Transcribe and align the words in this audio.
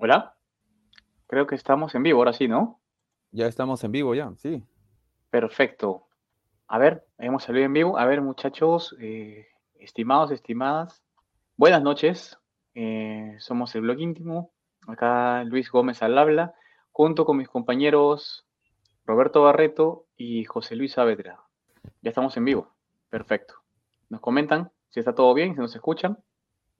Hola. 0.00 0.36
Creo 1.26 1.48
que 1.48 1.56
estamos 1.56 1.92
en 1.96 2.04
vivo 2.04 2.20
ahora 2.20 2.32
sí, 2.32 2.46
¿no? 2.46 2.80
Ya 3.32 3.48
estamos 3.48 3.82
en 3.82 3.90
vivo, 3.90 4.14
ya, 4.14 4.32
sí. 4.36 4.62
Perfecto. 5.28 6.06
A 6.68 6.78
ver, 6.78 7.04
hemos 7.18 7.42
salido 7.42 7.66
en 7.66 7.72
vivo. 7.72 7.98
A 7.98 8.04
ver, 8.04 8.22
muchachos, 8.22 8.94
eh, 9.00 9.48
estimados, 9.74 10.30
estimadas, 10.30 11.02
buenas 11.56 11.82
noches. 11.82 12.38
Eh, 12.76 13.34
somos 13.40 13.74
el 13.74 13.80
blog 13.80 13.98
íntimo. 13.98 14.52
Acá 14.86 15.42
Luis 15.42 15.68
Gómez 15.68 16.00
al 16.00 16.16
habla, 16.16 16.54
junto 16.92 17.24
con 17.24 17.36
mis 17.36 17.48
compañeros 17.48 18.46
Roberto 19.04 19.42
Barreto 19.42 20.06
y 20.16 20.44
José 20.44 20.76
Luis 20.76 20.92
Saavedra. 20.92 21.40
Ya 22.02 22.10
estamos 22.10 22.36
en 22.36 22.44
vivo. 22.44 22.72
Perfecto. 23.10 23.54
Nos 24.10 24.20
comentan 24.20 24.70
si 24.90 25.00
está 25.00 25.12
todo 25.12 25.34
bien, 25.34 25.54
si 25.54 25.60
nos 25.60 25.74
escuchan. 25.74 26.18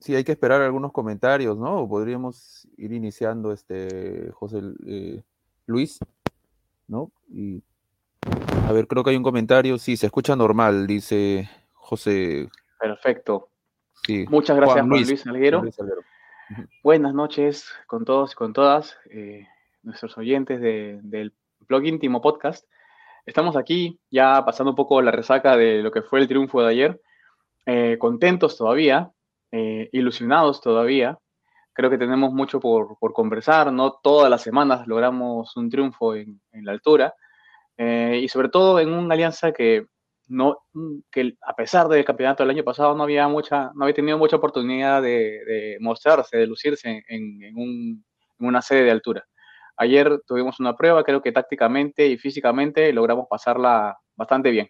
Sí, 0.01 0.15
hay 0.15 0.25
que 0.25 0.33
esperar 0.33 0.63
algunos 0.63 0.93
comentarios, 0.93 1.59
¿no? 1.59 1.89
podríamos 1.89 2.69
ir 2.77 2.93
iniciando, 2.93 3.53
este, 3.53 4.31
José 4.33 4.61
eh, 4.87 5.23
Luis, 5.67 5.99
¿no? 6.87 7.11
Y 7.29 7.63
a 8.69 8.73
ver, 8.73 8.87
creo 8.87 9.03
que 9.03 9.11
hay 9.11 9.17
un 9.17 9.23
comentario. 9.23 9.79
Sí, 9.79 9.97
se 9.97 10.07
escucha 10.07 10.37
normal, 10.37 10.87
dice 10.87 11.49
José. 11.73 12.49
Perfecto. 12.79 13.49
Sí. 14.05 14.27
Muchas 14.29 14.57
gracias, 14.57 14.87
Juan 14.87 14.89
Luis, 14.89 15.27
Alguero. 15.27 15.63
Buenas 16.83 17.15
noches 17.15 17.71
con 17.87 18.05
todos 18.05 18.33
y 18.33 18.35
con 18.35 18.53
todas, 18.53 18.97
eh, 19.11 19.47
nuestros 19.83 20.17
oyentes 20.19 20.61
del 20.61 21.35
blog 21.67 21.85
íntimo 21.85 22.21
podcast. 22.21 22.67
Estamos 23.27 23.57
aquí 23.57 24.01
ya 24.11 24.45
pasando 24.45 24.71
un 24.71 24.77
poco 24.77 25.03
la 25.03 25.11
resaca 25.11 25.57
de 25.57 25.83
lo 25.83 25.91
que 25.91 26.03
fue 26.03 26.21
el 26.21 26.29
triunfo 26.29 26.63
de 26.63 26.69
ayer. 26.69 27.01
Eh, 27.67 27.97
contentos 27.99 28.57
todavía, 28.57 29.13
eh, 29.53 29.89
ilusionados 29.93 30.61
todavía. 30.61 31.19
Creo 31.73 31.91
que 31.91 31.99
tenemos 31.99 32.33
mucho 32.33 32.61
por, 32.61 32.99
conversar, 33.13 33.73
no 33.73 33.93
todas 34.03 34.31
las 34.31 34.43
semanas 34.43 34.87
logramos 34.87 35.57
un 35.57 35.71
triunfo 35.71 36.15
en, 36.15 36.41
la 36.53 36.73
altura 36.73 37.15
eh, 37.77 38.21
y 38.23 38.29
sobre 38.29 38.49
todo 38.49 38.81
en 38.81 38.93
una 38.93 39.15
alianza 39.15 39.53
que, 39.53 39.87
no, 40.27 40.59
que 41.11 41.37
a 41.43 41.55
pesar 41.55 41.89
del 41.89 42.05
campeonato 42.05 42.43
del 42.43 42.51
año 42.51 42.65
pasado 42.65 42.95
no 42.95 43.05
había, 43.05 43.29
mucha, 43.29 43.71
no 43.75 43.85
había 43.85 43.95
tenido 43.95 44.19
mucha 44.19 44.37
oportunidad 44.37 45.03
de, 45.03 45.79
mostrarse, 45.81 46.37
de 46.37 46.47
lucirse 46.47 47.05
en, 47.09 47.43
en 47.43 48.05
una 48.39 48.61
sede 48.61 48.85
de 48.85 48.91
altura. 48.91 49.25
Ayer 49.77 50.21
tuvimos 50.27 50.59
una 50.59 50.75
prueba, 50.77 51.05
creo 51.05 51.23
que 51.23 51.31
tácticamente 51.31 52.07
y 52.09 52.19
físicamente 52.19 52.93
logramos 52.93 53.27
pasarla 53.31 53.97
bastante 54.17 54.51
bien. 54.51 54.69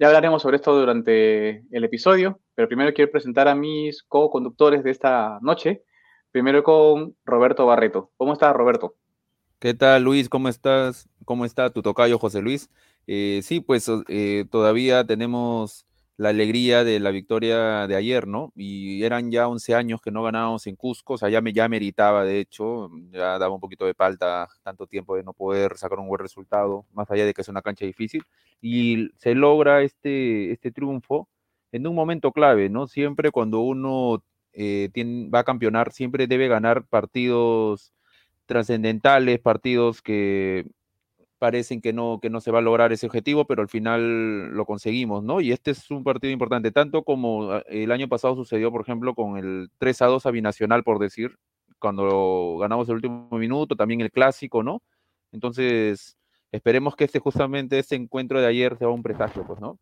Ya 0.00 0.06
hablaremos 0.06 0.40
sobre 0.40 0.56
esto 0.56 0.74
durante 0.74 1.62
el 1.70 1.84
episodio, 1.84 2.40
pero 2.54 2.66
primero 2.68 2.94
quiero 2.94 3.10
presentar 3.10 3.48
a 3.48 3.54
mis 3.54 4.02
co-conductores 4.02 4.82
de 4.82 4.92
esta 4.92 5.38
noche. 5.42 5.84
Primero 6.32 6.64
con 6.64 7.16
Roberto 7.26 7.66
Barreto. 7.66 8.10
¿Cómo 8.16 8.32
estás, 8.32 8.56
Roberto? 8.56 8.94
¿Qué 9.58 9.74
tal, 9.74 10.04
Luis? 10.04 10.30
¿Cómo 10.30 10.48
estás? 10.48 11.06
¿Cómo 11.26 11.44
está 11.44 11.68
tu 11.68 11.82
tocayo, 11.82 12.18
José 12.18 12.40
Luis? 12.40 12.70
Eh, 13.06 13.40
sí, 13.42 13.60
pues 13.60 13.90
eh, 14.08 14.46
todavía 14.50 15.04
tenemos 15.04 15.84
la 16.20 16.28
alegría 16.28 16.84
de 16.84 17.00
la 17.00 17.12
victoria 17.12 17.86
de 17.86 17.96
ayer, 17.96 18.26
¿no? 18.26 18.52
Y 18.54 19.04
eran 19.04 19.30
ya 19.30 19.48
11 19.48 19.74
años 19.74 20.02
que 20.02 20.10
no 20.10 20.22
ganábamos 20.22 20.66
en 20.66 20.76
Cusco, 20.76 21.14
o 21.14 21.18
sea, 21.18 21.30
ya, 21.30 21.40
me, 21.40 21.54
ya 21.54 21.66
meritaba, 21.66 22.24
de 22.24 22.40
hecho, 22.40 22.90
ya 23.10 23.38
daba 23.38 23.54
un 23.54 23.60
poquito 23.60 23.86
de 23.86 23.94
falta 23.94 24.46
tanto 24.62 24.86
tiempo 24.86 25.16
de 25.16 25.22
no 25.22 25.32
poder 25.32 25.78
sacar 25.78 25.98
un 25.98 26.08
buen 26.08 26.20
resultado, 26.20 26.84
más 26.92 27.10
allá 27.10 27.24
de 27.24 27.32
que 27.32 27.40
es 27.40 27.48
una 27.48 27.62
cancha 27.62 27.86
difícil, 27.86 28.22
y 28.60 29.08
se 29.16 29.34
logra 29.34 29.80
este, 29.80 30.52
este 30.52 30.70
triunfo 30.70 31.26
en 31.72 31.86
un 31.86 31.94
momento 31.94 32.32
clave, 32.32 32.68
¿no? 32.68 32.86
Siempre 32.86 33.30
cuando 33.30 33.60
uno 33.60 34.22
eh, 34.52 34.90
va 35.34 35.38
a 35.38 35.44
campeonar, 35.44 35.90
siempre 35.90 36.26
debe 36.26 36.48
ganar 36.48 36.84
partidos 36.86 37.94
trascendentales, 38.44 39.40
partidos 39.40 40.02
que 40.02 40.66
parecen 41.40 41.80
que 41.80 41.94
no, 41.94 42.18
que 42.20 42.28
no 42.28 42.42
se 42.42 42.50
va 42.50 42.58
a 42.58 42.62
lograr 42.62 42.92
ese 42.92 43.06
objetivo, 43.06 43.46
pero 43.46 43.62
al 43.62 43.68
final 43.70 44.50
lo 44.50 44.66
conseguimos, 44.66 45.24
¿no? 45.24 45.40
Y 45.40 45.52
este 45.52 45.70
es 45.70 45.90
un 45.90 46.04
partido 46.04 46.30
importante, 46.30 46.70
tanto 46.70 47.02
como 47.02 47.50
ah, 47.50 47.62
el 47.66 47.90
año 47.92 48.08
pasado 48.08 48.36
sucedió, 48.36 48.70
por 48.70 48.82
ejemplo, 48.82 49.14
con 49.14 49.38
el 49.38 49.70
3 49.78 50.02
a 50.02 50.06
2 50.06 50.26
a 50.26 50.30
Binacional, 50.32 50.84
por 50.84 50.98
decir, 50.98 51.38
cuando 51.78 52.58
ganamos 52.60 52.90
el 52.90 52.96
último 52.96 53.26
minuto, 53.32 53.74
también 53.74 54.02
el 54.02 54.12
clásico, 54.12 54.62
¿no? 54.62 54.82
Entonces, 55.32 56.18
esperemos 56.52 56.94
que 56.94 57.04
este 57.04 57.20
justamente 57.20 57.78
este 57.78 57.96
encuentro 57.96 58.38
de 58.38 58.46
ayer 58.46 58.76
sea 58.76 58.88
un 58.88 59.02
presagio, 59.02 59.46
pues, 59.46 59.60
¿no? 59.60 59.78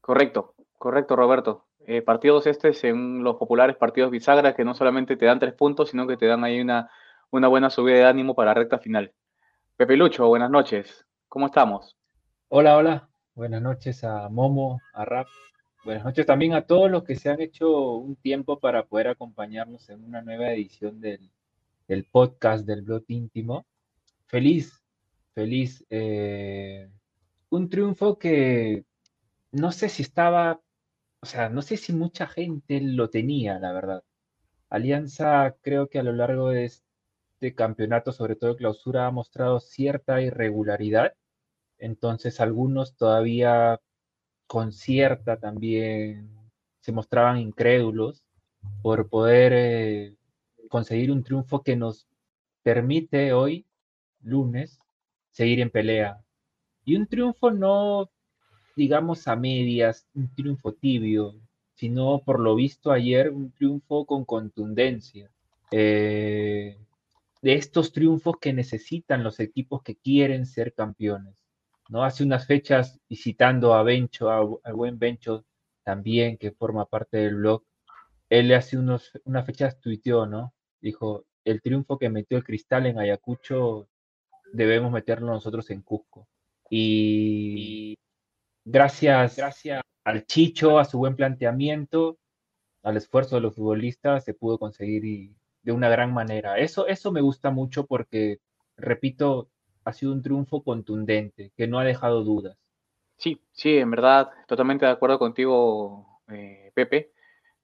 Correcto, 0.00 0.54
correcto, 0.78 1.16
Roberto. 1.16 1.66
Eh, 1.84 2.00
partidos 2.02 2.46
estos 2.46 2.84
en 2.84 3.24
los 3.24 3.36
populares 3.36 3.74
partidos 3.74 4.12
bisagra 4.12 4.54
que 4.54 4.64
no 4.64 4.74
solamente 4.74 5.16
te 5.16 5.26
dan 5.26 5.40
tres 5.40 5.54
puntos, 5.54 5.90
sino 5.90 6.06
que 6.06 6.16
te 6.16 6.26
dan 6.26 6.44
ahí 6.44 6.60
una, 6.60 6.88
una 7.32 7.48
buena 7.48 7.70
subida 7.70 7.96
de 7.96 8.04
ánimo 8.04 8.36
para 8.36 8.52
la 8.52 8.54
recta 8.54 8.78
final. 8.78 9.12
Pepe 9.84 9.98
buenas 10.20 10.48
noches. 10.48 11.04
¿Cómo 11.28 11.46
estamos? 11.46 11.96
Hola, 12.46 12.76
hola. 12.76 13.10
Buenas 13.34 13.60
noches 13.60 14.04
a 14.04 14.28
Momo, 14.28 14.80
a 14.94 15.04
Rap. 15.04 15.26
Buenas 15.84 16.04
noches 16.04 16.24
también 16.24 16.52
a 16.52 16.64
todos 16.64 16.88
los 16.88 17.02
que 17.02 17.16
se 17.16 17.30
han 17.30 17.40
hecho 17.40 17.96
un 17.96 18.14
tiempo 18.14 18.60
para 18.60 18.86
poder 18.86 19.08
acompañarnos 19.08 19.88
en 19.88 20.04
una 20.04 20.22
nueva 20.22 20.52
edición 20.52 21.00
del, 21.00 21.32
podcast 22.12 22.64
del 22.64 22.82
blog 22.82 23.02
íntimo. 23.08 23.66
Feliz, 24.26 24.80
feliz. 25.34 25.84
Eh, 25.90 26.88
un 27.50 27.68
triunfo 27.68 28.20
que 28.20 28.84
no 29.50 29.72
sé 29.72 29.88
si 29.88 30.02
estaba, 30.02 30.60
o 31.18 31.26
sea, 31.26 31.48
no 31.48 31.60
sé 31.60 31.76
si 31.76 31.92
mucha 31.92 32.28
gente 32.28 32.80
lo 32.80 33.10
tenía, 33.10 33.58
la 33.58 33.72
verdad. 33.72 34.04
Alianza 34.70 35.56
creo 35.60 35.88
que 35.88 35.98
a 35.98 36.04
lo 36.04 36.12
largo 36.12 36.50
de 36.50 36.66
este 37.42 37.56
campeonato, 37.56 38.12
sobre 38.12 38.36
todo 38.36 38.50
de 38.50 38.56
clausura, 38.56 39.06
ha 39.08 39.10
mostrado 39.10 39.58
cierta 39.58 40.22
irregularidad. 40.22 41.14
Entonces 41.76 42.40
algunos 42.40 42.94
todavía 42.94 43.80
con 44.46 44.72
cierta 44.72 45.38
también 45.38 46.30
se 46.80 46.92
mostraban 46.92 47.38
incrédulos 47.38 48.22
por 48.80 49.08
poder 49.08 49.52
eh, 49.56 50.14
conseguir 50.68 51.10
un 51.10 51.24
triunfo 51.24 51.64
que 51.64 51.74
nos 51.74 52.06
permite 52.62 53.32
hoy, 53.32 53.66
lunes, 54.22 54.78
seguir 55.32 55.58
en 55.58 55.70
pelea. 55.70 56.22
Y 56.84 56.94
un 56.94 57.08
triunfo 57.08 57.50
no, 57.50 58.08
digamos, 58.76 59.26
a 59.26 59.34
medias, 59.34 60.06
un 60.14 60.32
triunfo 60.32 60.74
tibio, 60.74 61.34
sino 61.74 62.20
por 62.24 62.38
lo 62.38 62.54
visto 62.54 62.92
ayer 62.92 63.30
un 63.30 63.50
triunfo 63.50 64.06
con 64.06 64.24
contundencia. 64.24 65.28
Eh, 65.72 66.78
de 67.42 67.54
estos 67.54 67.92
triunfos 67.92 68.36
que 68.40 68.52
necesitan 68.52 69.24
los 69.24 69.40
equipos 69.40 69.82
que 69.82 69.96
quieren 69.96 70.46
ser 70.46 70.72
campeones. 70.72 71.34
¿no? 71.88 72.04
Hace 72.04 72.24
unas 72.24 72.46
fechas 72.46 73.00
visitando 73.08 73.74
a 73.74 73.82
Bencho, 73.82 74.30
al 74.30 74.74
buen 74.74 74.98
Bencho 74.98 75.44
también, 75.84 76.38
que 76.38 76.52
forma 76.52 76.86
parte 76.86 77.18
del 77.18 77.36
blog, 77.36 77.64
él 78.30 78.54
hace 78.54 78.78
unos, 78.78 79.10
unas 79.24 79.44
fechas 79.44 79.78
tuiteó, 79.80 80.24
¿no? 80.26 80.54
Dijo, 80.80 81.26
el 81.44 81.60
triunfo 81.60 81.98
que 81.98 82.08
metió 82.08 82.38
el 82.38 82.44
Cristal 82.44 82.86
en 82.86 82.98
Ayacucho 82.98 83.88
debemos 84.52 84.92
meterlo 84.92 85.26
nosotros 85.26 85.68
en 85.70 85.82
Cusco. 85.82 86.28
Y 86.70 87.98
gracias, 88.64 89.36
gracias 89.36 89.82
al 90.04 90.24
Chicho, 90.24 90.78
a 90.78 90.84
su 90.84 90.98
buen 90.98 91.16
planteamiento, 91.16 92.18
al 92.82 92.96
esfuerzo 92.96 93.36
de 93.36 93.42
los 93.42 93.54
futbolistas, 93.54 94.24
se 94.24 94.34
pudo 94.34 94.58
conseguir 94.58 95.04
y 95.04 95.36
de 95.62 95.72
una 95.72 95.88
gran 95.88 96.12
manera. 96.12 96.58
Eso, 96.58 96.86
eso 96.86 97.12
me 97.12 97.20
gusta 97.20 97.50
mucho 97.50 97.86
porque, 97.86 98.40
repito, 98.76 99.50
ha 99.84 99.92
sido 99.92 100.12
un 100.12 100.22
triunfo 100.22 100.62
contundente, 100.62 101.52
que 101.56 101.66
no 101.66 101.78
ha 101.78 101.84
dejado 101.84 102.22
dudas. 102.24 102.56
Sí, 103.18 103.40
sí, 103.52 103.76
en 103.78 103.90
verdad, 103.90 104.30
totalmente 104.48 104.84
de 104.86 104.92
acuerdo 104.92 105.18
contigo, 105.18 106.20
eh, 106.28 106.72
Pepe. 106.74 107.12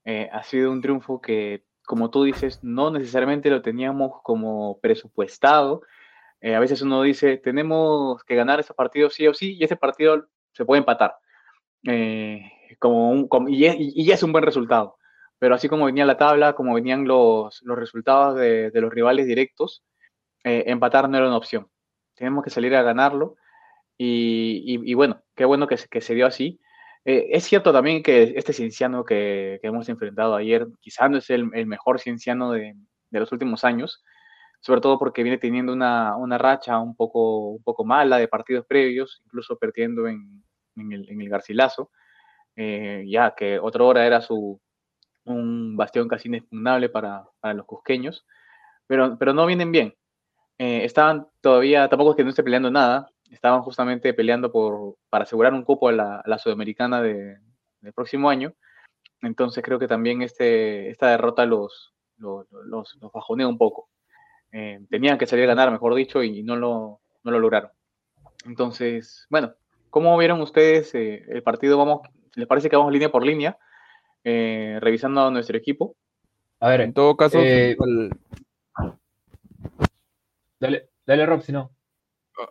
Eh, 0.05 0.29
ha 0.33 0.43
sido 0.43 0.71
un 0.73 0.81
triunfo 0.81 1.21
que, 1.21 1.65
como 1.85 2.11
tú 2.11 2.25
dices, 2.25 2.61
no 2.63 2.91
necesariamente 2.91 3.51
lo 3.51 3.63
teníamos 3.63 4.23
como 4.23 4.79
presupuestado. 4.81 5.83
Eh, 6.41 6.55
a 6.55 6.61
veces 6.61 6.83
uno 6.83 7.03
dice, 7.03 7.39
tenemos 7.39 8.23
que 8.25 8.37
ganar 8.37 8.61
ese 8.61 8.75
partido 8.75 9.11
sí 9.11 9.27
o 9.27 9.35
sí, 9.35 9.57
y 9.57 9.65
ese 9.65 9.77
partido 9.77 10.29
se 10.53 10.65
puede 10.65 10.81
empatar. 10.81 11.17
como 12.79 13.11
un, 13.11 13.29
y, 13.49 13.67
y, 13.67 14.11
es 14.13 14.23
un 14.23 14.33
buen 14.33 14.45
resultado 14.45 14.98
pero 15.39 15.55
así 15.55 15.69
como 15.69 15.87
venía 15.87 16.05
la 16.05 16.17
tabla, 16.17 16.55
como 16.55 16.75
venían 16.75 17.07
los, 17.07 17.61
los 17.63 17.79
resultados 17.79 18.37
de, 18.37 18.71
de, 18.71 18.81
los 18.81 18.93
rivales 18.93 19.27
directos, 19.27 19.85
eh, 20.45 20.65
empatar 20.67 21.09
no 21.09 21.17
era 21.17 21.27
una 21.29 21.37
opción. 21.37 21.69
Tenemos 22.15 22.45
que 22.45 22.51
salir 22.51 22.75
a 22.75 22.83
ganarlo 22.83 23.37
y, 23.97 24.81
y, 24.85 24.95
bueno, 24.95 25.23
qué 25.35 25.45
bueno 25.45 25.67
que, 25.67 25.77
que 25.91 26.01
se 26.01 26.15
dio 26.15 26.27
así. 26.27 26.61
Eh, 27.05 27.29
es 27.31 27.45
cierto 27.45 27.73
también 27.73 28.03
que 28.03 28.35
este 28.37 28.53
cienciano 28.53 29.05
que, 29.05 29.59
que 29.63 29.69
hemos 29.69 29.89
enfrentado 29.89 30.35
ayer 30.37 30.67
quizás 30.81 31.11
no 31.11 31.19
es 31.19 31.31
el, 31.31 31.51
el 31.55 31.67
mejor 31.67 32.01
cienciano 32.01 32.53
de, 32.53 32.75
de, 33.11 33.21
los 33.21 33.33
últimos 33.33 33.65
años, 33.65 34.05
sobre 34.61 34.81
todo 34.81 34.99
porque 34.99 35.23
viene 35.23 35.39
teniendo 35.39 35.73
una, 35.73 36.17
una 36.17 36.39
racha 36.39 36.79
un 36.79 36.97
poco, 36.97 37.51
un 37.51 37.63
poco 37.63 37.85
mala 37.85 38.19
de 38.19 38.29
partidos 38.29 38.67
previos, 38.67 39.23
incluso 39.25 39.57
perdiendo 39.59 40.07
en, 40.09 40.45
en, 40.77 40.93
el, 40.93 41.11
en 41.11 41.21
el 41.21 41.29
Garcilaso, 41.29 41.91
eh, 42.57 43.05
ya 43.09 43.35
que 43.37 43.59
otra 43.59 43.85
hora 43.85 44.07
era 44.07 44.21
su, 44.21 44.61
un 45.29 45.77
bastión 45.77 46.09
casi 46.09 46.29
inexpugnable 46.29 46.89
para, 46.89 47.25
para 47.41 47.55
los 47.55 47.67
cusqueños. 47.67 48.27
pero, 48.87 49.19
pero 49.19 49.33
no 49.35 49.47
vienen 49.47 49.73
bien. 49.73 49.95
estaban 50.59 51.29
todavía, 51.41 51.89
tampoco 51.89 52.13
es 52.13 52.17
que 52.17 52.25
no 52.25 52.31
esté 52.31 52.43
peleando 52.43 52.71
nada, 52.71 53.11
estaban 53.31 53.63
justamente 53.63 54.15
peleando 54.15 54.51
por, 54.51 54.97
para 55.11 55.25
asegurar 55.25 55.53
un 55.53 55.65
cupo 55.65 55.89
a 55.89 55.93
la, 55.93 56.39
Sudamericana 56.39 57.03
de, 57.03 57.39
del 57.81 57.93
próximo 57.93 58.31
año. 58.31 58.55
Entonces 59.23 59.65
creo 59.65 59.79
que 59.79 59.89
también 59.89 60.23
este, 60.23 60.91
esta 60.91 61.11
derrota 61.11 61.45
los, 61.45 61.95
los, 62.17 62.47
los, 62.51 62.99
bajonea 63.13 63.49
un 63.49 63.59
poco. 63.59 63.89
Eh, 64.53 64.81
tenían 64.89 65.19
que 65.19 65.27
salir 65.27 65.45
a 65.45 65.49
ganar, 65.49 65.71
mejor 65.71 65.95
dicho, 65.95 66.23
y 66.23 66.43
no 66.43 66.57
lo, 66.57 67.01
no 67.23 67.31
lo 67.31 67.39
lograron. 67.39 67.71
Entonces, 68.45 69.27
bueno, 69.29 69.55
¿cómo 69.91 70.17
vieron 70.17 70.41
ustedes 70.41 70.95
eh, 70.95 71.25
el 71.29 71.43
partido? 71.43 71.77
Vamos, 71.77 72.03
¿Les 72.35 72.47
parece 72.47 72.71
que 72.71 72.77
vamos 72.77 72.93
línea 72.93 73.11
por 73.11 73.25
línea, 73.25 73.59
eh, 74.31 74.79
revisando 74.81 75.23
a 75.23 75.31
nuestro 75.31 75.57
equipo? 75.57 75.97
A 76.61 76.69
ver, 76.69 76.83
en 76.83 76.93
todo 76.93 77.17
caso... 77.17 77.39
Dale, 80.61 80.89
dale 81.07 81.27
Rob, 81.27 81.43
si 81.43 81.53
no. 81.53 81.71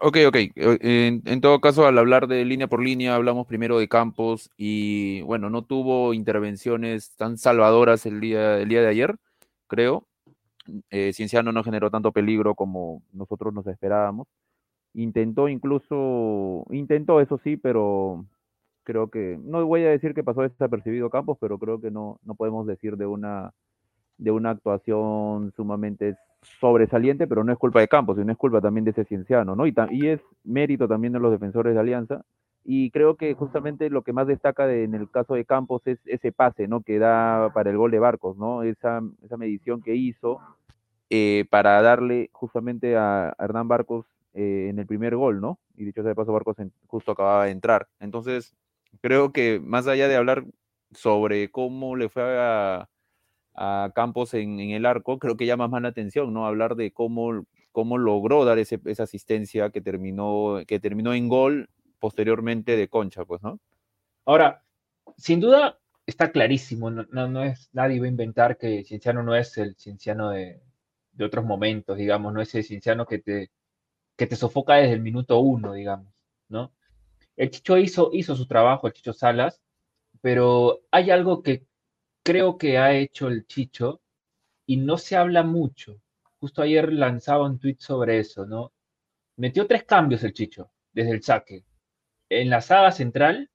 Ok, 0.02 0.18
ok. 0.28 0.38
En, 0.56 1.42
todo 1.42 1.62
caso, 1.62 1.86
al 1.86 1.98
hablar 1.98 2.28
de 2.28 2.44
línea 2.46 2.68
por 2.68 2.82
línea, 2.82 3.16
hablamos 3.16 3.48
primero 3.48 3.78
de 3.80 3.88
Campos 3.88 4.50
y 4.58 5.22
bueno, 5.22 5.50
no 5.50 5.64
tuvo 5.64 6.14
intervenciones 6.14 7.16
tan 7.16 7.38
salvadoras 7.38 8.06
el 8.06 8.20
día, 8.20 8.58
el 8.58 8.70
día 8.70 8.82
de 8.82 8.88
ayer, 8.88 9.16
creo. 9.68 10.08
Eh, 10.90 11.14
Cienciano 11.14 11.52
no 11.52 11.64
generó 11.64 11.90
tanto 11.90 12.12
peligro 12.12 12.56
como 12.56 13.04
nosotros 13.14 13.54
nos 13.54 13.68
esperábamos. 13.68 14.28
Intentó 14.94 15.48
incluso, 15.48 16.66
intentó 16.72 17.22
eso 17.22 17.40
sí, 17.44 17.56
pero 17.56 18.26
creo 18.88 19.10
que, 19.10 19.38
no 19.44 19.66
voy 19.66 19.84
a 19.84 19.90
decir 19.90 20.14
que 20.14 20.24
pasó 20.24 20.44
desapercibido 20.44 21.10
Campos, 21.10 21.38
pero 21.42 21.60
creo 21.60 21.82
que 21.82 21.92
no, 21.92 22.22
no 22.24 22.36
podemos 22.36 22.66
decir 22.66 22.96
de 22.96 23.06
una, 23.06 23.52
de 24.18 24.32
una 24.32 24.52
actuación 24.52 25.52
sumamente 25.58 26.16
sobresaliente, 26.62 27.28
pero 27.28 27.44
no 27.44 27.52
es 27.52 27.60
culpa 27.60 27.82
de 27.82 27.90
Campos, 27.90 28.18
sino 28.18 28.32
es 28.32 28.38
culpa 28.38 28.62
también 28.62 28.86
de 28.86 28.92
ese 28.92 29.04
cienciano, 29.04 29.58
¿no? 29.58 29.68
Y, 29.68 29.76
y 29.92 30.08
es 30.08 30.22
mérito 30.46 30.88
también 30.88 31.12
de 31.12 31.20
los 31.20 31.34
defensores 31.34 31.74
de 31.74 31.82
Alianza. 31.82 32.24
Y 32.64 32.90
creo 32.92 33.18
que 33.18 33.34
justamente 33.34 33.90
lo 33.90 34.04
que 34.04 34.14
más 34.14 34.26
destaca 34.26 34.72
en 34.74 34.96
el 34.96 35.12
caso 35.12 35.34
de 35.34 35.44
Campos 35.44 35.82
es 35.86 36.00
ese 36.06 36.32
pase, 36.32 36.70
¿no? 36.70 36.80
Que 36.80 36.98
da 36.98 37.52
para 37.54 37.70
el 37.70 37.78
gol 37.78 37.92
de 37.92 38.00
Barcos, 38.00 38.38
¿no? 38.38 38.64
Esa, 38.64 39.02
esa 39.22 39.36
medición 39.36 39.82
que 39.82 39.96
hizo 39.96 40.40
eh, 41.10 41.44
para 41.50 41.82
darle 41.82 42.30
justamente 42.32 42.96
a 42.96 43.36
Hernán 43.38 43.68
Barcos 43.68 44.06
eh, 44.34 44.68
en 44.70 44.80
el 44.80 44.88
primer 44.88 45.18
gol, 45.18 45.42
¿no? 45.42 45.60
Y 45.76 45.84
dicho 45.84 46.02
sea 46.04 46.10
de 46.10 46.16
paso, 46.16 46.32
Barcos 46.32 46.56
justo 46.88 47.12
acababa 47.12 47.46
de 47.46 47.52
entrar. 47.52 47.88
Entonces, 48.00 48.56
creo 49.02 49.32
que 49.32 49.60
más 49.60 49.88
allá 49.88 50.08
de 50.08 50.16
hablar 50.16 50.46
sobre 50.92 51.50
cómo 51.52 51.96
le 51.96 52.10
fue 52.10 52.24
a, 52.24 52.90
Campos 53.96 54.36
en, 54.36 54.60
el 54.60 54.86
arco, 54.86 55.18
creo 55.18 55.36
que 55.36 55.48
llama 55.48 55.68
más 55.68 55.82
la 55.82 55.88
atención, 55.88 56.32
¿no? 56.32 56.46
Hablar 56.46 56.76
de 56.76 56.92
cómo, 56.92 57.44
cómo 57.72 57.98
logró 57.98 58.46
dar 58.46 58.60
esa 58.60 59.04
asistencia 59.04 59.72
que 59.72 59.82
terminó, 59.82 60.60
que 60.68 60.80
terminó 60.80 61.16
en 61.16 61.28
gol 61.28 61.68
posteriormente 62.00 62.78
de 62.78 62.88
Concha, 62.88 63.26
pues, 63.26 63.42
¿no? 63.42 63.60
Ahora, 64.26 64.64
sin 65.18 65.40
duda 65.40 65.80
está 66.06 66.32
clarísimo, 66.32 66.92
no, 66.92 67.06
no, 67.12 67.44
es, 67.44 67.70
nadie 67.74 68.00
va 68.00 68.06
a 68.06 68.10
inventar 68.10 68.58
que 68.58 68.84
Cienciano 68.84 69.24
no 69.24 69.36
es 69.36 69.58
el 69.58 69.76
Cienciano 69.76 70.30
de, 70.30 70.62
de 71.14 71.26
otros 71.26 71.44
momentos, 71.44 71.98
digamos, 71.98 72.34
no 72.34 72.42
es 72.42 72.54
el 72.54 72.64
Cienciano 72.64 73.08
que 73.08 73.18
te, 73.18 73.50
que 74.16 74.28
te 74.28 74.36
sofoca 74.36 74.76
desde 74.76 74.94
el 74.94 75.02
minuto 75.02 75.40
uno, 75.40 75.74
digamos, 75.74 76.14
¿no? 76.50 76.72
El 77.38 77.52
Chicho 77.52 77.78
hizo, 77.78 78.10
hizo 78.14 78.36
su 78.36 78.48
trabajo, 78.48 78.88
el 78.88 78.94
Chicho 78.94 79.14
Salas, 79.14 79.62
pero 80.22 80.82
hay 80.92 81.12
algo 81.12 81.44
que 81.44 81.68
creo 82.24 82.58
que 82.58 82.78
ha 82.78 82.94
hecho 82.94 83.28
el 83.30 83.48
Chicho 83.48 84.02
y 84.66 84.78
no 84.78 84.98
se 84.98 85.16
habla 85.16 85.44
mucho. 85.44 86.02
Justo 86.40 86.62
ayer 86.62 86.92
lanzaba 86.92 87.46
un 87.46 87.60
tweet 87.60 87.78
sobre 87.80 88.20
eso, 88.20 88.46
¿no? 88.46 88.74
Metió 89.38 89.68
tres 89.68 89.84
cambios 89.86 90.24
el 90.24 90.34
Chicho 90.34 90.72
desde 90.92 91.12
el 91.12 91.24
saque. 91.24 91.64
En 92.30 92.50
la 92.50 92.62
saga 92.62 92.92
central 92.92 93.50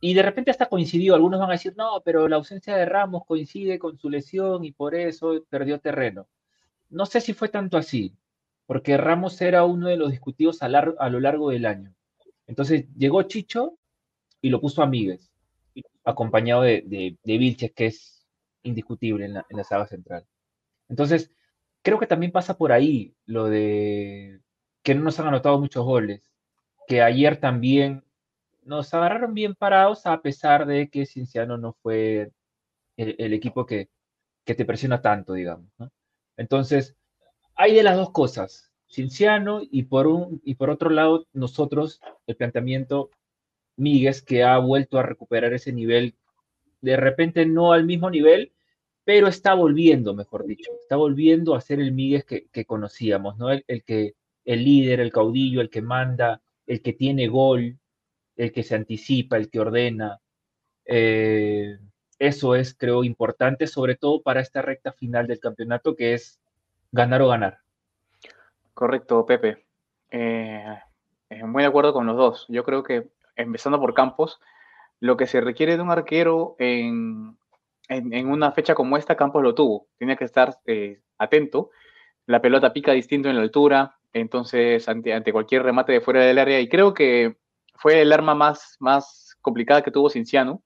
y 0.00 0.14
de 0.14 0.22
repente 0.22 0.50
hasta 0.50 0.68
coincidió. 0.68 1.14
Algunos 1.14 1.40
van 1.40 1.50
a 1.50 1.52
decir, 1.54 1.74
no, 1.76 2.02
pero 2.04 2.28
la 2.28 2.36
ausencia 2.36 2.76
de 2.76 2.86
Ramos 2.86 3.24
coincide 3.24 3.78
con 3.78 3.98
su 3.98 4.10
lesión 4.10 4.64
y 4.64 4.72
por 4.72 4.94
eso 4.96 5.44
perdió 5.48 5.80
terreno. 5.80 6.28
No 6.90 7.06
sé 7.06 7.20
si 7.20 7.34
fue 7.34 7.48
tanto 7.48 7.76
así, 7.78 8.16
porque 8.66 8.96
Ramos 8.96 9.40
era 9.40 9.64
uno 9.64 9.88
de 9.88 9.96
los 9.96 10.10
discutidos 10.10 10.62
a, 10.62 10.66
a 10.66 11.08
lo 11.08 11.20
largo 11.20 11.50
del 11.50 11.66
año. 11.66 11.94
Entonces 12.52 12.84
llegó 12.98 13.22
Chicho 13.22 13.78
y 14.42 14.50
lo 14.50 14.60
puso 14.60 14.82
a 14.82 14.86
Míguez 14.86 15.32
acompañado 16.04 16.60
de, 16.60 16.84
de, 17.24 17.38
Vilches, 17.38 17.72
que 17.72 17.86
es 17.86 18.26
indiscutible 18.62 19.24
en 19.24 19.32
la, 19.32 19.64
saga 19.64 19.86
central. 19.86 20.26
Entonces, 20.90 21.30
creo 21.80 21.98
que 21.98 22.06
también 22.06 22.30
pasa 22.30 22.58
por 22.58 22.72
ahí 22.72 23.14
lo 23.24 23.46
de 23.46 24.42
que 24.82 24.94
no 24.94 25.02
nos 25.02 25.18
han 25.18 25.28
anotado 25.28 25.58
muchos 25.58 25.82
goles, 25.82 26.30
que 26.86 27.00
ayer 27.00 27.40
también 27.40 28.04
nos 28.64 28.92
agarraron 28.92 29.32
bien 29.32 29.54
parados 29.54 30.04
a 30.04 30.20
pesar 30.20 30.66
de 30.66 30.90
que 30.90 31.06
Cienciano 31.06 31.56
no 31.56 31.72
fue 31.82 32.32
el, 32.98 33.32
equipo 33.32 33.64
que, 33.64 33.88
te 34.44 34.64
presiona 34.66 35.00
tanto, 35.00 35.32
digamos. 35.32 35.72
Entonces, 36.36 36.96
hay 37.54 37.74
de 37.74 37.82
las 37.82 37.96
dos 37.96 38.10
cosas, 38.10 38.70
Cienciano 38.92 39.62
y 39.70 39.84
por, 39.84 40.06
un, 40.06 40.42
y 40.44 40.54
por 40.56 40.68
otro 40.68 40.90
lado 40.90 41.26
nosotros, 41.32 42.00
el 42.26 42.36
planteamiento 42.36 43.10
Míguez, 43.76 44.20
que 44.22 44.42
ha 44.44 44.58
vuelto 44.58 44.98
a 44.98 45.02
recuperar 45.02 45.54
ese 45.54 45.72
nivel, 45.72 46.14
de 46.82 46.96
repente 46.98 47.46
no 47.46 47.72
al 47.72 47.86
mismo 47.86 48.10
nivel, 48.10 48.52
pero 49.04 49.28
está 49.28 49.54
volviendo, 49.54 50.14
mejor 50.14 50.46
dicho, 50.46 50.70
está 50.82 50.96
volviendo 50.96 51.54
a 51.54 51.62
ser 51.62 51.80
el 51.80 51.92
Míguez 51.92 52.24
que, 52.24 52.64
conocíamos, 52.66 53.38
¿no? 53.38 53.50
El, 53.50 53.64
que, 53.84 54.14
el 54.44 54.64
líder, 54.64 55.00
el 55.00 55.10
caudillo, 55.10 55.62
el 55.62 55.70
que 55.70 55.80
manda, 55.80 56.42
el 56.66 56.82
que 56.82 56.92
tiene 56.92 57.28
gol, 57.28 57.78
el 58.36 58.52
que 58.52 58.62
se 58.62 58.74
anticipa, 58.74 59.38
el 59.38 59.48
que 59.50 59.60
ordena. 59.60 60.20
Eh, 60.84 61.78
eso 62.18 62.54
es, 62.54 62.74
creo, 62.74 63.04
importante, 63.04 63.66
sobre 63.66 63.96
todo 63.96 64.22
para 64.22 64.40
esta 64.40 64.60
recta 64.60 64.92
final 64.92 65.26
del 65.26 65.40
campeonato, 65.40 65.96
que 65.96 66.14
es 66.14 66.40
ganar 66.92 67.22
o 67.22 67.28
ganar. 67.28 67.61
Correcto, 68.74 69.26
Pepe. 69.26 69.66
Eh, 70.10 70.78
eh, 71.30 71.44
muy 71.44 71.62
de 71.62 71.68
acuerdo 71.68 71.92
con 71.92 72.06
los 72.06 72.16
dos. 72.16 72.46
Yo 72.48 72.64
creo 72.64 72.82
que 72.82 73.08
empezando 73.36 73.80
por 73.80 73.94
Campos, 73.94 74.40
lo 75.00 75.16
que 75.16 75.26
se 75.26 75.40
requiere 75.40 75.76
de 75.76 75.82
un 75.82 75.90
arquero 75.90 76.56
en, 76.58 77.36
en, 77.88 78.28
una 78.28 78.52
fecha 78.52 78.74
como 78.74 78.96
esta, 78.96 79.16
Campos 79.16 79.42
lo 79.42 79.54
tuvo. 79.54 79.88
Tiene 79.98 80.16
que 80.16 80.24
estar 80.24 80.58
eh, 80.66 81.00
atento. 81.18 81.70
La 82.26 82.40
pelota 82.40 82.72
pica 82.72 82.92
distinto 82.92 83.28
en 83.28 83.36
la 83.36 83.42
altura, 83.42 83.98
entonces 84.12 84.88
ante, 84.88 85.12
ante 85.12 85.32
cualquier 85.32 85.62
remate 85.62 85.92
de 85.92 86.00
fuera 86.00 86.22
del 86.22 86.38
área, 86.38 86.60
y 86.60 86.68
creo 86.68 86.94
que 86.94 87.36
fue 87.74 88.02
el 88.02 88.12
arma 88.12 88.34
más, 88.34 88.76
más 88.78 89.36
complicada 89.40 89.82
que 89.82 89.90
tuvo 89.90 90.10
Cinciano, 90.10 90.62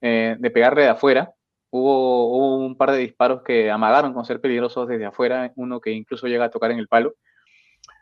eh, 0.00 0.36
de 0.38 0.50
pegarle 0.50 0.82
de 0.82 0.88
afuera. 0.90 1.34
Hubo, 1.70 2.36
hubo, 2.36 2.56
un 2.58 2.76
par 2.76 2.92
de 2.92 2.98
disparos 2.98 3.42
que 3.42 3.70
amagaron 3.70 4.14
con 4.14 4.24
ser 4.24 4.40
peligrosos 4.40 4.86
desde 4.86 5.06
afuera, 5.06 5.52
uno 5.56 5.80
que 5.80 5.90
incluso 5.90 6.28
llega 6.28 6.44
a 6.44 6.50
tocar 6.50 6.70
en 6.70 6.78
el 6.78 6.88
palo. 6.88 7.14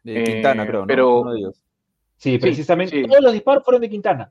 De 0.03 0.25
Quintana, 0.25 0.67
creo, 0.67 0.81
¿no? 0.81 0.87
Pero, 0.87 1.25
Sí, 2.23 2.39
precisamente. 2.39 3.03
Todos 3.03 3.21
los 3.21 3.33
disparos 3.33 3.65
fueron 3.65 3.83
de 3.83 3.91
Quintana. 3.91 4.31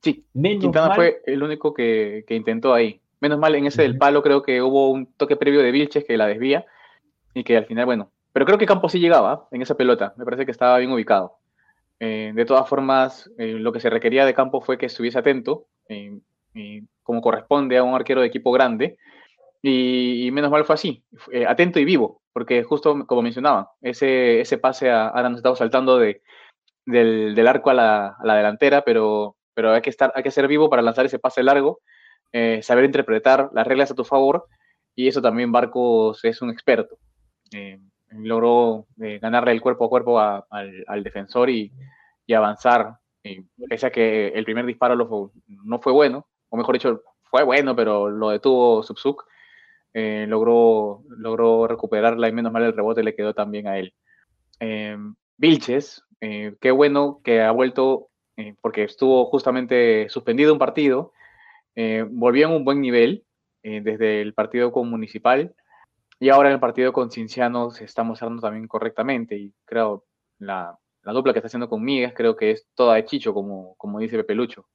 Sí, 0.00 0.24
Quintana 0.32 0.94
fue 0.94 1.20
el 1.26 1.42
único 1.42 1.74
que, 1.74 2.24
intentó 2.30 2.72
ahí. 2.72 3.02
Menos 3.20 3.38
mal, 3.38 3.54
en 3.54 3.66
ese 3.66 3.82
del 3.82 3.98
palo 3.98 4.22
creo 4.22 4.42
que 4.42 4.62
hubo 4.62 4.90
un 4.90 5.12
toque 5.12 5.36
previo 5.36 5.60
de 5.60 5.70
Vilches 5.70 6.04
que 6.04 6.16
la 6.16 6.26
desvía 6.26 6.64
y 7.34 7.44
que 7.44 7.58
al 7.58 7.66
final, 7.66 7.84
bueno, 7.84 8.10
pero 8.32 8.46
creo 8.46 8.56
que 8.56 8.64
Campos 8.64 8.92
sí 8.92 8.98
llegaba 8.98 9.46
en 9.50 9.60
esa 9.60 9.76
pelota. 9.76 10.14
Me 10.16 10.24
parece 10.24 10.46
que 10.46 10.52
estaba 10.52 10.78
bien 10.78 10.90
ubicado. 10.90 11.36
Eh, 12.00 12.32
de 12.34 12.44
todas 12.46 12.66
formas, 12.66 13.30
eh, 13.36 13.56
lo 13.58 13.72
que 13.72 13.80
se 13.80 13.90
requería 13.90 14.24
de 14.24 14.32
Campos 14.32 14.64
fue 14.64 14.78
que 14.78 14.86
estuviese 14.86 15.18
atento, 15.18 15.66
eh, 15.90 16.18
como 17.02 17.20
corresponde 17.20 17.76
a 17.76 17.82
un 17.82 17.94
arquero 17.94 18.22
de 18.22 18.28
equipo 18.28 18.52
grande. 18.52 18.96
Y, 19.62 20.30
menos 20.32 20.50
mal 20.50 20.64
fue 20.64 20.74
así, 20.74 21.04
atento 21.48 21.80
y 21.80 21.84
vivo, 21.84 22.22
porque 22.32 22.62
justo 22.62 23.04
como 23.06 23.22
mencionaba, 23.22 23.72
ese, 23.80 24.40
ese 24.40 24.58
pase 24.58 24.88
a, 24.88 25.08
ahora 25.08 25.30
nos 25.30 25.38
estamos 25.38 25.58
saltando 25.58 25.98
de, 25.98 26.22
del, 26.88 27.46
arco 27.46 27.70
a 27.70 27.74
la, 27.74 28.16
delantera, 28.22 28.82
pero, 28.82 29.36
pero 29.54 29.72
hay, 29.72 29.82
que 29.82 29.90
estar, 29.90 30.12
hay 30.14 30.22
que 30.22 30.30
ser 30.30 30.48
vivo 30.48 30.70
para 30.70 30.82
lanzar 30.82 31.06
ese 31.06 31.18
pase 31.18 31.42
largo, 31.42 31.80
eh, 32.32 32.60
saber 32.62 32.84
interpretar 32.84 33.50
las 33.52 33.66
reglas 33.66 33.90
a 33.90 33.94
tu 33.94 34.04
favor, 34.04 34.46
y 34.94 35.08
eso 35.08 35.22
también 35.22 35.52
Barcos 35.52 36.24
es 36.24 36.42
un 36.42 36.50
experto. 36.50 36.98
Eh, 37.52 37.78
logró 38.10 38.86
eh, 39.00 39.18
ganarle 39.20 39.52
el 39.52 39.60
cuerpo 39.60 39.84
a 39.84 39.88
cuerpo 39.88 40.18
al, 40.18 41.02
defensor 41.04 41.50
y, 41.50 41.72
avanzar, 42.34 42.98
pese 43.68 43.86
a 43.86 43.90
que 43.90 44.28
el 44.28 44.44
primer 44.44 44.66
disparo 44.66 44.96
no 45.64 45.80
fue 45.80 45.92
bueno, 45.92 46.26
o 46.50 46.56
mejor 46.56 46.74
dicho, 46.74 47.02
fue 47.30 47.42
bueno, 47.42 47.76
pero 47.76 48.08
lo 48.08 48.30
detuvo 48.30 48.82
Subsuk. 48.82 49.24
Logró, 49.94 51.02
logró 51.08 51.66
recuperarla 51.66 52.28
y 52.28 52.32
menos 52.32 52.52
mal 52.52 52.62
el 52.62 52.72
rebote 52.72 53.02
le 53.02 53.14
quedó 53.14 53.34
también 53.34 53.66
a 53.66 53.78
él. 53.78 53.94
Vilches, 55.38 56.02
eh, 56.20 56.56
qué 56.60 56.72
bueno 56.72 57.20
que 57.22 57.42
ha 57.42 57.52
vuelto, 57.52 58.08
eh, 58.36 58.56
porque 58.60 58.82
estuvo 58.82 59.26
justamente 59.26 60.08
suspendido 60.08 60.52
un 60.52 60.58
partido, 60.58 61.12
eh, 61.76 62.04
volvió 62.10 62.48
en 62.48 62.54
un 62.54 62.64
buen 62.64 62.80
nivel 62.80 63.24
desde 63.60 64.22
el 64.22 64.32
partido 64.32 64.72
con 64.72 64.88
Municipal 64.88 65.54
y 66.18 66.30
ahora 66.30 66.48
en 66.48 66.54
el 66.54 66.60
partido 66.60 66.90
con 66.90 67.10
Cinciano 67.10 67.70
se 67.70 67.84
está 67.84 68.02
mostrando 68.02 68.40
también 68.40 68.66
correctamente 68.66 69.36
y 69.36 69.52
creo 69.66 70.06
la, 70.38 70.78
la 71.02 71.12
dupla 71.12 71.34
que 71.34 71.40
está 71.40 71.48
haciendo 71.48 71.68
con 71.68 71.84
Miguel 71.84 72.14
creo 72.14 72.34
que 72.34 72.52
es 72.52 72.66
toda 72.74 72.94
de 72.94 73.04
Chicho, 73.04 73.34
como, 73.34 73.74
como 73.76 73.98
dice 73.98 74.16
Pepe 74.16 74.34
Lucho. 74.34 74.66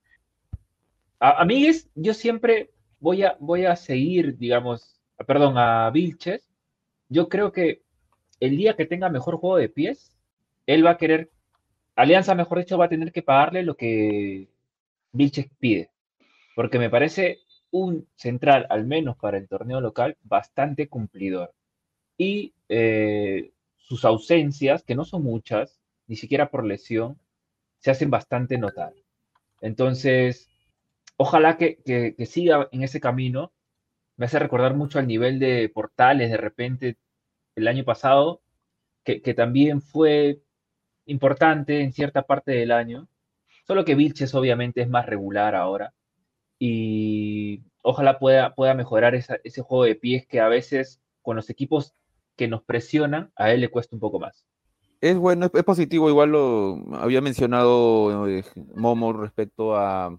A, 1.20 1.42
a 1.42 1.46
Miguel 1.46 1.76
yo 1.96 2.14
siempre 2.14 2.70
voy 3.00 3.24
a, 3.24 3.36
voy 3.40 3.66
a 3.66 3.76
seguir, 3.76 4.38
digamos, 4.38 4.93
perdón, 5.28 5.58
a 5.58 5.90
Vilches. 5.92 6.50
Yo 7.10 7.30
creo 7.30 7.52
que 7.52 7.84
el 8.40 8.58
día 8.58 8.76
que 8.76 8.86
tenga 8.86 9.10
mejor 9.10 9.38
juego 9.38 9.58
de 9.58 9.70
pies, 9.70 10.16
él 10.66 10.86
va 10.86 10.92
a 10.92 10.98
querer, 10.98 11.32
Alianza, 11.96 12.36
mejor 12.36 12.60
dicho, 12.60 12.78
va 12.78 12.86
a 12.86 12.90
tener 12.90 13.12
que 13.12 13.24
pagarle 13.24 13.64
lo 13.64 13.76
que 13.76 14.50
Vilches 15.12 15.48
pide. 15.60 15.92
Porque 16.56 16.80
me 16.80 16.90
parece 16.90 17.40
un 17.72 18.08
central, 18.16 18.68
al 18.70 18.86
menos 18.86 19.18
para 19.18 19.38
el 19.38 19.48
torneo 19.48 19.82
local, 19.82 20.18
bastante 20.24 20.88
cumplidor. 20.88 21.54
Y 22.18 22.54
eh, 22.70 23.52
sus 23.78 24.06
ausencias, 24.06 24.84
que 24.84 24.96
no 24.96 25.06
son 25.06 25.24
muchas, 25.24 25.80
ni 26.08 26.16
siquiera 26.16 26.50
por 26.50 26.66
lesión, 26.66 27.20
se 27.80 27.92
hacen 27.92 28.10
bastante 28.10 28.58
notar. 28.58 28.94
Entonces, 29.62 30.50
ojalá 31.18 31.58
que, 31.58 31.78
que, 31.84 32.26
siga 32.26 32.70
en 32.72 32.84
ese 32.84 33.00
camino. 33.00 33.52
Me 34.18 34.26
hace 34.26 34.40
recordar 34.40 34.76
mucho 34.76 35.00
al 35.00 35.08
nivel 35.08 35.40
de 35.40 35.70
Portales 35.74 36.30
de 36.30 36.38
repente 36.38 36.98
el 37.56 37.68
año 37.68 37.84
pasado, 37.84 38.42
que, 39.04 39.20
también 39.34 39.82
fue 39.82 40.42
importante 41.06 41.82
en 41.82 41.94
cierta 41.94 42.24
parte 42.24 42.52
del 42.52 42.72
año, 42.72 43.08
solo 43.68 43.84
que 43.86 43.96
Vilches 43.96 44.34
obviamente 44.34 44.82
es 44.82 44.90
más 44.90 45.06
regular 45.06 45.56
ahora 45.56 45.94
y 46.58 47.62
ojalá 47.82 48.20
pueda, 48.20 48.56
pueda 48.56 48.74
mejorar 48.74 49.16
ese 49.16 49.62
juego 49.62 49.84
de 49.84 49.96
pies 49.96 50.26
que 50.26 50.40
a 50.40 50.48
veces 50.48 51.02
con 51.22 51.36
los 51.36 51.50
equipos 51.50 51.94
que 52.36 52.48
nos 52.48 52.64
presionan, 52.64 53.32
a 53.36 53.52
él 53.52 53.62
le 53.62 53.70
cuesta 53.70 53.96
un 53.96 54.00
poco 54.00 54.20
más. 54.20 54.46
Es 55.02 55.18
bueno, 55.18 55.50
es, 55.54 55.64
positivo, 55.64 56.10
igual 56.10 56.32
lo 56.32 56.82
había 56.96 57.20
mencionado 57.20 58.28
eh, 58.28 58.46
Momo 58.74 59.12
respecto 59.12 59.76
a, 59.76 60.18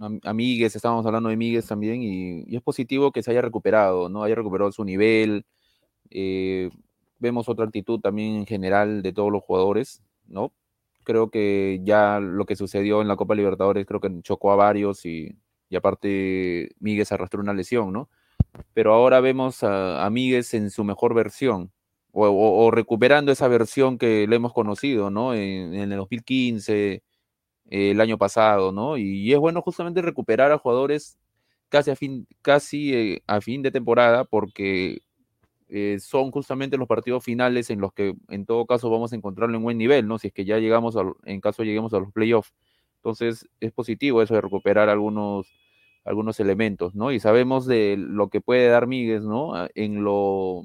a, 0.00 0.32
Miguel, 0.34 0.66
estábamos 0.66 1.04
hablando 1.06 1.28
de 1.28 1.36
Miguel 1.36 1.64
también, 1.64 2.02
y, 2.02 2.56
es 2.56 2.62
positivo 2.62 3.12
que 3.12 3.22
se 3.22 3.30
haya 3.30 3.42
recuperado, 3.42 4.08
¿no? 4.08 4.22
Haya 4.22 4.34
recuperado 4.34 4.72
su 4.72 4.84
nivel. 4.84 5.44
Eh, 6.10 6.70
vemos 7.18 7.48
otra 7.48 7.64
actitud 7.66 8.00
también 8.00 8.36
en 8.36 8.46
general 8.46 9.02
de 9.02 9.12
todos 9.12 9.32
los 9.32 9.42
jugadores, 9.42 10.02
¿no? 10.26 10.52
Creo 11.04 11.30
que 11.30 11.80
ya 11.84 12.20
lo 12.20 12.46
que 12.46 12.56
sucedió 12.56 13.02
en 13.02 13.08
la 13.08 13.16
Copa 13.16 13.34
Libertadores, 13.34 13.86
creo 13.86 14.00
que 14.00 14.22
chocó 14.22 14.52
a 14.52 14.56
varios 14.56 15.04
y 15.06 15.36
aparte 15.74 16.70
Miguel 16.80 17.06
arrastró 17.10 17.40
una 17.40 17.54
lesión, 17.54 17.92
¿no? 17.92 18.08
Pero 18.74 18.94
ahora 18.94 19.20
vemos 19.20 19.62
a, 19.62 20.04
a 20.04 20.10
Miguel 20.10 20.44
en 20.52 20.70
su 20.70 20.84
mejor 20.84 21.14
versión, 21.14 21.72
o, 22.12 22.70
recuperando 22.70 23.32
esa 23.32 23.48
versión 23.48 23.98
que 23.98 24.26
le 24.26 24.36
hemos 24.36 24.52
conocido, 24.52 25.10
¿no? 25.10 25.34
En, 25.34 25.74
el 25.74 25.90
2015, 25.90 27.02
el 27.68 28.00
año 28.00 28.18
pasado, 28.18 28.72
¿no? 28.72 28.96
Y, 28.96 29.32
es 29.32 29.38
bueno 29.38 29.62
justamente 29.62 30.02
recuperar 30.02 30.52
a 30.52 30.58
jugadores 30.58 31.18
casi 31.68 31.90
a 31.90 31.96
fin, 31.96 32.26
casi, 32.42 32.94
eh, 32.94 33.22
a 33.26 33.40
fin 33.40 33.62
de 33.62 33.70
temporada, 33.70 34.24
porque 34.24 35.02
eh, 35.68 35.98
son 36.00 36.30
justamente 36.30 36.78
los 36.78 36.88
partidos 36.88 37.24
finales 37.24 37.70
en 37.70 37.80
los 37.80 37.92
que 37.92 38.14
en 38.30 38.46
todo 38.46 38.66
caso 38.66 38.90
vamos 38.90 39.12
a 39.12 39.16
encontrarlo 39.16 39.56
en 39.56 39.62
buen 39.62 39.78
nivel, 39.78 40.06
¿no? 40.08 40.18
Si 40.18 40.28
es 40.28 40.32
que 40.34 40.44
ya 40.44 40.58
llegamos, 40.58 40.96
a, 40.96 41.02
en 41.24 41.40
caso 41.40 41.64
lleguemos 41.64 41.92
a 41.94 42.00
los 42.00 42.12
playoffs. 42.12 42.52
Entonces 42.96 43.48
es 43.60 43.72
positivo 43.72 44.22
eso 44.22 44.34
de 44.34 44.40
recuperar 44.40 44.88
algunos, 44.88 45.48
algunos 46.04 46.40
elementos, 46.40 46.94
¿no? 46.94 47.12
Y 47.12 47.20
sabemos 47.20 47.66
de 47.66 47.96
lo 47.98 48.28
que 48.30 48.40
puede 48.40 48.68
dar 48.68 48.86
Miguel, 48.86 49.24
¿no? 49.28 49.54
Ah, 49.54 49.68
en 49.74 50.02
lo 50.04 50.64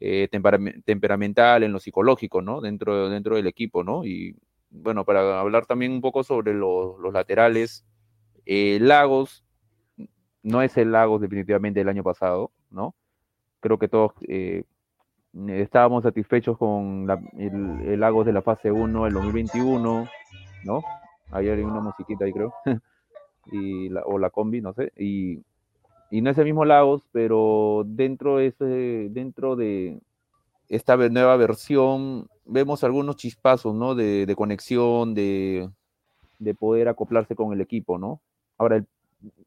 eh, 0.00 0.28
temperamental, 0.84 1.62
en 1.62 1.72
lo 1.72 1.78
psicológico, 1.80 2.42
¿no? 2.42 2.60
Dentro, 2.60 3.08
dentro 3.10 3.36
del 3.36 3.46
equipo, 3.46 3.84
¿no? 3.84 4.04
Y 4.04 4.36
bueno, 4.74 5.04
para 5.04 5.40
hablar 5.40 5.66
también 5.66 5.92
un 5.92 6.00
poco 6.00 6.24
sobre 6.24 6.52
los 6.52 7.12
laterales, 7.12 7.84
eh, 8.44 8.78
Lagos 8.80 9.44
no 10.42 10.62
es 10.62 10.76
el 10.76 10.92
Lagos 10.92 11.20
definitivamente 11.20 11.80
del 11.80 11.88
año 11.88 12.02
pasado, 12.02 12.50
¿no? 12.70 12.94
Creo 13.60 13.78
que 13.78 13.88
todos 13.88 14.12
eh, 14.28 14.64
estábamos 15.48 16.02
satisfechos 16.02 16.58
con 16.58 17.08
el, 17.38 17.88
el, 17.88 18.00
Lagos 18.00 18.26
de 18.26 18.32
la 18.32 18.42
fase 18.42 18.70
1 18.70 19.04
del 19.04 19.14
2021, 19.14 20.08
¿no? 20.64 20.82
Ahí 21.30 21.48
hay 21.48 21.60
una 21.62 21.80
musiquita 21.80 22.24
ahí, 22.24 22.32
creo. 22.32 22.52
y 23.46 23.88
la, 23.88 24.02
o 24.02 24.18
la 24.18 24.30
combi, 24.30 24.60
no 24.60 24.74
sé. 24.74 24.92
Y, 24.96 25.42
y 26.10 26.20
no 26.20 26.30
es 26.30 26.38
el 26.38 26.44
mismo 26.44 26.64
Lagos, 26.64 27.08
pero 27.12 27.84
dentro 27.86 28.36
de, 28.36 28.46
ese, 28.48 29.08
dentro 29.10 29.56
de 29.56 30.00
esta 30.68 30.96
nueva 30.96 31.36
versión 31.36 32.28
vemos 32.44 32.84
algunos 32.84 33.16
chispazos, 33.16 33.74
¿no? 33.74 33.94
De, 33.94 34.32
conexión, 34.36 35.14
de, 35.14 35.68
de, 36.38 36.54
poder 36.54 36.88
acoplarse 36.88 37.34
con 37.34 37.52
el 37.52 37.60
equipo, 37.60 37.98
¿no? 37.98 38.20
Ahora, 38.58 38.76
el, 38.76 38.86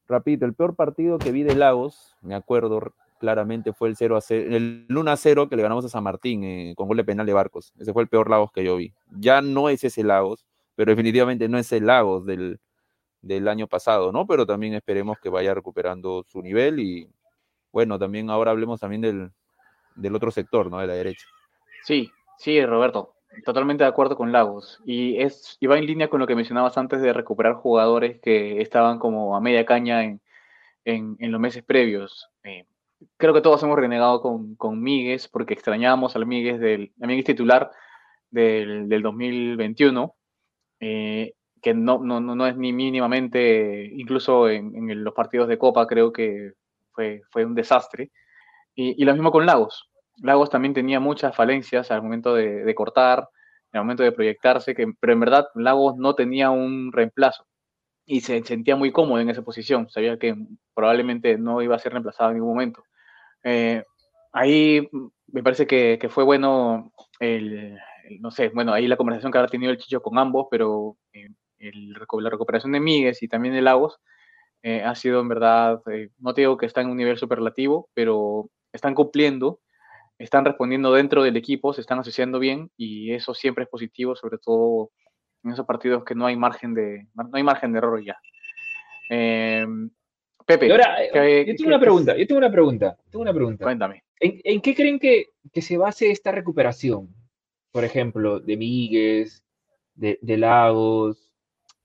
repito, 0.08 0.46
el 0.46 0.54
peor 0.54 0.76
partido 0.76 1.18
que 1.18 1.32
vi 1.32 1.44
de 1.44 1.56
Lagos, 1.56 2.16
me 2.22 2.36
acuerdo 2.36 2.94
claramente, 3.20 3.74
fue 3.74 3.90
el 3.90 3.96
0 3.96 4.18
a 4.18 4.22
0, 4.22 4.56
el 4.56 4.86
1 4.90 5.12
a 5.12 5.18
0 5.18 5.50
que 5.50 5.56
le 5.56 5.64
ganamos 5.64 5.86
a 5.86 5.90
San 5.90 6.04
Martín 6.04 6.44
eh, 6.44 6.74
con 6.76 6.88
gol 6.88 6.98
de 6.98 7.04
penal 7.04 7.26
de 7.26 7.34
Barcos. 7.34 7.74
Ese 7.80 7.94
fue 7.94 8.04
el 8.04 8.10
peor 8.10 8.30
Lagos 8.30 8.52
que 8.52 8.64
yo 8.64 8.76
vi. 8.76 8.94
Ya 9.12 9.42
no 9.42 9.70
es 9.70 9.84
ese 9.84 10.04
Lagos 10.04 10.46
pero 10.78 10.92
definitivamente 10.92 11.50
no 11.50 11.58
es 11.58 11.72
el 11.72 11.88
Lagos 11.88 12.24
del, 12.24 12.60
año 13.48 13.68
pasado, 13.68 14.12
¿no? 14.12 14.28
Pero 14.28 14.46
también 14.46 14.76
esperemos 14.76 15.18
que 15.20 15.28
vaya 15.28 15.56
recuperando 15.56 16.24
su 16.28 16.40
nivel 16.44 16.80
y 16.80 17.10
bueno, 17.72 17.98
también 17.98 18.30
ahora 18.30 18.52
hablemos 18.52 18.80
también 18.80 19.02
del, 19.02 19.32
otro 20.16 20.32
sector, 20.32 20.70
¿no? 20.70 20.80
De 20.80 20.88
la 20.88 20.94
derecha. 20.94 21.26
Sí, 21.84 22.12
sí, 22.38 22.64
Roberto, 22.66 23.16
totalmente 23.46 23.84
de 23.84 23.90
acuerdo 23.90 24.16
con 24.16 24.32
Lagos. 24.32 24.82
Y, 24.86 25.22
es, 25.22 25.58
va 25.70 25.78
en 25.78 25.86
línea 25.86 26.10
con 26.10 26.20
lo 26.20 26.28
que 26.28 26.36
mencionabas 26.36 26.78
antes 26.78 27.02
de 27.02 27.14
recuperar 27.14 27.56
jugadores 27.56 28.20
que 28.22 28.62
estaban 28.62 29.00
como 29.00 29.36
a 29.36 29.42
media 29.42 29.66
caña 29.66 30.04
en, 30.04 30.22
los 31.20 31.42
meses 31.42 31.64
previos. 31.64 32.30
Eh, 32.44 32.66
creo 33.18 33.34
que 33.34 33.42
todos 33.42 33.62
hemos 33.64 33.78
renegado 33.78 34.22
con, 34.22 34.56
con 34.56 34.82
Míguez 34.82 35.28
porque 35.28 35.54
extrañábamos 35.54 36.16
al 36.16 36.26
Míguez, 36.26 36.60
del, 36.60 36.94
al 37.02 37.24
titular 37.24 37.72
del, 38.30 38.90
del 38.90 39.02
2021 39.02 40.18
eh, 40.80 41.34
que 41.62 41.74
no, 41.74 42.00
no, 42.00 42.20
no, 42.20 42.48
es 42.48 42.56
ni 42.56 42.72
mínimamente, 42.72 43.90
incluso 43.94 44.48
en, 44.50 45.04
los 45.04 45.14
partidos 45.14 45.48
de 45.48 45.58
Copa 45.58 45.88
creo 45.88 46.14
que 46.14 46.54
fue, 46.92 47.24
fue 47.32 47.46
un 47.46 47.56
desastre. 47.56 48.12
Y, 48.80 49.04
lo 49.06 49.14
mismo 49.14 49.32
con 49.32 49.48
Lagos. 49.48 49.90
Lagos 50.18 50.52
también 50.52 50.76
tenía 50.76 51.00
muchas 51.00 51.36
falencias 51.36 51.90
al 51.90 52.04
momento 52.04 52.36
de, 52.36 52.76
cortar, 52.76 53.28
al 53.74 53.82
momento 53.82 54.04
de 54.04 54.12
proyectarse, 54.12 54.76
que, 54.76 54.86
pero 55.00 55.14
en 55.14 55.20
verdad 55.20 55.48
Lagos 55.56 55.98
no 55.98 56.14
tenía 56.14 56.52
un 56.52 56.92
reemplazo 56.92 57.48
y 58.06 58.22
se 58.22 58.44
sentía 58.44 58.76
muy 58.76 58.92
cómodo 58.92 59.20
en 59.20 59.32
esa 59.32 59.42
posición. 59.42 59.90
Sabía 59.90 60.20
que 60.20 60.36
probablemente 60.76 61.40
no 61.40 61.64
iba 61.64 61.76
a 61.76 61.80
ser 61.80 61.94
reemplazado 61.94 62.30
en 62.30 62.36
ningún 62.36 62.54
momento. 62.54 62.84
Eh, 63.44 63.84
ahí 64.32 64.88
me 65.26 65.42
parece 65.42 65.66
que, 65.66 66.00
fue 66.12 66.24
bueno 66.24 66.94
el, 67.20 67.80
no 68.20 68.30
sé, 68.30 68.50
bueno, 68.50 68.74
ahí 68.74 68.88
la 68.88 68.98
conversación 68.98 69.32
que 69.32 69.40
ha 69.40 69.48
tenido 69.48 69.72
el 69.72 69.80
Chicho 69.80 70.04
con 70.04 70.20
ambos, 70.20 70.48
pero 70.52 70.98
eh, 71.14 71.30
la 71.58 72.30
recuperación 72.30 72.74
de 72.74 72.80
Míguez 72.80 73.24
y 73.24 73.28
también 73.28 73.56
de 73.56 73.62
Lagos 73.64 74.00
eh, 74.64 74.84
ha 74.84 74.96
sido 74.96 75.22
en 75.22 75.28
verdad, 75.28 75.82
eh, 75.92 76.10
no 76.20 76.34
te 76.34 76.42
digo 76.42 76.58
que 76.58 76.66
está 76.66 76.82
en 76.82 76.90
un 76.90 76.98
nivel 76.98 77.18
superlativo, 77.18 77.90
pero 77.94 78.50
están 78.74 78.94
cumpliendo, 78.96 79.60
están 80.18 80.46
respondiendo 80.46 80.92
dentro 80.94 81.24
del 81.24 81.38
equipo, 81.38 81.74
se 81.74 81.82
están 81.82 82.00
asociando 82.00 82.40
bien 82.40 82.72
y 82.78 83.14
eso 83.14 83.34
siempre 83.34 83.64
es 83.64 83.70
positivo, 83.70 84.16
sobre 84.16 84.38
todo 84.38 84.92
en 85.44 85.52
esos 85.52 85.66
partidos 85.66 86.04
que 86.04 86.16
no 86.16 86.26
hay 86.26 86.36
margen 86.36 86.74
de, 86.74 87.08
no 87.14 87.30
hay 87.34 87.44
margen 87.44 87.72
de 87.72 87.78
error 87.78 88.04
ya. 88.04 88.18
Em, 89.10 89.90
Pepe, 90.46 90.72
ahora, 90.72 90.98
yo 91.46 91.56
tengo 91.56 91.68
una 91.68 91.80
pregunta, 91.80 92.18
yo 92.18 92.26
tengo 92.26 92.40
una 92.40 92.52
pregunta, 92.52 92.98
tengo 93.12 93.22
una 93.22 93.34
pregunta. 93.34 93.66
Cuéntame. 93.66 94.04
¿En, 94.20 94.62
qué 94.62 94.74
creen 94.74 94.98
que, 94.98 95.28
que, 95.54 95.62
se 95.62 95.78
base 95.78 96.10
esta 96.10 96.32
recuperación? 96.32 97.14
por 97.78 97.86
ejemplo, 97.86 98.40
de 98.40 98.58
Míguez, 98.58 99.44
de, 99.94 100.18
Lagos. 100.38 101.27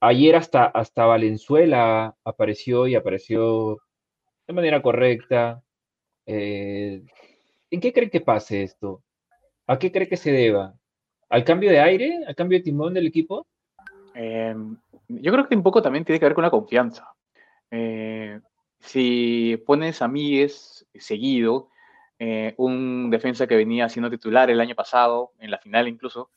Ayer 0.05 0.35
hasta, 0.35 0.65
hasta 0.65 1.07
Valenzuela 1.07 2.17
apareció 2.25 2.89
y 2.89 2.97
apareció 2.97 3.79
de 4.49 4.53
manera 4.53 4.83
correcta. 4.83 5.63
Eh, 6.27 7.05
¿En 7.71 7.81
qué 7.81 7.93
cree 7.93 8.11
que 8.11 8.21
pase 8.21 8.65
esto? 8.65 9.05
¿A 9.69 9.79
qué 9.79 9.93
cree 9.93 10.09
que 10.09 10.17
se 10.17 10.33
deba? 10.33 10.75
¿Al 11.29 11.45
cambio 11.45 11.71
de 11.71 11.79
aire? 11.79 12.25
¿Al 12.27 12.35
cambio 12.35 12.59
de 12.59 12.65
timón 12.65 12.95
del 12.95 13.07
equipo? 13.07 13.47
Em, 14.13 14.77
yo 15.07 15.31
creo 15.31 15.49
que 15.49 15.55
un 15.55 15.63
poco 15.63 15.81
también 15.81 16.05
tiene 16.05 16.19
que 16.19 16.27
ver 16.27 16.35
con 16.35 16.43
la 16.43 16.51
confianza. 16.51 17.07
Eh, 17.71 18.41
si 18.81 19.57
pones 19.65 20.03
a 20.03 20.09
Míguez 20.09 20.85
seguido, 20.95 21.69
eh, 22.19 22.55
un 22.57 23.09
defensa 23.09 23.47
que 23.47 23.55
venía 23.55 23.89
siendo 23.89 24.11
titular 24.11 24.51
el 24.51 24.61
año 24.61 24.75
pasado, 24.75 25.31
en 25.39 25.53
la 25.53 25.59
final 25.59 25.87
incluso, 25.87 26.33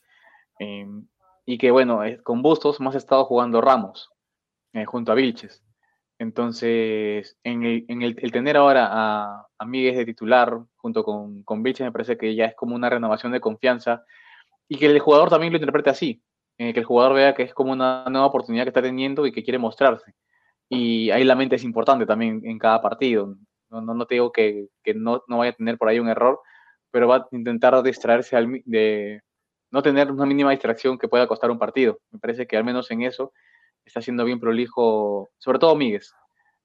em, 0.60 1.08
y 1.46 1.58
que 1.58 1.72
bueno, 1.72 2.02
con 2.24 2.42
Bustos 2.42 2.80
más 2.80 2.96
ha 2.96 2.98
estado 2.98 3.26
jugando 3.26 3.62
Ramos 3.62 4.10
eh, 4.74 4.86
junto 4.86 5.12
a 5.12 5.16
Vilches. 5.16 5.64
Entonces, 6.18 7.38
en 7.44 7.64
el, 7.64 8.32
tener 8.32 8.56
ahora 8.58 8.88
a, 8.90 9.48
a 9.58 9.66
Miguel 9.66 9.98
de 9.98 10.06
titular 10.06 10.60
junto 10.78 11.04
con, 11.04 11.44
con 11.44 11.62
me 11.62 11.92
parece 11.92 12.18
que 12.18 12.36
ya 12.36 12.46
es 12.46 12.56
como 12.56 12.76
una 12.76 12.90
renovación 12.90 13.34
de 13.34 13.42
confianza 13.42 14.06
y 14.68 14.78
que 14.78 14.88
el 14.88 15.00
jugador 15.00 15.30
también 15.30 15.52
lo 15.52 15.60
interprete 15.60 15.90
así, 15.90 16.24
eh, 16.58 16.74
que 16.74 16.80
el 16.80 16.86
jugador 16.86 17.16
vea 17.16 17.36
que 17.36 17.44
es 17.44 17.54
como 17.54 17.74
una 17.74 18.06
nueva 18.10 18.28
oportunidad 18.28 18.64
que 18.64 18.70
está 18.70 18.82
teniendo 18.82 19.26
y 19.28 19.32
que 19.32 19.44
quiere 19.44 19.60
mostrarse. 19.60 20.14
Y 20.70 21.12
ahí 21.12 21.24
la 21.24 21.36
mente 21.36 21.58
es 21.58 21.64
importante 21.64 22.06
también 22.06 22.42
en 22.46 22.58
cada 22.60 22.82
partido. 22.82 23.36
No, 23.70 23.82
no, 23.82 24.06
te 24.06 24.16
digo 24.16 24.32
que, 24.32 24.70
que 24.84 24.94
no, 24.94 25.24
no, 25.28 25.40
vaya 25.40 25.52
a 25.52 25.56
tener 25.56 25.78
por 25.78 25.90
ahí 25.90 26.00
un 26.00 26.08
error, 26.08 26.40
pero 26.92 27.08
va 27.08 27.18
a 27.18 27.28
intentar 27.32 27.82
distraerse 27.84 28.36
al, 28.38 28.62
de 28.66 29.22
no 29.76 29.82
tener 29.82 30.10
una 30.10 30.26
mínima 30.26 30.52
distracción 30.52 30.98
que 30.98 31.10
pueda 31.10 31.28
costar 31.28 31.52
un 31.52 31.60
partido. 31.60 32.00
Me 32.10 32.18
parece 32.18 32.48
que 32.48 32.56
al 32.56 32.64
menos 32.64 32.90
en 32.92 33.02
eso 33.02 33.34
está 33.84 34.02
siendo 34.02 34.24
bien 34.24 34.40
prolijo, 34.40 35.32
sobre 35.38 35.60
todo 35.60 35.76
Míguez. 35.76 36.14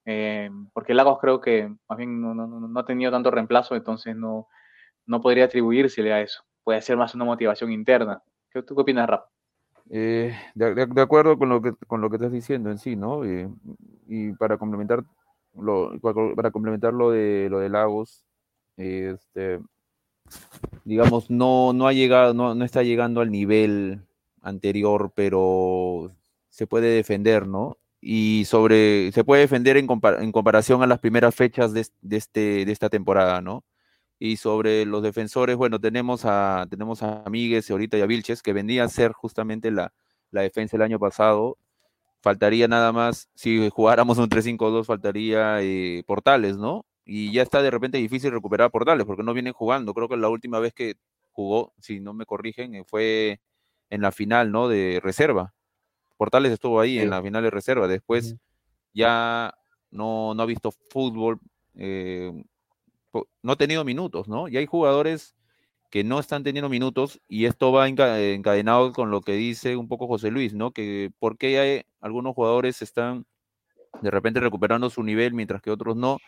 Eh, 0.04 0.48
porque 0.72 0.94
Lagos 0.94 1.18
creo 1.20 1.40
que 1.40 1.74
más 1.88 1.98
bien 1.98 2.20
no, 2.20 2.34
no, 2.34 2.46
no, 2.46 2.80
ha 2.80 2.84
tenido 2.84 3.10
tanto 3.10 3.32
reemplazo, 3.32 3.74
entonces 3.74 4.14
no, 4.14 4.46
no 5.06 5.20
podría 5.20 5.46
atribuírsele 5.46 6.12
a 6.12 6.20
eso. 6.20 6.44
Puede 6.62 6.80
ser 6.82 6.96
más 6.96 7.12
una 7.16 7.24
motivación 7.24 7.72
interna. 7.72 8.22
¿Qué, 8.48 8.62
¿Tú 8.62 8.76
qué 8.76 8.82
opinas, 8.82 9.10
Rap? 9.10 9.26
Eh, 9.90 10.32
de, 10.54 11.02
acuerdo 11.02 11.36
con 11.36 11.48
lo 11.48 11.60
que 11.60 11.72
con 11.88 12.00
lo 12.00 12.10
que 12.10 12.16
estás 12.16 12.30
diciendo 12.30 12.70
en 12.70 12.78
sí, 12.78 12.94
¿no? 12.94 13.24
Eh, 13.24 13.48
y 14.06 14.30
para 14.34 14.56
complementar 14.56 15.02
lo, 15.54 15.98
para 16.00 16.52
complementar 16.52 16.94
lo 16.94 17.10
de 17.10 17.48
lo 17.50 17.58
de 17.58 17.70
Lagos, 17.70 18.24
este, 18.76 19.58
digamos, 20.84 21.30
no, 21.30 21.72
no 21.72 21.86
ha 21.86 21.92
llegado, 21.92 22.34
no, 22.34 22.54
no 22.54 22.64
está 22.64 22.82
llegando 22.82 23.20
al 23.20 23.30
nivel 23.30 24.02
anterior, 24.42 25.12
pero 25.14 26.12
se 26.48 26.66
puede 26.66 26.88
defender, 26.88 27.46
¿no? 27.46 27.78
Y 28.00 28.44
sobre, 28.46 29.12
se 29.12 29.24
puede 29.24 29.42
defender 29.42 29.76
en, 29.76 29.86
en 30.20 30.32
comparación 30.32 30.82
a 30.82 30.86
las 30.86 31.00
primeras 31.00 31.34
fechas 31.34 31.72
de, 31.72 31.86
de, 32.00 32.16
este, 32.16 32.64
de 32.64 32.72
esta 32.72 32.88
temporada, 32.88 33.40
¿no? 33.40 33.64
Y 34.18 34.36
sobre 34.36 34.84
los 34.86 35.02
defensores, 35.02 35.56
bueno, 35.56 35.80
tenemos 35.80 36.24
a, 36.24 36.66
tenemos 36.70 37.02
a 37.02 37.24
Míguez 37.30 37.70
ahorita 37.70 37.96
y 37.98 38.02
a 38.02 38.06
Vilches, 38.06 38.42
que 38.42 38.52
vendía 38.52 38.84
a 38.84 38.88
ser 38.88 39.12
justamente 39.12 39.70
la, 39.70 39.92
la 40.30 40.42
defensa 40.42 40.76
el 40.76 40.82
año 40.82 40.98
pasado. 40.98 41.58
Faltaría 42.20 42.68
nada 42.68 42.92
más, 42.92 43.30
si 43.34 43.70
jugáramos 43.70 44.18
un 44.18 44.28
3-5-2, 44.28 44.84
faltaría 44.84 45.62
eh, 45.62 46.04
Portales, 46.06 46.56
¿no? 46.58 46.84
Y 47.04 47.32
ya 47.32 47.42
está 47.42 47.62
de 47.62 47.70
repente 47.70 47.98
difícil 47.98 48.30
recuperar 48.30 48.70
Portales, 48.70 49.06
porque 49.06 49.22
no 49.22 49.34
vienen 49.34 49.52
jugando. 49.52 49.94
Creo 49.94 50.08
que 50.08 50.16
la 50.16 50.28
última 50.28 50.60
vez 50.60 50.72
que 50.74 50.94
jugó, 51.32 51.72
si 51.80 52.00
no 52.00 52.14
me 52.14 52.26
corrigen, 52.26 52.74
eh, 52.74 52.84
fue 52.86 53.40
en 53.90 54.02
la 54.02 54.12
final, 54.12 54.52
¿no? 54.52 54.68
De 54.68 55.00
reserva. 55.02 55.54
Portales 56.16 56.52
estuvo 56.52 56.80
ahí 56.80 56.98
en 56.98 57.10
la 57.10 57.22
final 57.22 57.42
de 57.42 57.50
reserva. 57.50 57.88
Después 57.88 58.36
ya 58.92 59.54
no, 59.90 60.34
no 60.34 60.42
ha 60.42 60.46
visto 60.46 60.70
fútbol. 60.70 61.40
Eh, 61.74 62.30
no 63.42 63.52
ha 63.52 63.56
tenido 63.56 63.84
minutos, 63.84 64.28
¿no? 64.28 64.48
Y 64.48 64.56
hay 64.56 64.66
jugadores 64.66 65.34
que 65.90 66.04
no 66.04 66.20
están 66.20 66.44
teniendo 66.44 66.68
minutos 66.68 67.20
y 67.28 67.46
esto 67.46 67.72
va 67.72 67.88
encadenado 67.88 68.92
con 68.92 69.10
lo 69.10 69.22
que 69.22 69.32
dice 69.32 69.76
un 69.76 69.88
poco 69.88 70.06
José 70.06 70.30
Luis, 70.30 70.54
¿no? 70.54 70.70
Que 70.70 71.10
por 71.18 71.36
qué 71.36 71.58
hay 71.58 71.82
algunos 72.00 72.34
jugadores 72.34 72.80
están 72.80 73.26
de 74.00 74.10
repente 74.10 74.38
recuperando 74.38 74.88
su 74.88 75.02
nivel 75.02 75.34
mientras 75.34 75.60
que 75.60 75.70
otros 75.70 75.96
no. 75.96 76.18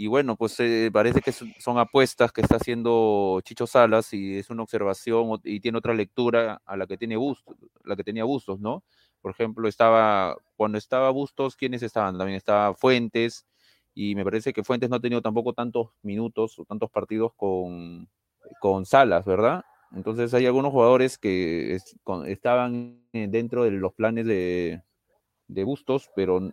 Y 0.00 0.06
bueno, 0.06 0.36
pues 0.36 0.60
eh, 0.60 0.90
parece 0.92 1.20
que 1.20 1.32
son 1.32 1.76
apuestas 1.76 2.30
que 2.30 2.40
está 2.40 2.54
haciendo 2.54 3.40
Chicho 3.42 3.66
Salas 3.66 4.14
y 4.14 4.38
es 4.38 4.48
una 4.48 4.62
observación 4.62 5.40
y 5.42 5.58
tiene 5.58 5.78
otra 5.78 5.92
lectura 5.92 6.62
a 6.64 6.76
la 6.76 6.86
que 6.86 6.96
tiene 6.96 7.16
Bustos, 7.16 7.56
la 7.82 7.96
que 7.96 8.04
tenía 8.04 8.22
Bustos, 8.22 8.60
¿no? 8.60 8.84
Por 9.20 9.32
ejemplo, 9.32 9.66
estaba 9.66 10.36
cuando 10.56 10.78
estaba 10.78 11.10
Bustos, 11.10 11.56
¿quiénes 11.56 11.82
estaban? 11.82 12.16
También 12.16 12.36
estaba 12.36 12.74
Fuentes, 12.74 13.44
y 13.92 14.14
me 14.14 14.22
parece 14.22 14.52
que 14.52 14.62
Fuentes 14.62 14.88
no 14.88 14.94
ha 14.94 15.00
tenido 15.00 15.20
tampoco 15.20 15.52
tantos 15.52 15.88
minutos 16.02 16.56
o 16.60 16.64
tantos 16.64 16.90
partidos 16.92 17.32
con, 17.34 18.08
con 18.60 18.86
Salas, 18.86 19.24
¿verdad? 19.24 19.64
Entonces 19.90 20.32
hay 20.32 20.46
algunos 20.46 20.70
jugadores 20.70 21.18
que 21.18 21.76
estaban 22.26 23.02
dentro 23.12 23.64
de 23.64 23.72
los 23.72 23.94
planes 23.94 24.26
de, 24.26 24.80
de 25.48 25.64
Bustos, 25.64 26.08
pero 26.14 26.52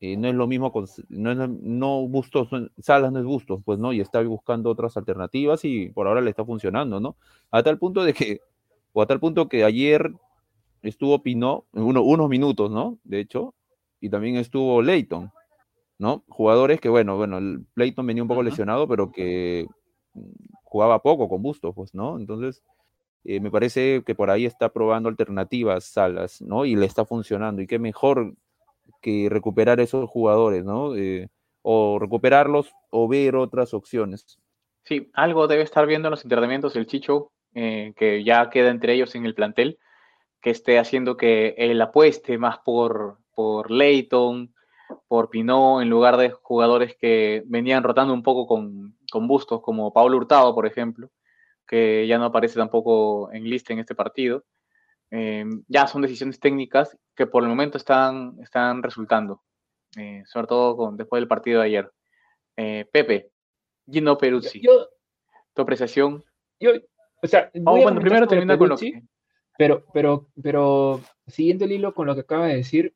eh, 0.00 0.16
no 0.16 0.28
es 0.28 0.34
lo 0.34 0.46
mismo 0.46 0.72
con 0.72 0.86
no, 1.08 1.34
no 1.34 2.08
Bustos, 2.08 2.48
Salas 2.78 3.12
no 3.12 3.18
es 3.18 3.24
Bustos, 3.24 3.60
pues 3.64 3.78
no, 3.78 3.92
y 3.92 4.00
está 4.00 4.22
buscando 4.22 4.70
otras 4.70 4.96
alternativas 4.96 5.64
y 5.64 5.88
por 5.90 6.06
ahora 6.06 6.20
le 6.20 6.30
está 6.30 6.44
funcionando, 6.44 7.00
¿no? 7.00 7.16
A 7.50 7.62
tal 7.62 7.78
punto 7.78 8.04
de 8.04 8.12
que, 8.12 8.40
o 8.92 9.02
a 9.02 9.06
tal 9.06 9.20
punto 9.20 9.48
que 9.48 9.64
ayer 9.64 10.12
estuvo 10.82 11.22
Pinó, 11.22 11.64
uno, 11.72 12.02
unos 12.02 12.28
minutos, 12.28 12.70
¿no? 12.70 12.98
De 13.04 13.20
hecho, 13.20 13.54
y 14.00 14.10
también 14.10 14.36
estuvo 14.36 14.82
Leighton. 14.82 15.30
¿no? 15.98 16.24
Jugadores 16.28 16.80
que, 16.80 16.88
bueno, 16.88 17.16
bueno, 17.16 17.38
el 17.38 17.64
Playton 17.74 18.06
venía 18.06 18.22
un 18.22 18.28
poco 18.28 18.42
lesionado, 18.42 18.86
pero 18.88 19.10
que 19.10 19.66
mm, 20.14 20.20
jugaba 20.64 21.02
poco 21.02 21.28
con 21.28 21.42
Bustos, 21.42 21.74
pues, 21.74 21.94
¿no? 21.94 22.18
Entonces, 22.18 22.62
eh, 23.24 23.40
me 23.40 23.50
parece 23.50 24.02
que 24.04 24.14
por 24.14 24.30
ahí 24.30 24.46
está 24.46 24.68
probando 24.72 25.08
alternativas 25.08 25.84
Salas, 25.84 26.42
¿no? 26.42 26.64
Y 26.64 26.76
le 26.76 26.86
está 26.86 27.04
funcionando. 27.04 27.62
Y 27.62 27.66
qué 27.66 27.78
mejor 27.78 28.34
que 29.06 29.28
recuperar 29.30 29.78
esos 29.78 30.10
jugadores, 30.10 30.64
¿no? 30.64 30.96
Eh, 30.96 31.28
o 31.62 31.96
recuperarlos 32.00 32.72
o 32.90 33.06
ver 33.06 33.36
otras 33.36 33.72
opciones. 33.72 34.40
Sí, 34.82 35.10
algo 35.14 35.46
debe 35.46 35.62
estar 35.62 35.86
viendo 35.86 36.08
en 36.08 36.10
los 36.10 36.24
entrenamientos 36.24 36.74
el 36.74 36.88
Chicho, 36.88 37.30
eh, 37.54 37.92
que 37.96 38.24
ya 38.24 38.50
queda 38.50 38.68
entre 38.68 38.94
ellos 38.94 39.14
en 39.14 39.24
el 39.24 39.36
plantel, 39.36 39.78
que 40.40 40.50
esté 40.50 40.80
haciendo 40.80 41.16
que 41.16 41.54
él 41.56 41.80
apueste 41.80 42.36
más 42.36 42.58
por, 42.64 43.18
por 43.32 43.70
Leighton, 43.70 44.52
por 45.06 45.30
Pinot 45.30 45.82
en 45.82 45.88
lugar 45.88 46.16
de 46.16 46.30
jugadores 46.30 46.96
que 46.96 47.44
venían 47.46 47.84
rotando 47.84 48.12
un 48.12 48.24
poco 48.24 48.48
con, 48.48 48.96
con 49.12 49.28
bustos, 49.28 49.60
como 49.60 49.92
Pablo 49.92 50.16
Hurtado, 50.16 50.52
por 50.52 50.66
ejemplo, 50.66 51.10
que 51.64 52.08
ya 52.08 52.18
no 52.18 52.24
aparece 52.24 52.58
tampoco 52.58 53.30
en 53.30 53.44
lista 53.44 53.72
en 53.72 53.78
este 53.78 53.94
partido. 53.94 54.42
Eh, 55.10 55.44
ya 55.68 55.86
son 55.86 56.02
decisiones 56.02 56.40
técnicas 56.40 56.96
que 57.14 57.26
por 57.26 57.42
el 57.42 57.48
momento 57.48 57.78
están, 57.78 58.36
están 58.42 58.82
resultando, 58.82 59.42
eh, 59.96 60.22
sobre 60.26 60.46
todo 60.46 60.76
con, 60.76 60.96
después 60.96 61.20
del 61.20 61.28
partido 61.28 61.60
de 61.60 61.66
ayer. 61.66 61.92
Eh, 62.56 62.86
Pepe, 62.90 63.30
Gino 63.90 64.18
Peruzzi, 64.18 64.62
tu 65.54 65.62
apreciación. 65.62 66.24
Yo, 66.58 66.72
o 67.22 67.26
sea, 67.26 67.50
bueno, 67.54 68.00
primero 68.00 68.26
termina 68.26 68.58
con 68.58 68.70
lo 68.70 68.76
que... 68.76 69.02
Pero, 69.58 69.86
pero, 69.94 70.28
pero, 70.42 71.00
siguiendo 71.26 71.64
el 71.64 71.72
hilo 71.72 71.94
con 71.94 72.06
lo 72.06 72.14
que 72.14 72.20
acaba 72.20 72.46
de 72.46 72.56
decir, 72.56 72.94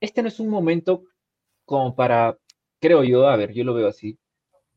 este 0.00 0.22
no 0.22 0.28
es 0.28 0.40
un 0.40 0.50
momento 0.50 1.04
como 1.64 1.96
para, 1.96 2.36
creo 2.80 3.02
yo, 3.02 3.28
a 3.28 3.36
ver, 3.36 3.52
yo 3.52 3.64
lo 3.64 3.72
veo 3.72 3.88
así, 3.88 4.18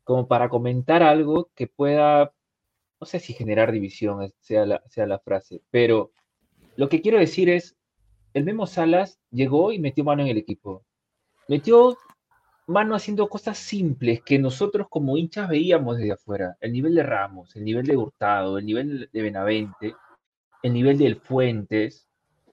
como 0.03 0.27
para 0.27 0.47
comentar 0.47 1.03
algo 1.03 1.51
que 1.55 1.67
pueda, 1.67 2.33
no 3.01 3.05
sé 3.05 3.19
si 3.19 3.33
generar 3.33 3.71
división 3.71 4.33
sea 4.39 4.65
la, 4.65 4.81
sea 4.87 5.05
la 5.07 5.19
frase, 5.19 5.61
pero 5.69 6.11
lo 6.79 6.87
que 6.87 7.01
quiero 7.01 7.19
decir 7.19 7.49
es, 7.49 7.75
el 8.33 8.45
Memo 8.45 8.65
Salas 8.65 9.19
llegó 9.31 9.73
y 9.73 9.79
metió 9.79 10.05
mano 10.05 10.21
en 10.21 10.29
el 10.29 10.37
equipo. 10.37 10.85
Metió 11.49 11.97
mano 12.67 12.95
haciendo 12.95 13.27
cosas 13.27 13.57
simples 13.57 14.21
que 14.23 14.39
nosotros 14.39 14.87
como 14.89 15.17
hinchas 15.17 15.49
veíamos 15.49 15.97
desde 15.97 16.13
afuera. 16.13 16.55
El 16.61 16.71
nivel 16.71 16.95
de 16.95 17.03
Ramos, 17.03 17.53
el 17.57 17.65
nivel 17.65 17.85
de 17.85 17.97
Hurtado, 17.97 18.57
el 18.57 18.65
nivel 18.65 19.09
de 19.11 19.21
Benavente, 19.21 19.93
el 20.63 20.73
nivel 20.73 20.97
del 20.97 21.17
Fuentes, 21.17 22.07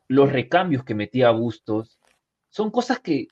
los 0.09 0.33
recambios 0.33 0.83
que 0.83 0.97
metía 0.97 1.31
Bustos. 1.31 2.01
Son 2.49 2.73
cosas 2.73 2.99
que 2.99 3.29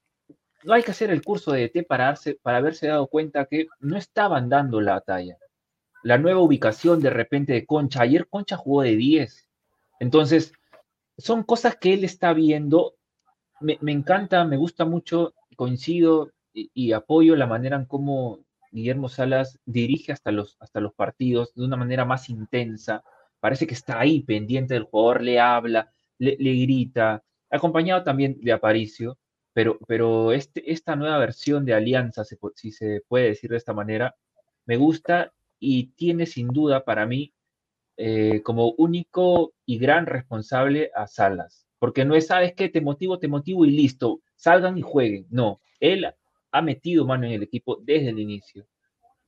no 0.63 0.75
hay 0.75 0.85
que 0.85 0.93
hacer 0.93 1.11
el 1.11 1.25
curso 1.25 1.51
de 1.51 1.65
ET 1.65 1.89
para, 1.89 2.15
para 2.41 2.59
haberse 2.59 2.87
dado 2.87 3.09
cuenta 3.09 3.47
que 3.47 3.67
no 3.81 3.97
estaban 3.97 4.49
dando 4.49 4.81
la 4.81 5.01
talla. 5.01 5.39
La 6.05 6.19
nueva 6.19 6.39
ubicación 6.39 7.01
de 7.01 7.11
repente 7.11 7.53
de 7.53 7.67
Concha, 7.67 8.03
ayer 8.03 8.29
Concha 8.29 8.57
jugó 8.57 8.83
de 8.83 8.95
10. 8.95 9.49
Entonces, 9.99 10.53
son 11.19 11.43
cosas 11.43 11.77
que 11.77 11.95
él 11.95 12.05
está 12.05 12.33
viendo. 12.33 12.95
Me, 13.61 13.79
encanta, 13.93 14.45
me 14.45 14.57
gusta 14.57 14.85
mucho, 14.85 15.35
coincido 15.57 16.31
y, 16.53 16.93
apoyo 16.93 17.37
la 17.37 17.47
manera 17.47 17.77
en 17.77 17.87
cómo 17.87 18.41
Guillermo 18.71 19.09
Salas 19.09 19.59
dirige 19.65 20.13
hasta 20.13 20.33
los, 20.33 20.57
hasta 20.61 20.81
los 20.81 20.93
partidos 20.95 21.55
de 21.55 21.65
una 21.65 21.77
manera 21.77 22.05
más 22.05 22.29
intensa. 22.29 23.03
Parece 23.41 23.67
que 23.67 23.75
está 23.75 24.01
ahí 24.01 24.23
pendiente 24.23 24.75
del 24.75 24.85
jugador, 24.85 25.23
le 25.23 25.41
habla, 25.41 25.93
le, 26.19 26.37
le 26.39 26.55
grita, 26.55 27.23
acompañado 27.51 28.03
también 28.03 28.39
de 28.41 28.53
Aparicio 28.53 29.19
pero, 29.55 29.79
pero 29.87 30.33
este, 30.33 30.71
esta 30.71 30.97
nueva 30.97 31.17
versión 31.19 31.65
de 31.65 31.75
Alianza, 31.75 32.25
si 32.25 32.73
se 32.73 33.03
puede 33.09 33.29
decir 33.29 33.51
de 33.51 33.57
esta 33.57 33.73
manera, 33.73 34.17
me 34.67 34.77
gusta 34.77 35.33
y 35.61 35.93
tiene 35.93 36.27
sin 36.27 36.49
duda 36.49 36.85
para 36.85 37.07
mí 37.07 37.33
eh, 37.97 38.43
como 38.43 38.73
único 38.79 39.55
y 39.67 39.79
gran 39.79 40.07
responsable 40.07 40.91
a 40.95 41.07
Salas. 41.07 41.67
Porque 41.79 42.05
no 42.05 42.15
es, 42.15 42.27
¿sabes 42.27 42.55
qué? 42.55 42.69
Te 42.69 42.81
motivo, 42.81 43.19
te 43.19 43.29
motivo 43.29 43.65
y 43.65 43.71
listo, 43.71 44.21
salgan 44.37 44.79
y 44.79 44.83
jueguen. 44.83 45.27
No, 45.31 45.61
él 45.81 46.07
ha 46.51 46.63
metido 46.63 47.05
mano 47.05 47.27
en 47.27 47.33
el 47.33 47.43
equipo 47.43 47.79
desde 47.83 48.11
el 48.11 48.19
inicio. 48.19 48.67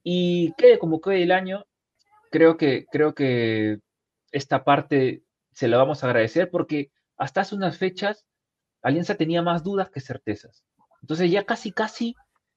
Y 0.03 0.53
quede 0.57 0.79
como 0.79 1.01
quede 1.01 1.23
el 1.23 1.33
año, 1.33 1.65
creo 2.31 2.57
que, 2.57 2.87
creo 2.91 3.15
que 3.15 3.81
esta 4.31 4.65
parte 4.65 5.23
se 5.53 5.69
la 5.69 5.79
vamos 5.79 6.03
a 6.03 6.07
agradecer 6.07 6.51
porque 6.51 6.91
hasta 7.17 7.41
hace 7.41 7.55
unas 7.55 7.79
fechas 7.79 8.27
Alianza 8.83 9.17
tenía 9.17 9.43
más 9.43 9.65
dudas 9.65 9.91
que 9.91 10.01
certezas. 10.01 10.65
Entonces 11.03 11.31
ya 11.31 11.45
casi, 11.45 11.73
casi 11.73 12.15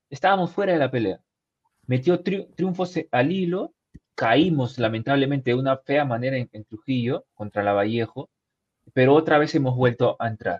estábamos 0.09 0.51
fuera 0.51 0.73
de 0.73 0.79
la 0.79 0.91
pelea. 0.91 1.21
Metió 1.87 2.21
triunfos 2.21 2.99
al 3.11 3.31
hilo, 3.31 3.73
caímos 4.19 4.77
lamentablemente 4.77 5.51
de 5.51 5.55
una 5.55 5.77
fea 5.77 6.03
manera 6.03 6.35
en, 6.35 6.65
Trujillo 6.65 7.23
contra 7.35 7.63
la 7.63 7.71
Vallejo, 7.71 8.29
pero 8.91 9.13
otra 9.13 9.37
vez 9.37 9.55
hemos 9.55 9.77
vuelto 9.77 10.17
a 10.19 10.27
entrar. 10.27 10.59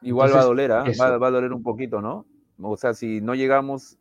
Igual 0.00 0.32
va 0.32 0.42
a 0.42 0.44
doler, 0.44 0.70
¿ah? 0.70 0.84
va, 1.00 1.18
va, 1.18 1.26
a 1.26 1.30
doler 1.32 1.52
un 1.52 1.64
poquito, 1.64 2.00
¿no? 2.00 2.24
O 2.62 2.76
sea, 2.76 2.94
si 2.94 3.20
no 3.20 3.34
llegamos, 3.34 3.98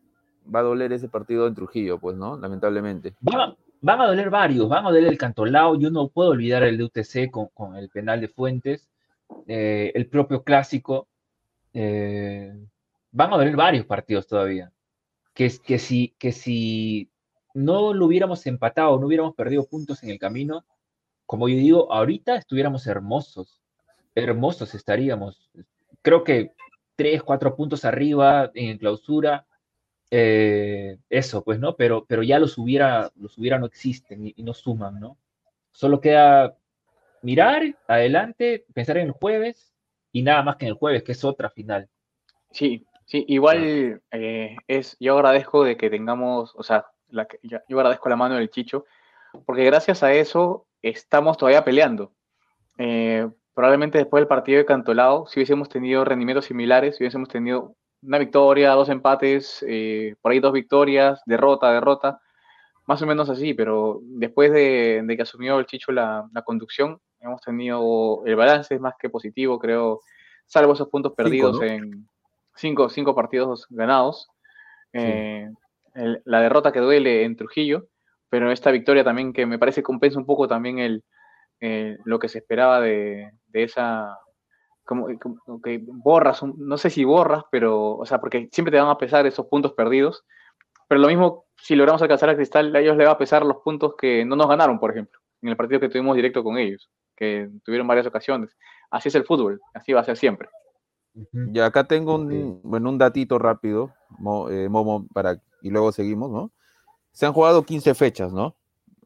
va 0.53 0.59
a 0.59 0.63
doler 0.63 0.93
ese 0.93 1.09
partido 1.09 1.47
en 1.47 1.55
Trujillo, 1.55 1.97
pues, 1.97 2.15
¿no? 2.15 2.37
Lamentablemente. 2.37 3.15
van 3.81 3.99
a 3.99 4.05
doler 4.05 4.29
varios, 4.29 4.69
van 4.69 4.85
a 4.85 4.91
doler 4.91 5.05
el 5.05 5.17
Cantolao, 5.17 5.75
yo 5.79 5.89
no 5.89 6.09
puedo 6.09 6.29
olvidar 6.29 6.61
el 6.61 6.77
de 6.77 6.83
UTC 6.83 7.31
con, 7.31 7.75
el 7.75 7.89
penal 7.89 8.21
de 8.21 8.27
Fuentes, 8.27 8.91
eh, 9.47 9.91
el 9.95 10.05
propio 10.05 10.43
clásico, 10.43 11.07
eh, 11.73 12.53
van 13.11 13.33
a 13.33 13.37
doler 13.37 13.55
varios 13.55 13.87
partidos 13.87 14.27
todavía. 14.27 14.71
Que, 15.33 15.51
que, 15.65 15.79
si, 15.79 16.13
que 16.19 16.31
si 16.31 17.09
no 17.53 17.93
lo 17.93 18.05
hubiéramos 18.05 18.45
empatado, 18.47 18.99
no 18.99 19.07
hubiéramos 19.07 19.35
perdido 19.35 19.65
puntos 19.65 20.03
en 20.03 20.09
el 20.09 20.19
camino, 20.19 20.65
como 21.25 21.47
yo 21.49 21.55
digo, 21.55 21.91
ahorita 21.91 22.35
estuviéramos 22.35 22.85
hermosos, 22.87 23.61
hermosos 24.15 24.75
estaríamos. 24.75 25.49
Creo 26.01 26.23
que 26.23 26.51
tres, 26.95 27.23
cuatro 27.23 27.55
puntos 27.55 27.85
arriba 27.85 28.51
en 28.53 28.77
clausura, 28.77 29.45
eh, 30.11 30.97
eso, 31.09 31.43
pues, 31.43 31.59
¿no? 31.59 31.75
Pero, 31.75 32.05
pero 32.07 32.23
ya 32.23 32.39
los 32.39 32.57
hubiera, 32.57 33.11
los 33.15 33.37
hubiera 33.37 33.57
no 33.57 33.65
existen 33.65 34.27
y, 34.27 34.43
no 34.43 34.53
suman, 34.53 34.99
¿no? 34.99 35.17
Solo 35.71 36.01
queda 36.01 36.55
mirar 37.21 37.75
adelante, 37.87 38.65
pensar 38.73 38.97
en 38.97 39.07
el 39.07 39.13
jueves 39.13 39.73
y 40.11 40.21
nada 40.21 40.43
más 40.43 40.57
que 40.57 40.65
en 40.65 40.69
el 40.69 40.77
jueves, 40.77 41.03
que 41.03 41.13
es 41.13 41.23
otra 41.23 41.49
final. 41.49 41.89
Sí, 42.51 42.85
sí, 43.05 43.25
igual 43.27 44.01
eh, 44.11 44.55
es, 44.67 44.95
yo 44.99 45.15
agradezco 45.15 45.63
de 45.63 45.77
que 45.77 45.89
tengamos, 45.89 46.53
o 46.55 46.61
sea, 46.61 46.85
la, 47.13 47.27
yo 47.41 47.59
agradezco 47.77 48.09
la 48.09 48.15
mano 48.15 48.35
del 48.35 48.49
Chicho, 48.49 48.85
porque 49.45 49.63
gracias 49.63 50.03
a 50.03 50.13
eso 50.13 50.65
estamos 50.81 51.37
todavía 51.37 51.63
peleando. 51.63 52.11
Eh, 52.77 53.29
probablemente 53.53 53.99
después 53.99 54.21
del 54.21 54.27
partido 54.27 54.57
de 54.57 54.65
Cantolao, 54.65 55.27
si 55.27 55.39
hubiésemos 55.39 55.69
tenido 55.69 56.03
rendimientos 56.03 56.45
similares, 56.45 56.97
si 56.97 57.03
hubiésemos 57.03 57.29
tenido 57.29 57.75
una 58.01 58.17
victoria, 58.17 58.71
dos 58.71 58.89
empates, 58.89 59.63
eh, 59.67 60.15
por 60.21 60.31
ahí 60.31 60.39
dos 60.39 60.53
victorias, 60.53 61.21
derrota, 61.25 61.71
derrota, 61.71 62.19
más 62.85 63.01
o 63.01 63.05
menos 63.05 63.29
así, 63.29 63.53
pero 63.53 63.99
después 64.03 64.51
de, 64.51 65.05
que 65.15 65.21
asumió 65.21 65.57
el 65.57 65.65
Chicho 65.65 65.91
la, 65.91 66.27
conducción, 66.43 66.99
hemos 67.21 67.41
tenido 67.41 68.23
el 68.25 68.35
balance 68.35 68.75
es 68.75 68.81
más 68.81 68.95
que 68.99 69.09
positivo, 69.09 69.57
creo, 69.57 70.01
salvo 70.45 70.73
esos 70.73 70.89
puntos 70.89 71.13
perdidos 71.13 71.61
en 71.61 72.07
cinco, 72.55 72.89
cinco, 72.89 73.15
partidos 73.15 73.67
ganados. 73.69 74.29
Eh, 74.91 75.49
la 75.93 76.41
derrota 76.41 76.71
que 76.71 76.79
duele 76.79 77.23
en 77.23 77.35
Trujillo, 77.35 77.87
pero 78.29 78.51
esta 78.51 78.71
victoria 78.71 79.03
también 79.03 79.33
que 79.33 79.45
me 79.45 79.59
parece 79.59 79.83
compensa 79.83 80.19
un 80.19 80.25
poco 80.25 80.47
también 80.47 80.79
el, 80.79 81.03
eh, 81.59 81.97
lo 82.03 82.19
que 82.19 82.29
se 82.29 82.39
esperaba 82.39 82.81
de, 82.81 83.31
esa, 83.53 84.17
como, 84.83 85.07
que 85.63 85.81
borras, 85.85 86.43
no 86.43 86.77
sé 86.77 86.89
si 86.89 87.03
borras, 87.03 87.43
pero, 87.51 87.95
o 87.95 88.05
sea, 88.05 88.19
porque 88.19 88.49
siempre 88.51 88.71
te 88.71 88.79
van 88.79 88.89
a 88.89 88.97
pesar 88.97 89.25
esos 89.25 89.45
puntos 89.47 89.73
perdidos, 89.73 90.25
pero 90.87 90.99
lo 90.99 91.07
mismo 91.07 91.45
si 91.55 91.75
logramos 91.75 92.01
alcanzar 92.01 92.29
a 92.29 92.35
Cristal, 92.35 92.75
a 92.75 92.79
ellos 92.79 92.97
les 92.97 93.07
va 93.07 93.11
a 93.11 93.17
pesar 93.17 93.45
los 93.45 93.57
puntos 93.57 93.95
que 93.97 94.25
no 94.25 94.35
nos 94.35 94.49
ganaron, 94.49 94.79
por 94.79 94.91
ejemplo, 94.91 95.19
en 95.41 95.49
el 95.49 95.55
partido 95.55 95.79
que 95.79 95.89
tuvimos 95.89 96.15
directo 96.15 96.43
con 96.43 96.57
ellos, 96.57 96.89
que 97.15 97.49
tuvieron 97.63 97.87
varias 97.87 98.07
ocasiones. 98.07 98.57
Así 98.91 99.09
es 99.09 99.15
el 99.15 99.23
fútbol, 99.23 99.61
así 99.73 99.93
va 99.93 100.01
a 100.01 100.05
ser 100.05 100.17
siempre. 100.17 100.49
Y 101.33 101.59
acá 101.59 101.83
tengo 101.85 102.15
un, 102.15 102.59
bueno, 102.63 102.89
un 102.89 102.97
datito 102.97 103.39
rápido, 103.39 103.93
eh, 104.49 104.67
Momo, 104.69 105.07
para, 105.13 105.39
y 105.63 105.69
luego 105.69 105.91
seguimos, 105.91 106.29
¿no? 106.29 106.51
Se 107.13 107.25
han 107.25 107.33
jugado 107.33 107.63
15 107.63 107.95
fechas, 107.95 108.33
¿no? 108.33 108.55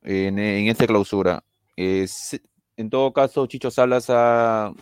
En, 0.02 0.40
en 0.40 0.68
esta 0.68 0.88
clausura. 0.88 1.44
en 1.76 2.90
todo 2.90 3.14
caso, 3.14 3.46
Chicho 3.46 3.72
Salas 3.72 4.08
ha, 4.10 4.74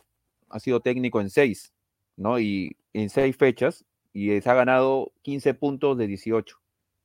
sido 0.59 0.79
técnico 0.79 1.19
en 1.19 1.29
6, 1.29 1.73
¿no? 2.15 2.39
Y 2.39 2.77
en 2.93 3.09
6 3.09 3.35
fechas, 3.35 3.85
y 4.13 4.39
se 4.39 4.49
ha 4.49 4.53
ganado 4.53 5.11
15 5.23 5.53
puntos 5.55 5.97
de 5.97 6.07
18, 6.07 6.57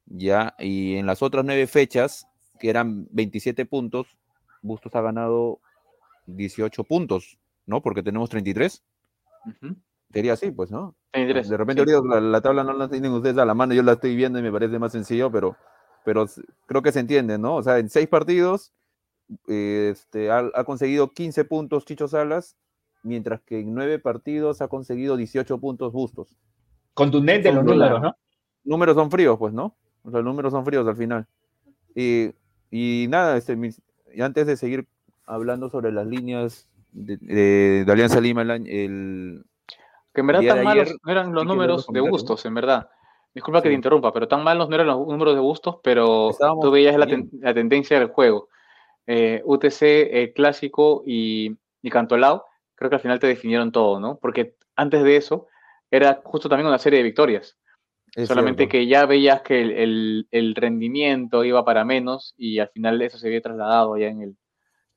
¿ya? 0.06 0.54
Y 0.60 0.94
en 0.94 1.06
las 1.06 1.20
otras 1.20 1.44
9 1.44 1.66
fechas, 1.66 2.26
que 2.60 2.70
eran 2.70 3.08
27 3.10 3.66
puntos, 3.66 4.06
Bustos 4.62 4.94
ha 4.94 5.00
ganado 5.00 5.58
18 6.26 6.84
puntos, 6.84 7.38
¿no? 7.66 7.82
Porque 7.82 8.02
tenemos 8.02 8.30
33. 8.30 8.84
Sería 10.12 10.32
así, 10.32 10.50
pues, 10.50 10.70
¿no? 10.70 10.94
de 11.12 11.56
repente 11.56 11.84
la, 11.86 12.40
tabla 12.40 12.64
no 12.64 12.72
la 12.72 12.88
tienen 12.88 13.12
ustedes 13.12 13.38
a 13.38 13.44
la 13.44 13.54
mano, 13.54 13.74
yo 13.74 13.82
la 13.82 13.92
estoy 13.92 14.14
viendo 14.16 14.38
y 14.38 14.42
me 14.42 14.52
parece 14.52 14.78
más 14.78 14.92
sencillo, 14.92 15.30
pero, 15.30 15.56
pero 16.04 16.26
creo 16.66 16.82
que 16.82 16.92
se 16.92 17.00
entiende, 17.00 17.38
¿no? 17.38 17.56
O 17.56 17.62
sea, 17.62 17.78
en 17.78 17.88
seis 17.88 18.08
partidos 18.08 18.72
este, 19.46 20.30
ha, 20.30 20.64
conseguido 20.64 21.12
15 21.12 21.44
puntos 21.44 21.84
Chicho 21.84 22.08
Salas, 22.08 22.56
mientras 23.02 23.40
que 23.42 23.60
en 23.60 23.74
nueve 23.74 23.98
partidos 23.98 24.60
ha 24.62 24.68
conseguido 24.68 25.16
18 25.16 25.58
puntos 25.58 25.92
Bustos. 25.92 26.36
Contundente 26.94 27.52
los 27.52 27.64
números, 27.64 28.02
¿no? 28.02 28.16
Números 28.64 28.94
son 28.96 29.10
fríos, 29.10 29.38
pues, 29.38 29.52
¿no? 29.52 29.76
O 30.02 30.10
sea, 30.10 30.20
los 30.20 30.24
números 30.24 30.52
son 30.52 30.64
fríos 30.64 30.86
al 30.86 30.96
final. 30.96 31.26
Y, 31.94 32.32
y 32.70 33.06
nada, 33.08 33.36
este, 33.36 33.56
y 34.12 34.20
antes 34.22 34.46
de 34.46 34.56
seguir 34.56 34.86
hablando 35.24 35.70
sobre 35.70 35.92
las 35.92 36.06
líneas 36.06 36.68
de, 36.92 37.16
de, 37.84 37.92
Alianza 37.92 38.20
Lima 38.20 38.42
el, 38.42 39.44
que 40.12 40.20
en 40.20 40.26
verdad 40.26 40.42
tan 40.54 40.64
malos 40.64 40.96
no 41.02 41.12
eran 41.12 41.32
los 41.32 41.46
números 41.46 41.86
de 41.86 42.00
gustos, 42.00 42.44
en 42.44 42.54
verdad. 42.54 42.88
Disculpa 43.32 43.62
que 43.62 43.68
te 43.68 43.74
interrumpa, 43.74 44.12
pero 44.12 44.26
tan 44.26 44.42
malos 44.42 44.68
no 44.68 44.74
eran 44.74 44.88
los 44.88 45.06
números 45.06 45.34
de 45.34 45.40
gustos, 45.40 45.76
pero 45.82 46.30
tú 46.60 46.70
veías 46.70 46.96
la, 46.96 47.54
tendencia 47.54 47.98
del 47.98 48.08
juego. 48.08 48.48
Eh, 49.06 49.40
UTC, 49.44 49.82
el 49.82 50.32
clásico 50.32 51.02
y, 51.06 51.56
y 51.82 51.90
Cantolao, 51.90 52.44
creo 52.74 52.90
que 52.90 52.96
al 52.96 53.02
final 53.02 53.20
te 53.20 53.26
definieron 53.26 53.72
todo, 53.72 54.00
¿no? 54.00 54.18
Porque 54.18 54.56
antes 54.76 55.02
de 55.02 55.16
eso 55.16 55.46
era 55.90 56.20
justo 56.24 56.48
también 56.48 56.66
una 56.66 56.78
serie 56.78 56.98
de 56.98 57.04
victorias. 57.04 57.56
Solamente 58.26 58.68
que 58.68 58.86
ya 58.86 59.06
veías 59.06 59.42
que 59.42 59.60
el, 59.60 60.54
rendimiento 60.56 61.44
iba 61.44 61.64
para 61.64 61.84
menos 61.84 62.34
y 62.36 62.58
al 62.58 62.68
final 62.70 63.00
eso 63.02 63.18
se 63.18 63.28
había 63.28 63.40
trasladado 63.40 63.96
ya 63.96 64.08
en 64.08 64.22
el, 64.22 64.36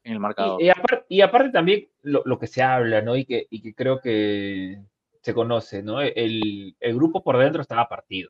en 0.04 0.14
el 0.14 0.20
marcador. 0.20 0.60
Y, 0.62 1.22
aparte, 1.22 1.52
también 1.52 1.90
lo, 2.02 2.40
que 2.40 2.48
se 2.48 2.64
habla, 2.64 3.02
¿no? 3.02 3.16
Y 3.16 3.26
que, 3.26 3.46
y 3.52 3.62
que 3.62 3.76
creo 3.76 4.00
que 4.00 4.82
se 5.24 5.34
conoce, 5.34 5.82
¿no? 5.82 6.02
El, 6.02 6.76
grupo 6.82 7.24
por 7.24 7.38
dentro 7.38 7.62
estaba 7.62 7.88
partido. 7.88 8.30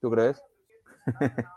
¿Tú 0.00 0.10
crees? 0.10 0.40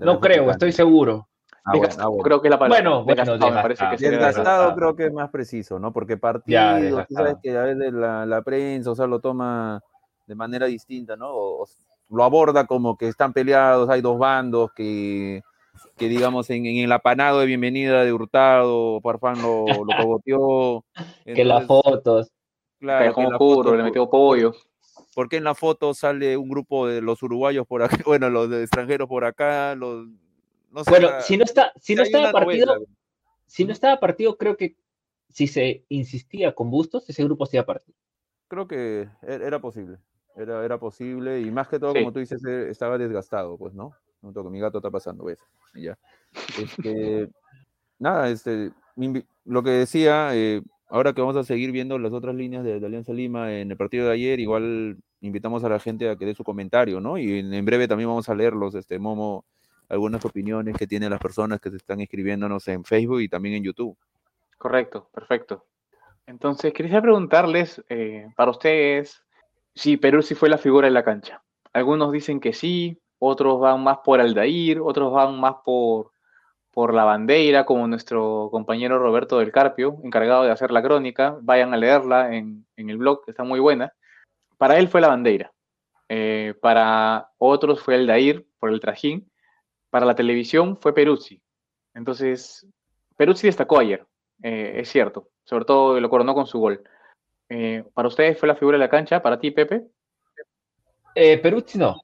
no 0.00 0.20
creo, 0.20 0.50
estoy 0.50 0.70
seguro. 0.70 1.28
Ah, 1.64 1.72
ah, 1.98 2.06
creo 2.22 2.40
que 2.40 2.48
la 2.48 2.58
palabra. 2.58 2.90
Bueno, 2.90 3.04
bueno, 3.04 3.36
me 3.36 3.62
parece 3.62 3.84
que 3.98 4.10
desgastado 4.10 4.74
creo 4.74 4.96
que 4.96 5.06
es 5.06 5.12
más 5.12 5.30
preciso, 5.30 5.78
¿no? 5.78 5.92
Porque 5.92 6.16
partido, 6.16 7.04
tú 7.06 7.14
sabes 7.14 7.36
que 7.42 7.56
a 7.56 7.62
veces 7.62 7.92
la, 7.92 8.42
prensa, 8.42 8.92
o 8.92 8.94
sea, 8.94 9.06
lo 9.06 9.20
toma 9.20 9.80
de 10.26 10.34
manera 10.34 10.66
distinta, 10.66 11.16
¿no? 11.16 11.30
O, 11.30 11.66
lo 12.10 12.24
aborda 12.24 12.66
como 12.66 12.96
que 12.96 13.08
están 13.08 13.32
peleados, 13.32 13.90
hay 13.90 14.00
dos 14.00 14.18
bandos 14.18 14.72
que, 14.72 15.42
que 15.96 16.08
digamos, 16.08 16.48
en, 16.48 16.64
el 16.64 16.92
apanado 16.92 17.40
de 17.40 17.46
bienvenida 17.46 18.02
de 18.02 18.12
Hurtado, 18.12 19.00
Parfán 19.02 19.42
lo, 19.42 19.66
lo 19.66 19.86
cogoteó. 20.22 20.84
que 21.26 21.44
las 21.44 21.66
fotos. 21.66 22.30
Claro, 22.78 23.12
como 23.12 23.76
le 23.76 23.82
metió 23.82 24.08
pollo. 24.08 24.52
Porque 25.14 25.36
en 25.36 25.44
la 25.44 25.54
foto 25.54 25.94
sale 25.94 26.36
un 26.36 26.48
grupo 26.48 26.86
de 26.86 27.00
los 27.00 27.22
uruguayos 27.22 27.66
por 27.66 27.82
acá, 27.82 27.96
bueno, 28.06 28.30
los 28.30 28.48
de 28.50 28.62
extranjeros 28.62 29.08
por 29.08 29.24
acá, 29.24 29.74
los 29.74 30.06
no 30.70 30.84
sé, 30.84 30.90
bueno, 30.90 31.08
si 31.22 31.36
no 31.36 31.44
está, 31.44 31.72
si 31.80 31.94
no 31.94 32.02
estaba 32.02 32.30
partido, 32.30 32.76
si 33.46 33.64
no 33.64 33.72
estaba 33.72 33.98
partido, 33.98 34.36
creo 34.36 34.56
que 34.56 34.76
si 35.30 35.46
se 35.46 35.84
insistía 35.88 36.54
con 36.54 36.70
Bustos, 36.70 37.08
ese 37.08 37.24
grupo 37.24 37.46
se 37.46 37.56
iba 37.56 37.66
partido. 37.66 37.96
Creo 38.48 38.68
que 38.68 39.08
e, 39.22 39.34
era 39.34 39.60
posible, 39.60 39.98
era, 40.36 40.64
era 40.64 40.78
posible, 40.78 41.40
y 41.40 41.50
más 41.50 41.68
que 41.68 41.78
todo, 41.78 41.94
como 41.94 42.12
tú 42.12 42.20
dices, 42.20 42.44
e, 42.44 42.70
estaba 42.70 42.98
desgastado, 42.98 43.56
pues, 43.56 43.74
¿no? 43.74 43.92
No 44.20 44.32
toco, 44.32 44.50
mi 44.50 44.60
gato 44.60 44.78
está 44.78 44.90
pasando, 44.90 45.24
¿ves? 45.24 45.38
Y 45.74 45.84
ya. 45.84 45.98
Este, 46.58 47.28
nada, 47.98 48.28
este, 48.28 48.72
lo 49.44 49.62
que 49.62 49.70
decía, 49.70 50.34
eh, 50.34 50.62
ahora 50.88 51.12
que 51.12 51.20
vamos 51.20 51.36
a 51.36 51.44
seguir 51.44 51.70
viendo 51.72 51.98
las 51.98 52.12
otras 52.12 52.34
líneas 52.34 52.64
de, 52.64 52.74
Alianza 52.74 53.12
Lima 53.12 53.52
en 53.52 53.70
el 53.70 53.76
partido 53.76 54.06
de 54.06 54.14
ayer, 54.14 54.40
igual 54.40 54.96
invitamos 55.20 55.64
a 55.64 55.68
la 55.68 55.78
gente 55.78 56.08
a 56.08 56.16
que 56.16 56.26
dé 56.26 56.34
su 56.34 56.44
comentario, 56.44 57.00
¿no? 57.00 57.18
Y 57.18 57.38
en, 57.38 57.64
breve 57.64 57.88
también 57.88 58.08
vamos 58.08 58.28
a 58.28 58.34
leerlos, 58.34 58.74
este, 58.74 58.98
Momo, 58.98 59.44
algunas 59.88 60.24
opiniones 60.24 60.76
que 60.76 60.86
tienen 60.86 61.10
las 61.10 61.20
personas 61.20 61.60
que 61.60 61.70
se 61.70 61.76
están 61.76 62.00
escribiéndonos 62.00 62.66
en 62.68 62.84
Facebook 62.84 63.20
y 63.20 63.28
también 63.28 63.56
en 63.56 63.64
YouTube. 63.64 63.96
Correcto, 64.56 65.08
perfecto. 65.12 65.64
Entonces, 66.26 66.72
quería 66.72 67.00
preguntarles, 67.00 67.82
eh, 67.88 68.26
para 68.36 68.50
ustedes, 68.50 69.22
si 69.74 69.96
Perú 69.96 70.22
sí 70.22 70.34
fue 70.34 70.48
la 70.48 70.58
figura 70.58 70.86
en 70.88 70.94
la 70.94 71.04
cancha. 71.04 71.42
Algunos 71.72 72.12
dicen 72.12 72.40
que 72.40 72.52
sí, 72.52 73.00
otros 73.18 73.60
van 73.60 73.82
más 73.82 73.98
por 74.04 74.20
Aldair, 74.20 74.80
otros 74.80 75.12
van 75.12 75.38
más 75.40 75.56
por 75.64 76.10
por 76.78 76.94
la 76.94 77.02
bandera, 77.02 77.66
como 77.66 77.88
nuestro 77.88 78.50
compañero 78.52 79.00
Roberto 79.00 79.40
del 79.40 79.50
Carpio, 79.50 79.98
encargado 80.04 80.44
de 80.44 80.52
hacer 80.52 80.70
la 80.70 80.80
crónica. 80.80 81.36
Vayan 81.42 81.74
a 81.74 81.76
leerla 81.76 82.32
en, 82.36 82.68
el 82.76 82.96
blog, 82.98 83.24
está 83.26 83.42
muy 83.42 83.58
buena. 83.58 83.92
Para 84.58 84.78
él 84.78 84.86
fue 84.86 85.00
la 85.00 85.08
bandera. 85.08 85.52
Eh, 86.08 86.54
para 86.62 87.32
otros 87.36 87.82
fue 87.82 87.96
el 87.96 88.06
Dair 88.06 88.46
por 88.60 88.70
el 88.70 88.78
trajín. 88.78 89.28
Para 89.90 90.06
la 90.06 90.14
televisión 90.14 90.78
fue 90.80 90.94
Peruzzi. 90.94 91.42
Entonces, 91.94 92.64
Peruzzi 93.16 93.48
destacó 93.48 93.80
ayer, 93.80 94.06
eh, 94.44 94.74
es 94.76 94.88
cierto. 94.88 95.30
Sobre 95.42 95.64
todo 95.64 95.98
lo 95.98 96.08
coronó 96.08 96.32
con 96.32 96.46
su 96.46 96.60
gol. 96.60 96.84
Eh, 97.48 97.82
¿Para 97.92 98.06
ustedes 98.06 98.38
fue 98.38 98.46
la 98.46 98.54
figura 98.54 98.78
de 98.78 98.84
la 98.84 98.88
cancha? 98.88 99.20
¿Para 99.20 99.40
ti, 99.40 99.50
Pepe? 99.50 99.84
Peruzzi 101.12 101.76
no. 101.76 102.00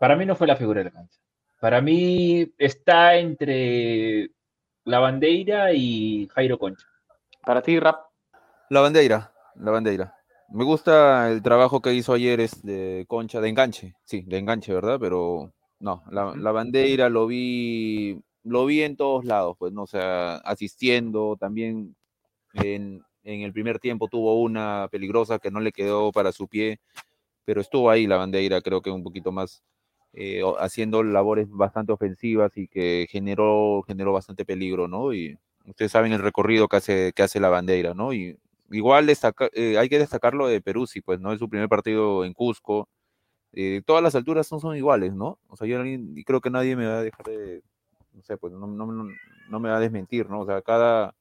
Para 0.00 0.16
mí 0.16 0.26
no 0.26 0.34
fue 0.34 0.48
la 0.48 0.56
figura 0.56 0.80
de 0.80 0.86
la 0.86 0.90
cancha. 0.90 1.20
Para 1.60 1.82
mí 1.82 2.50
está 2.56 3.16
entre 3.16 4.30
la 4.84 4.98
Bandeira 4.98 5.74
y 5.74 6.26
Jairo 6.34 6.58
Concha. 6.58 6.86
Para 7.44 7.60
ti, 7.60 7.78
Rap. 7.78 8.06
La 8.70 8.80
Bandeira, 8.80 9.30
la 9.56 9.70
Bandeira. 9.70 10.14
Me 10.48 10.64
gusta 10.64 11.30
el 11.30 11.42
trabajo 11.42 11.82
que 11.82 11.92
hizo 11.92 12.14
ayer 12.14 12.40
es 12.40 12.62
de 12.62 13.04
Concha, 13.06 13.42
de 13.42 13.50
enganche, 13.50 13.94
sí, 14.04 14.22
de 14.26 14.38
enganche, 14.38 14.72
¿verdad? 14.72 14.98
Pero 14.98 15.52
no, 15.78 16.02
la, 16.10 16.34
la 16.34 16.50
Bandeira 16.50 17.10
lo 17.10 17.26
vi, 17.26 18.18
lo 18.42 18.64
vi 18.64 18.82
en 18.82 18.96
todos 18.96 19.26
lados, 19.26 19.56
pues, 19.58 19.72
no, 19.72 19.82
o 19.82 19.86
sea, 19.86 20.36
asistiendo, 20.36 21.36
también 21.38 21.94
en, 22.54 23.04
en 23.22 23.42
el 23.42 23.52
primer 23.52 23.78
tiempo 23.78 24.08
tuvo 24.08 24.40
una 24.40 24.88
peligrosa 24.90 25.38
que 25.38 25.50
no 25.50 25.60
le 25.60 25.72
quedó 25.72 26.10
para 26.10 26.32
su 26.32 26.48
pie, 26.48 26.80
pero 27.44 27.60
estuvo 27.60 27.90
ahí 27.90 28.06
la 28.06 28.16
Bandeira, 28.16 28.62
creo 28.62 28.80
que 28.80 28.90
un 28.90 29.04
poquito 29.04 29.30
más 29.30 29.62
eh, 30.12 30.42
haciendo 30.58 31.02
labores 31.02 31.48
bastante 31.50 31.92
ofensivas 31.92 32.56
y 32.56 32.68
que 32.68 33.06
generó, 33.10 33.82
generó 33.86 34.12
bastante 34.12 34.44
peligro, 34.44 34.88
¿no? 34.88 35.12
Y 35.12 35.38
ustedes 35.66 35.92
saben 35.92 36.12
el 36.12 36.20
recorrido 36.20 36.68
que 36.68 36.76
hace, 36.76 37.12
que 37.12 37.22
hace 37.22 37.40
la 37.40 37.48
bandera, 37.48 37.94
¿no? 37.94 38.12
Y 38.12 38.38
igual 38.70 39.08
eh, 39.08 39.78
hay 39.78 39.88
que 39.88 39.98
destacarlo 39.98 40.48
de 40.48 40.60
Perú, 40.60 40.86
sí, 40.86 41.00
pues, 41.00 41.20
¿no? 41.20 41.32
Es 41.32 41.38
su 41.38 41.48
primer 41.48 41.68
partido 41.68 42.24
en 42.24 42.34
Cusco. 42.34 42.88
Eh, 43.52 43.82
todas 43.84 44.02
las 44.02 44.14
alturas 44.14 44.50
no 44.52 44.60
son 44.60 44.76
iguales, 44.76 45.14
¿no? 45.14 45.38
O 45.48 45.56
sea, 45.56 45.66
yo 45.66 45.78
creo 46.24 46.40
que 46.40 46.50
nadie 46.50 46.76
me 46.76 46.86
va 46.86 46.98
a 46.98 47.02
dejar 47.02 47.26
de, 47.26 47.62
no 48.12 48.22
sé, 48.22 48.36
pues 48.36 48.52
no, 48.52 48.66
no, 48.66 48.86
no 48.86 49.60
me 49.60 49.70
va 49.70 49.76
a 49.76 49.80
desmentir, 49.80 50.28
¿no? 50.30 50.40
O 50.40 50.46
sea, 50.46 50.62
cada, 50.62 51.14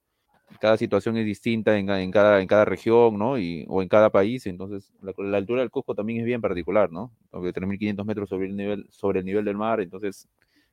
cada 0.59 0.77
situación 0.77 1.17
es 1.17 1.25
distinta 1.25 1.77
en, 1.77 1.89
en, 1.89 2.11
cada, 2.11 2.41
en 2.41 2.47
cada 2.47 2.65
región, 2.65 3.17
¿no? 3.17 3.37
Y, 3.37 3.65
o 3.69 3.81
en 3.81 3.87
cada 3.87 4.09
país, 4.09 4.45
entonces 4.45 4.91
la, 5.01 5.37
altura 5.37 5.61
del 5.61 5.69
Cusco 5.69 5.95
también 5.95 6.19
es 6.19 6.25
bien 6.25 6.41
particular, 6.41 6.91
¿no? 6.91 7.11
De 7.31 7.53
3.500 7.53 8.05
metros 8.05 8.29
sobre 8.29 8.47
el, 8.47 8.55
nivel, 8.55 8.87
sobre 8.89 9.19
el 9.19 9.25
nivel 9.25 9.45
del 9.45 9.57
mar, 9.57 9.79
entonces 9.81 10.27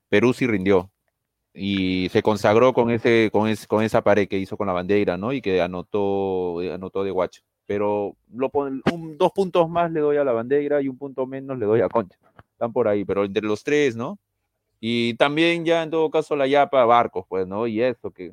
Perú 0.08 0.32
sí 0.32 0.46
rindió 0.46 0.90
y 1.54 2.08
se 2.10 2.22
consagró 2.22 2.72
con, 2.72 2.90
ese, 2.90 3.30
con, 3.32 3.52
con 3.66 3.82
esa 3.82 4.02
pared 4.02 4.28
que 4.28 4.38
hizo 4.38 4.56
con 4.56 4.66
la 4.66 4.74
bandera, 4.74 5.16
¿no? 5.16 5.32
Y 5.32 5.40
que 5.40 5.62
anotó, 5.62 6.60
anotó 6.60 7.02
de 7.02 7.10
guacho. 7.10 7.42
Pero 7.64 8.14
lo, 8.32 8.50
un, 8.92 9.16
dos 9.18 9.32
puntos 9.32 9.68
más 9.68 9.90
le 9.90 10.00
doy 10.00 10.18
a 10.18 10.24
la 10.24 10.32
bandera 10.32 10.80
y 10.82 10.88
un 10.88 10.98
punto 10.98 11.26
menos 11.26 11.58
le 11.58 11.66
doy 11.66 11.80
a 11.80 11.88
Concha. 11.88 12.18
Están 12.52 12.72
por 12.72 12.88
ahí, 12.88 13.04
pero 13.04 13.24
entre 13.24 13.42
los 13.42 13.64
tres, 13.64 13.96
¿no? 13.96 14.18
Y 14.80 15.14
también 15.14 15.64
ya 15.64 15.82
en 15.82 15.90
todo 15.90 16.10
caso 16.10 16.36
la 16.36 16.46
Yapa 16.46 16.84
Barcos, 16.84 17.24
pues, 17.28 17.46
¿no? 17.46 17.66
Y 17.66 17.80
eso 17.80 18.10
que 18.10 18.32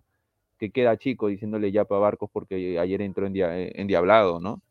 que 0.57 0.71
queda 0.71 0.97
chico 0.97 1.27
diciéndole 1.27 1.71
ya 1.71 1.85
para 1.85 2.01
Barcos 2.01 2.29
porque 2.31 2.79
ayer 2.79 3.01
entró 3.01 3.25
en, 3.27 3.33
en 3.35 3.87
Diablado, 3.87 4.39
¿no? 4.39 4.61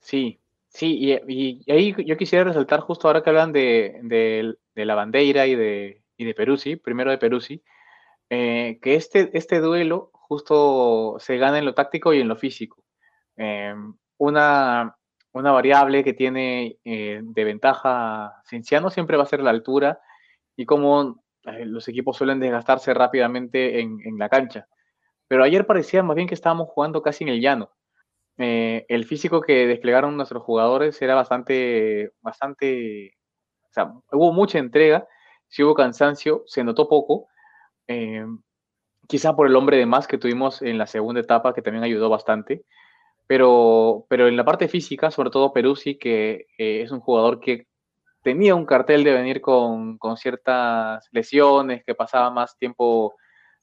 Sí, 0.00 0.38
sí, 0.68 1.20
y, 1.28 1.70
ahí 1.70 1.94
yo 2.04 2.16
quisiera 2.16 2.44
resaltar 2.44 2.80
justo 2.80 3.08
ahora 3.08 3.22
que 3.22 3.30
hablan 3.30 3.52
de, 3.52 4.56
la 4.74 4.94
bandera 4.94 5.46
y 5.46 5.54
de, 5.54 6.02
y 6.16 6.24
de 6.24 6.34
Peruzzi, 6.34 6.76
primero 6.76 7.10
de 7.10 7.18
Peruzzi, 7.18 7.62
eh, 8.30 8.78
que 8.82 8.94
este, 8.94 9.30
este 9.36 9.60
duelo 9.60 10.10
justo 10.12 11.16
se 11.18 11.38
gana 11.38 11.58
en 11.58 11.64
lo 11.64 11.74
táctico 11.74 12.12
y 12.12 12.20
en 12.20 12.28
lo 12.28 12.36
físico. 12.36 12.84
Eh, 13.36 13.74
una, 14.18 14.96
una, 15.32 15.52
variable 15.52 16.04
que 16.04 16.12
tiene 16.12 16.78
eh, 16.84 17.20
de 17.22 17.44
ventaja 17.44 18.42
Cinciano 18.44 18.90
siempre 18.90 19.16
va 19.16 19.22
a 19.22 19.26
ser 19.26 19.40
la 19.40 19.50
altura 19.50 20.00
y 20.56 20.66
cómo 20.66 21.22
los 21.44 21.88
equipos 21.88 22.16
suelen 22.16 22.40
desgastarse 22.40 22.92
rápidamente 22.94 23.80
en, 23.80 23.98
en 24.04 24.18
la 24.18 24.28
cancha. 24.28 24.66
Pero 25.28 25.44
ayer 25.44 25.66
parecía 25.66 26.02
más 26.02 26.16
bien 26.16 26.28
que 26.28 26.34
estábamos 26.34 26.68
jugando 26.68 27.02
casi 27.02 27.24
en 27.24 27.30
el 27.30 27.40
llano. 27.40 27.70
Eh, 28.38 28.86
el 28.88 29.04
físico 29.04 29.40
que 29.40 29.66
desplegaron 29.66 30.16
nuestros 30.16 30.44
jugadores 30.44 31.00
era 31.02 31.16
bastante, 31.16 32.12
bastante, 32.20 33.16
o 33.68 33.72
sea, 33.72 33.92
hubo 34.12 34.32
mucha 34.32 34.58
entrega, 34.58 35.08
si 35.48 35.64
hubo 35.64 35.74
cansancio, 35.74 36.44
se 36.46 36.62
notó 36.62 36.88
poco, 36.88 37.28
eh, 37.88 38.24
quizá 39.08 39.34
por 39.34 39.48
el 39.48 39.56
hombre 39.56 39.76
de 39.76 39.86
más 39.86 40.06
que 40.06 40.18
tuvimos 40.18 40.62
en 40.62 40.78
la 40.78 40.86
segunda 40.86 41.20
etapa, 41.20 41.52
que 41.52 41.62
también 41.62 41.82
ayudó 41.82 42.08
bastante, 42.08 42.64
pero, 43.26 44.06
pero 44.08 44.28
en 44.28 44.36
la 44.36 44.44
parte 44.44 44.68
física, 44.68 45.10
sobre 45.10 45.30
todo 45.30 45.52
Peruzzi, 45.52 45.98
que 45.98 46.46
eh, 46.58 46.82
es 46.82 46.92
un 46.92 47.00
jugador 47.00 47.40
que 47.40 47.66
tenía 48.28 48.54
un 48.54 48.66
cartel 48.66 49.04
de 49.04 49.14
venir 49.14 49.40
con, 49.40 49.96
con 49.96 50.18
ciertas 50.18 51.08
lesiones, 51.12 51.82
que 51.82 51.94
pasaba 51.94 52.28
más 52.30 52.58
tiempo 52.58 53.16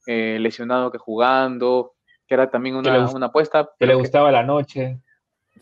eh, 0.08 0.38
lesionado 0.40 0.90
que 0.90 0.98
jugando, 0.98 1.92
que 2.26 2.34
era 2.34 2.50
también 2.50 2.74
una, 2.74 3.08
una 3.10 3.26
apuesta. 3.26 3.70
Que 3.78 3.86
le 3.86 3.94
gustaba 3.94 4.32
la 4.32 4.42
noche. 4.42 4.98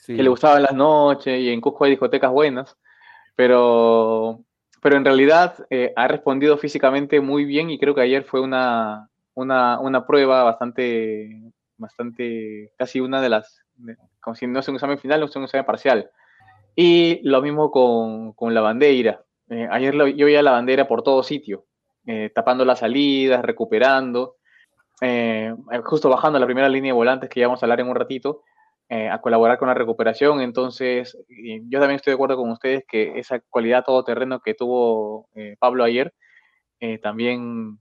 Que 0.07 0.23
le 0.23 0.31
gustaba 0.31 0.59
las 0.59 0.73
noches 0.73 1.39
y 1.39 1.51
en 1.51 1.61
Cusco 1.61 1.85
hay 1.85 1.91
discotecas 1.91 2.31
buenas, 2.31 2.79
pero, 3.37 4.41
pero 4.81 4.97
en 4.97 5.05
realidad 5.05 5.67
eh, 5.69 5.93
ha 5.95 6.09
respondido 6.09 6.57
físicamente 6.57 7.21
muy 7.21 7.45
bien 7.45 7.69
y 7.69 7.79
creo 7.79 7.95
que 7.95 8.01
ayer 8.01 8.25
fue 8.25 8.41
una, 8.41 9.11
una, 9.35 9.79
una 9.81 10.07
prueba 10.07 10.45
bastante, 10.45 11.43
bastante, 11.77 12.73
casi 12.79 13.01
una 13.01 13.21
de 13.21 13.29
las, 13.29 13.61
como 14.23 14.35
si 14.35 14.47
no 14.47 14.61
es 14.61 14.69
un 14.69 14.77
examen 14.77 14.99
final, 14.99 15.21
no 15.21 15.27
es 15.27 15.37
un 15.37 15.45
examen 15.45 15.67
parcial. 15.67 16.11
Y 16.77 17.21
lo 17.23 17.41
mismo 17.41 17.71
con, 17.71 18.33
con 18.33 18.55
la 18.55 18.61
bandera. 18.61 19.25
Eh, 19.49 19.69
ayer 19.71 19.95
yo 20.15 20.27
veía 20.27 20.43
la 20.43 20.53
bandera 20.53 20.89
por 20.89 21.03
todo 21.03 21.23
sitio. 21.23 21.67
Eh, 22.07 22.31
tapando 22.35 22.65
las 22.65 22.81
salidas, 22.81 23.43
recuperando, 23.43 24.37
eh, 25.01 25.55
justo 25.85 26.11
bajando 26.11 26.39
la 26.39 26.47
primera 26.47 26.69
línea 26.69 26.91
de 26.91 26.97
volantes 26.97 27.31
que 27.31 27.41
ya 27.41 27.47
a 27.47 27.53
hablar 27.53 27.81
en 27.81 27.89
un 27.89 27.97
ratito, 27.97 28.43
a 28.91 29.21
colaborar 29.21 29.59
con 29.59 29.67
la 29.67 29.75
recuperación. 29.75 30.41
Entonces, 30.41 31.19
yo 31.29 31.81
también 31.81 31.97
estoy 31.97 32.13
de 32.13 32.15
acuerdo 32.15 32.37
con 32.37 32.51
ustedes 32.51 32.85
que 32.87 33.19
esa 33.19 33.41
cualidad 33.41 33.83
todoterreno 33.83 34.39
que 34.39 34.55
tuvo 34.55 35.29
Pablo 35.59 35.83
ayer, 35.83 36.15
también, 37.03 37.79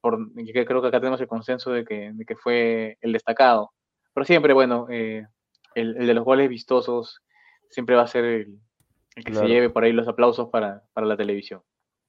por, 0.00 0.18
creo 0.34 0.82
que 0.82 0.88
acá 0.88 0.98
tenemos 0.98 1.20
el 1.20 1.28
consenso 1.28 1.70
de 1.70 1.84
que, 1.84 2.12
que 2.26 2.34
fue 2.34 2.96
el 3.00 3.12
destacado. 3.12 3.70
Pero 4.12 4.24
siempre, 4.24 4.52
bueno, 4.52 4.86
el, 4.88 5.28
el, 5.76 5.94
de 5.94 6.14
los 6.14 6.24
goles 6.24 6.48
vistosos 6.48 7.22
siempre 7.70 7.96
va 7.96 8.02
a 8.02 8.06
ser 8.06 8.24
el, 8.24 8.58
que 9.14 9.34
se 9.34 9.46
lleve 9.46 9.70
por 9.70 9.84
ahí 9.84 9.92
los 9.92 10.06
aplausos 10.06 10.48
para, 10.50 10.84
para 10.92 11.06
la 11.06 11.16
televisión. 11.16 11.62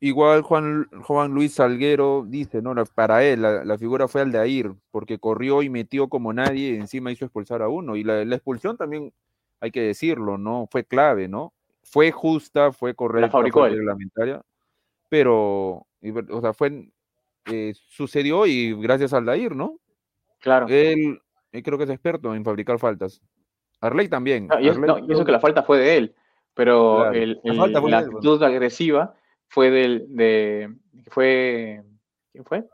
Igual 0.03 0.41
Juan, 0.41 0.87
Juan 1.03 1.31
Luis 1.31 1.53
Salguero 1.53 2.25
dice, 2.27 2.63
no, 2.63 2.73
para 2.95 3.23
él 3.23 3.43
la, 3.43 3.77
figura 3.77 4.07
fue 4.07 4.21
Aldair, 4.21 4.73
porque 4.89 5.19
corrió 5.19 5.61
y 5.61 5.69
metió 5.69 6.09
como 6.09 6.33
nadie, 6.33 6.71
y 6.71 6.75
encima 6.75 7.11
hizo 7.11 7.25
expulsar 7.25 7.61
a 7.61 7.69
uno. 7.69 7.95
Y 7.95 8.03
la, 8.03 8.23
expulsión 8.23 8.77
también, 8.77 9.13
hay 9.59 9.69
que 9.69 9.81
decirlo, 9.81 10.39
¿no? 10.39 10.67
Fue 10.71 10.83
clave, 10.83 11.27
¿no? 11.27 11.53
Fue 11.83 12.11
justa, 12.11 12.71
fue 12.71 12.95
correcta, 12.95 13.29
fue 13.29 13.69
reglamentaria, 13.69 14.41
pero, 15.07 15.85
o 16.31 16.41
sea, 16.41 16.53
fue, 16.53 16.89
eh, 17.45 17.73
sucedió 17.89 18.47
y 18.47 18.73
gracias 18.81 19.13
a 19.13 19.17
Aldair, 19.17 19.55
¿no? 19.55 19.77
Claro. 20.39 20.65
Él, 20.67 21.21
creo 21.51 21.77
que 21.77 21.83
es 21.83 21.89
experto 21.91 22.33
en 22.33 22.43
fabricar 22.43 22.79
faltas. 22.79 23.21
Arley 23.81 24.07
también. 24.07 24.47
y, 24.59 24.67
eso 24.67 25.25
que 25.25 25.31
la 25.31 25.39
falta 25.39 25.63
fue 25.63 25.79
de 25.79 25.97
él, 25.97 26.15
pero 26.53 27.11
la, 27.11 27.97
actitud 27.97 28.41
agresiva 28.43 29.15
fue 29.47 29.69
del, 29.69 30.05
de, 30.15 30.73
fue, 31.09 31.83
¿quién 32.31 32.45
fue? 32.45 32.65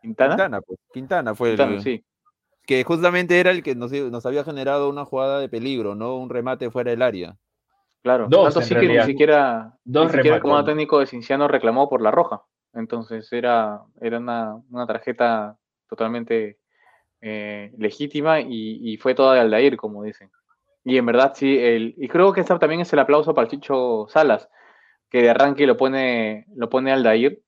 Quintana. 0.00 0.34
Quintana, 0.34 0.60
pues, 0.60 0.80
Quintana 0.92 1.34
fue 1.34 1.52
el, 1.52 1.80
sí. 1.82 2.04
que 2.66 2.82
justamente 2.84 3.38
era 3.38 3.50
el 3.50 3.62
que 3.62 3.74
nos, 3.74 3.92
nos, 3.92 4.26
había 4.26 4.44
generado 4.44 4.88
una 4.90 5.04
jugada 5.04 5.40
de 5.40 5.48
peligro, 5.48 5.94
¿no? 5.94 6.16
Un 6.16 6.30
remate 6.30 6.70
fuera 6.70 6.90
del 6.90 7.02
área. 7.02 7.36
Claro, 8.02 8.26
Dos, 8.28 8.52
tanto 8.52 8.62
sí 8.62 8.74
que 8.74 8.86
ni 8.86 9.02
siquiera, 9.02 9.78
Dos 9.84 10.06
ni 10.06 10.12
siquiera 10.12 10.36
el 10.36 10.42
comando 10.42 10.66
técnico 10.66 10.98
de 10.98 11.06
Cinciano 11.06 11.48
reclamó 11.48 11.88
por 11.88 12.02
la 12.02 12.10
roja. 12.10 12.42
Entonces 12.74 13.32
era, 13.32 13.80
era 14.00 14.18
una, 14.18 14.56
una 14.70 14.86
tarjeta 14.86 15.56
totalmente 15.88 16.58
eh, 17.22 17.72
legítima 17.78 18.40
y, 18.40 18.80
y, 18.82 18.96
fue 18.98 19.14
toda 19.14 19.34
de 19.34 19.40
Aldair, 19.40 19.76
como 19.78 20.02
dicen. 20.02 20.30
Y 20.84 20.98
en 20.98 21.06
verdad 21.06 21.32
sí, 21.34 21.58
el, 21.58 21.94
y 21.96 22.08
creo 22.08 22.32
que 22.32 22.42
esta 22.42 22.58
también 22.58 22.82
es 22.82 22.92
el 22.92 22.98
aplauso 22.98 23.34
para 23.34 23.46
el 23.46 23.50
Chicho 23.50 24.06
Salas, 24.10 24.48
que 25.10 25.22
de 25.22 25.30
arranque 25.30 25.66
lo 25.66 25.76
pone, 25.76 26.44
lo 26.54 26.68
pone 26.68 26.92
Aldair, 26.92 27.40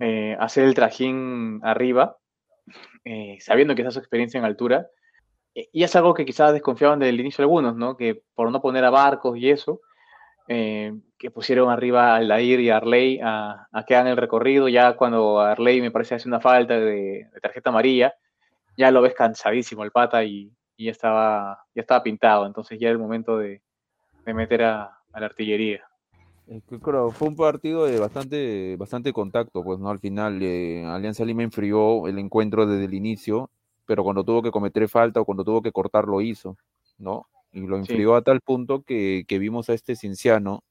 eh, 0.00 0.36
hacer 0.38 0.64
el 0.64 0.74
trajín 0.74 1.60
arriba, 1.62 2.16
eh, 3.04 3.38
sabiendo 3.40 3.74
que 3.74 3.82
esa 3.82 3.88
es 3.88 3.94
su 3.94 4.00
experiencia 4.00 4.38
en 4.38 4.44
altura. 4.44 4.88
E, 5.54 5.68
y 5.72 5.84
es 5.84 5.96
algo 5.96 6.12
que 6.12 6.24
quizás 6.26 6.52
desconfiaban 6.52 6.98
desde 6.98 7.10
el 7.10 7.20
inicio 7.20 7.42
algunos, 7.42 7.76
¿no? 7.76 7.96
Que 7.96 8.22
por 8.34 8.50
no 8.50 8.60
poner 8.60 8.84
a 8.84 8.90
barcos 8.90 9.38
y 9.38 9.50
eso, 9.50 9.80
eh, 10.48 10.92
que 11.18 11.30
pusieron 11.30 11.70
arriba 11.70 12.12
a 12.12 12.16
Aldair 12.16 12.60
y 12.60 12.70
a 12.70 12.76
Arley 12.76 13.20
a, 13.22 13.68
a, 13.72 13.84
que 13.84 13.94
hagan 13.96 14.08
el 14.08 14.16
recorrido. 14.16 14.68
Ya 14.68 14.94
cuando 14.96 15.40
Arley 15.40 15.80
me 15.80 15.90
parece 15.90 16.16
hace 16.16 16.28
una 16.28 16.40
falta 16.40 16.78
de, 16.78 17.28
tarjeta 17.40 17.70
amarilla, 17.70 18.14
ya 18.76 18.90
lo 18.90 19.00
ves 19.02 19.14
cansadísimo 19.14 19.84
el 19.84 19.92
pata 19.92 20.24
y, 20.24 20.52
ya, 20.84 20.90
estaba, 20.90 21.64
ya 21.74 21.82
estaba 21.82 22.02
pintado. 22.02 22.46
Entonces 22.46 22.78
ya 22.78 22.88
era 22.88 22.92
el 22.92 22.98
momento 22.98 23.38
de, 23.38 23.62
meter 24.26 24.62
a 24.64 24.98
la 25.14 25.26
artillería. 25.26 25.84
Fue 27.10 27.28
un 27.28 27.34
partido 27.34 27.86
de 27.86 27.98
bastante, 27.98 28.76
bastante 28.76 29.12
contacto, 29.12 29.64
pues 29.64 29.80
no 29.80 29.90
al 29.90 29.98
final 29.98 30.40
eh, 30.40 30.84
Alianza 30.84 31.24
Lima 31.24 31.42
enfrió 31.42 32.06
el 32.06 32.18
encuentro 32.20 32.66
desde 32.66 32.84
el 32.84 32.94
inicio, 32.94 33.50
pero 33.84 34.04
cuando 34.04 34.22
tuvo 34.22 34.42
que 34.42 34.52
cometer 34.52 34.88
falta 34.88 35.20
o 35.20 35.24
cuando 35.24 35.42
tuvo 35.42 35.60
que 35.60 35.72
cortar 35.72 36.06
lo 36.06 36.20
hizo, 36.20 36.56
¿no? 36.98 37.26
Y 37.50 37.66
lo 37.66 37.76
enfrió 37.76 38.14
a 38.14 38.22
tal 38.22 38.40
punto 38.42 38.82
que, 38.82 39.24
vimos 39.28 39.68
a 39.70 39.74
este 39.74 39.96
Cinciano, 39.96 40.62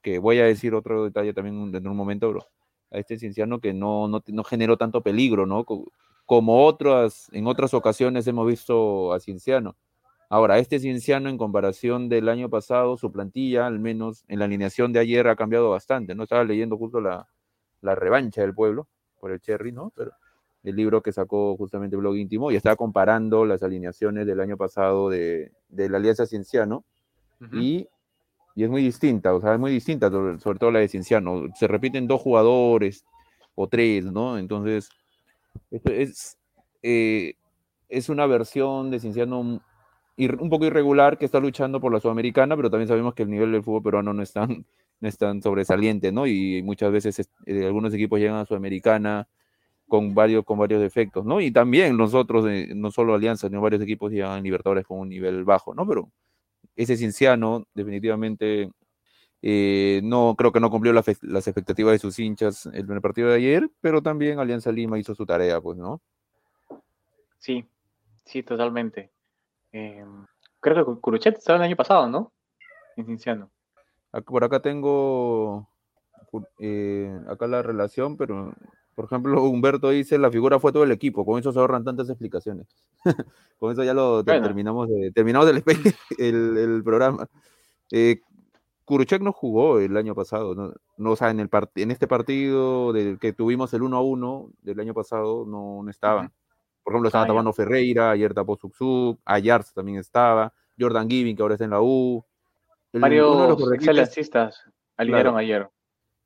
que 0.00 0.20
voy 0.20 0.38
a 0.38 0.44
decir 0.44 0.74
otro 0.74 1.04
detalle 1.04 1.34
también 1.34 1.74
en 1.74 1.88
un 1.88 1.96
momento, 1.96 2.28
bro, 2.28 2.46
a 2.92 2.98
este 2.98 3.18
Cinciano 3.18 3.58
que 3.58 3.72
no, 3.72 4.06
no, 4.06 4.22
no 4.24 4.44
generó 4.44 4.76
tanto 4.76 5.02
peligro, 5.02 5.44
¿no? 5.44 5.64
Como 6.26 6.66
otras, 6.66 7.28
en 7.32 7.46
otras 7.46 7.72
ocasiones 7.72 8.26
hemos 8.26 8.46
visto 8.46 9.12
a 9.14 9.20
Cinciano 9.20 9.76
Ahora, 10.28 10.58
este 10.58 10.80
Cienciano 10.80 11.28
en 11.28 11.38
comparación 11.38 12.08
del 12.08 12.28
año 12.28 12.50
pasado, 12.50 12.96
su 12.96 13.12
plantilla, 13.12 13.66
al 13.66 13.78
menos 13.78 14.24
en 14.26 14.40
la 14.40 14.46
alineación 14.46 14.92
de 14.92 14.98
ayer, 14.98 15.28
ha 15.28 15.36
cambiado 15.36 15.70
bastante. 15.70 16.16
No 16.16 16.24
estaba 16.24 16.42
leyendo 16.42 16.76
justo 16.76 17.00
la, 17.00 17.28
revancha 17.80 18.40
del 18.40 18.52
pueblo 18.52 18.88
por 19.20 19.30
el 19.30 19.40
Cherry, 19.40 19.70
¿no? 19.70 19.92
Pero 19.94 20.10
el 20.64 20.74
libro 20.74 21.00
que 21.00 21.12
sacó 21.12 21.56
justamente 21.56 21.96
Blog 21.96 22.16
Íntimo 22.16 22.50
y 22.50 22.56
estaba 22.56 22.74
comparando 22.74 23.44
las 23.44 23.62
alineaciones 23.62 24.26
del 24.26 24.40
año 24.40 24.56
pasado 24.56 25.08
de, 25.10 25.52
la 25.68 25.98
Alianza 25.98 26.26
Cienciano 26.26 26.84
y, 27.52 27.88
es 28.56 28.70
muy 28.70 28.82
distinta, 28.82 29.34
o 29.34 29.40
sea, 29.40 29.52
es 29.52 29.60
muy 29.60 29.70
distinta, 29.70 30.10
sobre 30.10 30.58
todo 30.58 30.72
la 30.72 30.80
de 30.80 30.88
Cienciano. 30.88 31.44
Se 31.54 31.68
repiten 31.68 32.08
dos 32.08 32.20
jugadores 32.20 33.04
o 33.54 33.68
tres, 33.68 34.06
¿no? 34.06 34.38
Entonces, 34.38 34.88
es, 35.70 36.38
eh, 36.82 37.34
es 37.88 38.08
una 38.08 38.26
versión 38.26 38.90
de 38.90 39.00
Cienciano 39.00 39.62
un 40.18 40.50
poco 40.50 40.64
irregular 40.64 41.18
que 41.18 41.26
está 41.26 41.40
luchando 41.40 41.80
por 41.80 41.92
la 41.92 42.00
Sudamericana, 42.00 42.56
pero 42.56 42.70
también 42.70 42.88
sabemos 42.88 43.14
que 43.14 43.22
el 43.24 43.30
nivel 43.30 43.52
del 43.52 43.62
fútbol 43.62 43.82
peruano 43.82 44.12
no 44.12 44.22
es 44.22 44.32
tan, 44.32 44.48
no 45.00 45.08
es 45.08 45.18
tan 45.18 45.42
sobresaliente, 45.42 46.12
¿no? 46.12 46.26
Y 46.26 46.62
muchas 46.62 46.90
veces 46.90 47.28
eh, 47.46 47.66
algunos 47.66 47.92
equipos 47.94 48.18
llegan 48.18 48.36
a 48.36 48.46
Sudamericana 48.46 49.28
con 49.88 50.14
varios, 50.14 50.44
con 50.44 50.58
varios 50.58 50.80
defectos, 50.80 51.24
¿no? 51.24 51.40
Y 51.40 51.50
también 51.52 51.96
nosotros, 51.96 52.46
eh, 52.48 52.72
no 52.74 52.90
solo 52.90 53.14
Alianza, 53.14 53.48
sino 53.48 53.60
varios 53.60 53.82
equipos 53.82 54.10
llegan 54.10 54.32
a 54.32 54.40
Libertadores 54.40 54.86
con 54.86 54.98
un 55.00 55.08
nivel 55.08 55.44
bajo, 55.44 55.74
¿no? 55.74 55.86
Pero 55.86 56.10
ese 56.76 56.96
Cinciano 56.96 57.66
definitivamente 57.74 58.70
eh, 59.42 60.00
no 60.02 60.34
creo 60.36 60.52
que 60.52 60.60
no 60.60 60.70
cumplió 60.70 60.92
las 60.92 61.08
expectativas 61.08 61.92
de 61.92 61.98
sus 61.98 62.18
hinchas 62.18 62.66
en 62.66 62.90
el 62.90 63.00
partido 63.00 63.28
de 63.28 63.36
ayer, 63.36 63.70
pero 63.80 64.02
también 64.02 64.38
Alianza 64.38 64.72
Lima 64.72 64.98
hizo 64.98 65.14
su 65.14 65.26
tarea, 65.26 65.60
pues, 65.60 65.78
¿no? 65.78 66.00
Sí, 67.38 67.64
sí, 68.24 68.42
totalmente. 68.42 69.10
Em, 69.72 70.26
creo 70.60 70.86
que 70.86 71.00
Curuchet 71.00 71.38
estaba 71.38 71.58
el 71.58 71.64
año 71.64 71.76
pasado, 71.76 72.08
¿no? 72.08 72.32
En 72.96 73.06
Cinciano. 73.06 73.50
Por 74.24 74.44
acá 74.44 74.60
tengo 74.60 75.68
eh, 76.58 77.18
acá 77.28 77.46
la 77.46 77.62
relación, 77.62 78.16
pero 78.16 78.54
por 78.96 79.04
ejemplo, 79.04 79.42
Humberto 79.44 79.90
dice 79.90 80.16
la 80.16 80.30
figura 80.30 80.58
fue 80.58 80.72
todo 80.72 80.82
el 80.84 80.90
equipo, 80.90 81.26
con 81.26 81.38
eso 81.38 81.52
se 81.52 81.58
ahorran 81.58 81.84
tantas 81.84 82.08
explicaciones. 82.08 82.66
con 83.58 83.70
eso 83.70 83.84
ya 83.84 83.92
lo 83.92 84.24
terminamos, 84.24 84.88
de, 84.88 85.12
terminamos 85.12 85.46
el, 86.18 86.56
el, 86.56 86.82
programa. 86.82 87.28
Eh, 87.92 88.22
no 89.20 89.32
jugó 89.32 89.80
el 89.80 89.96
año 89.96 90.14
pasado, 90.14 90.54
no, 90.96 91.10
o 91.10 91.16
sea, 91.16 91.30
en, 91.30 91.40
el 91.40 91.50
en 91.74 91.90
este 91.90 92.06
partido 92.06 92.92
del 92.92 93.18
que 93.18 93.32
tuvimos 93.32 93.72
el 93.74 93.82
1 93.82 93.96
a 93.96 94.00
1 94.00 94.50
del 94.62 94.80
año 94.80 94.94
pasado 94.94 95.44
no, 95.46 95.82
no 95.82 95.90
estaban. 95.90 96.32
Por 96.84 96.92
ejemplo, 96.92 97.08
estaba 97.08 97.24
ah, 97.24 97.26
tapando 97.26 97.52
Ferreira, 97.52 98.10
ayer 98.12 98.32
tapó 98.32 98.56
Suxuk, 98.56 99.18
Ayarz 99.24 99.72
también 99.74 99.98
estaba, 99.98 100.52
Jordan 100.78 101.10
Giving, 101.10 101.34
que 101.34 101.42
ahora 101.42 101.54
está 101.54 101.64
en 101.64 101.72
la 101.72 101.80
U. 101.82 102.24
Varios 102.92 103.60
excelencistas 103.72 104.62
alinearon 104.96 105.36
ayer. 105.36 105.68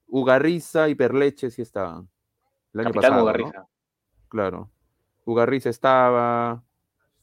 Ugarriza 0.07 0.89
y 0.89 0.95
Perleche 0.95 1.51
sí 1.51 1.63
estaban. 1.63 2.09
El 2.75 2.81
año 2.81 2.93
pasado, 2.93 3.23
Ugarriza. 3.23 3.67
Claro. 4.29 4.71
Ugarriza 5.25 5.71
estaba. 5.71 6.63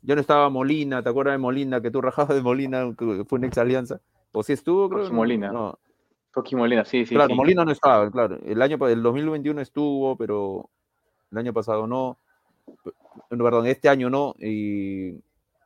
Ya 0.02 0.15
no 0.15 0.21
estaba 0.21 0.50
Molina, 0.50 1.04
¿te 1.04 1.10
acuerdas 1.10 1.34
de 1.34 1.39
Molina? 1.39 1.82
Que 1.82 1.91
tú 1.91 2.02
rajabas 2.02 2.36
de 2.36 2.41
Molina, 2.41 2.93
que 2.97 3.26
fue 3.28 3.38
una 3.38 3.47
ex 3.47 3.58
alianza. 3.58 4.02
¿O 4.38 4.43
sí 4.43 4.54
estuvo, 4.54 4.89
creo? 4.89 5.12
Molina. 5.12 5.52
No. 5.52 5.78
Molina, 6.52 6.86
sí, 6.86 7.06
sí. 7.06 7.15
Claro, 7.15 7.34
Molina 7.34 7.65
no 7.65 7.71
estaba, 7.71 8.12
claro. 8.12 8.38
El 8.45 8.62
año 8.62 8.78
el 8.88 9.02
2021 9.02 9.60
estuvo, 9.60 10.15
pero 10.15 10.69
el 11.32 11.38
año 11.39 11.52
pasado 11.52 11.88
no 11.88 12.19
perdón, 13.30 13.67
este 13.67 13.89
año 13.89 14.10
no, 14.10 14.36
y 14.39 15.13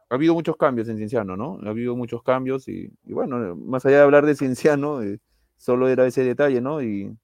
ha 0.10 0.16
habido 0.16 0.34
muchos 0.34 0.58
cambios 0.58 0.88
en 0.90 0.98
Cienciano, 0.98 1.38
¿no? 1.38 1.60
Ha 1.64 1.70
habido 1.70 1.96
muchos 1.96 2.24
cambios 2.24 2.68
y, 2.68 2.92
bueno, 3.04 3.56
más 3.56 3.86
allá 3.86 3.98
de 3.98 4.04
hablar 4.04 4.26
de 4.26 4.36
Cienciano, 4.36 5.02
eh, 5.02 5.20
solo 5.58 5.88
era 5.88 6.06
ese 6.06 6.24
detalle, 6.24 6.62
¿no? 6.62 6.82
Y, 6.82 7.16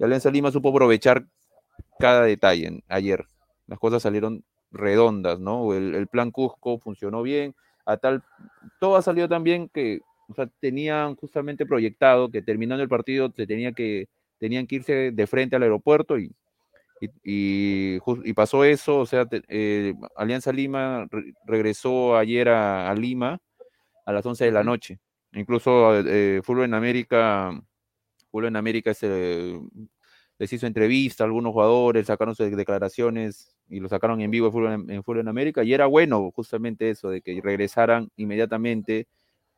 Alianza 0.00 0.30
Lima 0.30 0.50
supo 0.50 0.70
aprovechar 0.70 1.26
cada 1.98 2.22
detalle 2.22 2.82
ayer. 2.88 3.26
Las 3.66 3.78
cosas 3.78 4.02
salieron 4.02 4.44
redondas, 4.72 5.38
¿no? 5.38 5.74
El, 5.74 6.06
plan 6.06 6.30
Cusco 6.30 6.78
funcionó 6.78 7.22
bien, 7.22 7.54
a 7.84 7.98
tal, 7.98 8.22
todo 8.78 8.96
ha 8.96 9.02
salido 9.02 9.28
tan 9.28 9.42
bien 9.42 9.68
que, 9.68 10.00
o 10.30 10.34
sea, 10.34 10.46
tenían 10.60 11.16
justamente 11.16 11.66
proyectado 11.66 12.30
que 12.30 12.42
terminando 12.42 12.82
el 12.82 12.88
partido 12.88 13.32
se 13.34 13.46
tenía 13.46 13.72
que, 13.72 14.08
tenían 14.38 14.66
que 14.66 14.76
irse 14.76 15.10
de 15.12 15.26
frente 15.26 15.56
al 15.56 15.62
aeropuerto 15.62 16.18
y 16.18 16.32
y, 17.00 17.98
y, 18.24 18.32
pasó 18.34 18.64
eso, 18.64 18.98
o 18.98 19.06
sea, 19.06 19.26
eh, 19.48 19.94
Alianza 20.16 20.52
Lima 20.52 21.08
regresó 21.46 22.16
ayer 22.16 22.48
a, 22.50 22.94
Lima 22.94 23.40
a 24.04 24.12
las 24.12 24.26
11 24.26 24.44
de 24.44 24.52
la 24.52 24.64
noche. 24.64 25.00
Incluso 25.32 25.98
eh, 26.00 26.42
Fútbol 26.44 26.64
en 26.64 26.74
América, 26.74 27.58
Fútbol 28.30 28.46
en 28.46 28.56
América 28.56 28.92
se, 28.92 29.58
les 30.38 30.52
hizo 30.52 30.66
entrevista 30.66 31.24
a 31.24 31.26
algunos 31.26 31.52
jugadores, 31.52 32.06
sacaron 32.06 32.34
sus 32.34 32.54
declaraciones 32.54 33.56
y 33.68 33.80
lo 33.80 33.88
sacaron 33.88 34.20
en 34.20 34.30
vivo 34.30 34.46
en 34.46 34.52
Fútbol 34.52 34.90
en, 34.90 35.02
Fútbol 35.02 35.20
en 35.20 35.28
América. 35.28 35.64
Y 35.64 35.72
era 35.72 35.86
bueno 35.86 36.30
justamente 36.32 36.90
eso, 36.90 37.08
de 37.08 37.22
que 37.22 37.40
regresaran 37.42 38.10
inmediatamente, 38.16 39.06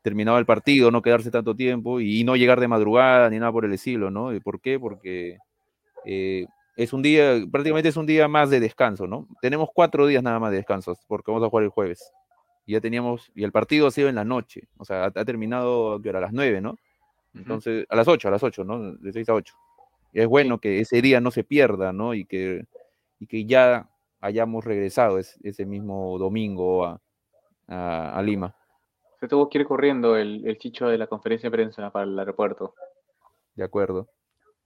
terminaba 0.03 0.39
el 0.39 0.47
partido, 0.47 0.91
no 0.91 1.03
quedarse 1.03 1.31
tanto 1.31 1.55
tiempo 1.55 2.01
y, 2.01 2.25
no 2.25 2.37
llegar 2.37 2.61
de 2.61 2.69
madrugada 2.69 3.31
ni 3.31 3.39
nada 3.39 3.53
por 3.53 3.65
el 3.65 3.73
estilo, 3.73 4.11
¿no? 4.11 4.31
¿Por 4.43 4.61
qué? 4.61 4.79
Porque... 4.79 5.39
Eh, 6.05 6.47
es 6.77 6.93
un 6.93 7.03
día, 7.03 7.35
prácticamente 7.51 7.91
es 7.91 7.97
un 7.97 8.07
día 8.07 8.29
más 8.29 8.51
de 8.51 8.61
descanso, 8.61 9.07
¿no? 9.07 9.29
Tenemos 9.41 9.69
cuatro 9.75 10.07
días 10.07 10.23
nada 10.23 10.39
más 10.39 10.51
de 10.51 10.59
descanso, 10.59 10.97
porque 11.07 11.31
vamos 11.31 11.47
a 11.47 11.51
jugar 11.51 11.65
el 11.65 11.71
jueves. 11.71 12.13
Y 12.65 12.73
ya 12.73 12.81
teníamos, 12.81 13.31
y 13.35 13.45
el 13.45 13.53
partido 13.53 13.87
ha 13.87 13.91
sido 13.91 14.09
en 14.09 14.15
la 14.15 14.25
noche, 14.25 14.69
o 14.79 14.85
sea, 14.85 15.05
ha, 15.05 15.25
terminado 15.25 15.97
a 15.97 16.21
las 16.21 16.33
nueve, 16.33 16.61
¿no? 16.61 16.77
Entonces, 17.35 17.87
a 17.89 17.97
las 17.97 18.09
ocho, 18.09 18.29
a 18.29 18.31
las 18.31 18.43
ocho, 18.43 18.65
¿no? 18.65 18.93
De 18.93 19.13
seis 19.13 19.29
a 19.29 19.35
ocho. 19.35 19.55
Y 20.13 20.21
es 20.21 20.27
bueno 20.27 20.59
que 20.59 20.81
ese 20.81 21.01
día 21.03 21.21
no 21.21 21.31
se 21.31 21.45
pierda, 21.45 21.93
¿no? 21.93 22.15
Y 22.15 22.25
que, 22.25 22.67
y 23.19 23.27
que 23.27 23.45
ya 23.45 23.89
hayamos 24.21 24.65
regresado 24.65 25.19
ese 25.19 25.67
mismo 25.67 26.19
domingo 26.19 26.87
a, 26.87 27.01
a, 27.67 28.23
Lima. 28.23 28.55
Se 29.23 29.29
tuvo 29.29 29.49
que 29.49 29.59
ir 29.59 29.67
corriendo 29.67 30.17
el, 30.17 30.45
el 30.49 30.59
chicho 30.59 30.89
de 30.89 30.99
la 30.99 31.07
conferencia 31.07 31.49
de 31.49 31.57
prensa 31.57 31.93
para 31.93 32.07
el 32.07 32.19
aeropuerto. 32.19 32.75
De 33.55 33.63
acuerdo. 33.63 34.09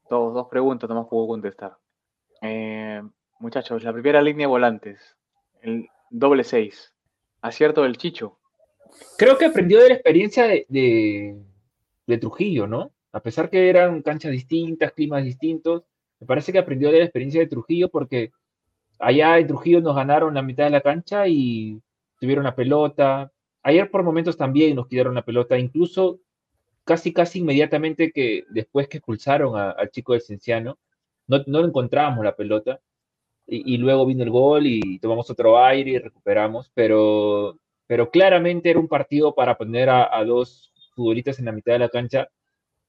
Dos, 0.09 0.33
dos 0.33 0.49
preguntas, 0.49 0.89
no 0.89 0.95
más 0.95 1.09
puedo 1.11 1.27
contestar. 1.27 1.77
Eh, 2.41 3.03
muchachos, 3.39 3.85
la 3.85 3.93
primera 3.93 4.23
línea 4.23 4.47
de 4.47 4.51
volantes, 4.51 5.15
el 5.61 5.87
doble 6.09 6.43
seis. 6.43 6.95
Acierto 7.43 7.83
del 7.83 7.99
Chicho. 7.99 8.39
Creo 9.19 9.37
que 9.37 9.45
aprendió 9.45 9.79
de 9.79 9.89
la 9.91 9.95
experiencia 9.97 10.47
de, 10.47 11.37
Trujillo, 12.19 12.67
¿no? 12.67 12.93
A 13.13 13.21
pesar 13.21 13.51
que 13.51 13.69
eran 13.69 14.01
canchas 14.01 14.33
distintas, 14.33 14.93
climas 14.93 15.23
distintos, 15.23 15.83
me 16.19 16.27
parece 16.27 16.51
que 16.51 16.59
aprendió 16.59 16.91
de 16.91 17.01
la 17.01 17.05
experiencia 17.05 17.43
de 17.43 17.47
Trujillo 17.47 17.91
porque 17.91 18.33
allá 18.99 19.37
en 19.37 19.49
Trujillo 19.49 19.83
nos 19.83 19.97
ganaron 19.97 20.33
la 20.33 20.41
mitad 20.41 20.65
de 20.65 20.71
la 20.71 20.81
cancha 20.81 21.29
y 21.29 21.79
tuvieron 22.19 22.45
la 22.45 22.57
pelota. 22.57 23.31
Ayer 23.67 23.91
por 23.91 24.05
momentos 24.05 24.37
también 24.37 24.77
nos 24.77 24.87
quitaron 24.87 25.17
la 25.17 25.25
pelota, 25.25 25.59
incluso 25.59 26.21
casi 26.85 27.13
casi 27.13 27.41
inmediatamente 27.41 28.13
que 28.13 28.45
después 28.49 28.87
que 28.87 28.99
expulsaron 28.99 29.59
al 29.59 29.91
chico 29.91 30.13
del 30.13 30.23
Cienciano, 30.23 30.79
no, 31.27 31.43
no 31.49 31.65
encontrábamos 31.65 32.25
la 32.25 32.37
pelota 32.37 32.79
y, 33.45 33.77
luego 33.79 34.07
vino 34.07 34.23
el 34.23 34.31
gol 34.31 34.67
y 34.67 35.01
tomamos 35.01 35.29
otro 35.31 35.59
aire 35.59 35.91
y 35.91 35.99
recuperamos, 35.99 36.71
pero, 36.75 37.59
pero 37.89 38.09
claramente 38.09 38.71
era 38.71 38.79
un 38.79 38.87
partido 38.87 39.35
para 39.35 39.59
poner 39.59 39.91
a, 39.91 40.25
dos 40.25 40.73
futbolistas 40.95 41.41
en 41.41 41.47
la 41.47 41.53
mitad 41.53 41.73
de 41.73 41.81
la 41.81 41.89
cancha 41.89 42.29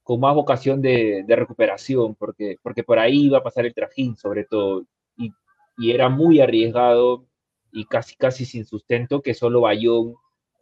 con 0.04 0.20
más 0.20 0.36
vocación 0.36 0.80
de, 0.80 1.26
recuperación, 1.28 2.14
porque, 2.14 2.58
porque 2.62 2.84
por 2.84 3.00
ahí 3.00 3.26
iba 3.26 3.40
a 3.40 3.44
pasar 3.44 3.66
el 3.66 3.74
trajín 3.74 4.16
sobre 4.16 4.44
todo, 4.44 4.84
y, 5.18 5.32
y, 5.80 5.90
era 5.90 6.08
muy 6.08 6.40
arriesgado 6.40 7.26
y 7.72 7.86
casi 7.86 8.16
casi 8.16 8.46
sin 8.46 8.64
sustento 8.64 9.24
que 9.24 9.34
solo 9.34 9.62
Bayón 9.62 10.18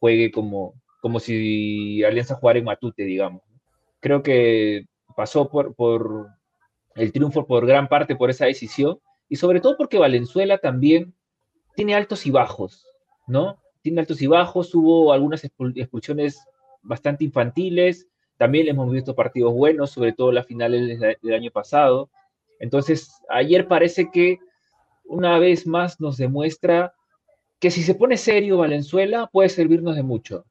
juegue 0.05 0.31
como, 0.31 0.75
como 1.01 1.19
si 1.19 2.03
Alianza 2.03 2.35
jugara 2.35 2.59
en 2.59 2.65
Matute, 2.65 3.03
digamos. 3.05 3.41
Creo 3.99 4.21
que 4.21 4.85
pasó 5.15 5.49
por, 5.49 5.73
por, 5.73 6.27
el 6.93 7.11
triunfo 7.11 7.47
por 7.47 7.65
gran 7.65 7.87
parte 7.87 8.15
por 8.15 8.29
esa 8.29 8.45
decisión 8.45 8.99
y 9.27 9.37
sobre 9.37 9.61
todo 9.61 9.77
porque 9.77 9.97
Valenzuela 9.97 10.59
también 10.59 11.15
tiene 11.75 11.95
altos 11.95 12.27
y 12.27 12.31
bajos, 12.31 12.85
¿no? 13.25 13.57
Tiene 13.81 14.01
altos 14.01 14.21
y 14.21 14.27
bajos, 14.27 14.75
hubo 14.75 15.11
algunas 15.11 15.43
expulsiones 15.43 16.39
bastante 16.83 17.23
infantiles, 17.23 18.07
también 18.37 18.67
hemos 18.67 18.91
visto 18.91 19.15
partidos 19.15 19.55
buenos, 19.55 19.89
sobre 19.89 20.13
todo 20.13 20.31
las 20.31 20.45
finales 20.45 20.99
del 20.99 21.33
año 21.33 21.49
pasado. 21.49 22.11
Entonces, 22.59 23.11
ayer 23.27 23.67
parece 23.67 24.11
que 24.11 24.37
una 25.03 25.39
vez 25.39 25.65
más 25.65 25.99
nos 25.99 26.17
demuestra 26.17 26.93
que 27.59 27.71
si 27.71 27.83
se 27.83 27.95
pone 27.95 28.17
serio 28.17 28.57
Valenzuela 28.57 29.27
puede 29.31 29.49
servirnos 29.49 29.95
de 29.95 30.03
mucho. 30.03 30.45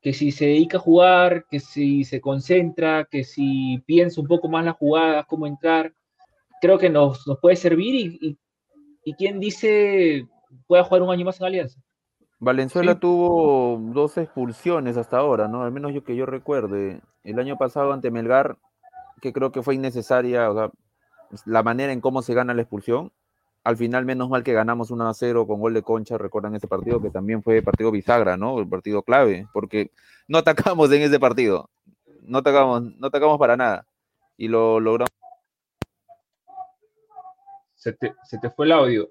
Que 0.00 0.12
si 0.12 0.30
se 0.30 0.46
dedica 0.46 0.78
a 0.78 0.80
jugar, 0.80 1.44
que 1.50 1.60
si 1.60 2.04
se 2.04 2.20
concentra, 2.20 3.04
que 3.04 3.24
si 3.24 3.82
piensa 3.86 4.20
un 4.20 4.28
poco 4.28 4.48
más 4.48 4.64
las 4.64 4.76
jugadas, 4.76 5.26
cómo 5.26 5.46
entrar, 5.46 5.92
creo 6.60 6.78
que 6.78 6.90
nos, 6.90 7.24
puede 7.40 7.56
servir 7.56 7.94
y, 7.94 8.38
y, 9.04 9.14
quien 9.14 9.40
dice 9.40 10.26
pueda 10.66 10.84
jugar 10.84 11.02
un 11.02 11.10
año 11.10 11.24
más 11.24 11.40
en 11.40 11.46
Alianza. 11.46 11.80
Valenzuela 12.40 13.00
tuvo 13.00 13.78
dos 13.92 14.16
expulsiones 14.16 14.96
hasta 14.96 15.18
ahora, 15.18 15.48
¿no? 15.48 15.62
Al 15.64 15.72
menos 15.72 15.92
yo 15.92 16.04
que 16.04 16.14
yo 16.14 16.24
recuerde. 16.24 17.00
El 17.24 17.38
año 17.40 17.56
pasado 17.56 17.92
ante 17.92 18.12
Melgar, 18.12 18.56
que 19.20 19.32
creo 19.32 19.50
que 19.50 19.62
fue 19.62 19.74
innecesaria, 19.74 20.48
o 20.48 20.54
sea, 20.54 20.70
la 21.44 21.62
manera 21.62 21.92
en 21.92 22.00
cómo 22.00 22.22
se 22.22 22.34
gana 22.34 22.54
la 22.54 22.62
expulsión. 22.62 23.12
Al 23.68 23.76
final, 23.76 24.06
menos 24.06 24.30
mal 24.30 24.42
que 24.42 24.54
ganamos 24.54 24.90
1 24.90 25.06
a 25.06 25.12
0 25.12 25.46
con 25.46 25.60
gol 25.60 25.74
de 25.74 25.82
Concha, 25.82 26.16
recuerdan 26.16 26.54
ese 26.54 26.66
partido 26.66 27.02
que 27.02 27.10
también 27.10 27.42
fue 27.42 27.60
partido 27.60 27.90
bisagra, 27.90 28.38
¿no? 28.38 28.58
El 28.58 28.66
partido 28.66 29.02
clave, 29.02 29.46
porque 29.52 29.90
no 30.26 30.38
atacamos 30.38 30.90
en 30.90 31.02
ese 31.02 31.20
partido. 31.20 31.68
No 32.22 32.38
atacamos, 32.38 32.82
no 32.82 33.08
atacamos 33.08 33.38
para 33.38 33.58
nada. 33.58 33.86
Y 34.38 34.48
lo 34.48 34.80
logramos. 34.80 35.10
Se 37.74 37.92
te, 37.92 38.14
se 38.24 38.38
te 38.38 38.48
fue 38.48 38.64
el 38.64 38.72
audio. 38.72 39.10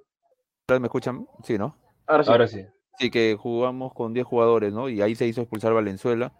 ¿Me 0.70 0.88
escuchan? 0.88 1.28
Sí, 1.43 1.60
¿no? 1.60 1.76
Ahora 2.08 2.24
sí. 2.24 2.32
Ahora 2.32 2.47
sí. 2.47 2.66
Sí, 2.97 3.12
que 3.12 3.38
jugamos 3.39 3.93
con 3.93 4.12
10 4.16 4.26
jugadores, 4.26 4.74
¿no? 4.74 4.89
Y 4.89 5.03
ahí 5.03 5.14
se 5.14 5.28
hizo 5.28 5.41
expulsar 5.41 5.72
Valenzuela. 5.74 6.34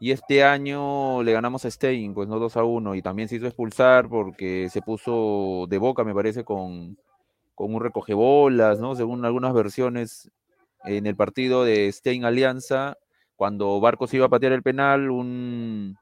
Y 0.00 0.10
este 0.10 0.42
año 0.42 1.22
le 1.22 1.32
ganamos 1.32 1.64
a 1.64 1.70
Stein, 1.70 2.14
pues 2.14 2.28
no 2.28 2.40
2 2.40 2.56
a 2.56 2.64
1. 2.64 2.96
Y 2.96 3.02
también 3.02 3.28
se 3.28 3.36
hizo 3.36 3.46
expulsar 3.46 4.08
porque 4.08 4.68
se 4.70 4.82
puso 4.82 5.66
de 5.68 5.78
boca, 5.78 6.02
me 6.02 6.14
parece, 6.14 6.42
con, 6.42 6.98
con 7.60 7.74
un 7.74 7.82
recogebolas, 7.82 8.80
¿no? 8.80 8.94
Según 8.94 9.22
algunas 9.26 9.52
versiones 9.52 10.30
en 10.84 11.04
el 11.04 11.14
partido 11.14 11.62
de 11.62 11.92
Stein 11.92 12.24
Alianza, 12.24 12.96
cuando 13.36 13.78
Barcos 13.80 14.14
iba 14.14 14.24
a 14.24 14.30
patear 14.30 14.52
el 14.52 14.62
penal, 14.62 15.10
un, 15.10 15.98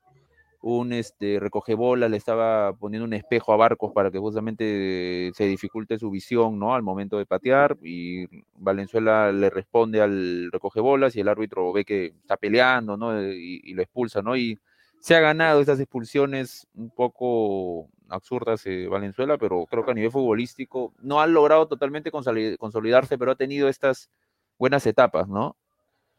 un 0.62 0.92
este, 0.92 1.40
recoge 1.40 1.74
bola, 1.74 2.08
le 2.08 2.16
estaba 2.16 2.74
poniendo 2.74 3.04
un 3.04 3.12
espejo 3.12 3.52
a 3.52 3.56
Barcos 3.56 3.90
para 3.92 4.12
que 4.12 4.20
justamente 4.20 5.32
se 5.34 5.46
dificulte 5.46 5.98
su 5.98 6.12
visión 6.12 6.60
¿no? 6.60 6.76
al 6.76 6.84
momento 6.84 7.18
de 7.18 7.26
patear 7.26 7.76
y 7.82 8.26
Valenzuela 8.54 9.32
le 9.32 9.50
responde 9.50 10.00
al 10.00 10.50
recoge 10.52 10.78
bolas 10.78 11.16
y 11.16 11.20
el 11.22 11.28
árbitro 11.28 11.72
ve 11.72 11.84
que 11.84 12.06
está 12.20 12.36
peleando 12.36 12.96
¿no? 12.96 13.20
y, 13.20 13.74
lo 13.74 13.82
expulsa 13.82 14.22
¿no? 14.22 14.36
y 14.36 14.56
se 15.00 15.16
ha 15.16 15.20
ganado 15.20 15.60
estas 15.60 15.80
expulsiones 15.80 16.68
un 16.76 16.90
poco 16.90 17.88
absurdas 18.08 18.66
eh, 18.66 18.86
Valenzuela, 18.88 19.38
pero 19.38 19.66
creo 19.66 19.84
que 19.84 19.90
a 19.90 19.94
nivel 19.94 20.10
futbolístico 20.10 20.92
no 21.00 21.20
ha 21.20 21.26
logrado 21.26 21.66
totalmente 21.66 22.10
consolidarse, 22.10 23.18
pero 23.18 23.32
ha 23.32 23.36
tenido 23.36 23.68
estas 23.68 24.10
buenas 24.58 24.86
etapas, 24.86 25.28
¿no? 25.28 25.56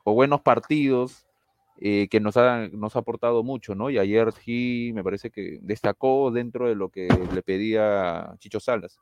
O 0.03 0.13
buenos 0.13 0.41
partidos 0.41 1.25
eh, 1.79 2.07
que 2.09 2.19
nos 2.19 2.37
ha, 2.37 2.67
nos 2.71 2.95
ha 2.95 2.99
aportado 2.99 3.43
mucho, 3.43 3.75
¿no? 3.75 3.89
Y 3.89 3.97
ayer 3.97 4.31
sí 4.31 4.91
me 4.93 5.03
parece 5.03 5.29
que 5.29 5.59
destacó 5.61 6.31
dentro 6.31 6.67
de 6.67 6.75
lo 6.75 6.89
que 6.89 7.07
le 7.33 7.41
pedía 7.41 8.33
Chicho 8.39 8.59
Salas. 8.59 8.99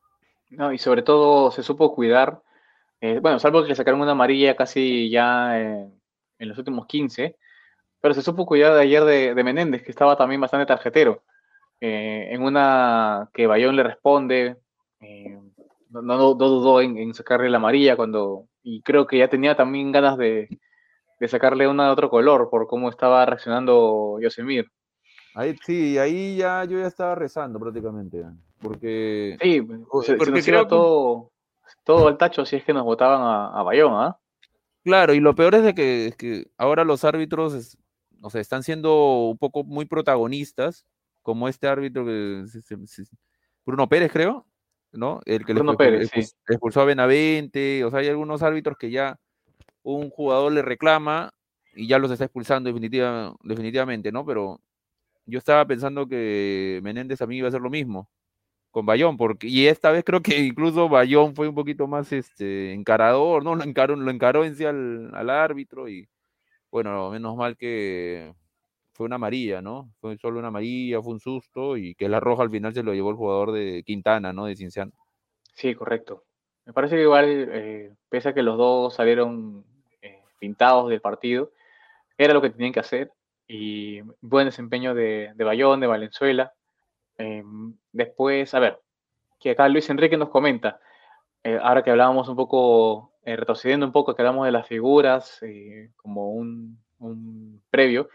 No, 0.50 0.72
y 0.72 0.78
sobre 0.78 1.02
todo 1.02 1.52
se 1.52 1.64
supo 1.64 1.94
cuidar, 1.94 2.42
eh, 3.02 3.20
bueno, 3.22 3.40
salvo 3.40 3.64
que 3.64 3.70
le 3.70 3.76
sacaron 3.76 4.02
una 4.02 4.12
amarilla 4.12 4.56
casi 4.56 5.10
ya 5.10 5.60
en 5.60 6.00
los 6.40 6.58
últimos 6.58 6.86
15, 6.88 7.36
pero 8.02 8.14
se 8.14 8.22
supo 8.22 8.46
cuidar 8.46 8.74
de 8.74 8.82
ayer 8.82 9.04
de, 9.04 9.44
Menéndez, 9.44 9.84
que 9.84 9.92
estaba 9.92 10.16
también 10.16 10.42
bastante 10.42 10.66
tarjetero. 10.66 11.24
Eh, 11.80 12.30
en 12.32 12.42
una 12.42 13.30
que 13.34 13.48
Bayón 13.48 13.76
le 13.76 13.84
responde, 13.84 14.58
no, 15.90 16.02
no, 16.02 16.34
dudó 16.34 16.82
en, 16.82 16.98
en, 16.98 17.14
sacarle 17.14 17.50
la 17.50 17.58
amarilla 17.58 17.96
cuando, 17.96 18.48
y 18.64 18.82
creo 18.82 19.06
que 19.06 19.20
ya 19.20 19.30
tenía 19.30 19.56
también 19.56 19.92
ganas 19.92 20.18
de, 20.18 20.50
de 21.20 21.28
sacarle 21.28 21.68
una 21.68 21.86
de 21.86 21.92
otro 21.92 22.10
color 22.10 22.50
por 22.50 22.68
cómo 22.68 22.90
estaba 22.90 23.26
reaccionando 23.26 24.18
Yosemir. 24.22 24.72
Ahí, 25.36 25.56
sí, 25.64 25.98
ahí 26.00 26.38
ya 26.38 26.64
yo 26.66 26.80
ya 26.80 26.88
estaba 26.88 27.14
rezando 27.14 27.60
prácticamente, 27.60 28.24
porque... 28.60 29.38
Sí, 29.40 29.62
se, 30.04 30.16
nos 30.18 30.68
todo, 30.68 31.32
todo 31.84 32.10
el 32.10 32.18
tacho 32.18 32.44
si 32.44 32.56
es 32.56 32.64
que 32.64 32.74
nos 32.74 32.84
votaban 32.84 33.22
a, 33.22 33.60
a 33.60 33.62
Bayón, 33.62 33.94
¿ah? 33.94 34.18
Claro, 34.84 35.14
y 35.14 35.20
lo 35.20 35.36
peor 35.36 35.54
es 35.56 35.64
de 35.64 35.76
que, 35.76 36.14
que 36.18 36.46
ahora 36.58 36.86
los 36.86 37.04
árbitros 37.04 37.78
o 38.22 38.30
sea, 38.30 38.42
están 38.42 38.64
siendo 38.64 39.30
un 39.30 39.38
poco 39.38 39.64
muy 39.64 39.86
protagonistas, 39.86 40.86
como 41.28 41.50
este 41.50 41.68
árbitro 41.68 42.06
que 42.06 42.46
Bruno 43.66 43.90
Pérez, 43.90 44.14
creo, 44.14 44.48
¿no? 44.94 45.20
El 45.26 45.46
que 45.46 45.52
Bruno 45.52 45.76
Pérez, 45.76 46.10
expulsó 46.48 46.80
a 46.80 46.86
Benavente, 46.86 47.84
o 47.84 47.92
sea, 47.92 48.00
hay 48.00 48.08
algunos 48.08 48.44
árbitros 48.44 48.78
que 48.78 48.90
ya 48.90 49.20
un 49.84 50.10
jugador 50.10 50.54
le 50.54 50.62
reclama 50.62 51.34
y 51.76 51.86
ya 51.86 52.00
los 52.00 52.12
está 52.12 52.24
expulsando 52.24 52.70
definitiva, 52.70 53.36
definitivamente, 53.44 54.10
¿no? 54.10 54.26
Pero 54.26 54.62
yo 55.26 55.38
estaba 55.38 55.66
pensando 55.66 56.08
que 56.08 56.80
Menéndez 56.82 57.22
a 57.22 57.28
mí 57.28 57.36
iba 57.36 57.48
a 57.48 57.50
hacer 57.50 57.60
lo 57.60 57.70
mismo 57.70 58.10
con 58.72 58.86
Bayón, 58.86 59.18
porque, 59.18 59.48
y 59.48 59.68
esta 59.68 59.92
vez 59.92 60.06
creo 60.06 60.22
que 60.22 60.40
incluso 60.40 60.88
Bayón 60.88 61.36
fue 61.36 61.50
un 61.50 61.56
poquito 61.56 61.88
más 61.88 62.14
este, 62.14 62.72
encarador, 62.72 63.44
¿no? 63.44 63.54
Lo 63.54 63.66
encaró, 63.66 63.98
lo 63.98 64.12
encaró 64.12 64.46
en 64.46 64.56
sí 64.56 64.64
al, 64.64 65.14
al 65.14 65.30
árbitro 65.30 65.90
y 65.90 66.08
bueno, 66.72 67.12
menos 67.12 67.36
mal 67.36 67.58
que 67.58 68.34
fue 68.98 69.06
una 69.06 69.16
amarilla, 69.16 69.62
¿no? 69.62 69.90
Fue 70.02 70.18
solo 70.18 70.40
una 70.40 70.50
amarilla, 70.50 71.02
fue 71.02 71.14
un 71.14 71.20
susto 71.20 71.78
y 71.78 71.96
que 71.96 72.10
la 72.10 72.20
roja 72.20 72.44
al 72.44 72.50
final 72.50 72.74
se 72.74 72.84
lo 72.84 72.94
llevó 72.94 73.12
el 73.12 73.16
jugador 73.16 73.52
de 73.52 73.84
Quintana, 73.86 74.34
¿no? 74.34 74.46
De 74.46 74.56
Cinciano. 74.56 74.92
Sí, 75.54 75.76
correcto. 75.76 76.24
Me 76.66 76.74
parece 76.74 76.96
que 76.96 77.04
igual, 77.04 77.26
eh, 77.28 77.94
pese 78.10 78.30
a 78.30 78.34
que 78.34 78.44
los 78.44 78.58
dos 78.58 78.96
salieron 78.96 79.64
pintados 80.40 80.90
del 80.90 81.02
partido. 81.02 81.52
Era 82.18 82.34
lo 82.34 82.42
que 82.42 82.50
tenían 82.50 82.74
que 82.74 82.80
hacer 82.80 83.12
y 83.48 84.02
buen 84.22 84.46
desempeño 84.46 84.94
de, 84.94 85.32
de 85.36 85.44
Bayón, 85.44 85.80
de 85.80 85.88
Valenzuela. 85.88 86.54
Em, 87.18 87.74
después, 87.92 88.54
a 88.54 88.60
ver, 88.60 88.80
que 89.40 89.52
acá 89.52 89.68
Luis 89.70 89.90
Enrique 89.90 90.18
nos 90.18 90.30
comenta, 90.30 90.80
eh, 91.44 91.60
ahora 91.62 91.84
que 91.84 91.92
hablábamos 91.92 92.28
un 92.30 92.36
poco, 92.36 93.14
eh, 93.24 93.36
retrocediendo 93.36 93.86
un 93.86 93.92
poco, 93.92 94.16
que 94.16 94.22
hablamos 94.22 94.46
de 94.46 94.52
las 94.52 94.68
figuras 94.68 95.40
eh, 95.44 95.92
como 95.96 96.32
un, 96.32 96.80
previo, 97.70 98.10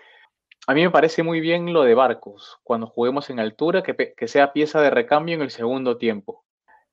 a 0.67 0.75
mí 0.75 0.83
me 0.83 0.91
parece 0.91 1.23
muy 1.23 1.41
bien 1.41 1.73
lo 1.73 1.83
de 1.83 1.95
Barcos, 1.95 2.59
cuando 2.63 2.87
juguemos 2.87 3.31
en 3.31 3.41
altura, 3.41 3.83
que, 3.83 4.15
que 4.17 4.29
sea 4.29 4.53
pieza 4.53 4.81
de 4.81 4.91
recambio 4.91 5.35
en 5.35 5.43
el 5.43 5.51
segundo 5.51 5.99
tiempo. 5.99 6.45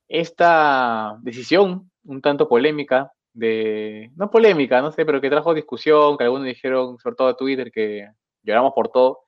Esta 0.07 1.17
decisión, 1.21 1.91
un 2.03 2.21
tanto 2.21 2.49
polémica, 2.49 3.13
de, 3.33 4.11
no 4.15 4.29
polémica, 4.29 4.81
no 4.81 4.91
sé, 4.91 5.05
pero 5.05 5.21
que 5.21 5.29
trajo 5.29 5.53
discusión, 5.53 6.17
que 6.17 6.23
algunos 6.23 6.45
dijeron, 6.45 6.97
sobre 6.99 7.15
todo 7.15 7.27
a 7.29 7.37
Twitter, 7.37 7.71
que 7.71 8.09
lloramos 8.43 8.73
por 8.73 8.89
todo, 8.89 9.19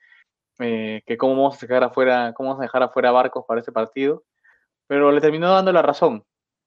eh, 0.60 1.02
que 1.06 1.18
cómo 1.18 1.36
vamos 1.36 1.58
a 1.58 1.68
dejar 1.68 1.84
afuera, 1.84 2.34
cómo 2.36 2.50
vamos 2.50 2.62
a 2.62 2.66
dejar 2.66 2.84
afuera 2.84 3.12
Barcos 3.12 3.46
para 3.48 3.62
ese 3.62 3.72
partido, 3.72 4.24
pero 4.88 5.12
le 5.12 5.22
terminó 5.22 5.52
dando 5.52 5.72
la 5.72 5.82
razón. 5.82 6.24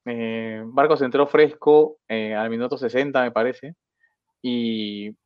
Eh, 0.06 0.62
Barcos 0.66 1.02
entró 1.02 1.26
fresco 1.26 1.98
eh, 2.08 2.34
al 2.34 2.50
minuto 2.50 2.78
60, 2.78 3.22
me 3.22 3.32
parece, 3.32 3.74
y, 4.42 5.16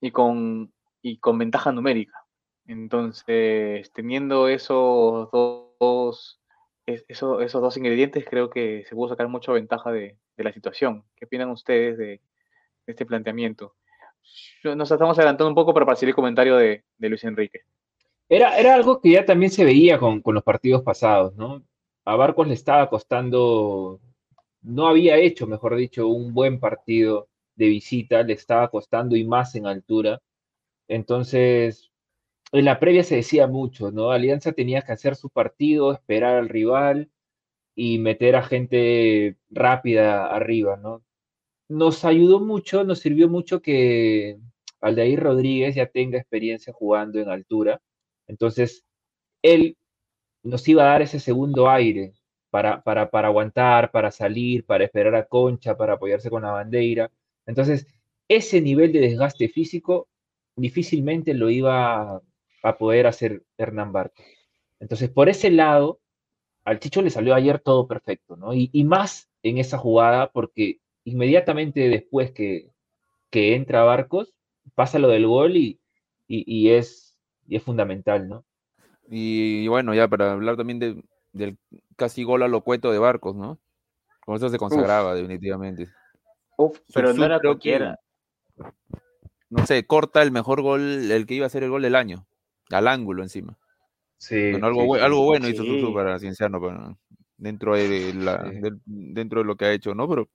y, 0.00 0.10
con, 0.12 0.72
y 1.02 1.18
con 1.18 1.38
ventaja 1.38 1.72
numérica. 1.72 2.24
Entonces, 2.66 3.90
teniendo 3.92 4.48
esos 4.48 5.30
dos, 5.30 6.40
esos 6.86 7.52
dos 7.52 7.76
ingredientes, 7.76 8.24
creo 8.28 8.50
que 8.50 8.84
se 8.88 8.94
pudo 8.94 9.10
sacar 9.10 9.28
mucha 9.28 9.52
ventaja 9.52 9.90
de, 9.90 10.16
de 10.40 10.44
la 10.44 10.52
situación. 10.52 11.04
¿Qué 11.16 11.26
opinan 11.26 11.50
ustedes 11.50 11.98
de, 11.98 12.20
este 12.86 13.06
planteamiento? 13.06 13.74
Nos 14.64 14.90
estamos 14.90 15.18
adelantando 15.18 15.48
un 15.48 15.54
poco, 15.54 15.72
para 15.72 15.96
seguir 15.96 16.10
el 16.10 16.14
comentario 16.14 16.56
de, 16.56 16.82
Luis 16.98 17.24
Enrique. 17.24 17.60
Era, 18.28 18.58
era, 18.58 18.74
algo 18.74 19.00
que 19.00 19.10
ya 19.10 19.24
también 19.24 19.50
se 19.50 19.64
veía 19.64 19.98
con, 19.98 20.22
los 20.24 20.42
partidos 20.42 20.82
pasados, 20.82 21.34
¿no? 21.36 21.62
A 22.04 22.16
Barcos 22.16 22.46
le 22.48 22.54
estaba 22.54 22.88
costando, 22.88 24.00
no 24.62 24.86
había 24.86 25.16
hecho, 25.16 25.46
mejor 25.46 25.76
dicho, 25.76 26.08
un 26.08 26.32
buen 26.32 26.60
partido 26.60 27.28
de 27.56 27.66
visita, 27.66 28.22
le 28.22 28.34
estaba 28.34 28.68
costando 28.68 29.16
y 29.16 29.24
más 29.24 29.54
en 29.54 29.66
altura. 29.66 30.20
Entonces, 30.90 31.90
en 32.52 32.64
la 32.66 32.80
previa 32.80 33.04
se 33.04 33.16
decía 33.16 33.46
mucho, 33.46 33.92
¿no? 33.92 34.10
Alianza 34.12 34.52
tenía 34.52 34.82
que 34.82 34.92
hacer 34.92 35.16
su 35.16 35.30
partido, 35.30 35.92
esperar 35.92 36.36
al 36.36 36.48
rival, 36.48 37.10
y 37.74 37.98
meter 37.98 38.36
a 38.36 38.42
gente 38.42 39.36
rápida 39.50 40.26
arriba, 40.26 40.76
¿no? 40.76 41.04
Nos 41.68 42.04
ayudó 42.04 42.40
mucho, 42.40 42.84
nos 42.84 43.00
sirvió 43.00 43.28
mucho 43.28 43.62
que 43.62 44.38
Aldair 44.80 45.20
Rodríguez 45.20 45.76
ya 45.76 45.86
tenga 45.86 46.18
experiencia 46.18 46.72
jugando 46.72 47.20
en 47.20 47.30
altura, 47.30 47.80
entonces 48.26 48.84
él 49.42 49.76
nos 50.42 50.66
iba 50.68 50.84
a 50.84 50.86
dar 50.86 51.02
ese 51.02 51.20
segundo 51.20 51.70
aire 51.70 52.14
para, 52.50 52.82
para, 52.82 53.10
para 53.10 53.28
aguantar, 53.28 53.90
para 53.92 54.10
salir, 54.10 54.66
para 54.66 54.84
esperar 54.84 55.14
a 55.16 55.26
Concha, 55.26 55.76
para 55.76 55.94
apoyarse 55.94 56.30
con 56.30 56.42
la 56.42 56.52
bandera. 56.52 57.10
Entonces, 57.46 57.86
ese 58.28 58.60
nivel 58.60 58.92
de 58.92 59.00
desgaste 59.00 59.48
físico 59.48 60.08
difícilmente 60.56 61.34
lo 61.34 61.50
iba 61.50 62.20
a 62.62 62.78
poder 62.78 63.06
hacer 63.06 63.42
Hernán 63.56 63.92
Barco. 63.92 64.22
Entonces, 64.78 65.10
por 65.10 65.28
ese 65.28 65.50
lado, 65.50 66.00
al 66.64 66.80
Chicho 66.80 67.02
le 67.02 67.10
salió 67.10 67.34
ayer 67.34 67.58
todo 67.58 67.86
perfecto, 67.86 68.36
¿no? 68.36 68.52
Y, 68.54 68.84
más 68.84 69.28
en 69.42 69.58
esa 69.58 69.78
jugada, 69.78 70.30
porque 70.30 70.80
inmediatamente 71.04 71.88
después 71.88 72.32
que, 72.32 72.70
entra 73.32 73.84
Barcos, 73.84 74.34
pasa 74.74 74.98
lo 74.98 75.08
del 75.08 75.26
gol 75.26 75.56
y, 75.56 75.80
y, 76.26 76.70
es, 76.70 77.16
es 77.48 77.62
fundamental, 77.62 78.28
¿no? 78.28 78.44
Y, 79.08 79.66
bueno, 79.68 79.94
ya 79.94 80.08
para 80.08 80.32
hablar 80.32 80.56
también 80.56 81.02
del 81.32 81.58
casi 81.96 82.22
gol 82.22 82.42
a 82.42 82.48
lo 82.48 82.62
cueto 82.62 82.92
de 82.92 82.98
Barcos, 82.98 83.36
¿no? 83.36 83.58
Con 84.24 84.36
eso 84.36 84.48
se 84.48 84.58
consagraba 84.58 85.14
definitivamente. 85.14 85.88
Uf, 86.56 86.78
pero 86.92 87.12
no 87.12 87.24
era 87.24 87.40
cualquiera. 87.40 87.98
No 89.50 89.66
sé, 89.66 89.84
corta 89.84 90.22
el 90.22 90.30
mejor 90.30 90.62
gol, 90.62 91.10
el 91.10 91.26
que 91.26 91.34
iba 91.34 91.46
a 91.46 91.50
ser 91.50 91.64
el 91.64 91.70
gol 91.70 91.82
del 91.82 91.96
año, 91.96 92.26
al 92.70 92.88
ángulo 92.88 93.22
encima. 93.22 93.58
Sí. 94.16 94.52
algo, 94.62 95.24
bueno 95.24 95.48
hizo 95.48 95.64
Susu 95.64 95.94
para 95.94 96.18
Cienciano, 96.18 96.60
pero 96.60 96.98
dentro 97.36 97.74
de 97.74 98.12
la, 98.14 98.50
dentro 98.84 99.40
de 99.40 99.46
lo 99.46 99.56
que 99.56 99.64
ha 99.64 99.72
hecho, 99.72 99.94
¿no? 99.94 100.08
Pero, 100.08 100.28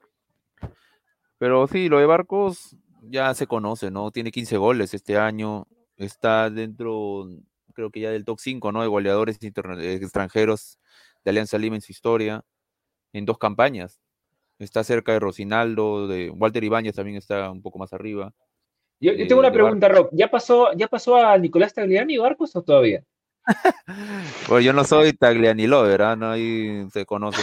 pero 1.37 1.67
sí, 1.67 1.87
lo 1.87 1.99
de 1.99 2.05
Barcos 2.05 2.75
ya 3.03 3.33
se 3.33 3.47
conoce, 3.47 3.91
¿no? 3.91 4.11
Tiene 4.11 4.31
15 4.31 4.57
goles 4.57 4.93
este 4.93 5.17
año, 5.17 5.67
está 5.97 6.49
dentro, 6.49 7.29
creo 7.73 7.91
que 7.91 8.01
ya 8.01 8.09
del 8.09 8.25
top 8.25 8.39
5, 8.39 8.71
¿no? 8.71 8.81
De 8.81 8.87
goleadores 8.87 9.37
extranjeros 9.41 10.79
de 11.23 11.29
Alianza 11.29 11.57
Lima 11.57 11.75
en 11.75 11.81
su 11.81 11.91
historia, 11.91 12.43
en 13.13 13.25
dos 13.25 13.37
campañas. 13.37 14.01
Está 14.57 14.83
cerca 14.83 15.11
de 15.11 15.19
Rocinaldo, 15.19 16.07
de 16.07 16.29
Walter 16.31 16.63
Ibáñez 16.63 16.95
también 16.95 17.17
está 17.17 17.51
un 17.51 17.61
poco 17.61 17.77
más 17.77 17.93
arriba. 17.93 18.33
Yo, 18.99 19.15
tengo 19.27 19.39
una 19.39 19.51
pregunta, 19.51 19.87
Rob. 19.89 20.09
¿Ya 20.11 20.29
pasó, 20.29 20.73
¿Ya 20.73 20.87
pasó 20.87 21.17
a 21.17 21.37
Nicolás 21.37 21.73
Tagliani 21.73 22.17
Barcos 22.17 22.55
o 22.55 22.61
todavía? 22.63 23.03
pues 24.47 24.65
yo 24.65 24.73
no 24.73 24.83
soy 24.83 25.13
Tagliani 25.13 25.67
¿verdad? 25.67 26.17
No 26.17 26.31
ahí 26.31 26.87
se 26.91 27.05
conoce. 27.05 27.41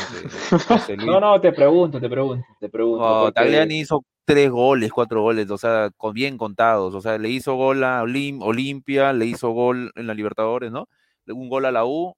no, 1.07 1.20
no, 1.20 1.40
te 1.40 1.53
pregunto, 1.53 2.00
te 2.00 2.09
pregunto, 2.09 2.44
te 2.59 2.68
pregunto. 2.68 3.32
Tagliani 3.32 3.80
hizo 3.80 4.05
tres 4.24 4.50
goles, 4.50 4.90
cuatro 4.92 5.22
goles, 5.22 5.50
o 5.50 5.59
sea, 5.59 5.90
bien 6.12 6.38
contados. 6.38 6.94
O 6.94 7.00
sea, 7.00 7.18
le 7.18 7.28
hizo 7.28 7.55
gol 7.55 7.84
a 7.84 8.03
Olimpia, 8.03 9.12
le 9.12 9.26
hizo 9.26 9.50
gol 9.50 9.92
en 9.94 10.07
la 10.07 10.14
Libertadores, 10.14 10.72
¿no? 10.72 10.88
Un 11.26 11.48
gol 11.48 11.66
a 11.66 11.72
la 11.72 11.84
U, 11.84 12.14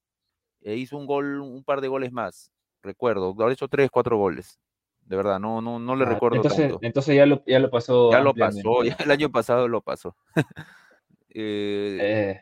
e 0.62 0.76
hizo 0.76 0.96
un 0.96 1.06
gol, 1.06 1.40
un 1.40 1.62
par 1.62 1.80
de 1.80 1.88
goles 1.88 2.12
más, 2.12 2.50
recuerdo. 2.82 3.34
Ha 3.38 3.52
hecho 3.52 3.68
tres, 3.68 3.90
cuatro 3.90 4.16
goles. 4.16 4.58
De 5.06 5.16
verdad, 5.16 5.38
no, 5.38 5.60
no, 5.60 5.78
no 5.78 5.96
le 5.96 6.04
ah, 6.04 6.08
recuerdo 6.08 6.36
entonces, 6.36 6.72
Entonces 6.80 7.14
ya 7.14 7.26
lo, 7.26 7.42
ya 7.46 7.58
lo 7.58 7.70
pasó. 7.70 8.10
Ya 8.10 8.20
lo 8.20 8.34
pasó, 8.34 8.84
ya 8.84 8.96
el 9.04 9.10
año 9.10 9.30
pasado 9.30 9.68
lo 9.68 9.82
pasó. 9.82 10.16
eh, 11.30 11.98
eh 12.00 12.40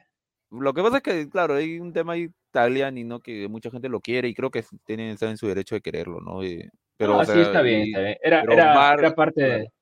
lo 0.53 0.75
que 0.75 0.83
pasa 0.83 0.99
es 0.99 1.03
que, 1.03 1.29
claro, 1.31 1.55
hay 1.55 1.81
un 1.81 1.93
tema 1.93 2.13
ahí 2.13 2.29
Tagliani, 2.51 3.05
¿no? 3.05 3.21
Que 3.21 3.49
mucha 3.49 3.71
gente 3.71 3.89
lo 3.89 4.01
quiere 4.01 4.29
y 4.29 4.35
creo 4.35 4.51
que 4.51 4.65
tienen, 4.85 5.11
está 5.11 5.31
en 5.31 5.39
su 5.39 5.49
derecho 5.49 5.75
de 5.75 5.81
quererlo, 5.81 6.21
¿no? 6.21 6.41
pero, 6.99 7.19
ah, 7.19 7.25
sí, 7.25 7.41
está 7.41 7.63
bien, 7.63 7.87
está 7.87 8.01
bien. 8.01 8.17
Era, 8.23 8.43
era, 8.43 8.93
era 8.93 9.15
parte 9.15 9.43
de... 9.43 9.73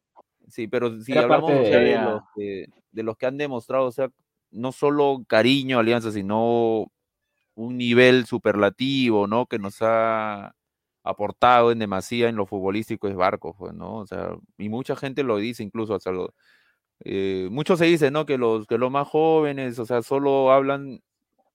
Sí, 0.49 0.68
pero 0.68 1.01
si 1.01 1.16
hablamos 1.16 1.51
de, 1.51 1.99
los 1.99 2.22
que, 2.35 2.66
de 2.93 3.03
los 3.03 3.16
que 3.16 3.26
han 3.26 3.37
demostrado, 3.37 3.87
o 3.87 3.93
sea, 3.93 4.09
no 4.51 4.72
solo 4.72 5.24
cariño 5.26 5.76
a 5.76 5.81
Alianza, 5.81 6.12
sino 6.12 6.91
un 7.55 7.76
nivel 7.76 8.26
superlativo, 8.26 9.26
¿no? 9.26 9.47
Que 9.47 9.59
nos 9.59 9.78
ha 9.81 10.55
aportado 11.11 11.72
en 11.72 11.78
demasía 11.78 12.28
en 12.28 12.36
lo 12.36 12.46
futbolístico 12.46 13.08
es 13.08 13.16
Barco, 13.16 13.54
pues, 13.58 13.74
¿no? 13.74 13.98
O 13.98 14.06
sea, 14.06 14.30
y 14.58 14.68
mucha 14.68 14.96
gente 14.96 15.22
lo 15.22 15.36
dice 15.38 15.62
incluso 15.62 15.94
hasta 15.94 16.12
lo, 16.12 16.34
eh, 17.04 17.48
muchos 17.50 17.78
se 17.78 17.86
dice, 17.86 18.11
¿no? 18.11 18.26
Que 18.26 18.38
los, 18.38 18.66
que 18.66 18.78
los 18.78 18.90
más 18.90 19.08
jóvenes, 19.08 19.78
o 19.78 19.86
sea, 19.86 20.02
solo 20.02 20.52
hablan 20.52 21.00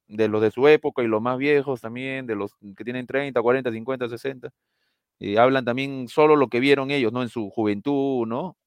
de 0.07 0.27
los 0.27 0.41
de 0.41 0.51
su 0.51 0.67
época 0.67 1.03
y 1.03 1.07
los 1.07 1.21
más 1.21 1.37
viejos 1.37 1.81
también, 1.81 2.27
de 2.27 2.35
los 2.35 2.55
que 2.77 2.83
tienen 2.83 3.07
30, 3.07 3.41
40, 3.41 3.71
50, 3.71 4.09
60. 4.09 4.51
y 5.19 5.37
hablan 5.37 5.65
también 5.65 6.07
solo 6.09 6.35
lo 6.35 6.49
que 6.49 6.59
vieron 6.59 6.91
ellos, 6.91 7.13
¿no? 7.13 7.23
En 7.23 7.29
su 7.29 7.49
juventud, 7.49 8.27
¿no? 8.27 8.57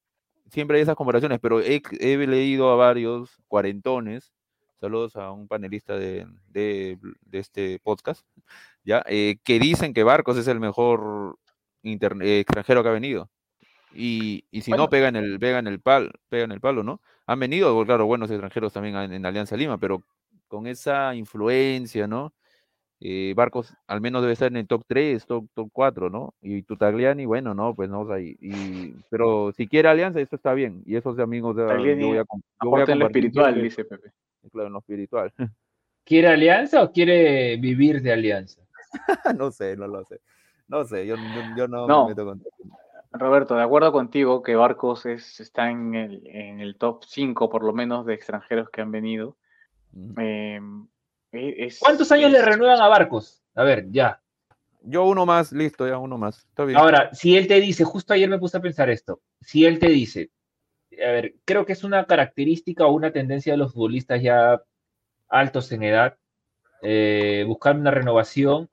Siempre 0.50 0.78
hay 0.78 0.84
esas 0.84 0.96
comparaciones, 0.96 1.40
pero 1.40 1.60
he, 1.60 1.80
leído 2.26 2.70
a 2.70 2.76
varios 2.76 3.38
cuarentones, 3.48 4.32
saludos 4.80 5.16
a 5.16 5.30
un 5.32 5.48
panelista 5.48 5.96
de, 5.96 6.26
este 7.32 7.78
podcast, 7.80 8.26
¿ya? 8.84 9.02
Eh, 9.06 9.38
que 9.44 9.58
dicen 9.58 9.92
que 9.94 10.04
Barcos 10.04 10.38
es 10.38 10.48
el 10.48 10.60
mejor 10.60 11.38
extranjero 11.82 12.82
que 12.82 12.88
ha 12.88 12.92
venido. 12.92 13.30
Y, 13.94 14.44
si 14.52 14.70
no, 14.72 14.88
pegan 14.88 15.16
el, 15.16 15.38
pegan 15.38 15.66
el 15.66 15.80
palo, 15.80 16.10
pegan 16.28 16.52
el 16.52 16.60
palo, 16.60 16.82
¿no? 16.82 17.00
Han 17.26 17.40
venido, 17.40 17.84
claro, 17.84 18.06
buenos 18.06 18.30
extranjeros 18.30 18.72
también 18.72 18.96
en, 18.96 19.26
Alianza 19.26 19.56
Lima, 19.56 19.78
pero 19.78 20.02
con 20.46 20.66
esa 20.66 21.14
influencia, 21.14 22.06
¿no? 22.06 22.32
Eh, 23.00 23.32
Barcos 23.36 23.74
al 23.86 24.00
menos 24.00 24.22
debe 24.22 24.32
estar 24.32 24.48
en 24.48 24.56
el 24.56 24.66
top 24.66 24.82
3, 24.86 25.24
top, 25.24 25.46
top 25.54 25.68
4, 25.72 26.10
¿no? 26.10 26.34
Y 26.42 26.62
Tutagliani, 26.62 27.26
bueno, 27.26 27.54
no, 27.54 27.74
pues 27.74 27.88
no, 27.88 28.10
ahí. 28.12 28.36
Y, 28.40 28.94
pero 29.08 29.52
si 29.52 29.68
quiere 29.68 29.88
Alianza, 29.88 30.20
eso 30.20 30.36
está 30.36 30.52
bien. 30.52 30.82
Y 30.84 30.96
esos 30.96 31.18
amigos 31.18 31.56
de 31.56 31.62
yo 31.62 32.08
voy 32.08 32.18
a, 32.18 32.24
yo 32.62 32.70
voy 32.70 32.80
a 32.80 32.84
en 32.92 32.98
lo 32.98 33.06
espiritual, 33.06 33.62
dice 33.62 33.84
Pepe. 33.84 34.12
Claro, 34.52 34.68
en 34.68 34.72
lo 34.72 34.78
espiritual. 34.78 35.32
¿Quiere 36.04 36.28
Alianza 36.28 36.82
o 36.82 36.92
quiere 36.92 37.56
vivir 37.56 38.00
de 38.00 38.12
Alianza? 38.12 38.62
no 39.36 39.50
sé, 39.50 39.76
no 39.76 39.86
lo 39.86 40.04
sé. 40.04 40.20
No 40.68 40.84
sé, 40.84 41.06
yo, 41.06 41.16
yo, 41.56 41.66
no, 41.66 41.86
no, 41.86 42.04
me 42.04 42.10
meto 42.10 42.26
con 42.26 42.42
Roberto, 43.10 43.54
de 43.54 43.62
acuerdo 43.62 43.90
contigo 43.90 44.42
que 44.42 44.54
Barcos 44.54 45.06
es, 45.06 45.40
está 45.40 45.70
en 45.70 45.94
el, 45.94 46.26
en 46.26 46.60
el 46.60 46.76
top 46.76 47.04
5 47.06 47.48
por 47.48 47.64
lo 47.64 47.72
menos 47.72 48.04
de 48.04 48.14
extranjeros 48.14 48.68
que 48.70 48.82
han 48.82 48.92
venido. 48.92 49.36
Em, 49.94 50.86
e, 51.32 51.68
¿Cuántos 51.80 52.12
años 52.12 52.30
le 52.30 52.42
renuevan 52.42 52.80
a 52.80 52.88
Barcos? 52.88 53.42
A 53.54 53.64
ver, 53.64 53.90
ya. 53.90 54.20
Yo 54.82 55.04
uno 55.04 55.26
más, 55.26 55.52
listo, 55.52 55.88
ya 55.88 55.98
uno 55.98 56.18
más. 56.18 56.46
Ahora, 56.76 57.12
si 57.12 57.36
él 57.36 57.48
te 57.48 57.60
dice, 57.60 57.84
justo 57.84 58.12
ayer 58.12 58.28
me 58.28 58.38
puse 58.38 58.58
a 58.58 58.60
pensar 58.60 58.90
esto, 58.90 59.20
si 59.40 59.64
él 59.64 59.78
te 59.78 59.88
dice, 59.88 60.30
a 61.04 61.10
ver, 61.10 61.34
creo 61.44 61.64
que 61.66 61.72
es 61.72 61.84
una 61.84 62.04
característica 62.06 62.86
o 62.86 62.92
una 62.92 63.12
tendencia 63.12 63.52
de 63.52 63.58
los 63.58 63.72
futbolistas 63.72 64.22
ya 64.22 64.62
altos 65.28 65.70
en 65.72 65.82
edad, 65.82 66.16
eh, 66.82 67.44
buscar 67.46 67.76
una 67.76 67.90
renovación, 67.90 68.68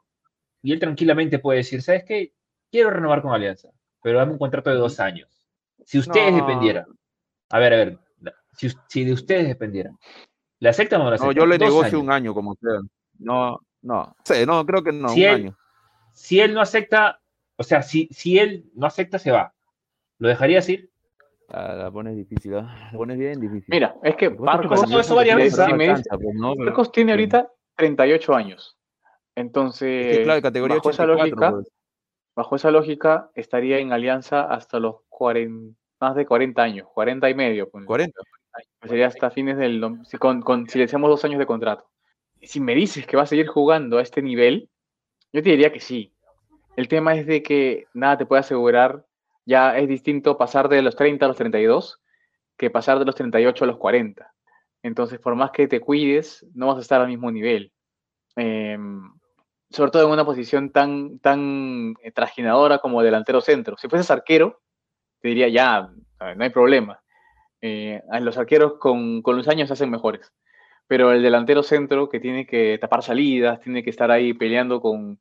y 0.62 0.72
él 0.72 0.80
tranquilamente 0.80 1.40
puede 1.40 1.60
decir, 1.60 1.82
¿sabes 1.82 2.04
qué? 2.06 2.34
Quiero 2.72 2.90
renovar 2.90 3.22
con 3.22 3.34
Alianza 3.34 3.70
pero 4.06 4.20
dame 4.20 4.34
un 4.34 4.38
contrato 4.38 4.70
de 4.70 4.76
dos 4.76 5.00
años. 5.00 5.28
Si 5.84 5.98
ustedes 5.98 6.36
dependieran, 6.36 6.86
a 7.50 7.58
ver, 7.58 7.74
a 7.74 7.78
ver, 7.78 8.00
si, 8.88 9.04
de 9.04 9.12
ustedes 9.12 9.48
dependieran, 9.48 9.98
¿le 10.60 10.70
aceptan 10.70 11.02
o 11.02 11.06
no 11.06 11.10
aceptan? 11.10 11.30
No, 11.30 11.34
yo 11.34 11.48
le 11.48 11.58
negocio 11.58 12.00
un 12.00 12.12
año 12.12 12.32
como 12.32 12.54
sea. 12.54 12.82
No, 13.18 13.60
no, 13.82 14.16
sí, 14.24 14.46
no, 14.46 14.64
creo 14.64 14.84
que 14.84 14.92
no, 14.92 15.10
si 15.10 15.22
un 15.22 15.28
él, 15.28 15.34
año. 15.34 15.58
Si 16.14 16.40
él 16.40 16.54
no 16.54 16.62
acepta, 16.62 17.20
o 17.56 17.64
sea, 17.64 17.82
si, 17.82 18.08
si 18.12 18.38
él 18.38 18.70
no 18.76 18.86
acepta, 18.86 19.18
se 19.18 19.32
va. 19.32 19.56
¿Lo 20.20 20.30
dejaría 20.30 20.60
así? 20.60 20.88
Ah, 21.50 21.76
la 21.76 21.92
pones 21.92 22.16
difícil, 22.16 22.56
¿ah? 22.56 22.76
la 22.92 22.98
pones 22.98 23.18
bien 23.18 23.40
difícil. 23.40 23.68
Mira, 23.68 23.96
es 24.04 24.16
que 24.16 24.30
Marcos, 24.30 24.84
eso 24.92 25.16
varias 25.16 25.38
veces, 25.38 25.68
Marcos 26.58 26.92
tiene 26.92 27.12
ahorita 27.12 27.52
38 27.76 28.36
años. 28.36 28.78
Entonces, 29.36 30.20
claro, 30.20 30.42
categoría 30.42 30.78
bajo 30.78 30.90
84, 30.90 31.14
esa 31.14 31.24
lógica, 31.24 31.52
pues. 31.52 31.72
Bajo 32.36 32.56
esa 32.58 32.72
lógica, 32.72 33.30
estaría 33.34 33.80
en 33.80 33.94
alianza 33.94 34.42
hasta 34.42 34.80
los 34.80 34.98
40, 35.08 35.78
más 36.02 36.16
de 36.16 36.26
40 36.26 36.62
años, 36.62 36.88
40 36.94 37.30
y 37.30 37.34
medio. 37.34 37.70
40. 37.70 38.22
Pues 38.80 38.90
sería 38.90 39.08
hasta 39.08 39.32
fines 39.32 39.58
del... 39.58 39.82
Si, 40.04 40.18
con, 40.18 40.68
si 40.68 40.78
le 40.78 40.86
decíamos 40.86 41.10
dos 41.10 41.24
años 41.24 41.40
de 41.40 41.46
contrato. 41.46 41.90
Si 42.42 42.60
me 42.60 42.76
dices 42.76 43.08
que 43.08 43.16
va 43.16 43.24
a 43.24 43.28
seguir 43.28 43.48
jugando 43.48 43.98
a 43.98 44.02
este 44.02 44.22
nivel, 44.22 44.70
yo 45.32 45.42
te 45.42 45.50
diría 45.50 45.72
que 45.72 45.80
sí. 45.80 46.14
El 46.76 46.90
tema 46.90 47.16
es 47.16 47.26
de 47.26 47.42
que 47.42 47.86
nada 47.94 48.18
te 48.18 48.26
puede 48.26 48.42
asegurar, 48.42 49.06
ya 49.46 49.78
es 49.78 49.88
distinto 49.88 50.38
pasar 50.38 50.70
de 50.70 50.82
los 50.82 50.96
30 50.96 51.26
a 51.26 51.28
los 51.28 51.38
32 51.38 52.02
que 52.58 52.70
pasar 52.70 53.00
de 53.00 53.06
los 53.06 53.16
38 53.16 53.64
a 53.64 53.68
los 53.68 53.78
40. 53.78 54.34
Entonces, 54.82 55.20
por 55.20 55.36
más 55.36 55.52
que 55.52 55.68
te 55.68 55.80
cuides, 55.80 56.46
no 56.54 56.68
vas 56.68 56.78
a 56.78 56.82
estar 56.82 57.02
al 57.02 57.08
mismo 57.08 57.32
nivel. 57.32 57.72
Eh, 58.38 58.78
sobre 59.70 59.92
todo 59.92 60.06
en 60.06 60.12
una 60.12 60.26
posición 60.26 60.72
tan, 60.72 61.20
tan 61.20 61.96
eh, 62.02 62.12
trajinadora 62.12 62.80
como 62.80 63.02
delantero 63.02 63.42
centro. 63.42 63.78
Si 63.78 63.90
fueses 63.90 64.12
arquero, 64.12 64.62
te 65.22 65.30
diría 65.30 65.50
ya, 65.50 65.90
no 66.36 66.44
hay 66.44 66.50
problema. 66.50 67.02
Eh, 67.62 68.02
los 68.22 68.38
arqueros 68.38 68.76
con, 68.80 69.22
los 69.26 69.48
años 69.48 69.68
se 69.68 69.74
hacen 69.74 69.90
mejores. 69.90 70.32
Pero 70.88 71.12
el 71.12 71.24
delantero 71.24 71.64
centro 71.64 72.10
que 72.10 72.20
tiene 72.20 72.46
que 72.46 72.78
tapar 72.80 73.02
salidas, 73.02 73.60
tiene 73.60 73.84
que 73.84 73.90
estar 73.90 74.12
ahí 74.12 74.34
peleando 74.34 74.80
con, 74.82 75.20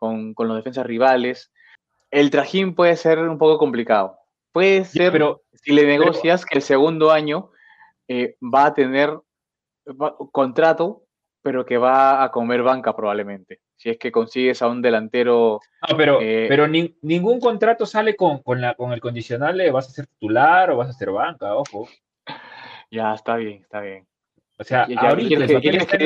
los 0.00 0.56
defensas 0.56 0.86
rivales, 0.86 1.52
el 2.12 2.30
trajín 2.30 2.76
puede 2.76 2.94
ser 2.96 3.18
un 3.18 3.38
poco 3.38 3.58
complicado. 3.58 4.18
Puede 4.52 4.84
ser, 4.84 5.10
pero, 5.10 5.42
si 5.54 5.72
le 5.72 5.84
negocias 5.84 6.46
que 6.46 6.58
el 6.58 6.62
segundo 6.62 7.10
año 7.10 7.50
eh, 8.06 8.36
va 8.40 8.66
a 8.66 8.74
tener 8.74 9.18
contrato, 10.30 11.02
pero 11.42 11.66
que 11.66 11.78
va 11.78 12.22
a 12.22 12.30
comer 12.30 12.62
banca 12.62 12.94
probablemente 12.94 13.60
si 13.82 13.90
es 13.90 13.98
que 13.98 14.12
consigues 14.12 14.62
a 14.62 14.68
un 14.68 14.80
delantero. 14.80 15.60
No, 15.90 15.96
pero, 15.96 16.20
eh, 16.20 16.46
pero 16.48 16.68
ningún 16.68 17.40
contrato 17.40 17.84
sale 17.84 18.14
con, 18.14 18.40
la, 18.60 18.74
con 18.74 18.92
el 18.92 19.00
condicional 19.00 19.58
de 19.58 19.72
vas 19.72 19.88
a 19.88 19.90
ser 19.90 20.06
titular 20.06 20.70
o 20.70 20.76
vas 20.76 20.90
a 20.90 20.92
ser 20.92 21.10
banca, 21.10 21.56
ojo. 21.56 21.88
Ya, 22.92 23.12
está 23.12 23.34
bien, 23.34 23.62
está 23.62 23.80
bien. 23.80 24.06
O 24.58 24.64
sea, 24.64 24.82
ahorita 24.84 25.44
el, 25.44 25.52
papel 25.54 25.76
está 25.76 25.96
en, 25.96 26.02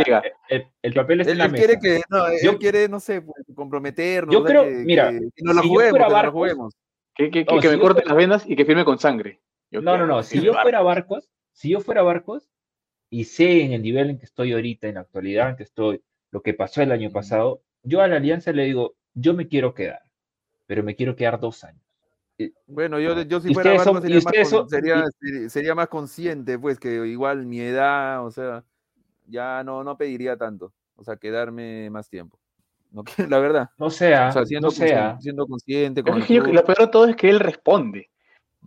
el, 0.48 0.66
el, 0.82 0.94
papel 0.94 1.20
está 1.20 1.32
en 1.32 1.38
la 1.38 1.44
él 1.46 1.52
quiere 1.52 1.78
que, 1.78 2.00
no, 2.08 2.26
él 2.26 2.58
quiere, 2.58 2.88
no 2.88 3.00
sé, 3.00 3.20
pues, 3.20 3.44
comprometernos. 3.54 4.32
Yo 4.32 4.44
creo, 4.44 4.64
mira, 4.64 5.10
que, 5.10 5.28
no 5.42 5.52
lo 5.52 5.62
juguemos, 5.62 6.74
que, 7.14 7.30
que, 7.30 7.44
que, 7.44 7.68
me 7.68 7.78
corte 7.78 8.04
las 8.04 8.16
venas 8.16 8.44
y 8.46 8.56
que 8.56 8.64
firme 8.64 8.84
con 8.84 8.98
sangre. 8.98 9.40
no, 9.70 9.80
no, 9.80 10.06
no, 10.06 10.22
si 10.22 10.40
yo 10.40 10.54
fuera 10.54 10.80
Barcos, 10.80 11.28
si 11.52 11.70
yo 11.70 11.80
fuera 11.80 12.02
Barcos 12.02 12.48
y 13.10 13.24
sé 13.24 13.62
en 13.62 13.72
el 13.72 13.82
nivel 13.82 14.10
en 14.10 14.18
que 14.18 14.26
estoy 14.26 14.52
ahorita, 14.52 14.88
en 14.88 14.94
la 14.94 15.00
actualidad 15.00 15.50
en 15.50 15.56
que 15.56 15.62
estoy, 15.62 16.02
lo 16.30 16.42
que 16.42 16.54
pasó 16.54 16.82
el 16.82 16.92
año 16.92 17.10
pasado, 17.10 17.62
yo 17.82 18.00
a 18.00 18.08
la 18.08 18.16
alianza 18.16 18.52
le 18.52 18.64
digo, 18.64 18.96
yo 19.14 19.34
me 19.34 19.48
quiero 19.48 19.74
quedar, 19.74 20.02
pero 20.66 20.82
me 20.82 20.96
quiero 20.96 21.16
quedar 21.16 21.40
dos 21.40 21.64
años. 21.64 21.85
Bueno, 22.66 23.00
yo, 23.00 23.22
yo 23.22 23.40
si 23.40 23.54
fuera 23.54 23.74
Barcos 23.74 24.02
sería, 24.02 24.20
más, 24.20 24.68
sería, 24.68 25.04
sería, 25.48 25.74
más 25.74 25.88
consciente, 25.88 26.58
pues, 26.58 26.78
que 26.78 27.06
igual 27.06 27.46
mi 27.46 27.60
edad, 27.60 28.24
o 28.24 28.30
sea, 28.30 28.64
ya 29.26 29.64
no, 29.64 29.82
no 29.82 29.96
pediría 29.96 30.36
tanto, 30.36 30.72
o 30.96 31.04
sea, 31.04 31.16
quedarme 31.16 31.90
más 31.90 32.08
tiempo. 32.08 32.38
No, 32.92 33.02
la 33.28 33.38
verdad. 33.40 33.70
No 33.76 33.90
sea, 33.90 34.28
o 34.28 34.32
sea 34.32 34.46
siendo, 34.46 34.68
no 34.68 34.70
sea. 34.70 35.18
siendo 35.20 35.46
consciente. 35.46 36.02
Con 36.02 36.18
es 36.18 36.26
que 36.26 36.40
lo 36.40 36.64
peor 36.64 36.78
de 36.78 36.86
todo 36.86 37.06
es 37.06 37.16
que 37.16 37.28
él 37.28 37.40
responde. 37.40 38.08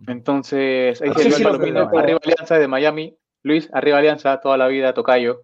Entonces, 0.07 1.01
ahí 1.01 1.09
sí, 1.17 1.31
sí, 1.31 1.43
arriba 1.43 1.89
Alianza 2.23 2.59
de 2.59 2.67
Miami, 2.67 3.17
Luis, 3.43 3.69
arriba 3.73 3.97
Alianza, 3.97 4.39
toda 4.39 4.57
la 4.57 4.67
vida, 4.67 4.93
Tocayo. 4.93 5.43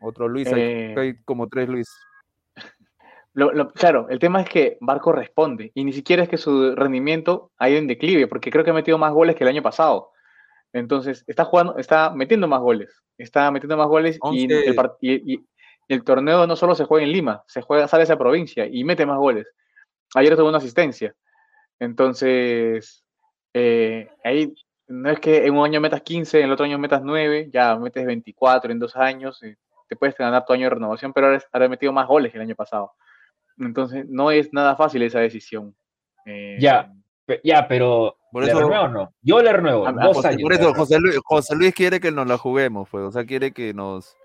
Otro 0.00 0.28
Luis, 0.28 0.52
hay, 0.52 0.62
eh, 0.62 1.20
como 1.24 1.48
tres 1.48 1.68
Luis. 1.68 1.88
Claro, 3.74 4.08
el 4.10 4.18
tema 4.18 4.42
es 4.42 4.48
que 4.48 4.78
Barco 4.80 5.12
responde 5.12 5.72
y 5.74 5.84
ni 5.84 5.92
siquiera 5.92 6.22
es 6.22 6.28
que 6.28 6.36
su 6.36 6.74
rendimiento 6.74 7.52
ha 7.58 7.68
ido 7.68 7.78
en 7.78 7.86
declive, 7.86 8.26
porque 8.26 8.50
creo 8.50 8.64
que 8.64 8.70
ha 8.70 8.74
metido 8.74 8.98
más 8.98 9.12
goles 9.12 9.36
que 9.36 9.44
el 9.44 9.50
año 9.50 9.62
pasado. 9.62 10.10
Entonces, 10.72 11.24
está 11.26 11.44
jugando, 11.44 11.76
está 11.78 12.10
metiendo 12.10 12.48
más 12.48 12.60
goles, 12.60 13.02
está 13.18 13.50
metiendo 13.50 13.76
más 13.76 13.88
goles 13.88 14.18
y 14.32 14.50
el, 14.52 15.44
el, 15.88 16.04
torneo 16.04 16.46
no 16.46 16.56
solo 16.56 16.74
se 16.74 16.84
juega 16.84 17.04
en 17.04 17.12
Lima, 17.12 17.42
se 17.46 17.60
juega, 17.60 17.88
sale 17.88 18.02
a 18.02 18.04
esa 18.04 18.18
provincia 18.18 18.66
y 18.66 18.84
mete 18.84 19.04
más 19.04 19.18
goles. 19.18 19.46
Ayer 20.14 20.36
tuvo 20.36 20.48
una 20.48 20.58
asistencia. 20.58 21.14
Entonces, 21.78 23.04
eh, 23.54 24.08
ahí 24.24 24.54
no 24.88 25.10
es 25.10 25.20
que 25.20 25.46
en 25.46 25.56
un 25.56 25.64
año 25.64 25.80
metas 25.80 26.02
15, 26.02 26.38
en 26.38 26.46
el 26.46 26.52
otro 26.52 26.64
año 26.64 26.78
metas 26.78 27.02
9, 27.02 27.50
ya 27.52 27.76
metes 27.76 28.06
24 28.06 28.72
en 28.72 28.78
dos 28.78 28.96
años, 28.96 29.42
eh, 29.42 29.56
te 29.88 29.96
puedes 29.96 30.16
ganar 30.16 30.44
tu 30.44 30.52
año 30.52 30.64
de 30.64 30.70
renovación, 30.70 31.12
pero 31.12 31.38
ahora 31.52 31.68
metido 31.68 31.92
más 31.92 32.06
goles 32.06 32.32
que 32.32 32.38
el 32.38 32.42
año 32.42 32.54
pasado. 32.54 32.92
Entonces, 33.66 34.06
no 34.08 34.30
es 34.30 34.52
nada 34.52 34.76
fácil 34.76 35.02
esa 35.02 35.20
decisión. 35.20 35.74
Eh, 36.26 36.56
ya, 36.60 36.92
ya, 37.42 37.66
pero 37.68 38.16
por 38.30 38.44
eso, 38.44 38.56
¿le 38.56 38.62
renuevo 38.62 38.88
no? 38.88 39.14
Yo 39.22 39.42
le 39.42 39.52
renuevo, 39.52 39.90
dos 39.92 40.24
años. 40.24 40.42
Por 40.42 40.52
eso 40.52 40.72
José 40.74 40.98
Luis, 40.98 41.18
José 41.24 41.54
Luis, 41.54 41.74
quiere 41.74 42.00
que 42.00 42.10
nos 42.10 42.26
la 42.26 42.38
juguemos, 42.38 42.88
pues, 42.90 43.04
o 43.04 43.10
sea, 43.10 43.24
quiere 43.24 43.52
que 43.52 43.74
nos, 43.74 44.16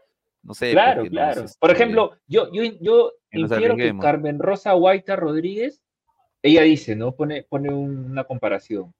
no 0.43 0.53
sé. 0.53 0.71
Claro, 0.71 1.05
claro. 1.05 1.45
por 1.59 1.71
este, 1.71 1.83
ejemplo, 1.83 2.17
yo, 2.27 2.51
yo, 2.51 2.63
yo 2.79 3.11
infiero 3.31 3.75
que 3.75 3.97
Carmen 3.99 4.39
Rosa 4.39 4.73
Guaita 4.73 5.15
Rodríguez, 5.15 5.81
ella 6.41 6.61
dice, 6.61 6.95
¿no? 6.95 7.13
Pone, 7.13 7.43
pone 7.43 7.73
una 7.73 8.23
comparación. 8.23 8.93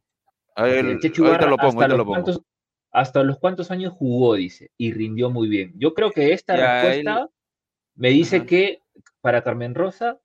A 0.55 0.63
ver, 0.63 0.85
ahorita 0.85 1.45
lo 1.45 1.57
pongo, 1.57 1.81
ahorita 1.81 1.97
lo 1.97 2.05
pongo. 2.05 2.43
hasta 2.91 3.23
los 3.23 3.37
cuantos 3.37 3.71
años 3.71 3.93
jugó, 3.93 4.35
dice, 4.35 4.71
y 4.77 4.91
rindió 4.91 5.29
muy 5.29 5.47
bien. 5.47 5.73
Yo 5.77 5.93
creo 5.93 6.11
que 6.11 6.33
esta 6.33 6.55
respuesta 6.55 7.29
me 7.95 8.09
dice 8.09 8.45
que 8.45 8.81
para 9.21 9.43
Carmen 9.43 9.75
Rosa 9.75 10.19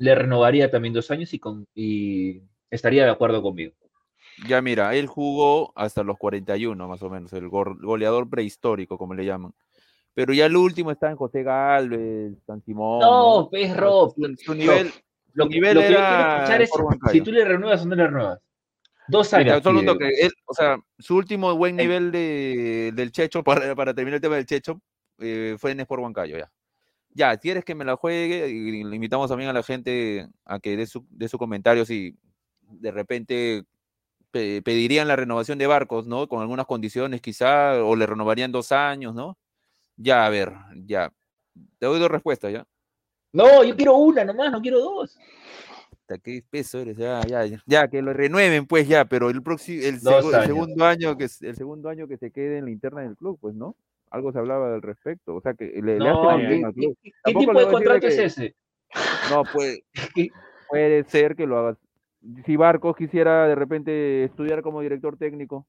le 0.00 0.14
renovaría 0.14 0.70
también 0.70 0.94
dos 0.94 1.10
años 1.10 1.32
y, 1.34 1.38
con, 1.38 1.66
y 1.74 2.42
estaría 2.70 3.04
de 3.04 3.10
acuerdo 3.10 3.42
conmigo. 3.42 3.74
Ya 4.48 4.62
mira, 4.62 4.94
él 4.94 5.06
jugó 5.06 5.72
hasta 5.76 6.02
los 6.02 6.16
41 6.16 6.88
más 6.88 7.02
o 7.02 7.10
menos, 7.10 7.32
el 7.34 7.48
goleador 7.48 8.28
prehistórico, 8.30 8.96
como 8.96 9.14
le 9.14 9.26
llaman. 9.26 9.52
Pero 10.14 10.32
ya 10.32 10.46
el 10.46 10.56
último 10.56 10.90
está 10.90 11.10
en 11.10 11.16
José 11.16 11.42
Galvez, 11.42 12.32
San 12.46 12.62
Simón. 12.62 13.00
No, 13.00 13.48
pues 13.50 13.76
Rob. 13.76 14.14
Su, 14.38 14.54
nivel, 14.54 14.90
lo, 15.34 15.46
nivel 15.46 15.78
que 15.78 15.88
escuchar 15.88 16.62
es 16.62 16.70
si 17.12 17.20
tú 17.20 17.30
le 17.30 17.44
renuevas 17.44 17.82
o 17.82 17.86
no 17.86 17.94
le 17.94 18.06
renuevas. 18.06 18.40
Dos 19.06 19.34
años. 19.34 19.60
o 19.66 20.54
sea, 20.54 20.78
su 20.98 21.16
último 21.16 21.54
buen 21.56 21.76
nivel 21.76 22.10
de, 22.10 22.92
del 22.94 23.12
Checho, 23.12 23.44
para, 23.44 23.74
para, 23.74 23.92
terminar 23.92 24.16
el 24.16 24.22
tema 24.22 24.36
del 24.36 24.46
Checho, 24.46 24.80
eh, 25.18 25.56
fue 25.58 25.72
en 25.72 25.80
Sport 25.80 26.02
Huancayo, 26.02 26.38
ya. 26.38 26.50
Ya, 27.12 27.36
quieres 27.36 27.64
que 27.64 27.74
me 27.74 27.84
la 27.84 27.96
juegue, 27.96 28.48
y 28.48 28.84
le 28.84 28.94
invitamos 28.94 29.28
también 29.28 29.50
a 29.50 29.52
la 29.52 29.62
gente 29.62 30.28
a 30.44 30.60
que 30.60 30.76
dé 30.76 30.86
su, 30.86 31.04
dé 31.10 31.28
su 31.28 31.38
comentario 31.38 31.84
si 31.84 32.16
de 32.62 32.90
repente 32.92 33.64
pedirían 34.30 35.08
la 35.08 35.16
renovación 35.16 35.58
de 35.58 35.66
barcos, 35.66 36.06
¿no? 36.06 36.28
Con 36.28 36.40
algunas 36.40 36.66
condiciones 36.66 37.20
quizá, 37.20 37.82
o 37.84 37.96
le 37.96 38.06
renovarían 38.06 38.52
dos 38.52 38.70
años, 38.70 39.14
¿no? 39.14 39.36
Ya, 39.96 40.24
a 40.24 40.30
ver, 40.30 40.52
ya. 40.86 41.12
Te 41.78 41.86
doy 41.86 41.98
dos 41.98 42.10
respuestas, 42.10 42.52
¿ya? 42.52 42.64
No, 43.32 43.64
yo 43.64 43.76
quiero 43.76 43.96
una 43.96 44.24
nomás, 44.24 44.52
no 44.52 44.60
quiero 44.60 44.80
dos. 44.80 45.18
Qué 46.18 46.42
peso 46.48 46.80
eres, 46.80 46.96
ya, 46.96 47.20
ya, 47.22 47.44
ya, 47.66 47.88
que 47.88 48.02
lo 48.02 48.12
renueven, 48.12 48.66
pues 48.66 48.88
ya, 48.88 49.04
pero 49.04 49.30
el 49.30 49.42
próximo, 49.42 49.82
el, 49.84 50.00
segundo 50.00 50.84
año 50.84 51.16
que 51.16 51.28
el 51.40 51.56
segundo 51.56 51.88
año 51.88 52.08
que 52.08 52.16
se 52.16 52.32
quede 52.32 52.58
en 52.58 52.64
la 52.64 52.70
interna 52.72 53.02
del 53.02 53.16
club, 53.16 53.38
pues, 53.40 53.54
¿no? 53.54 53.76
Algo 54.10 54.32
se 54.32 54.38
hablaba 54.38 54.74
al 54.74 54.82
respecto, 54.82 55.36
o 55.36 55.40
sea 55.40 55.54
que 55.54 55.66
le, 55.66 55.98
no, 55.98 56.36
¿qué, 56.36 56.94
¿qué, 57.24 57.34
tipo 57.34 57.58
de 57.58 57.68
contrato 57.68 58.06
es 58.08 58.18
ese? 58.18 58.56
No, 59.30 59.44
puede, 59.52 59.84
puede 60.68 61.04
ser 61.04 61.36
que 61.36 61.46
lo 61.46 61.58
hagas 61.58 61.78
si 62.44 62.56
Barcos 62.56 62.96
quisiera 62.96 63.48
de 63.48 63.54
repente 63.54 64.24
estudiar 64.24 64.62
como 64.62 64.80
director 64.80 65.16
técnico. 65.16 65.66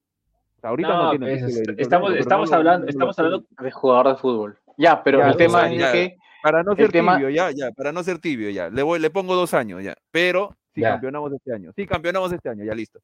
Ahorita 0.61 0.89
no, 0.89 1.09
tiene 1.11 1.39
pues, 1.39 1.63
estamos, 1.77 2.13
estamos 2.15 2.51
hablando, 2.53 2.87
estamos 2.87 3.17
hablando 3.17 3.45
de 3.59 3.71
jugador 3.71 4.09
de 4.09 4.15
fútbol. 4.17 4.59
Ya, 4.77 5.01
pero 5.03 5.25
el 5.25 5.35
tema 5.35 5.71
es 5.71 5.91
que 5.91 6.17
para 6.43 6.63
no 6.63 6.75
ser 6.75 6.91
tibio, 6.91 7.29
ya, 7.29 7.51
ya, 7.51 7.71
para 7.71 7.91
no 7.91 8.03
ser 8.03 8.19
tibio, 8.19 8.49
ya. 8.49 8.69
Le 8.69 8.83
voy, 8.83 8.99
le 8.99 9.09
pongo 9.09 9.35
dos 9.35 9.53
años, 9.53 9.83
ya. 9.83 9.95
Pero 10.11 10.55
si 10.75 10.81
campeonamos 10.81 11.33
este 11.33 11.53
año. 11.53 11.71
Si 11.75 11.87
campeonamos 11.87 12.31
este 12.31 12.49
año, 12.49 12.63
ya 12.63 12.75
listo. 12.75 12.99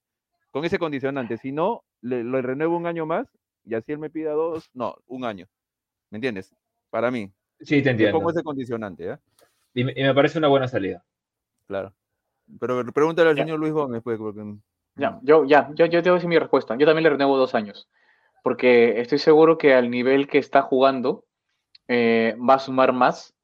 Con 0.51 0.65
ese 0.65 0.77
condicionante. 0.77 1.37
Si 1.37 1.51
no, 1.51 1.83
le, 2.01 2.23
renuevo 2.41 2.77
un 2.77 2.85
año 2.85 3.05
más 3.05 3.27
y 3.67 3.75
así 3.75 3.91
él 3.91 3.99
me 3.99 4.09
pida 4.09 4.31
dos, 4.31 4.69
no, 4.73 4.95
un 5.07 5.25
año. 5.25 5.47
¿Me 6.09 6.17
entiendes? 6.17 6.53
Para 6.89 7.11
mí. 7.11 7.31
Sí, 7.59 7.81
te 7.81 7.91
entiendo. 7.91 8.17
Pongo 8.17 8.31
ese 8.31 8.43
condicionante, 8.43 9.05
¿ya? 9.05 9.19
y 9.73 9.83
me 9.83 10.15
parece 10.15 10.39
una 10.39 10.47
buena 10.47 10.67
salida. 10.67 11.03
Claro. 11.67 11.93
Pero 12.59 12.83
pregúntale 12.93 13.29
al 13.29 13.35
señor 13.35 13.59
Luis 13.59 13.73
Gómez, 13.73 14.01
pues, 14.03 14.17
porque... 14.17 14.41
Ya, 14.95 15.19
yo, 15.21 15.45
ya, 15.45 15.69
yo, 15.75 15.85
yo 15.85 16.01
te 16.01 16.09
voy 16.09 16.15
a 16.15 16.19
decir 16.19 16.29
mi 16.29 16.39
respuesta. 16.39 16.75
Yo 16.75 16.85
también 16.85 17.03
le 17.03 17.09
renuevo 17.11 17.37
dos 17.37 17.53
años, 17.53 17.87
porque 18.41 18.99
estoy 18.99 19.19
seguro 19.19 19.57
que 19.57 19.73
al 19.73 19.91
nivel 19.91 20.27
que 20.27 20.39
está 20.39 20.63
jugando 20.63 21.25
eh, 21.87 22.35
va 22.37 22.55
a 22.55 22.59
sumar 22.59 22.93
más 22.93 23.35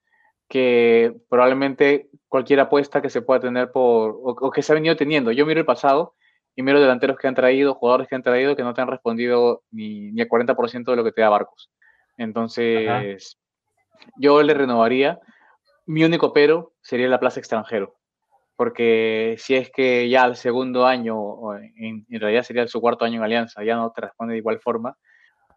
que 0.48 1.16
probablemente 1.30 2.10
cualquier 2.28 2.60
apuesta 2.60 3.02
que 3.02 3.10
se 3.10 3.22
pueda 3.22 3.40
tener 3.40 3.72
por, 3.72 4.20
o, 4.24 4.52
que 4.52 4.62
se 4.62 4.72
ha 4.72 4.76
venido 4.76 4.96
teniendo. 4.96 5.32
Yo 5.32 5.46
miro 5.46 5.60
el 5.60 5.66
pasado 5.66 6.16
y 6.56 6.64
miro 6.64 6.80
delanteros 6.80 7.18
que 7.18 7.28
han 7.28 7.36
traído, 7.36 7.76
jugadores 7.76 8.08
que 8.08 8.16
han 8.16 8.24
traído 8.24 8.56
que 8.56 8.64
no 8.64 8.74
te 8.74 8.82
han 8.82 8.88
respondido 8.88 9.64
ni, 9.72 10.12
ni 10.12 10.22
al 10.22 10.28
40% 10.28 10.86
de 10.86 10.96
lo 10.96 11.04
que 11.04 11.12
te 11.12 11.22
da 11.22 11.30
Barcos. 11.30 11.72
Entonces, 12.18 13.38
yo 14.18 14.42
le 14.44 14.54
renovaría. 14.54 15.20
Mi 15.86 16.04
único 16.04 16.32
pero 16.32 16.74
sería 16.82 17.10
la 17.10 17.20
plaza 17.20 17.40
extranjero 17.40 17.96
porque 18.56 19.36
si 19.40 19.56
es 19.56 19.72
que 19.72 20.08
ya 20.10 20.24
al 20.24 20.36
segundo 20.36 20.86
año, 20.86 21.18
en, 21.76 22.06
realidad 22.10 22.44
sería 22.44 22.68
su 22.68 22.82
cuarto 22.82 23.06
año 23.06 23.18
en 23.18 23.24
Alianza, 23.24 23.64
ya 23.64 23.76
no 23.76 23.92
te 23.92 24.02
responde 24.02 24.34
de 24.34 24.40
igual 24.40 24.60
forma, 24.60 24.96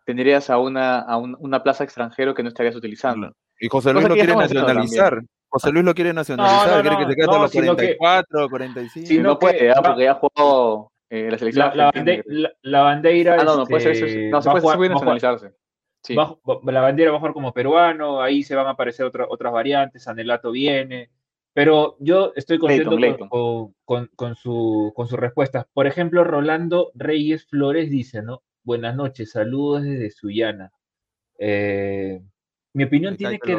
tendrías 0.04 0.50
a 0.50 0.58
una, 0.58 1.00
a 1.00 1.16
una 1.18 1.62
plaza 1.62 1.84
extranjero 1.84 2.34
que 2.34 2.42
no 2.42 2.48
estarías 2.48 2.74
utilizando. 2.74 3.32
Y 3.60 3.68
José 3.68 3.92
Luis 3.92 4.08
lo 4.08 4.14
quiere 4.14 4.34
nacionalizar. 4.34 5.22
José 5.56 5.72
Luis 5.72 5.86
lo 5.86 5.94
quiere 5.94 6.12
nacionalizar, 6.12 6.82
quiere 6.82 6.98
que 6.98 7.06
se 7.06 7.14
quede 7.16 7.34
a 7.34 7.38
los 7.38 7.50
44, 7.50 8.48
45. 8.50 9.06
Si 9.06 9.18
no 9.18 9.38
puede, 9.38 9.70
ah, 9.70 9.80
porque 9.82 10.04
ya 10.04 10.14
jugó 10.14 10.92
eh, 11.08 11.28
la 11.30 11.38
selección. 11.38 11.70
La, 11.74 11.90
la, 12.60 12.80
bandera. 12.82 13.36
Ah, 13.40 13.44
no, 13.44 13.56
no 13.56 13.64
puede 13.64 13.80
ser 13.80 13.92
este, 13.92 14.28
No, 14.28 14.42
se 14.42 14.50
puede, 14.50 14.90
nacionalizarse. 14.90 15.54
la 16.10 16.80
bandera 16.82 17.10
va 17.10 17.16
a 17.16 17.20
jugar 17.20 17.32
como 17.32 17.54
peruano, 17.54 18.20
ahí 18.20 18.42
se 18.42 18.54
van 18.54 18.66
a 18.66 18.70
aparecer 18.70 19.06
otras 19.06 19.52
variantes, 19.52 20.06
Anelato 20.06 20.50
viene. 20.50 21.10
Pero 21.54 21.96
yo 22.00 22.32
estoy 22.36 22.58
contento 22.58 23.72
con, 23.86 24.10
con, 24.14 24.34
su, 24.34 24.92
con 24.94 25.08
sus 25.08 25.18
respuestas. 25.18 25.64
Por 25.72 25.86
ejemplo, 25.86 26.22
Rolando 26.22 26.90
Reyes 26.94 27.46
Flores 27.46 27.88
dice, 27.88 28.20
¿no? 28.20 28.42
Buenas 28.62 28.94
noches, 28.94 29.30
saludos 29.30 29.84
desde 29.84 30.10
Sullana. 30.10 30.70
Eh, 31.38 32.20
mi 32.74 32.84
opinión 32.84 33.16
tiene 33.16 33.38
que, 33.38 33.58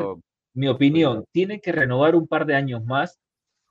mi 0.57 0.67
opinión, 0.67 1.23
tiene 1.31 1.61
que 1.61 1.71
renovar 1.71 2.15
un 2.15 2.27
par 2.27 2.47
de 2.47 2.55
años 2.55 2.83
más 2.83 3.19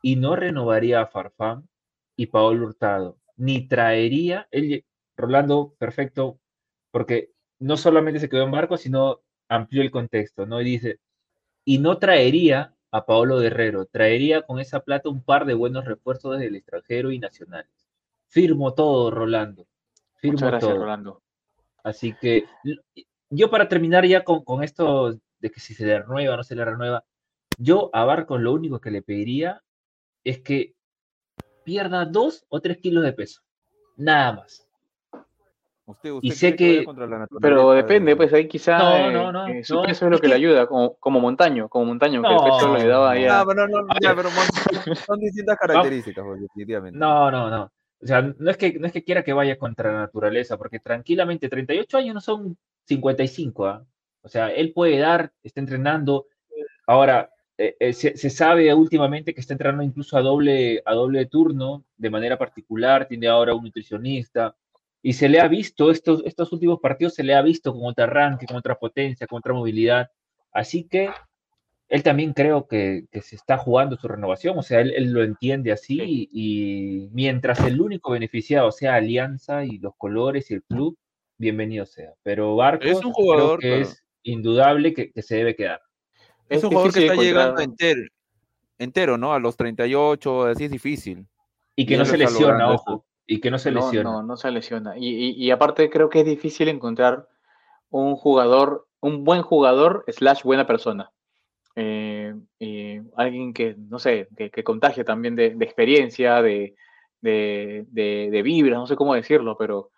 y 0.03 0.14
no 0.14 0.37
renovaría 0.37 1.01
a 1.01 1.09
Farfán 1.09 1.68
y 2.14 2.26
Paolo 2.26 2.64
Hurtado, 2.64 3.18
ni 3.37 3.66
traería, 3.66 4.47
él, 4.53 4.84
Rolando, 5.16 5.74
perfecto, 5.78 6.39
porque 6.93 7.32
no 7.59 7.76
solamente 7.76 8.20
se 8.20 8.28
quedó 8.28 8.45
en 8.45 8.53
barco, 8.53 8.76
sino 8.76 9.22
amplió 9.49 9.82
el 9.82 9.91
contexto, 9.91 10.47
¿no? 10.47 10.61
Y 10.61 10.64
dice, 10.64 11.01
y 11.64 11.78
no 11.78 11.99
traería 11.99 12.76
a 12.93 13.05
Paolo 13.05 13.39
Guerrero. 13.41 13.87
Traería 13.87 14.43
con 14.43 14.61
esa 14.61 14.78
plata 14.80 15.09
un 15.09 15.24
par 15.24 15.45
de 15.45 15.55
buenos 15.55 15.87
refuerzos 15.87 16.34
desde 16.34 16.47
el 16.47 16.55
extranjero 16.55 17.11
y 17.11 17.18
nacionales. 17.18 17.89
Firmo 18.28 18.74
todo, 18.74 19.11
Rolando. 19.11 19.66
Firmo 20.14 20.34
Muchas 20.34 20.51
gracias, 20.51 20.76
Rolando. 20.76 21.20
Así 21.82 22.14
que 22.20 22.45
yo 23.28 23.51
para 23.51 23.68
terminar 23.68 24.07
ya 24.07 24.22
con, 24.22 24.45
con 24.45 24.62
esto 24.62 25.18
de 25.41 25.51
que 25.51 25.61
si 25.61 25.74
se 25.74 25.87
le 25.87 26.01
renueva 26.01 26.34
o 26.34 26.37
no 26.37 26.45
se 26.45 26.55
le 26.55 26.64
renueva, 26.64 27.05
yo 27.59 27.91
a 27.93 28.05
Barcos 28.05 28.41
lo 28.41 28.53
único 28.53 28.80
que 28.80 28.91
le 28.91 29.03
pediría 29.03 29.62
es 30.24 30.41
que 30.41 30.74
pierda 31.64 32.05
dos 32.05 32.45
o 32.49 32.61
tres 32.61 32.78
kilos 32.78 33.05
de 33.05 33.12
peso. 33.12 33.43
Nada 33.97 34.32
más. 34.34 34.66
Usted, 35.87 36.11
y 36.20 36.32
sé 36.32 36.57
que, 36.57 36.84
pero 37.41 37.70
depende, 37.70 38.16
pues 38.16 38.32
ahí 38.32 38.49
quizá 38.49 38.76
no, 38.76 39.12
no, 39.12 39.32
no, 39.32 39.47
eh, 39.47 39.62
su 39.62 39.80
peso 39.82 40.07
es 40.07 40.11
lo 40.11 40.18
que, 40.18 40.26
le 40.26 40.34
ayuda, 40.34 40.66
como, 40.66 40.97
como 40.97 41.20
montaño, 41.20 41.68
como 41.68 41.84
montaño, 41.84 42.22
que 42.22 42.28
el 42.28 42.41
peso 42.43 42.74
le 42.74 42.80
ayudaba 42.80 43.12
ahí 43.12 43.24
a... 43.24 43.39
No, 43.39 43.47
pero 43.47 43.68
no, 43.68 43.87
ya, 44.03 44.16
pero 44.16 44.28
son 44.97 45.20
distintas 45.20 45.57
características, 45.57 46.24
pues, 46.24 46.41
definitivamente. 46.41 46.99
No, 46.99 47.30
no, 47.30 47.49
no. 47.49 47.70
O 48.03 48.07
sea, 48.07 48.20
no 48.20 48.51
es, 48.51 48.57
que, 48.57 48.78
no 48.80 48.89
es 48.89 48.93
que 48.93 49.05
quiera 49.05 49.22
que 49.22 49.32
vaya 49.32 49.57
contra 49.57 49.93
la 49.93 49.99
naturaleza, 50.01 50.59
porque 50.59 50.80
tranquilamente 50.80 51.49
38 51.49 51.99
años 51.99 52.14
no 52.14 52.20
son 52.20 52.59
55, 52.87 53.66
¿ah? 53.66 53.84
O 54.27 54.29
sea, 54.29 54.49
él 54.49 54.72
puede 54.72 54.99
dar, 54.99 55.33
está 55.45 55.61
entrenando. 55.61 56.27
Ahora, 56.85 57.31
eh, 57.57 57.77
eh, 57.79 57.93
se, 57.93 58.29
sabe 58.29 58.74
últimamente 58.74 59.33
que 59.33 59.41
está 59.41 59.55
entrenando 59.55 59.85
incluso 59.85 60.16
a 60.16 60.20
doble, 60.20 60.83
a 60.85 60.95
doble 60.95 61.27
turno, 61.27 61.85
de 61.97 62.11
manera 62.11 62.37
particular, 62.37 63.07
tiene 63.07 63.29
ahora 63.29 63.55
un 63.55 63.62
nutricionista, 63.62 64.57
y 65.01 65.12
se 65.12 65.29
le 65.29 65.39
ha 65.39 65.47
visto, 65.47 65.93
estos, 65.93 66.24
estos 66.27 66.53
últimos 66.53 66.81
partidos 66.81 67.14
se 67.14 67.22
le 67.22 67.37
ha 67.37 67.43
visto 67.43 67.72
con 67.72 67.85
otra 67.85 68.07
arranque, 68.07 68.47
con 68.47 68.57
otra 68.57 68.74
potencia, 68.74 69.29
con 69.29 69.39
otra 69.39 69.55
movilidad. 69.55 70.11
Así 70.51 70.89
que 70.89 71.09
él 71.89 72.03
también 72.03 72.33
creo 72.33 72.66
que, 72.66 73.05
que 73.12 73.22
se 73.22 73.37
está 73.37 73.57
jugando 73.57 73.97
su 73.97 74.09
renovación, 74.09 74.59
o 74.59 74.62
sea, 74.62 74.81
él, 74.81 74.93
él 74.97 75.12
lo 75.12 75.22
entiende 75.22 75.70
así, 75.70 76.29
y 76.33 77.11
mientras 77.12 77.61
el 77.61 77.81
único 77.81 78.11
beneficiado 78.11 78.72
sea 78.72 78.97
Alianza 78.97 79.64
y 79.64 79.79
los 79.79 79.95
colores 79.97 80.51
y 80.51 80.55
el 80.55 80.64
club, 80.64 80.99
bienvenido 81.39 81.87
sea. 81.87 82.12
Pero 82.24 82.57
Barcos 82.57 82.91
es 82.91 83.05
un 83.05 83.12
jugador 83.12 83.61
que 83.61 83.83
es 83.83 84.06
indudable 84.27 84.93
que, 84.93 85.12
se 85.22 85.37
debe 85.37 85.57
quedar. 85.57 85.81
Es, 86.49 86.62
un 86.62 86.70
jugador 86.70 86.93
que 86.93 87.07
está 87.07 87.14
llegando 87.14 87.61
entero, 87.61 88.03
entero, 88.79 89.18
¿no? 89.18 89.33
A 89.33 89.39
los 89.39 89.57
38, 89.57 90.47
así 90.47 90.64
es 90.64 90.70
difícil. 90.70 91.27
Y 91.74 91.87
que 91.87 91.97
no 91.97 92.05
se 92.05 92.16
lesiona, 92.16 92.70
ojo. 92.70 93.05
Y 93.27 93.41
que 93.41 93.51
no 93.51 93.59
se 93.59 93.70
lesiona. 93.70 94.11
No, 94.11 94.22
no, 94.22 94.37
se 94.37 94.51
lesiona. 94.51 94.95
Y, 94.97 95.51
aparte 95.51 95.91
creo 95.91 96.09
que 96.09 96.20
es 96.20 96.27
difícil 96.27 96.68
encontrar 96.68 97.29
un 97.91 98.16
jugador, 98.16 98.87
un 99.01 99.24
buen 99.24 99.43
jugador 99.43 100.05
slash 100.09 100.43
buena 100.43 100.66
persona. 100.66 101.11
Eh, 101.74 102.35
alguien 103.16 103.53
que, 103.53 103.74
no 103.77 103.99
sé, 103.99 104.29
que, 104.37 104.64
contagie 104.64 105.05
también 105.05 105.37
de, 105.37 105.47
experiencia, 105.61 106.41
de, 106.41 106.77
de, 107.20 108.43
vibra, 108.45 108.77
no 108.77 108.87
sé 108.87 108.97
cómo 108.97 109.14
decirlo, 109.14 109.57
pero, 109.59 109.91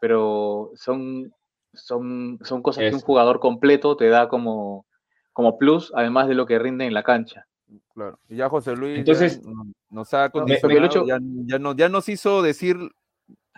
pero 0.00 0.70
son, 0.74 1.34
son, 1.76 2.38
son 2.42 2.62
cosas 2.62 2.88
que 2.88 2.94
un 2.94 3.00
jugador 3.00 3.40
completo 3.40 3.96
te 3.96 4.08
da 4.08 4.28
como, 4.28 4.86
como 5.32 5.58
plus, 5.58 5.92
además 5.94 6.28
de 6.28 6.34
lo 6.34 6.46
que 6.46 6.58
rinde 6.58 6.86
en 6.86 6.94
la 6.94 7.02
cancha. 7.02 7.46
Claro. 7.94 8.18
Y 8.28 8.36
ya 8.36 8.48
José 8.48 8.76
Luis 8.76 8.98
Entonces, 8.98 9.40
ya 9.42 9.50
nos 9.90 10.14
ha 10.14 10.30
condicionado, 10.30 11.06
ya, 11.06 11.18
ya, 11.76 11.88
nos 11.88 12.08
hizo 12.08 12.42
decir, 12.42 12.76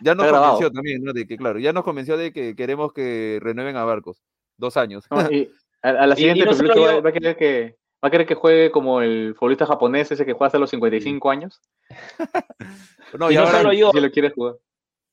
ya 0.03 0.14
nos 0.14 0.31
convenció 0.31 0.71
también, 0.71 1.03
¿no? 1.03 1.12
De 1.12 1.27
que, 1.27 1.37
claro, 1.37 1.59
ya 1.59 1.73
nos 1.73 1.85
convenció 1.85 2.16
de 2.16 2.33
que 2.33 2.55
queremos 2.55 2.93
que 2.93 3.39
renueven 3.43 3.77
a 3.77 3.85
Barcos. 3.85 4.23
Dos 4.57 4.77
años. 4.77 5.07
a, 5.11 6.07
la 6.07 6.16
siguiente, 6.16 6.45
va, 6.45 7.09
a 7.09 7.12
querer 7.12 7.37
que, 7.37 7.77
va 8.03 8.09
a 8.09 8.11
querer 8.11 8.27
que 8.27 8.35
juegue 8.35 8.71
como 8.71 9.03
el 9.03 9.35
futbolista 9.37 9.66
japonés 9.66 10.11
ese 10.11 10.25
que 10.25 10.33
juega 10.33 10.47
hasta 10.47 10.59
los 10.59 10.71
55 10.71 11.31
años. 11.31 11.61
no, 13.19 13.31
y, 13.31 13.37
ahora, 13.37 13.73
yo. 13.75 13.91
Si 13.93 14.01
lo 14.01 14.11
quiere 14.11 14.31
jugar. 14.31 14.55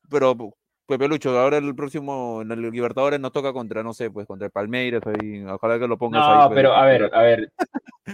Pero 0.10 0.36
Pepe 0.88 1.08
Lucho, 1.08 1.38
ahora 1.38 1.58
el 1.58 1.76
próximo, 1.76 2.42
en 2.42 2.52
el 2.52 2.70
Libertadores 2.70 3.20
nos 3.20 3.32
toca 3.32 3.54
contra, 3.54 3.82
no 3.82 3.94
sé, 3.94 4.12
pues 4.12 4.28
contra 4.28 4.50
Palmeiras, 4.50 5.02
ahí, 5.06 5.44
ojalá 5.44 5.80
que 5.80 5.88
lo 5.88 5.98
pongas 5.98 6.22
no, 6.22 6.28
ahí. 6.28 6.40
No, 6.40 6.48
pues. 6.48 6.56
pero 6.56 6.74
a 6.74 6.86
ver, 6.86 7.10
a 7.12 7.22
ver, 7.24 7.52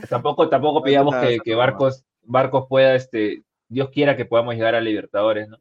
tampoco, 0.10 0.48
tampoco 0.48 0.82
pidamos 0.84 1.16
que, 1.44 1.56
Barcos, 1.56 2.06
Barcos 2.24 2.66
pueda, 2.70 2.96
este, 2.96 3.44
Dios 3.68 3.90
quiera 3.90 4.16
que 4.16 4.26
podamos 4.26 4.56
llegar 4.56 4.76
a 4.76 4.82
Libertadores, 4.82 5.50
¿no? 5.50 5.58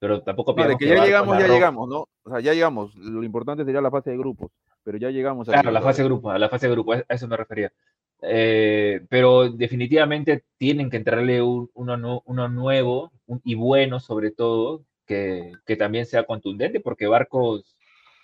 Pero 0.00 0.22
tampoco 0.22 0.54
pidamos 0.54 0.78
que, 0.78 0.88
ya 0.88 1.04
llegamos, 1.04 1.38
ya 1.38 1.48
llegamos, 1.48 1.88
¿no? 1.88 2.08
O 2.24 2.30
sea, 2.30 2.40
ya 2.40 2.54
llegamos, 2.54 2.94
lo 2.96 3.22
importante 3.22 3.64
sería 3.64 3.80
la 3.80 3.90
fase 3.90 4.10
de 4.10 4.18
grupos, 4.18 4.50
pero 4.82 4.98
ya 4.98 5.10
llegamos 5.10 5.48
a 5.48 5.52
Claro, 5.52 5.70
la 5.70 5.82
fase 5.82 6.02
de 6.02 6.08
grupos, 6.08 6.34
a 6.34 6.38
la 6.38 6.48
fase 6.48 6.66
de 6.66 6.72
grupos, 6.72 7.04
a 7.08 7.14
eso 7.14 7.28
me 7.28 7.36
refería. 7.36 7.72
Eh, 8.20 9.06
pero 9.08 9.48
definitivamente 9.48 10.42
tienen 10.56 10.90
que 10.90 10.96
entrarle 10.96 11.40
uno, 11.40 12.22
uno 12.24 12.48
nuevo 12.48 13.12
y 13.44 13.54
bueno, 13.54 14.00
sobre 14.00 14.32
todo, 14.32 14.82
que, 15.08 15.76
también 15.76 16.06
sea 16.06 16.24
contundente, 16.24 16.80
porque 16.80 17.06
Barcos 17.06 17.76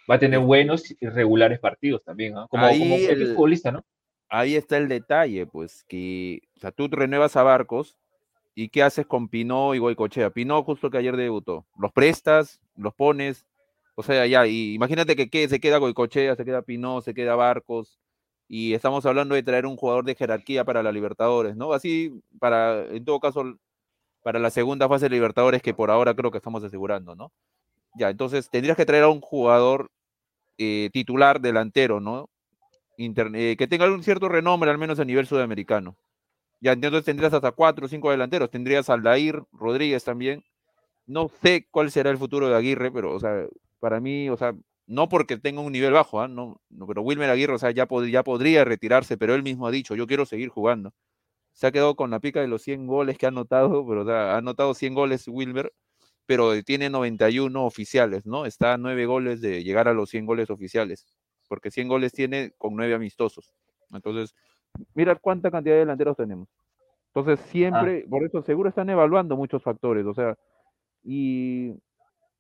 va 0.09 0.17
a 0.17 0.19
tener 0.19 0.39
buenos 0.39 0.91
y 0.91 1.07
regulares 1.07 1.59
partidos 1.59 2.05
también, 2.05 2.35
como, 2.51 2.65
ahí 2.65 3.07
el, 3.07 3.35
futbolista, 3.35 3.73
¿no? 3.73 3.85
Ahí 4.29 4.55
está 4.55 4.77
el 4.77 4.89
detalle, 4.89 5.47
pues, 5.47 5.85
que 5.89 6.43
o 6.57 6.61
sea, 6.61 6.71
tú 6.71 6.89
renuevas 6.89 7.37
a 7.37 7.43
Barcos 7.43 7.97
y 8.55 8.69
¿qué 8.69 8.83
haces 8.83 9.07
con 9.07 9.29
Pinó 9.29 9.75
y 9.75 9.79
Goicochea? 9.79 10.31
Pinó 10.31 10.63
justo 10.63 10.91
que 10.91 10.99
ayer 10.99 11.17
debutó, 11.17 11.67
los 11.79 11.93
prestas, 11.93 12.61
los 12.77 12.95
pones, 12.95 13.47
o 13.95 14.03
sea, 14.03 14.27
ya, 14.27 14.47
y 14.47 14.75
imagínate 14.75 15.17
que, 15.17 15.49
se 15.49 15.61
queda 15.61 15.79
Goicochea, 15.79 16.37
se 16.37 16.45
queda 16.45 16.63
Pinó, 16.63 17.01
se 17.01 17.15
queda 17.15 17.35
Barcos, 17.35 17.99
y 18.47 18.75
estamos 18.75 19.07
hablando 19.07 19.35
de 19.35 19.43
traer 19.43 19.65
un 19.65 19.77
jugador 19.77 20.05
de 20.05 20.15
jerarquía 20.15 20.65
para 20.65 20.83
la 20.83 20.93
Libertadores, 20.93 21.57
¿no? 21.57 21.73
Así, 21.73 22.21
para, 22.39 22.85
en 22.89 23.05
todo 23.05 23.19
caso, 23.21 23.59
para 24.25 24.39
la 24.39 24.51
segunda 24.51 24.89
fase 24.89 25.05
de 25.05 25.11
Libertadores 25.11 25.61
que 25.61 25.75
por 25.75 25.91
ahora 25.91 26.15
creo 26.15 26.31
que 26.31 26.39
estamos 26.39 26.65
asegurando, 26.65 27.15
¿no? 27.15 27.31
Ya, 27.95 28.09
entonces 28.09 28.49
tendrías 28.49 28.77
que 28.77 28.87
traer 28.87 29.05
a 29.05 29.11
un 29.11 29.21
jugador 29.21 29.91
eh, 30.57 30.89
titular 30.95 31.43
delantero, 31.43 32.01
¿no? 32.01 32.31
Eh, 32.97 33.57
que 33.59 33.67
tenga 33.69 33.85
un 33.85 34.03
cierto 34.03 34.31
renombre, 34.31 34.71
al 34.71 34.79
menos 34.79 34.99
a 34.99 35.05
nivel 35.05 35.27
sudamericano. 35.27 35.97
Ya, 36.59 36.73
entonces 36.73 37.05
tendrías 37.05 37.35
hasta 37.35 37.53
cuatro 37.53 37.85
o 37.85 37.89
cinco 37.89 38.11
delanteros. 38.11 38.51
Tendrías 38.51 38.89
Aldair, 38.89 39.43
Rodríguez 39.53 40.03
también. 40.05 40.43
No 41.07 41.29
sé 41.43 41.69
cuál 41.71 41.91
será 41.91 42.11
el 42.11 42.17
futuro 42.17 42.49
de 42.49 42.57
Aguirre, 42.57 42.91
pero, 42.91 43.15
o 43.15 43.21
sea, 43.21 43.47
para 43.79 44.01
mí, 44.01 44.31
o 44.31 44.39
sea, 44.39 44.55
no 44.87 45.11
porque 45.11 45.37
tenga 45.37 45.61
un 45.61 45.73
nivel 45.73 45.93
bajo, 45.93 46.23
¿ah? 46.23 46.29
no, 46.29 46.63
no, 46.71 46.87
pero 46.87 47.03
Wilmer 47.03 47.29
Aguirre, 47.29 47.55
o 47.55 47.59
sea, 47.59 47.73
ya 47.73 47.87
podría 47.87 48.65
retirarse, 48.65 49.19
pero 49.19 49.35
él 49.35 49.43
mismo 49.43 49.67
ha 49.67 49.71
dicho, 49.71 49.95
yo 49.95 50.07
quiero 50.07 50.25
seguir 50.25 50.49
jugando 50.49 50.95
se 51.55 51.69
ha 51.69 51.73
quedado 51.73 51.95
con 51.95 52.11
la 52.11 52.21
pica 52.21 52.41
de 52.41 52.49
los 52.49 52.63
100 52.63 52.87
goles 52.87 53.17
que 53.17 53.27
ha 53.27 53.31
anotado, 53.31 53.87
pero 53.87 54.09
ha 54.11 54.37
anotado 54.37 54.75
100 54.75 54.95
goles 54.95 55.29
Wilmer, 55.29 55.73
pero 56.27 56.61
tiene 56.63 56.91
91 56.91 57.65
oficiales, 57.65 58.27
¿no? 58.27 58.45
Está 58.45 58.75
a 58.75 58.79
9 58.79 59.07
goles 59.07 59.41
de 59.41 59.63
llegar 59.63 59.89
a 59.89 59.95
los 59.95 60.11
100 60.11 60.27
goles 60.27 60.51
oficiales, 60.51 61.07
porque 61.49 61.71
100 61.71 61.89
goles 61.89 62.13
tiene 62.13 62.53
con 62.59 62.75
9 62.75 62.95
amistosos. 62.95 63.55
Entonces, 63.93 64.35
mira 64.95 65.15
cuánta 65.15 65.51
cantidad 65.51 65.77
de 65.77 65.81
delanteros 65.81 66.17
tenemos. 66.17 66.49
Entonces, 67.15 67.39
siempre, 67.47 68.03
ah. 68.05 68.11
por 68.11 68.25
eso 68.25 68.43
seguro 68.43 68.69
están 68.69 68.91
evaluando 68.91 69.37
muchos 69.37 69.63
factores, 69.63 70.05
o 70.07 70.15
sea, 70.15 70.37
y 71.05 71.73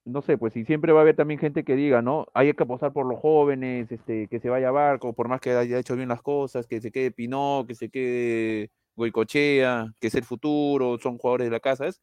no 0.04 0.22
sé, 0.22 0.36
pues 0.36 0.56
y 0.56 0.64
siempre 0.64 0.92
va 0.92 1.00
a 1.00 1.02
haber 1.02 1.16
también 1.16 1.38
gente 1.38 1.64
que 1.64 1.76
diga, 1.76 2.02
¿no? 2.02 2.26
Hay 2.34 2.52
que 2.52 2.62
apostar 2.64 2.92
por 2.92 3.06
los 3.06 3.20
jóvenes, 3.20 3.92
este, 3.92 4.26
que 4.26 4.40
se 4.40 4.50
vaya 4.50 4.68
a 4.68 4.72
Barco, 4.72 5.12
por 5.12 5.28
más 5.28 5.40
que 5.40 5.52
haya 5.52 5.78
hecho 5.78 5.94
bien 5.94 6.08
las 6.08 6.20
cosas, 6.20 6.66
que 6.66 6.80
se 6.80 6.90
quede 6.90 7.12
Pinó, 7.12 7.64
que 7.66 7.76
se 7.76 7.88
quede 7.90 8.70
Goicochea, 8.96 9.92
que 10.00 10.06
es 10.06 10.14
el 10.14 10.24
futuro, 10.24 10.98
son 10.98 11.18
jugadores 11.18 11.46
de 11.46 11.50
la 11.50 11.60
casa. 11.60 11.86
Es, 11.86 12.02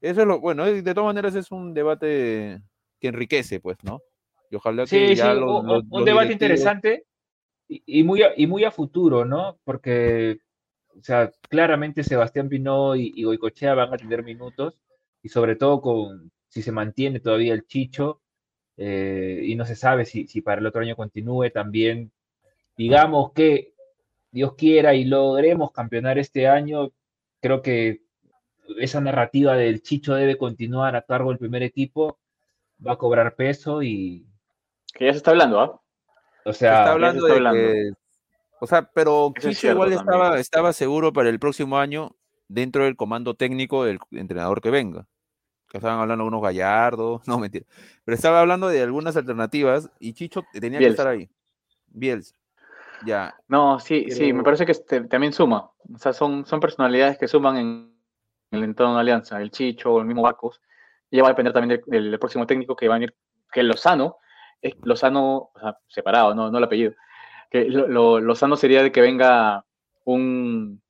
eso 0.00 0.22
es 0.22 0.26
lo 0.26 0.40
bueno, 0.40 0.64
de 0.64 0.82
todas 0.82 1.06
maneras 1.06 1.34
es 1.34 1.50
un 1.52 1.74
debate 1.74 2.60
que 3.00 3.08
enriquece, 3.08 3.60
pues, 3.60 3.76
¿no? 3.82 4.02
Y 4.50 4.56
ojalá 4.56 4.84
que 4.84 5.14
ya 5.14 5.34
un, 5.34 6.04
debate 6.04 6.32
interesante 6.32 7.06
y, 7.68 8.02
muy 8.02 8.22
a, 8.22 8.32
y 8.36 8.46
muy 8.46 8.64
a 8.64 8.70
futuro, 8.70 9.24
¿no? 9.24 9.58
Porque, 9.64 10.38
o 10.98 11.02
sea, 11.02 11.30
claramente 11.48 12.02
Sebastián 12.02 12.48
Pinó 12.48 12.96
y, 12.96 13.22
Goicochea 13.22 13.74
van 13.74 13.94
a 13.94 13.96
tener 13.96 14.22
minutos 14.22 14.78
y 15.22 15.28
sobre 15.28 15.56
todo 15.56 15.80
con 15.80 16.32
si 16.48 16.62
se 16.62 16.72
mantiene 16.72 17.20
todavía 17.20 17.54
el 17.54 17.66
Chicho 17.66 18.20
eh, 18.76 19.40
y 19.44 19.54
no 19.54 19.64
se 19.64 19.76
sabe 19.76 20.04
si, 20.04 20.26
si 20.26 20.42
para 20.42 20.60
el 20.60 20.66
otro 20.66 20.82
año 20.82 20.96
continúe 20.96 21.50
también 21.50 22.12
digamos 22.76 23.32
que 23.32 23.71
Dios 24.32 24.54
quiera 24.56 24.94
y 24.94 25.04
logremos 25.04 25.70
campeonar 25.72 26.18
este 26.18 26.48
año, 26.48 26.90
creo 27.40 27.62
que 27.62 28.02
esa 28.78 29.00
narrativa 29.00 29.54
del 29.54 29.82
Chicho 29.82 30.14
debe 30.14 30.38
continuar 30.38 30.96
a 30.96 31.02
cargo 31.02 31.28
del 31.28 31.38
primer 31.38 31.62
equipo, 31.62 32.18
va 32.84 32.94
a 32.94 32.98
cobrar 32.98 33.36
peso 33.36 33.82
y... 33.82 34.26
Que 34.94 35.06
ya 35.06 35.12
se 35.12 35.18
está 35.18 35.30
hablando, 35.30 35.60
¿ah? 35.60 35.80
O 36.44 36.52
sea, 36.52 36.74
se 36.74 36.78
está 36.80 36.92
hablando 36.92 37.26
de 37.26 37.34
Que, 37.34 37.92
o 38.58 38.66
sea, 38.66 38.90
pero 38.94 39.32
Chicho 39.38 39.70
igual 39.70 39.92
estaba, 39.92 40.38
estaba 40.40 40.72
seguro 40.72 41.12
para 41.12 41.28
el 41.28 41.38
próximo 41.38 41.78
año 41.78 42.16
dentro 42.48 42.84
del 42.84 42.96
comando 42.96 43.34
técnico 43.34 43.84
del 43.84 43.98
entrenador 44.10 44.60
que 44.60 44.70
venga. 44.70 45.06
Que 45.68 45.78
estaban 45.78 46.00
hablando 46.00 46.24
de 46.24 46.28
unos 46.28 46.42
gallardos, 46.42 47.22
no 47.28 47.38
mentira. 47.38 47.66
Pero 48.04 48.14
estaba 48.14 48.40
hablando 48.40 48.68
de 48.68 48.82
algunas 48.82 49.16
alternativas 49.16 49.90
y 49.98 50.14
Chicho 50.14 50.42
tenía 50.52 50.78
que 50.78 50.86
estar 50.86 51.06
ahí. 51.06 51.28
Bielsa. 51.88 52.34
Ya. 53.04 53.34
No, 53.48 53.78
sí, 53.80 54.10
sí, 54.10 54.32
me 54.32 54.42
parece 54.42 54.66
que 54.66 54.72
este, 54.72 55.02
también 55.02 55.32
suma. 55.32 55.70
O 55.92 55.98
sea, 55.98 56.12
son, 56.12 56.46
son 56.46 56.60
personalidades 56.60 57.18
que 57.18 57.28
suman 57.28 57.56
en, 57.56 57.92
el 58.50 58.64
entorno 58.64 58.94
de 58.94 59.00
Alianza. 59.00 59.40
El 59.40 59.50
Chicho, 59.50 60.00
el 60.00 60.06
mismo 60.06 60.22
Barcos. 60.22 60.60
Y 61.10 61.16
ya 61.16 61.22
va 61.22 61.28
a 61.28 61.32
depender 61.32 61.52
también 61.52 61.82
del, 61.86 62.18
próximo 62.18 62.46
técnico 62.46 62.76
que 62.76 62.88
va 62.88 62.94
a 62.94 62.98
venir, 62.98 63.14
que 63.52 63.62
Lozano. 63.62 64.18
es 64.60 64.74
Lozano, 64.82 65.50
o 65.54 65.60
sea, 65.60 65.78
separado, 65.88 66.34
no, 66.34 66.50
no 66.50 66.58
el 66.58 66.64
apellido, 66.64 66.94
que 67.50 67.64
lo, 67.64 68.18
Lozano 68.20 68.56
sería 68.56 68.82
de 68.82 68.92
que 68.92 69.02
venga 69.02 69.64
un, 70.04 70.80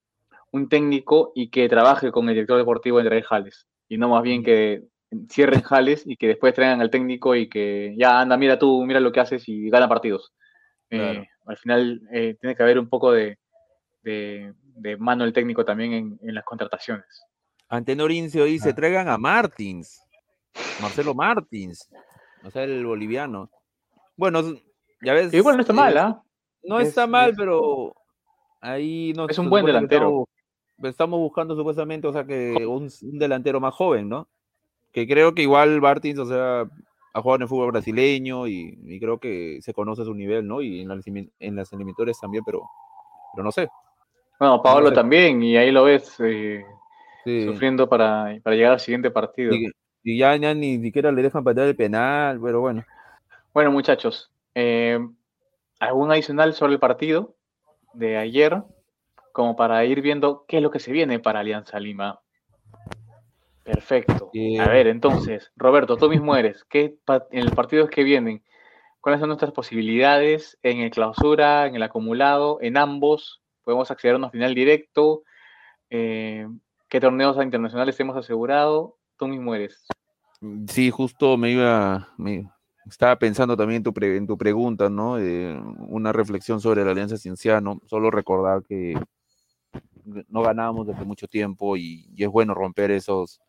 un 0.52 0.68
técnico 0.68 1.32
y 1.34 1.48
que 1.48 1.68
trabaje 1.68 2.12
con 2.12 2.28
el 2.28 2.34
director 2.34 2.58
deportivo 2.58 3.00
entre 3.00 3.22
Jales, 3.22 3.66
y 3.88 3.98
no 3.98 4.08
más 4.08 4.22
bien 4.22 4.44
que 4.44 4.84
cierren 5.28 5.62
Jales 5.62 6.04
y 6.06 6.16
que 6.16 6.28
después 6.28 6.54
traigan 6.54 6.80
al 6.80 6.90
técnico 6.90 7.34
y 7.34 7.48
que 7.48 7.94
ya 7.98 8.20
anda, 8.20 8.36
mira 8.36 8.58
tú, 8.58 8.84
mira 8.84 9.00
lo 9.00 9.12
que 9.12 9.20
haces 9.20 9.48
y 9.48 9.70
gana 9.70 9.88
partidos. 9.88 10.32
Eh, 10.90 11.26
al 11.46 11.56
final 11.56 12.00
eh, 12.12 12.36
tiene 12.40 12.54
que 12.54 12.62
haber 12.62 12.78
un 12.78 12.88
poco 12.88 13.12
de, 13.12 13.38
de, 14.02 14.54
mano 14.98 15.24
el 15.24 15.32
técnico 15.32 15.64
también 15.64 15.92
en, 15.92 16.18
en 16.22 16.34
las 16.34 16.44
contrataciones. 16.44 17.24
Antenor 17.68 18.10
dice, 18.10 18.68
ah. 18.68 18.74
traigan 18.74 19.08
a 19.08 19.16
Martins, 19.16 20.04
Marcelo 20.80 21.14
Martins, 21.14 21.88
o 22.44 22.50
sea, 22.50 22.64
el 22.64 22.84
boliviano. 22.84 23.50
Bueno, 24.16 24.42
ya 25.00 25.14
ves. 25.14 25.32
Igual 25.32 25.56
no 25.56 25.62
está 25.62 25.72
mal, 25.72 25.96
¿ah? 25.96 26.22
No 26.64 26.80
está 26.80 27.06
mal, 27.06 27.34
pero 27.36 27.94
ahí 28.60 29.12
no. 29.16 29.26
Es 29.28 29.38
un 29.38 29.48
buen 29.48 29.64
delantero. 29.64 30.28
Estamos, 30.82 31.20
buscando 31.20 31.56
supuestamente, 31.56 32.08
o 32.08 32.12
sea, 32.12 32.24
que 32.24 32.66
un, 32.66 32.90
delantero 33.00 33.60
más 33.60 33.72
joven, 33.72 34.08
¿no? 34.08 34.28
Que 34.92 35.06
creo 35.06 35.34
que 35.34 35.42
igual 35.42 35.80
Martins, 35.80 36.18
o 36.18 36.26
sea, 36.26 36.68
ha 37.12 37.20
jugado 37.20 37.36
en 37.36 37.42
el 37.42 37.48
fútbol 37.48 37.72
brasileño 37.72 38.46
y, 38.46 38.98
creo 39.00 39.18
que 39.18 39.58
se 39.60 39.74
conoce 39.74 40.04
su 40.04 40.14
nivel, 40.14 40.46
¿no? 40.46 40.62
Y 40.62 40.80
en, 40.80 41.32
en 41.38 41.56
las 41.56 41.72
eliminatorias 41.72 42.18
también, 42.20 42.44
pero, 42.44 42.62
pero 43.34 43.44
no 43.44 43.52
sé. 43.52 43.68
Bueno, 44.38 44.62
Pablo 44.62 44.92
también, 44.92 45.42
y 45.42 45.56
ahí 45.56 45.70
lo 45.70 45.84
ves. 45.84 46.16
Eh, 46.18 46.64
sufriendo 47.24 47.88
para, 47.88 48.32
llegar 48.46 48.72
al 48.72 48.80
siguiente 48.80 49.10
partido. 49.10 49.54
Y, 50.02 50.18
ya, 50.18 50.36
ni 50.36 50.80
siquiera 50.80 51.12
le 51.12 51.22
dejan 51.22 51.44
patear 51.44 51.68
el 51.68 51.76
penal, 51.76 52.40
pero 52.42 52.60
bueno. 52.60 52.84
Bueno, 53.54 53.70
muchachos, 53.70 54.32
eh, 54.54 54.98
¿algún 55.78 56.10
adicional 56.10 56.54
sobre 56.54 56.72
el 56.72 56.80
partido 56.80 57.36
de 57.92 58.16
ayer? 58.16 58.62
Como 59.32 59.54
para 59.54 59.84
ir 59.84 60.02
viendo 60.02 60.44
qué 60.48 60.56
es 60.56 60.62
lo 60.62 60.70
que 60.70 60.80
se 60.80 60.90
viene 60.90 61.20
para 61.20 61.40
Alianza 61.40 61.78
Lima. 61.78 62.20
Perfecto. 63.64 64.30
Eh, 64.34 64.60
a 64.60 64.68
ver, 64.68 64.88
entonces, 64.88 65.52
Roberto, 65.56 65.96
tú 65.96 66.08
mismo 66.08 66.36
eres. 66.36 66.64
¿Qué 66.64 66.96
en 67.30 67.44
los 67.44 67.54
partidos 67.54 67.90
que 67.90 68.02
vienen? 68.02 68.42
¿Cuáles 69.00 69.20
son 69.20 69.28
nuestras 69.28 69.52
posibilidades 69.52 70.58
en 70.62 70.80
el 70.80 70.90
clausura, 70.90 71.66
en 71.66 71.76
el 71.76 71.82
acumulado, 71.82 72.58
en 72.60 72.76
ambos? 72.76 73.42
¿Podemos 73.64 73.90
acceder 73.90 74.14
a 74.14 74.18
una 74.18 74.30
final 74.30 74.54
directo? 74.54 75.22
Eh, 75.90 76.46
qué 76.88 77.00
torneos 77.00 77.36
internacionales 77.42 77.98
hemos 78.00 78.16
asegurado, 78.16 78.98
tú 79.16 79.28
mismo 79.28 79.54
eres. 79.54 79.86
Sí, 80.66 80.90
justo 80.90 81.36
me 81.36 81.52
iba, 81.52 82.08
me 82.16 82.48
estaba 82.86 83.16
pensando 83.16 83.56
también 83.56 83.78
en 83.78 83.92
tu, 83.92 84.04
en 84.04 84.26
tu 84.26 84.36
pregunta, 84.36 84.88
¿no? 84.88 85.18
Eh, 85.18 85.60
una 85.88 86.12
reflexión 86.12 86.60
sobre 86.60 86.84
la 86.84 86.90
Alianza 86.90 87.16
Cienciano, 87.16 87.80
solo 87.86 88.10
recordar 88.10 88.62
que 88.64 88.94
no 90.28 90.42
ganábamos 90.42 90.86
desde 90.86 91.04
mucho 91.04 91.28
tiempo 91.28 91.76
y, 91.76 92.08
es 92.16 92.28
bueno 92.28 92.54
romper 92.54 92.90
esos, 92.90 93.40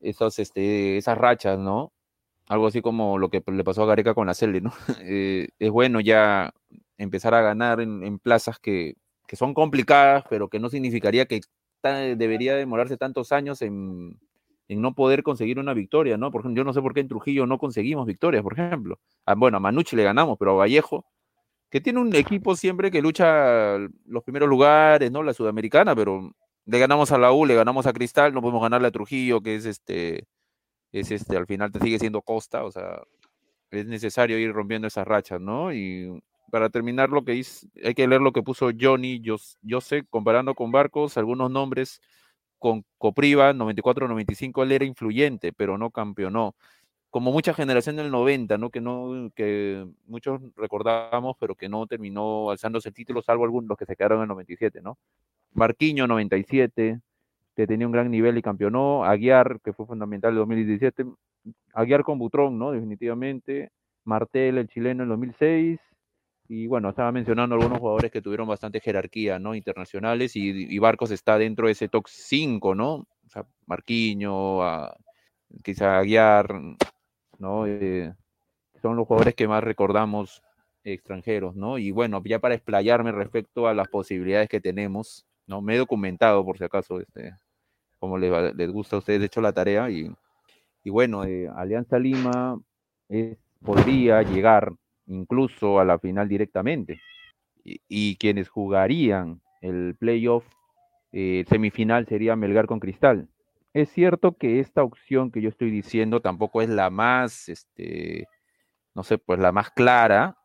esos, 0.00 0.38
este, 0.38 0.96
esas 0.98 1.18
rachas, 1.18 1.58
¿no? 1.58 1.92
Algo 2.48 2.68
así 2.68 2.80
como 2.82 3.18
lo 3.18 3.28
que 3.28 3.42
le 3.46 3.64
pasó 3.64 3.82
a 3.82 3.86
Gareca 3.86 4.14
con 4.14 4.26
la 4.26 4.34
Cele, 4.34 4.60
¿no? 4.60 4.72
Eh, 5.02 5.48
es 5.58 5.70
bueno 5.70 6.00
ya 6.00 6.52
empezar 6.98 7.34
a 7.34 7.42
ganar 7.42 7.80
en, 7.80 8.18
plazas 8.18 8.58
que, 8.58 8.96
que, 9.26 9.36
son 9.36 9.54
complicadas, 9.54 10.24
pero 10.30 10.48
que 10.48 10.60
no 10.60 10.68
significaría 10.70 11.26
que 11.26 11.40
debería 12.16 12.56
demorarse 12.56 12.96
tantos 12.96 13.32
años 13.32 13.62
en, 13.62 14.18
no 14.68 14.94
poder 14.94 15.22
conseguir 15.22 15.58
una 15.58 15.74
victoria, 15.74 16.16
¿no? 16.16 16.30
Por 16.30 16.40
ejemplo, 16.40 16.60
yo 16.60 16.64
no 16.64 16.72
sé 16.72 16.82
por 16.82 16.92
qué 16.94 17.00
en 17.00 17.08
Trujillo 17.08 17.46
no 17.46 17.58
conseguimos 17.58 18.06
victorias, 18.06 18.42
por 18.42 18.54
ejemplo. 18.54 18.98
Ah, 19.24 19.34
bueno, 19.34 19.58
a 19.58 19.60
Manucci 19.60 19.94
le 19.94 20.02
ganamos, 20.02 20.36
pero 20.38 20.52
a 20.52 20.54
Vallejo, 20.54 21.06
que 21.70 21.80
tiene 21.80 22.00
un 22.00 22.14
equipo 22.14 22.56
siempre 22.56 22.90
que 22.90 23.02
lucha 23.02 23.78
los 24.06 24.24
primeros 24.24 24.48
lugares, 24.48 25.12
¿no? 25.12 25.22
La 25.22 25.34
sudamericana, 25.34 25.94
pero 25.94 26.32
le 26.66 26.78
ganamos 26.78 27.12
a 27.12 27.18
la 27.18 27.32
U, 27.32 27.46
le 27.46 27.54
ganamos 27.54 27.86
a 27.86 27.92
Cristal, 27.92 28.34
no 28.34 28.42
podemos 28.42 28.62
ganarle 28.62 28.88
a 28.88 28.90
Trujillo, 28.90 29.40
que 29.40 29.54
es 29.54 29.64
este, 29.66 30.26
es 30.92 31.10
este, 31.10 31.36
al 31.36 31.46
final 31.46 31.72
te 31.72 31.80
sigue 31.80 31.98
siendo 31.98 32.22
Costa, 32.22 32.64
o 32.64 32.72
sea, 32.72 33.02
es 33.70 33.86
necesario 33.86 34.38
ir 34.38 34.52
rompiendo 34.52 34.88
esas 34.88 35.06
rachas, 35.06 35.40
¿no? 35.40 35.72
Y 35.72 36.20
para 36.50 36.70
terminar 36.70 37.10
lo 37.10 37.24
que 37.24 37.32
dice, 37.32 37.68
hay 37.84 37.94
que 37.94 38.06
leer 38.08 38.20
lo 38.20 38.32
que 38.32 38.42
puso 38.42 38.70
Johnny, 38.78 39.20
yo, 39.20 39.36
yo 39.62 39.80
sé, 39.80 40.04
comparando 40.08 40.54
con 40.54 40.72
Barcos, 40.72 41.16
algunos 41.16 41.50
nombres 41.50 42.00
con 42.58 42.84
Copriva, 42.98 43.52
94-95, 43.52 44.62
él 44.62 44.72
era 44.72 44.84
influyente, 44.84 45.52
pero 45.52 45.78
no 45.78 45.90
campeonó. 45.90 46.56
Como 47.10 47.32
mucha 47.32 47.54
generación 47.54 47.96
del 47.96 48.10
90, 48.10 48.58
¿no? 48.58 48.70
Que, 48.70 48.80
no, 48.80 49.30
que 49.34 49.86
muchos 50.06 50.40
recordamos, 50.56 51.36
pero 51.38 51.54
que 51.54 51.68
no 51.68 51.86
terminó 51.86 52.50
alzándose 52.50 52.88
el 52.90 52.94
título, 52.94 53.22
salvo 53.22 53.44
algunos 53.44 53.68
los 53.68 53.78
que 53.78 53.86
se 53.86 53.96
quedaron 53.96 54.18
en 54.18 54.22
el 54.24 54.28
97, 54.28 54.80
¿no? 54.82 54.98
Marquiño, 55.56 56.06
97, 56.06 57.00
que 57.56 57.66
tenía 57.66 57.86
un 57.86 57.92
gran 57.92 58.10
nivel 58.10 58.36
y 58.38 58.42
campeonó. 58.42 59.04
Aguiar, 59.04 59.60
que 59.64 59.72
fue 59.72 59.86
fundamental 59.86 60.32
en 60.32 60.38
2017. 60.38 61.04
Aguiar 61.72 62.04
con 62.04 62.18
Butrón, 62.18 62.58
¿no? 62.58 62.72
Definitivamente. 62.72 63.70
Martel, 64.04 64.58
el 64.58 64.68
chileno, 64.68 65.02
en 65.02 65.08
2006. 65.08 65.80
Y 66.48 66.66
bueno, 66.66 66.90
estaba 66.90 67.10
mencionando 67.10 67.56
algunos 67.56 67.78
jugadores 67.78 68.12
que 68.12 68.22
tuvieron 68.22 68.46
bastante 68.46 68.80
jerarquía, 68.80 69.38
¿no? 69.38 69.54
Internacionales 69.54 70.36
y, 70.36 70.78
Barcos 70.78 71.10
está 71.10 71.38
dentro 71.38 71.66
de 71.66 71.72
ese 71.72 71.88
top 71.88 72.04
5, 72.06 72.74
¿no? 72.74 72.94
O 72.94 73.28
sea, 73.28 73.44
Marquiño, 73.66 74.60
quizá 75.64 75.98
Aguiar, 75.98 76.48
¿no? 77.38 77.66
Eh, 77.66 78.14
son 78.80 78.96
los 78.96 79.06
jugadores 79.08 79.34
que 79.34 79.48
más 79.48 79.64
recordamos 79.64 80.42
extranjeros, 80.84 81.56
¿no? 81.56 81.78
Y 81.78 81.90
bueno, 81.90 82.22
ya 82.24 82.38
para 82.38 82.54
explayarme 82.54 83.10
respecto 83.12 83.66
a 83.66 83.74
las 83.74 83.88
posibilidades 83.88 84.48
que 84.48 84.60
tenemos, 84.60 85.25
¿no? 85.46 85.62
Me 85.62 85.74
he 85.74 85.78
documentado, 85.78 86.44
por 86.44 86.58
si 86.58 86.64
acaso, 86.64 87.00
este, 87.00 87.34
como 87.98 88.18
les, 88.18 88.54
les 88.54 88.70
gusta 88.70 88.96
a 88.96 88.98
ustedes, 88.98 89.22
he 89.22 89.26
hecho 89.26 89.40
la 89.40 89.52
tarea 89.52 89.90
y, 89.90 90.10
y 90.86 90.90
bueno, 90.90 91.24
eh, 91.24 91.48
Alianza 91.56 91.98
Lima 91.98 92.60
podría 93.60 94.22
llegar 94.22 94.72
incluso 95.06 95.80
a 95.80 95.84
la 95.84 95.98
final 95.98 96.28
directamente. 96.28 97.00
Y, 97.64 98.14
quienes 98.16 98.48
jugarían 98.48 99.40
el 99.60 99.96
playoff 99.98 100.44
eh, 101.10 101.44
semifinal 101.48 102.06
sería 102.06 102.36
Melgar 102.36 102.66
con 102.66 102.78
Cristal. 102.78 103.28
Es 103.74 103.90
cierto 103.90 104.36
que 104.36 104.60
esta 104.60 104.84
opción 104.84 105.32
que 105.32 105.42
yo 105.42 105.48
estoy 105.48 105.72
diciendo 105.72 106.20
tampoco 106.20 106.62
es 106.62 106.68
la 106.68 106.90
más, 106.90 107.48
este, 107.48 108.28
no 108.94 109.02
sé, 109.02 109.18
pues 109.18 109.40
la 109.40 109.50
más 109.50 109.70
clara, 109.70 110.38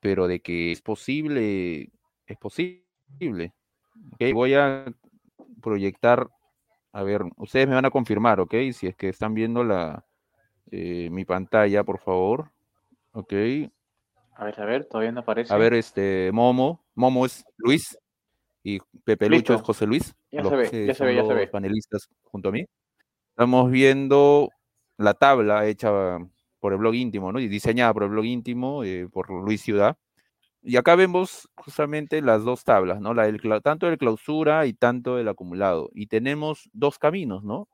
pero 0.00 0.26
de 0.26 0.40
que 0.40 0.72
es 0.72 0.82
posible, 0.82 1.90
es 2.26 2.36
posible. 2.38 3.52
Voy 4.32 4.54
a 4.54 4.84
proyectar, 5.62 6.28
a 6.92 7.02
ver, 7.02 7.22
ustedes 7.36 7.68
me 7.68 7.74
van 7.74 7.84
a 7.84 7.90
confirmar, 7.90 8.40
¿ok? 8.40 8.54
Si 8.72 8.86
es 8.86 8.96
que 8.96 9.08
están 9.08 9.34
viendo 9.34 9.64
la, 9.64 10.04
eh, 10.70 11.08
mi 11.10 11.24
pantalla, 11.24 11.84
por 11.84 11.98
favor. 11.98 12.50
Ok, 13.12 13.32
a 14.38 14.44
ver, 14.44 14.60
a 14.60 14.64
ver, 14.66 14.84
todavía 14.84 15.12
no 15.12 15.20
aparece. 15.20 15.52
A 15.52 15.56
ver, 15.56 15.72
este, 15.74 16.30
Momo. 16.32 16.84
Momo 16.94 17.24
es 17.24 17.44
Luis 17.56 17.98
y 18.62 18.78
Pepe 19.04 19.28
Lucho 19.30 19.54
es 19.54 19.62
José 19.62 19.86
Luis. 19.86 20.14
Ya 20.30 20.44
se 20.44 20.56
ve, 20.56 20.64
ya 20.86 20.94
se 20.94 21.04
ve, 21.04 21.14
ya 21.14 21.24
se 21.24 21.34
ve. 21.34 21.46
panelistas 21.46 22.08
junto 22.22 22.50
a 22.50 22.52
mí. 22.52 22.66
Estamos 23.30 23.70
viendo 23.70 24.50
la 24.98 25.14
tabla 25.14 25.66
hecha 25.66 26.18
por 26.60 26.72
el 26.72 26.78
blog 26.78 26.94
íntimo, 26.94 27.32
¿no? 27.32 27.40
Y 27.40 27.48
diseñada 27.48 27.94
por 27.94 28.02
el 28.02 28.10
blog 28.10 28.26
íntimo, 28.26 28.84
eh, 28.84 29.08
por 29.10 29.30
Luis 29.30 29.62
Ciudad. 29.62 29.96
Y 30.68 30.76
acá 30.76 30.96
vemos 30.96 31.48
justamente 31.56 32.20
las 32.22 32.42
dos 32.42 32.64
tablas, 32.64 33.00
¿no? 33.00 33.14
La 33.14 33.22
del, 33.26 33.40
tanto 33.62 33.88
de 33.88 33.96
clausura 33.96 34.66
y 34.66 34.72
tanto 34.74 35.14
del 35.14 35.28
acumulado. 35.28 35.90
Y 35.94 36.08
tenemos 36.08 36.68
dos 36.72 36.98
caminos, 36.98 37.44
¿no? 37.44 37.68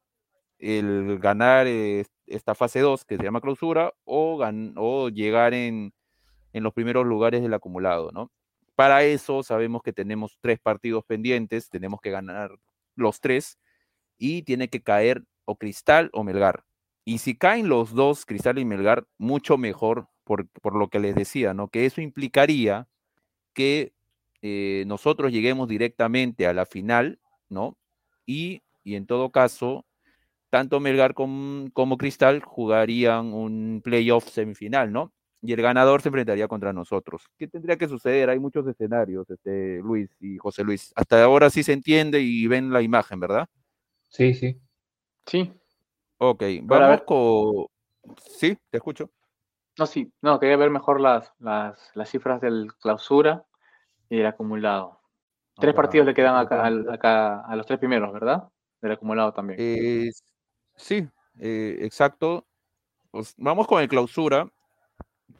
El 0.58 1.18
ganar 1.18 1.66
eh, 1.66 2.04
esta 2.26 2.54
fase 2.54 2.80
2, 2.80 3.06
que 3.06 3.16
se 3.16 3.22
llama 3.24 3.40
clausura, 3.40 3.94
o, 4.04 4.38
o 4.76 5.08
llegar 5.08 5.54
en, 5.54 5.94
en 6.52 6.62
los 6.62 6.74
primeros 6.74 7.06
lugares 7.06 7.42
del 7.42 7.54
acumulado, 7.54 8.12
¿no? 8.12 8.30
Para 8.74 9.04
eso 9.04 9.42
sabemos 9.42 9.82
que 9.82 9.94
tenemos 9.94 10.36
tres 10.42 10.60
partidos 10.60 11.02
pendientes, 11.06 11.70
tenemos 11.70 12.00
que 12.02 12.10
ganar 12.10 12.50
los 12.94 13.20
tres 13.20 13.58
y 14.18 14.42
tiene 14.42 14.68
que 14.68 14.82
caer 14.82 15.24
o 15.46 15.56
Cristal 15.56 16.10
o 16.12 16.24
Melgar. 16.24 16.64
Y 17.06 17.18
si 17.18 17.38
caen 17.38 17.70
los 17.70 17.94
dos, 17.94 18.26
Cristal 18.26 18.58
y 18.58 18.66
Melgar, 18.66 19.06
mucho 19.16 19.56
mejor 19.56 20.08
por, 20.24 20.46
lo 20.76 20.88
que 20.88 21.00
les 21.00 21.14
decía, 21.14 21.54
¿no? 21.54 21.68
Que 21.68 21.86
eso 21.86 22.00
implicaría 22.00 22.88
que 23.54 23.92
eh, 24.42 24.84
nosotros 24.86 25.32
lleguemos 25.32 25.68
directamente 25.68 26.46
a 26.46 26.54
la 26.54 26.66
final, 26.66 27.18
¿no? 27.48 27.76
Y, 28.26 28.62
en 28.84 29.06
todo 29.06 29.30
caso, 29.30 29.84
tanto 30.50 30.80
Melgar 30.80 31.14
como, 31.14 31.70
como 31.72 31.98
Cristal 31.98 32.42
jugarían 32.42 33.32
un 33.32 33.80
playoff 33.84 34.28
semifinal, 34.28 34.92
¿no? 34.92 35.12
y 35.42 35.52
el 35.52 35.60
ganador 35.60 36.00
se 36.00 36.08
enfrentaría 36.08 36.46
contra 36.46 36.72
nosotros. 36.72 37.28
¿Qué 37.36 37.48
tendría 37.48 37.76
que 37.76 37.88
suceder? 37.88 38.30
Hay 38.30 38.38
muchos 38.38 38.66
escenarios, 38.66 39.28
este, 39.28 39.80
Luis 39.82 40.08
y 40.20 40.38
José 40.38 40.62
Luis. 40.62 40.92
Hasta 40.94 41.22
ahora 41.22 41.50
sí 41.50 41.64
se 41.64 41.72
entiende 41.72 42.20
y 42.20 42.46
ven 42.46 42.72
la 42.72 42.80
imagen, 42.80 43.18
¿verdad? 43.18 43.48
Sí, 44.08 44.34
sí. 44.34 44.60
Sí. 45.26 45.52
Ok, 46.18 46.44
vamos 46.62 47.02
con... 47.02 47.66
Sí, 48.24 48.56
te 48.70 48.76
escucho. 48.76 49.10
No, 49.78 49.86
sí, 49.86 50.12
no, 50.20 50.38
quería 50.38 50.56
ver 50.56 50.70
mejor 50.70 51.00
las, 51.00 51.32
las, 51.38 51.90
las 51.94 52.10
cifras 52.10 52.40
del 52.40 52.72
clausura 52.80 53.44
y 54.08 54.20
el 54.20 54.26
acumulado. 54.26 55.00
Tres 55.56 55.74
partidos 55.74 56.06
le 56.06 56.14
quedan 56.14 56.36
acá, 56.36 56.66
acá, 56.90 57.40
a 57.40 57.56
los 57.56 57.66
tres 57.66 57.78
primeros, 57.78 58.12
¿verdad? 58.12 58.48
Del 58.80 58.92
acumulado 58.92 59.32
también. 59.32 59.58
Eh, 59.60 60.10
sí, 60.76 61.08
eh, 61.38 61.78
exacto. 61.80 62.46
Pues 63.10 63.34
vamos 63.36 63.66
con 63.66 63.80
el 63.80 63.88
clausura. 63.88 64.50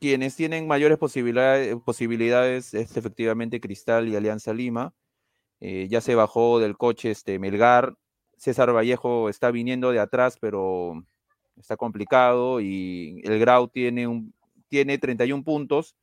Quienes 0.01 0.37
tienen 0.37 0.67
mayores 0.67 0.99
posibilidades, 0.99 1.77
posibilidades 1.85 2.75
es 2.75 2.97
efectivamente 2.97 3.61
Cristal 3.61 4.09
y 4.09 4.17
Alianza 4.17 4.53
Lima. 4.53 4.95
Eh, 5.61 5.87
ya 5.89 6.01
se 6.01 6.15
bajó 6.15 6.59
del 6.59 6.77
coche 6.77 7.11
este 7.11 7.39
Melgar. 7.39 7.95
César 8.37 8.75
Vallejo 8.75 9.29
está 9.29 9.51
viniendo 9.51 9.93
de 9.93 10.01
atrás, 10.01 10.37
pero 10.41 11.05
está 11.59 11.77
complicado. 11.77 12.61
Y 12.61 13.21
el 13.25 13.39
Grau 13.39 13.69
tiene, 13.69 14.07
un, 14.07 14.35
tiene 14.69 14.99
31 14.99 15.45
puntos. 15.45 15.97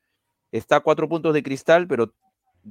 Está 0.52 0.78
a 0.78 0.82
cuatro 0.82 1.08
puntos 1.08 1.34
de 1.34 1.44
Cristal, 1.44 1.88
pero 1.88 2.14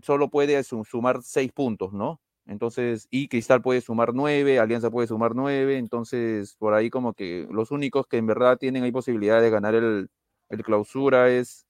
solo 0.02 0.28
puede 0.28 0.62
sumar 0.64 1.22
seis 1.22 1.52
puntos, 1.52 1.92
¿no? 1.92 2.20
Entonces, 2.48 3.08
y 3.10 3.28
Cristal 3.28 3.60
puede 3.60 3.82
sumar 3.82 4.14
nueve, 4.14 4.58
Alianza 4.58 4.90
puede 4.90 5.06
sumar 5.06 5.34
nueve, 5.34 5.76
entonces 5.76 6.56
por 6.56 6.72
ahí 6.72 6.88
como 6.88 7.12
que 7.12 7.46
los 7.50 7.70
únicos 7.70 8.06
que 8.06 8.16
en 8.16 8.26
verdad 8.26 8.56
tienen 8.56 8.84
ahí 8.84 8.90
posibilidad 8.90 9.42
de 9.42 9.50
ganar 9.50 9.74
el, 9.74 10.08
clausura 10.64 11.28
es 11.28 11.66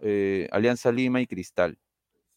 eh, 0.00 0.48
Alianza 0.50 0.90
Lima 0.90 1.20
y 1.20 1.26
Cristal. 1.26 1.78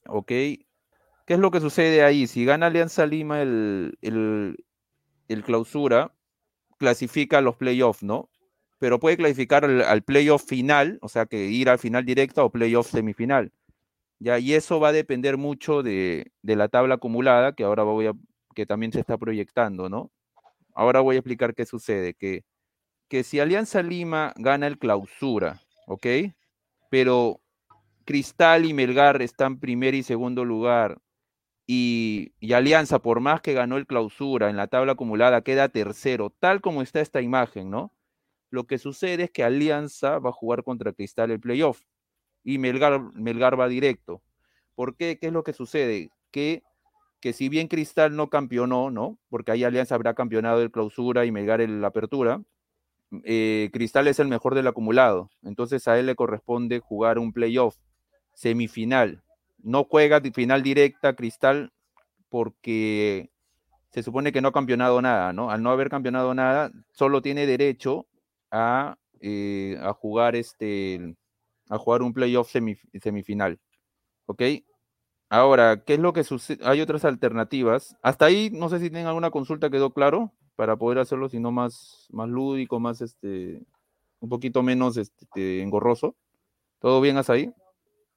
¿Ok? 0.07 0.27
¿Qué 0.27 1.33
es 1.33 1.39
lo 1.39 1.51
que 1.51 1.61
sucede 1.61 2.03
ahí? 2.03 2.27
Si 2.27 2.43
gana 2.45 2.67
Alianza 2.67 3.05
Lima 3.05 3.41
el, 3.41 3.97
el, 4.01 5.43
clausura, 5.43 6.13
clasifica 6.77 7.41
los 7.41 7.55
playoffs, 7.55 8.03
¿no? 8.03 8.29
Pero 8.79 8.99
puede 8.99 9.17
clasificar 9.17 9.65
al, 9.65 9.81
al 9.81 10.03
playoff 10.03 10.45
final, 10.45 10.99
o 11.01 11.09
sea 11.09 11.25
que 11.25 11.45
ir 11.45 11.69
al 11.69 11.79
final 11.79 12.05
directo 12.05 12.45
o 12.45 12.51
playoff 12.51 12.89
semifinal. 12.91 13.51
¿ya? 14.19 14.39
Y 14.39 14.53
eso 14.53 14.79
va 14.79 14.89
a 14.89 14.93
depender 14.93 15.37
mucho 15.37 15.83
de, 15.83 16.31
la 16.43 16.67
tabla 16.67 16.95
acumulada, 16.95 17.53
que 17.53 17.63
ahora 17.63 17.83
voy 17.83 18.07
a, 18.07 18.13
que 18.53 18.65
también 18.65 18.91
se 18.91 18.99
está 18.99 19.17
proyectando, 19.17 19.89
¿no? 19.89 20.11
Ahora 20.73 21.01
voy 21.01 21.15
a 21.15 21.19
explicar 21.19 21.55
qué 21.55 21.65
sucede, 21.65 22.13
que, 22.13 22.43
que 23.07 23.23
si 23.23 23.39
Alianza 23.39 23.81
Lima 23.81 24.33
gana 24.37 24.67
el 24.67 24.77
clausura, 24.77 25.61
¿ok? 25.87 26.07
Pero 26.89 27.41
Cristal 28.05 28.65
y 28.65 28.73
Melgar 28.73 29.21
están 29.21 29.59
primer 29.59 29.95
y 29.95 30.03
segundo 30.03 30.45
lugar, 30.45 30.97
y, 31.67 32.33
Alianza, 32.53 32.99
por 32.99 33.19
más 33.19 33.41
que 33.41 33.53
ganó 33.53 33.77
el 33.77 33.87
clausura 33.87 34.49
en 34.49 34.57
la 34.57 34.67
tabla 34.67 34.93
acumulada, 34.93 35.41
queda 35.41 35.69
tercero, 35.69 36.29
tal 36.29 36.61
como 36.61 36.81
está 36.81 37.01
esta 37.01 37.21
imagen, 37.21 37.69
¿no? 37.71 37.91
Lo 38.51 38.65
que 38.67 38.77
sucede 38.77 39.23
es 39.25 39.31
que 39.31 39.43
Alianza 39.43 40.19
va 40.19 40.29
a 40.29 40.33
jugar 40.33 40.63
contra 40.63 40.93
Cristal 40.93 41.31
el 41.31 41.39
playoff 41.39 41.81
y 42.43 42.59
Melgar, 42.59 43.01
Melgar 43.15 43.59
va 43.59 43.67
directo. 43.67 44.21
¿Por 44.75 44.95
qué? 44.95 45.17
¿Qué 45.19 45.27
es 45.27 45.33
lo 45.33 45.43
que 45.43 45.53
sucede? 45.53 46.11
Que, 46.31 46.63
que 47.19 47.33
si 47.33 47.49
bien 47.49 47.67
Cristal 47.67 48.15
no 48.15 48.29
campeonó, 48.29 48.91
¿no? 48.91 49.17
Porque 49.29 49.51
ahí 49.51 49.63
Alianza 49.63 49.95
habrá 49.95 50.13
campeonado 50.13 50.61
el 50.61 50.71
clausura 50.71 51.25
y 51.25 51.31
Melgar 51.31 51.61
el 51.61 51.83
apertura, 51.83 52.43
eh, 53.23 53.69
Cristal 53.73 54.07
es 54.07 54.19
el 54.19 54.27
mejor 54.27 54.53
del 54.53 54.67
acumulado. 54.67 55.31
Entonces 55.43 55.87
a 55.87 55.97
él 55.99 56.05
le 56.05 56.15
corresponde 56.15 56.79
jugar 56.79 57.17
un 57.17 57.33
playoff, 57.33 57.77
semifinal. 58.33 59.23
No 59.65 59.83
juega 59.83 60.21
final 60.21 60.61
directa 60.61 61.15
Cristal 61.15 61.73
porque 62.29 63.31
se 63.89 64.03
supone 64.03 64.31
que 64.31 64.39
no 64.39 64.49
ha 64.49 64.53
campeonado 64.53 65.01
nada, 65.01 65.33
¿no? 65.33 65.49
Al 65.49 65.63
no 65.63 65.71
haber 65.71 65.89
campeonado 65.89 66.35
nada, 66.35 66.71
solo 66.91 67.23
tiene 67.23 67.47
derecho 67.47 68.05
a, 68.51 68.97
eh, 69.21 69.79
jugar 69.99 70.35
este 70.35 71.15
a 71.67 71.79
jugar 71.79 72.03
un 72.03 72.13
playoff 72.13 72.51
semifinal. 72.51 73.59
¿Ok? 74.27 74.43
Ahora, 75.29 75.83
¿qué 75.83 75.95
es 75.95 75.99
lo 75.99 76.13
que 76.13 76.23
sucede? 76.23 76.63
Hay 76.63 76.79
otras 76.81 77.03
alternativas. 77.03 77.97
Hasta 78.03 78.25
ahí, 78.25 78.51
no 78.51 78.69
sé 78.69 78.77
si 78.77 78.91
tienen 78.91 79.07
alguna 79.07 79.31
consulta, 79.31 79.71
quedó 79.71 79.91
claro, 79.91 80.31
para 80.55 80.77
poder 80.77 80.99
hacerlo, 80.99 81.27
sino 81.27 81.51
más, 81.51 82.07
más 82.11 82.29
lúdico, 82.29 82.79
más 82.79 83.01
este, 83.01 83.63
un 84.19 84.29
poquito 84.29 84.61
menos 84.61 84.97
este, 84.97 85.63
engorroso. 85.63 86.15
¿Todo 86.79 87.01
bien 87.01 87.17
hasta 87.17 87.33
ahí? 87.33 87.51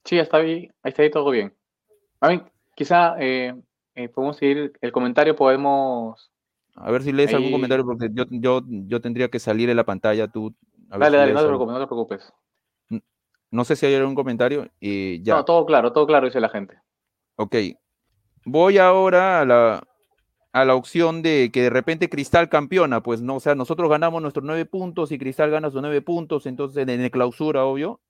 Sí, 0.09 0.19
está 0.19 0.39
bien, 0.39 0.73
ahí 0.83 0.89
está 0.89 1.03
ahí 1.03 1.11
todo 1.11 1.29
bien. 1.31 1.53
A 2.21 2.31
mí, 2.31 2.41
quizá 2.75 3.17
eh, 3.19 3.55
eh, 3.95 4.09
podemos 4.09 4.39
seguir 4.39 4.73
el 4.81 4.91
comentario, 4.91 5.37
podemos... 5.37 6.31
A 6.77 6.91
ver 6.91 7.03
si 7.03 7.13
lees 7.13 7.35
algún 7.35 7.53
comentario, 7.53 7.85
porque 7.85 8.09
yo, 8.15 8.25
yo, 8.31 8.63
yo 8.67 9.03
tendría 9.03 9.29
que 9.29 9.39
salir 9.39 9.69
de 9.69 9.75
la 9.75 9.85
pantalla, 9.85 10.27
tú... 10.27 10.55
dale, 10.73 11.19
dale, 11.19 11.35
no 11.35 11.41
te, 11.41 11.47
preocupes, 11.47 11.75
no 11.75 11.81
te 11.81 11.87
preocupes. 11.87 12.33
No 13.51 13.65
sé 13.65 13.77
si 13.77 13.85
hay 13.85 13.97
algún 13.97 14.15
comentario. 14.15 14.71
y 14.81 15.23
ya. 15.23 15.35
No, 15.35 15.45
todo 15.45 15.67
claro, 15.67 15.93
todo 15.93 16.07
claro, 16.07 16.25
dice 16.25 16.41
la 16.41 16.49
gente. 16.49 16.79
Ok. 17.37 17.57
Voy 18.47 18.79
ahora 18.79 19.43
a 19.43 19.45
la, 19.45 19.83
a 20.53 20.65
la 20.65 20.75
opción 20.75 21.21
de 21.21 21.51
que 21.53 21.65
de 21.65 21.71
repente 21.71 22.09
Cristal 22.09 22.49
campeona, 22.49 23.03
pues 23.03 23.21
no, 23.21 23.37
o 23.37 23.41
sea, 23.41 23.55
nosotros 23.55 23.91
ganamos 23.91 24.23
nuestros 24.23 24.47
nueve 24.47 24.65
puntos 24.65 25.13
y 25.13 25.19
Cristal 25.19 25.51
gana 25.51 25.69
sus 25.69 25.83
nueve 25.83 26.01
puntos, 26.01 26.47
entonces 26.47 26.89
en 26.89 26.89
el 26.89 27.11
clausura, 27.11 27.67
obvio. 27.67 28.01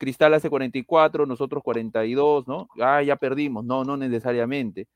Cristal 0.00 0.34
hace 0.34 0.50
44, 0.50 1.26
nosotros 1.26 1.62
42, 1.62 2.48
¿no? 2.48 2.68
Ah, 2.80 3.02
ya 3.02 3.16
perdimos. 3.16 3.64
No, 3.64 3.84
no 3.84 3.96
necesariamente. 3.96 4.88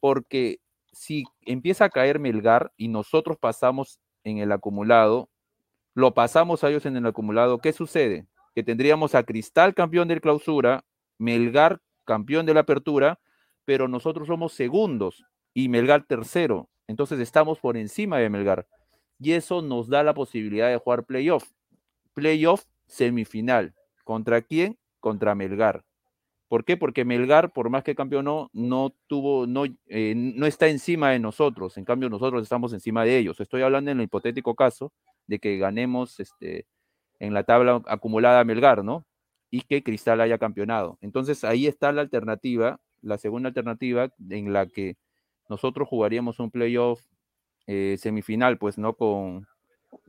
Porque 0.00 0.60
si 0.92 1.24
empieza 1.42 1.86
a 1.86 1.90
caer 1.90 2.18
Melgar 2.18 2.72
y 2.78 2.88
nosotros 2.88 3.36
pasamos 3.38 4.00
en 4.24 4.38
el 4.38 4.52
acumulado, 4.52 5.28
lo 5.94 6.14
pasamos 6.14 6.64
a 6.64 6.70
ellos 6.70 6.86
en 6.86 6.96
el 6.96 7.06
acumulado, 7.06 7.58
¿qué 7.58 7.72
sucede? 7.72 8.26
que 8.56 8.62
tendríamos 8.62 9.14
a 9.14 9.22
Cristal 9.22 9.74
campeón 9.74 10.08
del 10.08 10.22
clausura, 10.22 10.82
Melgar 11.18 11.82
campeón 12.06 12.46
de 12.46 12.54
la 12.54 12.60
apertura, 12.60 13.20
pero 13.66 13.86
nosotros 13.86 14.28
somos 14.28 14.54
segundos 14.54 15.26
y 15.52 15.68
Melgar 15.68 16.04
tercero. 16.06 16.70
Entonces 16.86 17.20
estamos 17.20 17.60
por 17.60 17.76
encima 17.76 18.16
de 18.18 18.30
Melgar. 18.30 18.66
Y 19.18 19.32
eso 19.32 19.60
nos 19.60 19.88
da 19.90 20.02
la 20.02 20.14
posibilidad 20.14 20.70
de 20.70 20.78
jugar 20.78 21.04
playoff. 21.04 21.44
Playoff 22.14 22.64
semifinal. 22.86 23.74
¿Contra 24.06 24.40
quién? 24.40 24.78
Contra 25.00 25.34
Melgar. 25.34 25.82
¿Por 26.46 26.64
qué? 26.64 26.76
Porque 26.76 27.04
Melgar, 27.04 27.52
por 27.52 27.70
más 27.70 27.82
que 27.82 27.96
campeonó, 27.96 28.50
no 28.52 28.94
tuvo, 29.08 29.48
no, 29.48 29.64
eh, 29.88 30.14
no 30.14 30.46
está 30.46 30.68
encima 30.68 31.10
de 31.10 31.18
nosotros. 31.18 31.76
En 31.76 31.84
cambio, 31.84 32.08
nosotros 32.08 32.40
estamos 32.44 32.72
encima 32.72 33.04
de 33.04 33.18
ellos. 33.18 33.40
Estoy 33.40 33.62
hablando 33.62 33.90
en 33.90 33.98
el 33.98 34.04
hipotético 34.04 34.54
caso 34.54 34.92
de 35.26 35.40
que 35.40 35.58
ganemos 35.58 36.20
este, 36.20 36.66
en 37.18 37.34
la 37.34 37.42
tabla 37.42 37.82
acumulada 37.88 38.44
Melgar, 38.44 38.84
¿no? 38.84 39.04
Y 39.50 39.62
que 39.62 39.82
Cristal 39.82 40.20
haya 40.20 40.38
campeonado. 40.38 40.98
Entonces 41.00 41.42
ahí 41.42 41.66
está 41.66 41.90
la 41.90 42.02
alternativa, 42.02 42.78
la 43.02 43.18
segunda 43.18 43.48
alternativa 43.48 44.10
en 44.30 44.52
la 44.52 44.66
que 44.66 44.96
nosotros 45.48 45.88
jugaríamos 45.88 46.38
un 46.38 46.52
playoff 46.52 47.02
eh, 47.66 47.96
semifinal, 47.98 48.56
pues, 48.56 48.78
¿no? 48.78 48.94
Con, 48.94 49.48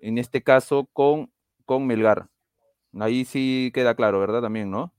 en 0.01 0.19
este 0.19 0.43
caso, 0.43 0.87
con, 0.93 1.31
con 1.65 1.87
Melgar. 1.87 2.29
Ahí 2.99 3.25
sí 3.25 3.71
queda 3.73 3.95
claro, 3.95 4.19
¿verdad? 4.19 4.41
También, 4.41 4.71
¿no? 4.71 4.93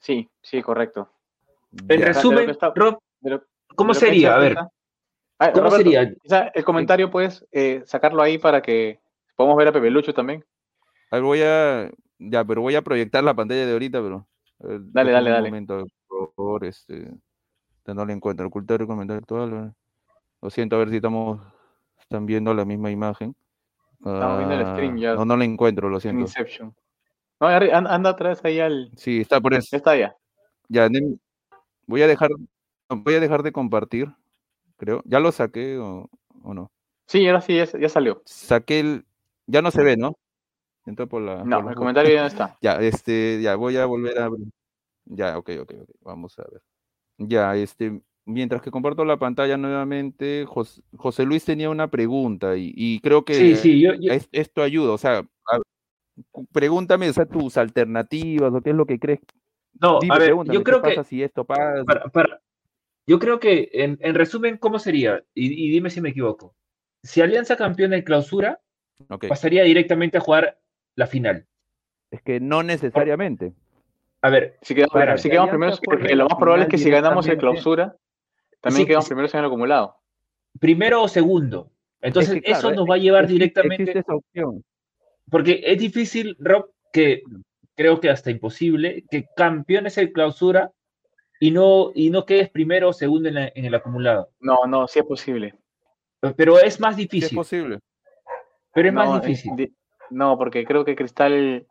Sí, 0.00 0.28
sí, 0.42 0.62
correcto. 0.62 1.10
En 1.88 2.02
resumen, 2.02 2.56
Rob, 2.74 2.98
¿cómo 3.74 3.94
sería? 3.94 4.34
A 4.34 4.38
ver. 4.38 4.56
Ah, 5.38 5.52
¿Cómo 5.52 5.70
sería? 5.70 6.14
el 6.54 6.64
comentario, 6.64 7.10
puedes 7.10 7.44
eh, 7.50 7.82
sacarlo 7.86 8.22
ahí 8.22 8.38
para 8.38 8.62
que 8.62 9.00
podamos 9.36 9.56
ver 9.56 9.68
a 9.68 9.72
Pepe 9.72 9.90
Lucho 9.90 10.14
también 10.14 10.44
voy 11.20 11.42
a. 11.42 11.90
Ya, 12.18 12.44
pero 12.44 12.62
voy 12.62 12.74
a 12.74 12.82
proyectar 12.82 13.22
la 13.22 13.34
pantalla 13.34 13.66
de 13.66 13.72
ahorita, 13.72 14.00
pero. 14.00 14.26
dale, 14.58 15.12
dale, 15.12 15.30
dale. 15.30 15.48
Momento, 15.48 15.86
por 16.06 16.32
favor, 16.34 16.64
este. 16.64 17.10
No 17.86 18.06
le 18.06 18.12
encuentro. 18.12 18.46
Ocultar 18.46 18.80
el 18.80 18.86
comentario 18.86 19.20
actual. 19.20 19.74
Lo 20.40 20.50
siento, 20.50 20.76
a 20.76 20.80
ver 20.80 20.90
si 20.90 20.96
estamos. 20.96 21.40
Están 22.00 22.26
viendo 22.26 22.52
la 22.54 22.64
misma 22.64 22.90
imagen. 22.90 23.34
Estamos 24.04 24.38
viendo 24.38 24.54
el 24.54 24.66
stream 24.72 24.96
ya. 24.98 25.14
No, 25.14 25.24
no 25.24 25.36
la 25.36 25.44
encuentro, 25.44 25.88
lo 25.88 25.98
siento. 25.98 26.20
Inception. 26.20 26.74
No, 27.40 27.48
anda 27.48 28.10
atrás 28.10 28.44
ahí 28.44 28.60
al. 28.60 28.90
Sí, 28.96 29.20
está 29.20 29.40
por 29.40 29.54
eso. 29.54 29.74
Está 29.74 29.96
ya. 29.96 30.14
Ya, 30.68 30.88
voy 31.86 32.02
a 32.02 32.06
dejar. 32.06 32.30
Voy 32.88 33.14
a 33.14 33.20
dejar 33.20 33.42
de 33.42 33.52
compartir, 33.52 34.08
creo. 34.76 35.02
¿Ya 35.04 35.20
lo 35.20 35.32
saqué 35.32 35.78
o, 35.78 36.08
no? 36.42 36.70
Sí, 37.06 37.26
ahora 37.26 37.40
sí, 37.40 37.56
ya, 37.56 37.64
ya 37.64 37.88
salió. 37.88 38.22
Saqué 38.26 38.80
el. 38.80 39.04
Ya 39.46 39.62
no 39.62 39.70
se 39.70 39.82
ve, 39.82 39.96
¿no? 39.96 40.16
por 41.08 41.22
la. 41.22 41.44
No, 41.44 41.68
el 41.68 41.74
comentario 41.74 42.14
ya 42.14 42.22
no 42.22 42.26
está. 42.28 42.58
Ya, 42.60 42.74
este, 42.74 43.40
ya 43.40 43.56
voy 43.56 43.76
a 43.76 43.86
volver 43.86 44.18
a 44.18 44.26
abrir. 44.26 44.48
Ya, 45.06 45.38
ok, 45.38 45.50
ok, 45.62 45.72
ok. 45.82 45.90
Vamos 46.00 46.38
a 46.38 46.44
ver. 46.50 46.62
Ya, 47.18 47.56
este, 47.56 48.00
mientras 48.24 48.62
que 48.62 48.70
comparto 48.70 49.04
la 49.04 49.18
pantalla 49.18 49.56
nuevamente, 49.56 50.46
José, 50.46 51.24
Luis 51.24 51.44
tenía 51.44 51.70
una 51.70 51.88
pregunta 51.88 52.54
y, 52.56 53.00
creo 53.00 53.24
que 53.24 53.34
sí, 53.34 53.56
sí, 53.56 53.86
esto 54.32 54.62
ayuda. 54.62 54.92
O 54.92 54.98
sea, 54.98 55.24
pregúntame 56.52 57.08
o 57.08 57.12
sea, 57.12 57.26
tus 57.26 57.56
alternativas 57.56 58.52
o 58.52 58.60
qué 58.60 58.70
es 58.70 58.76
lo 58.76 58.86
que 58.86 58.98
crees. 58.98 59.20
No, 59.80 59.98
a 60.08 60.18
ver, 60.18 60.34
yo 60.46 60.62
creo 60.62 60.82
que. 60.82 61.02
si 61.04 61.22
esto 61.22 61.44
pasa? 61.44 61.84
yo 63.06 63.18
creo 63.18 63.40
que, 63.40 63.70
en, 63.72 64.14
resumen, 64.14 64.56
¿cómo 64.56 64.78
sería? 64.78 65.22
Y, 65.34 65.70
dime 65.70 65.90
si 65.90 66.00
me 66.00 66.10
equivoco. 66.10 66.54
Si 67.02 67.20
Alianza 67.20 67.56
campeona 67.56 67.96
en 67.96 68.02
clausura, 68.02 68.60
pasaría 69.28 69.64
directamente 69.64 70.18
a 70.18 70.20
jugar 70.20 70.58
la 70.94 71.06
final. 71.06 71.46
Es 72.10 72.22
que 72.22 72.40
no 72.40 72.62
necesariamente. 72.62 73.52
A 74.22 74.30
ver, 74.30 74.56
si 74.62 74.74
quedamos, 74.74 75.20
si 75.20 75.28
quedamos 75.28 75.50
primeros, 75.50 75.80
porque 75.84 76.14
lo 76.14 76.26
más 76.26 76.38
probable 76.38 76.64
es 76.64 76.70
que 76.70 76.78
si 76.78 76.88
ganamos 76.88 77.26
el 77.26 77.36
clausura, 77.36 77.96
también 78.64 78.86
quedamos 78.86 79.06
primeros 79.06 79.34
en 79.34 79.40
el 79.40 79.46
acumulado. 79.46 79.96
Primero 80.58 81.02
o 81.02 81.08
segundo. 81.08 81.70
Entonces, 82.00 82.40
eso 82.44 82.72
nos 82.72 82.88
va 82.88 82.94
a 82.94 82.98
llevar 82.98 83.26
directamente. 83.26 83.98
Esa 83.98 84.14
opción. 84.14 84.64
Porque 85.30 85.60
es 85.64 85.78
difícil, 85.78 86.34
Rob, 86.38 86.70
que 86.90 87.22
creo 87.74 88.00
que 88.00 88.08
hasta 88.08 88.30
imposible, 88.30 89.04
que 89.10 89.26
campeones 89.36 89.98
el 89.98 90.12
clausura 90.12 90.72
y 91.40 91.50
no, 91.50 91.90
y 91.94 92.08
no 92.08 92.24
quedes 92.24 92.48
primero 92.48 92.88
o 92.88 92.92
segundo 92.94 93.28
en, 93.28 93.36
el 93.36 93.74
acumulado. 93.74 94.30
No, 94.40 94.66
no, 94.66 94.88
sí 94.88 94.98
es 94.98 95.04
posible. 95.04 95.54
Pero 96.36 96.58
es 96.58 96.80
más 96.80 96.96
difícil. 96.96 97.28
es 97.28 97.34
posible. 97.34 97.80
Pero 98.72 98.88
es 98.88 98.94
más 98.94 99.20
difícil. 99.20 99.74
no, 100.08 100.38
porque 100.38 100.64
creo 100.64 100.86
que 100.86 100.96
Cristal 100.96 101.66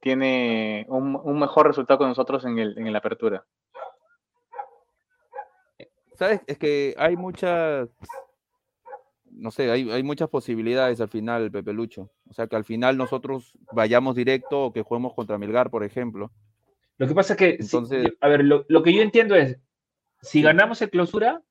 tiene 0.00 0.84
un, 0.88 1.38
mejor 1.38 1.66
resultado 1.66 1.98
con 1.98 2.08
nosotros 2.08 2.44
en, 2.44 2.58
el, 2.58 2.78
en 2.78 2.92
la 2.92 2.98
apertura. 2.98 3.46
¿Sabes? 6.16 6.40
Es 6.46 6.58
que 6.58 6.94
hay 6.96 7.16
muchas, 7.16 7.90
no 9.30 9.50
sé, 9.50 9.70
hay, 9.70 9.90
hay, 9.90 10.02
muchas 10.02 10.30
posibilidades 10.30 11.00
al 11.00 11.08
final, 11.08 11.50
Pepe 11.50 11.74
Lucho. 11.74 12.10
O 12.28 12.32
sea, 12.32 12.46
que 12.46 12.56
al 12.56 12.64
final 12.64 12.96
nosotros 12.96 13.52
vayamos 13.72 14.16
directo 14.16 14.64
o 14.64 14.72
que 14.72 14.82
juguemos 14.82 15.12
contra 15.14 15.36
Melgar, 15.36 15.70
por 15.70 15.84
ejemplo. 15.84 16.32
Lo 16.96 17.06
que 17.06 17.14
pasa 17.14 17.34
es 17.34 17.38
que, 17.38 17.58
a 18.20 18.28
ver, 18.28 18.44
lo, 18.44 18.64
lo, 18.68 18.82
que 18.82 18.94
yo 18.94 19.02
entiendo 19.02 19.34
es, 19.34 19.58
si 20.22 20.40
ganamos 20.40 20.80
el 20.80 20.88
clausura, 20.88 21.42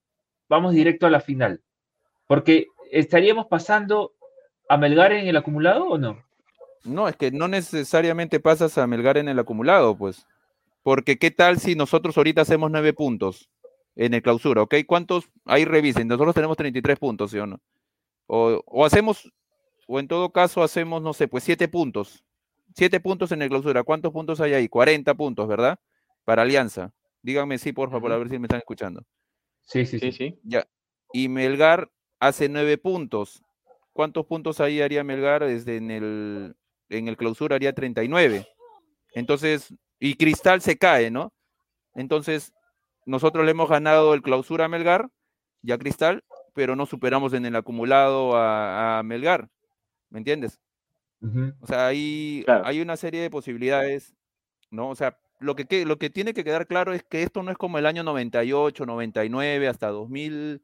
vamos 0.50 0.74
directo 0.74 1.06
a 1.06 1.12
la 1.12 1.20
final. 1.20 1.62
Porque 2.26 2.66
estaríamos 2.92 3.46
pasando 3.46 4.14
a 4.68 4.78
Melgar 4.78 5.12
en 5.12 5.28
el 5.28 5.38
acumulado 5.38 5.86
o 5.86 5.98
no? 6.00 6.24
No, 6.84 7.08
es 7.08 7.16
que 7.16 7.30
no 7.30 7.48
necesariamente 7.48 8.40
pasas 8.40 8.80
a 8.80 8.88
Melgar 8.88 9.18
en 9.18 9.28
el 9.28 9.38
acumulado, 9.38 9.96
pues. 9.96 10.26
Porque 10.82 11.18
qué 11.20 11.30
tal 11.30 11.60
si 11.60 11.76
nosotros 11.76 12.18
ahorita 12.18 12.42
hacemos 12.42 12.72
nueve 12.72 12.94
puntos 12.94 13.50
en 13.96 14.14
el 14.14 14.22
clausura, 14.22 14.62
¿ok? 14.62 14.76
¿Cuántos? 14.86 15.30
Ahí 15.46 15.66
revisen, 15.66 16.08
nosotros 16.08 16.36
tenemos 16.36 16.58
33 16.58 17.00
puntos, 17.00 17.32
¿sí 17.32 17.40
o 17.40 17.48
no? 17.48 17.60
O, 18.28 18.86
hacemos, 18.86 19.32
o 19.88 20.00
en 20.00 20.08
todo 20.08 20.32
caso 20.32 20.64
hacemos, 20.64 21.02
no 21.02 21.14
sé, 21.14 21.28
pues 21.28 21.44
siete 21.44 21.68
puntos. 21.68 22.24
Siete 22.76 23.00
puntos 23.00 23.32
en 23.32 23.42
el 23.42 23.50
clausura. 23.50 23.84
¿Cuántos 23.84 24.12
puntos 24.12 24.42
hay 24.42 24.54
ahí? 24.54 24.68
40 24.68 25.14
puntos, 25.14 25.48
¿verdad? 25.48 25.80
Para 26.26 26.42
Alianza. 26.42 26.92
Díganme 27.22 27.58
sí, 27.58 27.72
por 27.72 27.90
favor, 27.90 28.12
a 28.12 28.18
ver 28.18 28.30
si 28.30 28.38
me 28.38 28.46
están 28.46 28.60
escuchando. 28.60 29.04
Sí, 29.62 29.86
sí, 29.86 30.00
sí, 30.00 30.12
sí. 30.12 30.40
Ya. 30.44 30.66
Y 31.14 31.30
Melgar 31.30 31.90
hace 32.20 32.50
nueve 32.50 32.78
puntos. 32.78 33.44
¿Cuántos 33.94 34.26
puntos 34.26 34.60
ahí 34.60 34.82
haría 34.82 35.04
Melgar 35.04 35.46
desde 35.46 35.78
en 35.78 35.90
el, 35.92 36.56
en 36.90 37.08
el 37.08 37.16
clausura 37.16 37.56
haría 37.56 37.74
39. 37.74 38.48
Entonces, 39.14 39.74
y 40.00 40.16
Cristal 40.16 40.62
se 40.62 40.78
cae, 40.78 41.10
¿no? 41.10 41.34
Entonces, 41.94 42.54
nosotros 43.06 43.46
le 43.46 43.52
hemos 43.52 43.70
ganado 43.70 44.14
el 44.14 44.22
clausura 44.22 44.66
a 44.66 44.70
Melgar 44.70 45.10
ya 45.62 45.78
Cristal, 45.78 46.24
pero 46.54 46.76
no 46.76 46.86
superamos 46.86 47.34
en 47.34 47.46
el 47.46 47.56
acumulado 47.56 48.34
a, 48.36 49.02
Melgar. 49.04 49.50
¿Me 50.10 50.20
entiendes? 50.20 50.62
O 51.60 51.66
sea, 51.66 51.88
hay, 51.88 52.46
hay 52.48 52.82
una 52.82 52.98
serie 52.98 53.22
de 53.22 53.32
posibilidades, 53.32 54.16
¿no? 54.70 54.90
O 54.90 54.96
sea, 54.96 55.18
lo 55.40 55.56
que, 55.56 55.86
lo 55.86 55.98
que 55.98 56.12
tiene 56.12 56.34
que 56.34 56.44
quedar 56.44 56.68
claro 56.68 56.94
es 56.94 57.04
que 57.04 57.24
esto 57.24 57.42
no 57.42 57.52
es 57.52 57.58
como 57.58 57.80
el 57.80 57.88
año 57.88 58.04
98, 58.04 58.86
99, 58.86 59.68
hasta 59.68 59.88
2000, 59.90 60.64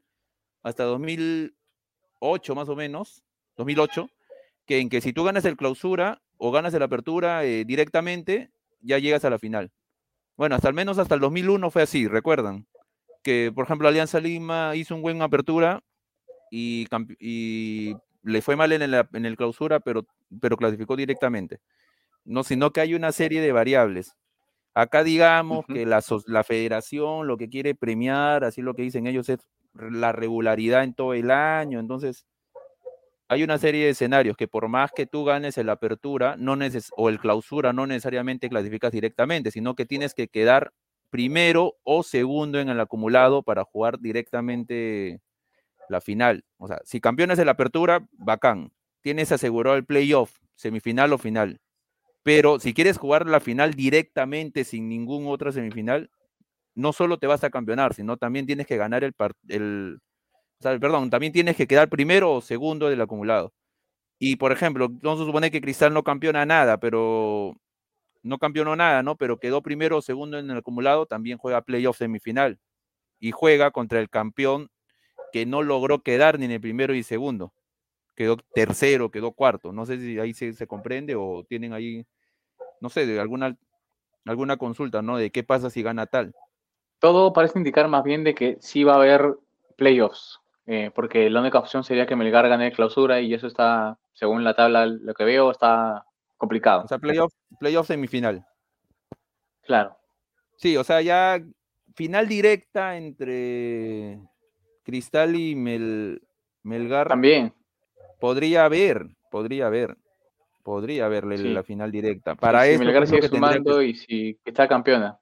hasta 0.62 0.84
2008 0.84 2.54
más 2.54 2.68
o 2.68 2.76
menos, 2.76 3.24
2008, 3.56 4.08
que 4.66 4.78
en 4.78 4.88
que 4.88 5.00
si 5.00 5.12
tú 5.12 5.24
ganas 5.24 5.44
el 5.44 5.56
clausura 5.56 6.22
o 6.38 6.52
ganas 6.52 6.72
el 6.74 6.82
apertura 6.82 7.44
eh, 7.44 7.64
directamente, 7.64 8.52
ya 8.80 8.98
llegas 8.98 9.24
a 9.24 9.30
la 9.30 9.38
final. 9.38 9.72
Bueno, 10.36 10.54
hasta 10.56 10.68
al 10.68 10.74
menos 10.74 10.98
hasta 10.98 11.14
el 11.14 11.20
2001 11.20 11.70
fue 11.70 11.82
así, 11.82 12.08
recuerdan. 12.08 12.66
Que, 13.22 13.52
por 13.54 13.64
ejemplo, 13.64 13.88
Alianza 13.88 14.20
Lima 14.20 14.74
hizo 14.74 14.94
un 14.94 15.02
buen 15.02 15.22
apertura 15.22 15.82
y, 16.50 16.86
y 17.20 17.94
le 18.22 18.42
fue 18.42 18.56
mal 18.56 18.72
en 18.72 18.82
el, 18.82 18.94
en 19.12 19.26
el 19.26 19.36
clausura, 19.36 19.80
pero, 19.80 20.06
pero 20.40 20.56
clasificó 20.56 20.96
directamente. 20.96 21.60
No, 22.24 22.44
sino 22.44 22.72
que 22.72 22.80
hay 22.80 22.94
una 22.94 23.12
serie 23.12 23.40
de 23.40 23.52
variables. 23.52 24.14
Acá 24.74 25.04
digamos 25.04 25.66
que 25.66 25.84
la, 25.86 26.02
la 26.26 26.44
federación 26.44 27.26
lo 27.26 27.36
que 27.36 27.48
quiere 27.48 27.74
premiar, 27.74 28.44
así 28.44 28.62
lo 28.62 28.74
que 28.74 28.82
dicen 28.82 29.06
ellos, 29.06 29.28
es 29.28 29.40
la 29.74 30.12
regularidad 30.12 30.84
en 30.84 30.94
todo 30.94 31.14
el 31.14 31.30
año. 31.30 31.78
Entonces, 31.78 32.26
hay 33.32 33.42
una 33.42 33.58
serie 33.58 33.84
de 33.84 33.90
escenarios 33.90 34.36
que 34.36 34.46
por 34.46 34.68
más 34.68 34.92
que 34.92 35.06
tú 35.06 35.24
ganes 35.24 35.56
el 35.58 35.68
apertura 35.70 36.36
no 36.38 36.56
o 36.96 37.08
el 37.08 37.18
clausura, 37.18 37.72
no 37.72 37.86
necesariamente 37.86 38.48
clasificas 38.48 38.92
directamente, 38.92 39.50
sino 39.50 39.74
que 39.74 39.86
tienes 39.86 40.14
que 40.14 40.28
quedar 40.28 40.72
primero 41.10 41.74
o 41.82 42.02
segundo 42.02 42.60
en 42.60 42.68
el 42.68 42.78
acumulado 42.80 43.42
para 43.42 43.64
jugar 43.64 43.98
directamente 44.00 45.20
la 45.88 46.00
final. 46.00 46.44
O 46.58 46.68
sea, 46.68 46.80
si 46.84 47.00
campeones 47.00 47.38
el 47.38 47.48
apertura, 47.48 48.06
bacán. 48.12 48.72
Tienes 49.00 49.32
asegurado 49.32 49.76
el 49.76 49.84
playoff, 49.84 50.38
semifinal 50.54 51.12
o 51.12 51.18
final. 51.18 51.60
Pero 52.22 52.60
si 52.60 52.72
quieres 52.72 52.98
jugar 52.98 53.26
la 53.26 53.40
final 53.40 53.74
directamente 53.74 54.64
sin 54.64 54.88
ningún 54.88 55.26
otra 55.26 55.52
semifinal, 55.52 56.10
no 56.74 56.92
solo 56.92 57.18
te 57.18 57.26
vas 57.26 57.44
a 57.44 57.50
campeonar, 57.50 57.94
sino 57.94 58.16
también 58.16 58.46
tienes 58.46 58.66
que 58.66 58.76
ganar 58.76 59.04
el, 59.04 59.14
el, 59.48 60.00
perdón, 60.62 61.10
también 61.10 61.32
tienes 61.32 61.56
que 61.56 61.66
quedar 61.66 61.88
primero 61.88 62.32
o 62.32 62.40
segundo 62.40 62.88
del 62.88 63.00
acumulado. 63.00 63.52
Y 64.18 64.36
por 64.36 64.52
ejemplo, 64.52 64.88
no 65.02 65.16
se 65.16 65.24
supone 65.24 65.50
que 65.50 65.60
Cristal 65.60 65.92
no 65.92 66.04
campeona 66.04 66.46
nada, 66.46 66.78
pero 66.78 67.56
no 68.22 68.38
campeonó 68.38 68.76
nada, 68.76 69.02
¿no? 69.02 69.16
Pero 69.16 69.38
quedó 69.38 69.62
primero 69.62 69.98
o 69.98 70.02
segundo 70.02 70.38
en 70.38 70.50
el 70.50 70.58
acumulado, 70.58 71.06
también 71.06 71.38
juega 71.38 71.62
playoff 71.62 71.98
semifinal 71.98 72.58
y 73.18 73.32
juega 73.32 73.70
contra 73.70 74.00
el 74.00 74.08
campeón 74.08 74.70
que 75.32 75.46
no 75.46 75.62
logró 75.62 76.02
quedar 76.02 76.38
ni 76.38 76.44
en 76.44 76.52
el 76.52 76.60
primero 76.60 76.94
y 76.94 77.02
segundo. 77.02 77.52
Quedó 78.14 78.36
tercero, 78.54 79.10
quedó 79.10 79.32
cuarto. 79.32 79.72
No 79.72 79.86
sé 79.86 79.98
si 79.98 80.18
ahí 80.18 80.34
se, 80.34 80.52
se 80.52 80.66
comprende 80.66 81.14
o 81.16 81.44
tienen 81.48 81.72
ahí, 81.72 82.06
no 82.80 82.90
sé, 82.90 83.06
de 83.06 83.18
alguna, 83.18 83.56
alguna 84.26 84.56
consulta, 84.56 85.02
¿no? 85.02 85.16
De 85.16 85.30
qué 85.30 85.42
pasa 85.42 85.70
si 85.70 85.82
gana 85.82 86.06
tal. 86.06 86.34
Todo 86.98 87.32
parece 87.32 87.58
indicar 87.58 87.88
más 87.88 88.04
bien 88.04 88.22
de 88.22 88.34
que 88.34 88.58
sí 88.60 88.84
va 88.84 88.92
a 88.92 88.96
haber 88.96 89.34
playoffs. 89.76 90.41
Eh, 90.66 90.90
porque 90.94 91.28
la 91.28 91.40
única 91.40 91.58
opción 91.58 91.82
sería 91.82 92.06
que 92.06 92.14
Melgar 92.14 92.48
gane 92.48 92.72
clausura 92.72 93.20
y 93.20 93.34
eso 93.34 93.46
está, 93.46 93.98
según 94.12 94.44
la 94.44 94.54
tabla, 94.54 94.86
lo 94.86 95.12
que 95.14 95.24
veo, 95.24 95.50
está 95.50 96.04
complicado. 96.36 96.84
O 96.84 96.88
sea, 96.88 96.98
playoff, 96.98 97.32
playoff 97.58 97.88
semifinal. 97.88 98.46
Claro. 99.62 99.96
Sí, 100.56 100.76
o 100.76 100.84
sea, 100.84 101.00
ya 101.00 101.42
final 101.94 102.28
directa 102.28 102.96
entre 102.96 104.20
Cristal 104.84 105.34
y 105.34 105.54
Melgar. 106.62 107.08
También. 107.08 107.52
Podría 108.20 108.64
haber, 108.64 109.08
podría 109.30 109.66
haber. 109.66 109.96
Podría 110.62 111.06
haberle 111.06 111.38
la 111.38 111.64
final 111.64 111.90
directa. 111.90 112.36
Para 112.36 112.68
eso. 112.68 112.78
Si 112.78 112.84
Melgar 112.84 113.06
sigue 113.08 113.26
sumando 113.26 113.82
y 113.82 113.96
si 113.96 114.38
está 114.44 114.68
campeona. 114.68 115.18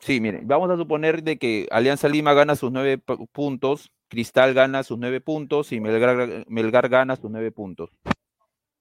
Sí, 0.00 0.20
miren, 0.20 0.46
vamos 0.46 0.70
a 0.70 0.76
suponer 0.76 1.22
de 1.22 1.38
que 1.38 1.68
Alianza 1.70 2.08
Lima 2.08 2.34
gana 2.34 2.56
sus 2.56 2.72
nueve 2.72 2.98
puntos 3.32 3.92
Cristal 4.12 4.52
gana 4.52 4.82
sus 4.82 4.98
nueve 4.98 5.22
puntos 5.22 5.72
y 5.72 5.80
Melgar, 5.80 6.90
gana 6.90 7.16
sus 7.16 7.30
nueve 7.30 7.50
puntos. 7.50 7.88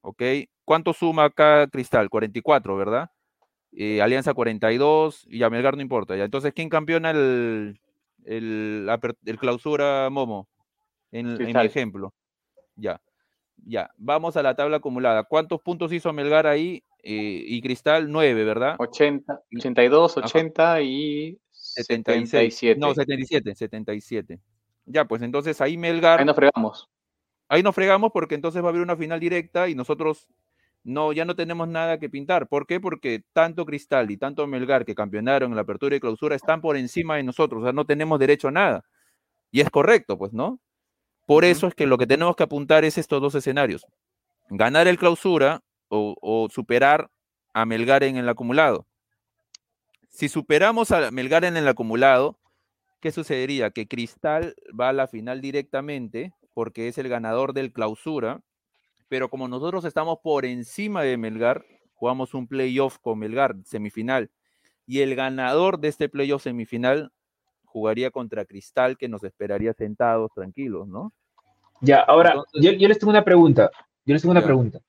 ¿Ok? 0.02 0.22
¿Cuánto 0.66 0.92
suma 0.92 1.24
acá 1.24 1.68
Cristal? 1.68 2.10
44, 2.10 2.76
¿verdad? 2.76 3.12
Eh, 3.72 4.02
Alianza 4.02 4.34
42 4.34 5.26
y 5.30 5.42
a 5.44 5.50
Melgar 5.50 5.78
no 5.78 5.82
importa. 5.82 6.18
¿ya? 6.18 6.26
Entonces, 6.26 6.52
¿quién 6.54 6.68
campeona 6.68 7.12
el, 7.12 7.80
el, 8.26 8.90
clausura 9.40 10.10
Momo? 10.10 10.50
En, 11.14 11.38
mi 11.38 11.52
ejemplo. 11.52 12.14
Ya. 12.76 13.02
Ya. 13.56 13.90
Vamos 13.96 14.36
a 14.36 14.44
la 14.44 14.54
tabla 14.54 14.78
acumulada. 14.78 15.24
¿Cuántos 15.24 15.62
puntos 15.62 15.94
hizo 15.94 16.12
Melgar 16.12 16.46
ahí? 16.46 16.84
Eh, 17.04 17.46
y 17.48 17.62
Cristal 17.62 18.12
9, 18.12 18.44
¿verdad? 18.44 18.76
80, 18.80 19.44
82, 19.56 20.18
80 20.18 20.82
y 20.82 21.40
77. 21.52 22.78
No, 22.78 22.94
77, 22.94 23.56
77. 23.56 24.42
Ya, 24.86 25.06
pues 25.06 25.22
entonces 25.22 25.62
ahí 25.62 25.78
Melgar. 25.78 26.20
Ahí 26.20 26.26
nos 26.26 26.36
fregamos. 26.36 26.90
Ahí 27.50 27.64
nos 27.64 27.76
fregamos 27.76 28.12
porque 28.14 28.36
entonces 28.36 28.62
va 28.64 28.68
a 28.68 28.70
haber 28.70 28.82
una 28.82 28.96
final 28.96 29.20
directa 29.20 29.68
y 29.68 29.76
nosotros 29.76 30.28
no, 30.84 31.14
ya 31.14 31.26
no 31.26 31.36
tenemos 31.36 31.68
nada 31.68 32.00
que 32.00 32.10
pintar. 32.10 32.48
¿Por 32.48 32.66
qué? 32.66 32.80
Porque 32.80 33.24
tanto 33.34 33.66
Cristal 33.66 34.10
y 34.10 34.18
tanto 34.18 34.48
Melgar 34.48 34.86
que 34.86 34.96
campeonaron 34.96 35.52
en 35.52 35.56
la 35.56 35.62
apertura 35.64 35.96
y 35.96 36.00
clausura 36.00 36.36
están 36.36 36.62
por 36.62 36.78
encima 36.78 37.18
de 37.18 37.24
nosotros, 37.24 37.62
o 37.62 37.66
sea, 37.66 37.74
no 37.74 37.86
tenemos 37.86 38.20
derecho 38.20 38.48
a 38.48 38.52
nada. 38.52 38.86
Y 39.52 39.62
es 39.62 39.70
correcto, 39.70 40.18
pues, 40.18 40.34
¿no? 40.34 40.60
Por 41.28 41.46
eso 41.46 41.68
es 41.68 41.76
que 41.76 41.88
lo 41.88 41.98
que 41.98 42.08
tenemos 42.08 42.36
que 42.36 42.44
apuntar 42.44 42.86
es 42.86 42.98
estos 42.98 43.22
dos 43.22 43.36
escenarios. 43.36 43.86
Ganar 44.50 44.88
el 44.88 44.98
clausura 44.98 45.62
o, 45.90 46.16
o 46.22 46.50
superar 46.50 47.10
a 47.54 47.66
Melgar 47.66 48.04
en 48.04 48.18
el 48.18 48.30
acumulado. 48.30 48.88
Si 50.10 50.30
superamos 50.30 50.92
a 50.92 51.12
Melgar 51.12 51.46
en 51.46 51.58
el 51.58 51.68
acumulado, 51.68 52.38
¿qué 53.02 53.12
sucedería? 53.12 53.72
Que 53.72 53.88
Cristal 53.88 54.56
va 54.80 54.90
a 54.90 54.94
la 54.94 55.08
final 55.08 55.42
directamente 55.42 56.34
porque 56.54 56.88
es 56.88 56.98
el 56.98 57.10
ganador 57.10 57.54
del 57.54 57.74
clausura, 57.74 58.42
pero 59.10 59.30
como 59.30 59.48
nosotros 59.48 59.84
estamos 59.84 60.20
por 60.24 60.46
encima 60.46 61.04
de 61.04 61.18
Melgar, 61.18 61.66
jugamos 61.94 62.34
un 62.34 62.48
playoff 62.48 62.98
con 63.00 63.20
Melgar, 63.20 63.56
semifinal, 63.66 64.32
y 64.86 65.02
el 65.02 65.16
ganador 65.16 65.80
de 65.80 65.88
este 65.88 66.10
playoff 66.10 66.44
semifinal 66.44 67.12
jugaría 67.66 68.12
contra 68.12 68.46
Cristal, 68.46 68.98
que 68.98 69.08
nos 69.08 69.24
esperaría 69.24 69.74
sentados, 69.74 70.32
tranquilos, 70.34 70.88
¿no? 70.88 71.14
Ya, 71.80 72.02
ahora, 72.02 72.36
yo, 72.54 72.72
les 72.72 73.00
tengo 73.00 73.12
una 73.12 73.24
pregunta. 73.24 73.72
Yo 74.06 74.14
les 74.14 74.22
tengo 74.22 74.32
una 74.32 74.44
pregunta. 74.44 74.80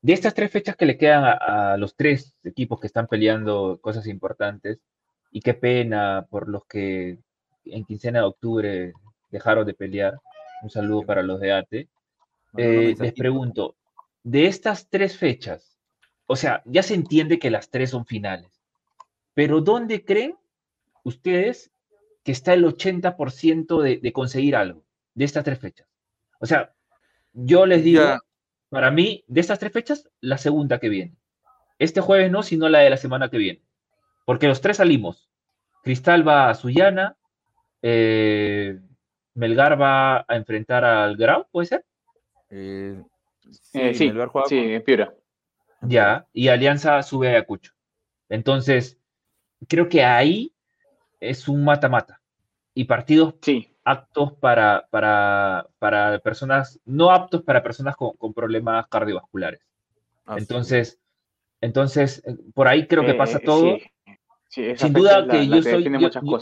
De 0.00 0.12
estas 0.12 0.34
tres 0.34 0.50
fechas 0.50 0.76
que 0.76 0.86
le 0.86 0.98
quedan 0.98 1.24
a, 1.24 1.76
los 1.76 1.94
tres 1.94 2.34
equipos 2.42 2.80
que 2.80 2.86
están 2.86 3.06
peleando 3.06 3.78
cosas 3.80 4.06
importantes, 4.06 4.80
y 5.30 5.40
qué 5.40 5.54
pena 5.54 6.26
por 6.30 6.48
los 6.48 6.64
que 6.66 7.18
en 7.64 7.84
quincena 7.84 8.20
de 8.20 8.24
octubre 8.26 8.92
dejaron 9.30 9.66
de 9.66 9.74
pelear. 9.74 10.18
Un 10.62 10.70
saludo 10.70 11.02
para 11.02 11.22
los 11.22 11.40
de 11.40 11.52
ATE. 11.52 11.88
Eh, 12.56 12.94
les 12.98 13.12
pregunto, 13.12 13.76
de 14.22 14.46
estas 14.46 14.88
tres 14.88 15.18
fechas, 15.18 15.78
o 16.26 16.36
sea, 16.36 16.62
ya 16.64 16.82
se 16.82 16.94
entiende 16.94 17.38
que 17.38 17.50
las 17.50 17.68
tres 17.68 17.90
son 17.90 18.06
finales, 18.06 18.62
pero 19.34 19.60
¿dónde 19.60 20.04
creen 20.04 20.36
ustedes 21.02 21.72
que 22.22 22.32
está 22.32 22.54
el 22.54 22.64
80% 22.64 23.82
de, 23.82 23.98
de 23.98 24.12
conseguir 24.12 24.56
algo 24.56 24.84
de 25.14 25.24
estas 25.24 25.44
tres 25.44 25.58
fechas? 25.58 25.88
O 26.38 26.46
sea, 26.46 26.72
yo 27.32 27.66
les 27.66 27.82
digo, 27.82 28.02
para 28.68 28.90
mí, 28.90 29.24
de 29.26 29.40
estas 29.40 29.58
tres 29.58 29.72
fechas, 29.72 30.08
la 30.20 30.38
segunda 30.38 30.78
que 30.78 30.88
viene. 30.88 31.16
Este 31.78 32.00
jueves 32.00 32.30
no, 32.30 32.42
sino 32.42 32.68
la 32.68 32.78
de 32.80 32.90
la 32.90 32.96
semana 32.96 33.28
que 33.28 33.38
viene. 33.38 33.62
Porque 34.24 34.46
los 34.46 34.60
tres 34.60 34.76
salimos. 34.76 35.28
Cristal 35.82 36.26
va 36.26 36.48
a 36.48 36.54
Sullana, 36.54 37.16
eh, 37.86 38.80
Melgar 39.34 39.78
va 39.78 40.24
a 40.26 40.36
enfrentar 40.36 40.86
al 40.86 41.18
Grau, 41.18 41.46
¿puede 41.50 41.66
ser? 41.66 41.84
Eh, 42.48 42.98
eh, 43.74 43.94
sí, 43.94 44.10
sí, 44.48 44.56
en 44.56 44.82
Piura. 44.82 45.12
Ya, 45.82 46.26
y 46.32 46.48
Alianza 46.48 47.02
sube 47.02 47.28
a 47.28 47.32
Ayacucho. 47.32 47.72
Entonces, 48.30 48.98
creo 49.68 49.86
que 49.90 50.02
ahí 50.02 50.54
es 51.20 51.46
un 51.46 51.62
mata-mata. 51.62 52.22
Y 52.72 52.84
partidos 52.84 53.34
aptos 53.84 54.32
para, 54.40 54.88
para, 54.88 56.18
personas, 56.24 56.80
no 56.86 57.10
aptos 57.10 57.42
para 57.42 57.62
personas 57.62 57.96
con, 57.96 58.32
problemas 58.32 58.86
cardiovasculares. 58.88 59.60
entonces, 60.38 60.98
entonces, 61.60 62.22
por 62.54 62.66
ahí 62.66 62.86
creo 62.86 63.04
que 63.04 63.12
pasa 63.12 63.38
todo. 63.40 63.76
Sin 64.48 64.92
duda 64.94 65.28
que 65.28 65.46
yo 65.46 65.62
soy, 65.62 65.84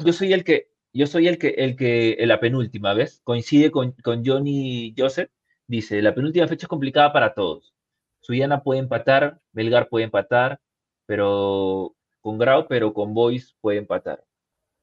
yo, 0.05 0.12
soy 0.12 0.32
el 0.32 0.44
que, 0.44 0.72
yo 0.93 1.06
soy 1.06 1.28
el 1.28 1.39
que, 1.39 1.48
el 1.48 1.77
que, 1.77 2.16
la 2.20 2.40
penúltima, 2.40 2.94
¿ves? 2.94 3.20
Coincide 3.24 3.70
con, 3.70 3.93
con 4.02 4.24
Johnny 4.24 4.94
Joseph, 4.97 5.31
dice, 5.66 6.02
la 6.02 6.14
penúltima 6.14 6.48
fecha 6.48 6.66
es 6.66 6.69
complicada 6.69 7.12
para 7.12 7.35
todos. 7.35 7.74
Suyana 8.20 8.62
puede 8.62 8.81
empatar, 8.81 9.40
Belgar 9.52 9.89
puede 9.89 10.05
empatar, 10.05 10.60
pero 11.06 11.94
con 12.20 12.39
Grau, 12.39 12.69
pero 12.69 12.94
con 12.94 13.14
Boys 13.14 13.56
puede 13.60 13.78
empatar. 13.78 14.24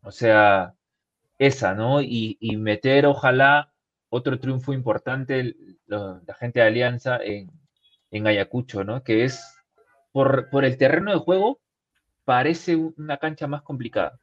O 0.04 0.12
sea, 0.12 0.76
esa, 1.38 1.74
¿no? 1.76 2.02
Y, 2.02 2.38
meter, 2.58 3.06
ojalá, 3.06 3.74
otro 4.10 4.40
triunfo 4.40 4.74
importante, 4.74 5.56
la, 5.88 6.22
gente 6.40 6.60
de 6.60 6.68
Alianza 6.68 7.18
en, 7.24 7.52
en, 8.12 8.28
Ayacucho, 8.28 8.84
¿no? 8.84 9.04
Que 9.04 9.24
es 9.26 9.42
por, 10.12 10.50
por 10.50 10.66
el 10.66 10.78
terreno 10.78 11.12
de 11.12 11.20
juego, 11.20 11.62
parece 12.26 12.76
una 12.76 13.18
cancha 13.18 13.48
más 13.48 13.62
complicada. 13.64 14.20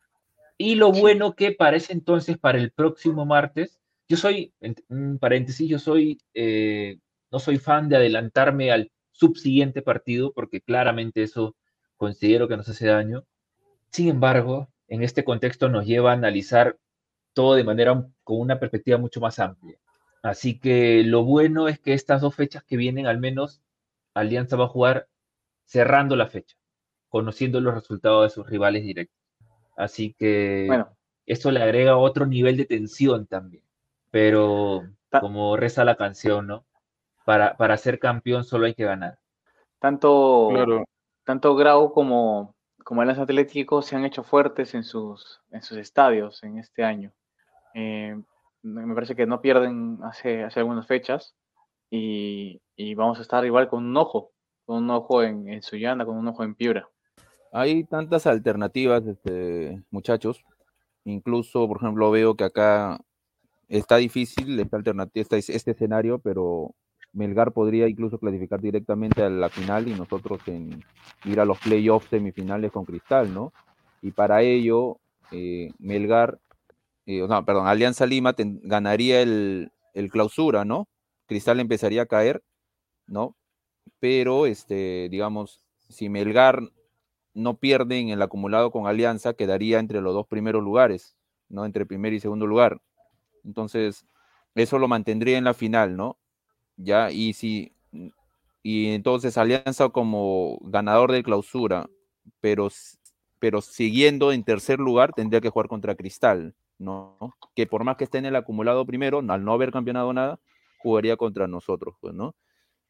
Y 0.58 0.76
lo 0.76 0.90
bueno 0.92 1.34
que 1.34 1.52
parece 1.52 1.92
entonces 1.92 2.38
para 2.38 2.58
el 2.58 2.72
próximo 2.72 3.26
martes, 3.26 3.78
yo 4.08 4.16
soy, 4.16 4.54
en 4.60 5.18
paréntesis, 5.18 5.68
yo 5.68 5.78
soy, 5.78 6.18
eh, 6.34 6.98
no 7.30 7.38
soy 7.38 7.58
fan 7.58 7.88
de 7.88 7.96
adelantarme 7.96 8.70
al 8.70 8.92
subsiguiente 9.10 9.82
partido, 9.82 10.32
porque 10.32 10.60
claramente 10.60 11.22
eso 11.22 11.56
considero 11.96 12.48
que 12.48 12.56
nos 12.56 12.68
hace 12.68 12.86
daño. 12.86 13.24
Sin 13.90 14.08
embargo, 14.08 14.68
en 14.88 15.02
este 15.02 15.24
contexto 15.24 15.68
nos 15.68 15.86
lleva 15.86 16.10
a 16.10 16.14
analizar 16.14 16.78
todo 17.32 17.54
de 17.54 17.64
manera 17.64 18.06
con 18.24 18.40
una 18.40 18.58
perspectiva 18.58 18.98
mucho 18.98 19.20
más 19.20 19.38
amplia. 19.38 19.78
Así 20.22 20.58
que 20.58 21.02
lo 21.04 21.24
bueno 21.24 21.68
es 21.68 21.78
que 21.78 21.92
estas 21.94 22.20
dos 22.20 22.34
fechas 22.34 22.64
que 22.64 22.76
vienen, 22.76 23.06
al 23.06 23.18
menos 23.18 23.62
Alianza 24.14 24.56
va 24.56 24.64
a 24.64 24.68
jugar 24.68 25.08
cerrando 25.64 26.16
la 26.16 26.28
fecha, 26.28 26.56
conociendo 27.08 27.60
los 27.60 27.74
resultados 27.74 28.24
de 28.24 28.34
sus 28.34 28.48
rivales 28.48 28.82
directos. 28.84 29.25
Así 29.76 30.14
que 30.14 30.64
bueno. 30.66 30.88
eso 31.26 31.50
le 31.50 31.62
agrega 31.62 31.96
otro 31.96 32.26
nivel 32.26 32.56
de 32.56 32.64
tensión 32.64 33.26
también. 33.26 33.62
Pero 34.10 34.82
como 35.20 35.56
reza 35.56 35.84
la 35.84 35.96
canción, 35.96 36.46
¿no? 36.46 36.64
Para, 37.24 37.56
para 37.56 37.76
ser 37.76 37.98
campeón 37.98 38.44
solo 38.44 38.66
hay 38.66 38.74
que 38.74 38.84
ganar. 38.84 39.18
Tanto, 39.78 40.50
tanto 41.24 41.54
Grau 41.54 41.92
como, 41.92 42.54
como 42.84 43.02
el 43.02 43.10
Atlético 43.10 43.82
se 43.82 43.96
han 43.96 44.04
hecho 44.04 44.22
fuertes 44.22 44.74
en 44.74 44.84
sus, 44.84 45.40
en 45.50 45.62
sus 45.62 45.76
estadios 45.78 46.42
en 46.42 46.58
este 46.58 46.84
año. 46.84 47.12
Eh, 47.74 48.16
me 48.62 48.94
parece 48.94 49.14
que 49.14 49.26
no 49.26 49.40
pierden 49.40 49.98
hace, 50.02 50.44
hace 50.44 50.60
algunas 50.60 50.86
fechas 50.86 51.34
y, 51.90 52.60
vamos 52.94 53.18
a 53.18 53.22
estar 53.22 53.44
igual 53.44 53.68
con 53.68 53.84
un 53.84 53.96
ojo, 53.96 54.32
con 54.64 54.84
un 54.84 54.90
ojo 54.90 55.22
en, 55.22 55.48
en 55.48 55.62
Sullana, 55.62 56.04
con 56.04 56.16
un 56.16 56.28
ojo 56.28 56.42
en 56.42 56.54
Piura. 56.54 56.88
Hay 57.58 57.84
tantas 57.84 58.26
alternativas, 58.26 59.06
este, 59.06 59.82
muchachos. 59.90 60.44
Incluso, 61.06 61.66
por 61.66 61.78
ejemplo, 61.78 62.10
veo 62.10 62.34
que 62.36 62.44
acá 62.44 63.00
está 63.68 63.96
difícil 63.96 64.60
esta 64.60 64.76
alternativa, 64.76 65.26
este, 65.38 65.70
escenario, 65.70 66.18
pero 66.18 66.74
Melgar 67.14 67.52
podría 67.52 67.88
incluso 67.88 68.18
clasificar 68.18 68.60
directamente 68.60 69.22
a 69.22 69.30
la 69.30 69.48
final 69.48 69.88
y 69.88 69.94
nosotros 69.94 70.40
en 70.48 70.84
ir 71.24 71.40
a 71.40 71.46
los 71.46 71.58
playoffs 71.60 72.10
semifinales 72.10 72.70
con 72.72 72.84
Cristal, 72.84 73.32
¿no? 73.32 73.54
Y 74.02 74.10
para 74.10 74.42
ello, 74.42 74.98
eh, 75.32 75.70
Melgar 75.78 76.38
eh, 77.06 77.26
no, 77.26 77.42
perdón, 77.46 77.68
Alianza 77.68 78.04
Lima 78.04 78.34
ganaría 78.36 79.22
el, 79.22 79.70
clausura, 80.10 80.66
¿no? 80.66 80.88
Cristal 81.24 81.60
empezaría 81.60 82.02
a 82.02 82.06
caer, 82.06 82.42
¿no? 83.06 83.34
Pero, 83.98 84.44
este, 84.44 85.08
digamos, 85.10 85.62
si 85.88 86.10
Melgar 86.10 86.60
no 87.36 87.58
pierde 87.58 87.98
en 87.98 88.08
el 88.08 88.22
acumulado 88.22 88.70
con 88.70 88.86
Alianza, 88.86 89.34
quedaría 89.34 89.78
entre 89.78 90.00
los 90.00 90.14
dos 90.14 90.26
primeros 90.26 90.62
lugares, 90.62 91.16
¿no? 91.48 91.64
Entre 91.64 91.86
primer 91.86 92.12
y 92.14 92.20
segundo 92.20 92.46
lugar. 92.46 92.80
Entonces, 93.44 94.06
eso 94.54 94.78
lo 94.78 94.88
mantendría 94.88 95.38
en 95.38 95.44
la 95.44 95.54
final, 95.54 95.96
¿no? 95.96 96.18
Ya, 96.76 97.10
y 97.10 97.34
si, 97.34 97.72
y 98.62 98.88
entonces 98.88 99.38
Alianza 99.38 99.90
como 99.90 100.58
ganador 100.62 101.12
de 101.12 101.22
clausura, 101.22 101.88
pero, 102.40 102.68
pero 103.38 103.60
siguiendo 103.60 104.32
en 104.32 104.42
tercer 104.42 104.78
lugar, 104.78 105.12
tendría 105.12 105.40
que 105.40 105.50
jugar 105.50 105.68
contra 105.68 105.94
Cristal. 105.94 106.54
¿no? 106.78 107.16
Que 107.54 107.66
por 107.66 107.84
más 107.84 107.96
que 107.96 108.04
esté 108.04 108.18
en 108.18 108.26
el 108.26 108.36
acumulado 108.36 108.84
primero, 108.86 109.22
al 109.26 109.44
no 109.44 109.52
haber 109.52 109.72
campeonado 109.72 110.12
nada, 110.12 110.38
jugaría 110.78 111.16
contra 111.16 111.46
nosotros, 111.46 111.96
pues, 112.00 112.14
¿no? 112.14 112.34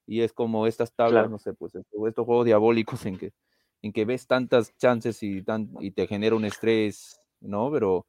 Y 0.07 0.21
es 0.21 0.33
como 0.33 0.67
estas 0.67 0.93
tablas, 0.93 1.29
no 1.29 1.39
sé, 1.39 1.53
pues 1.53 1.75
estos 1.75 2.27
juegos 2.27 2.47
diabólicos 2.47 3.05
en 3.07 3.19
que, 3.19 3.33
en 3.83 3.93
que 3.93 4.05
ves 4.05 4.27
tantas 4.27 4.77
chances 4.79 5.23
y, 5.23 5.43
tan, 5.43 5.71
y 5.81 5.91
te 5.91 6.07
genera 6.07 6.37
un 6.37 6.45
estrés, 6.45 7.21
¿no? 7.41 7.71
Pero 7.71 8.07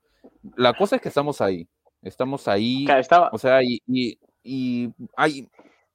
la 0.56 0.74
cosa 0.74 0.98
es 0.98 1.02
que 1.02 1.10
estamos 1.10 1.42
ahí, 1.42 1.68
estamos 2.02 2.48
ahí, 2.48 2.88
o 3.32 3.38
sea, 3.38 3.64
y, 3.64 3.82
y, 3.88 4.20
y 4.44 4.90
hay 5.16 5.48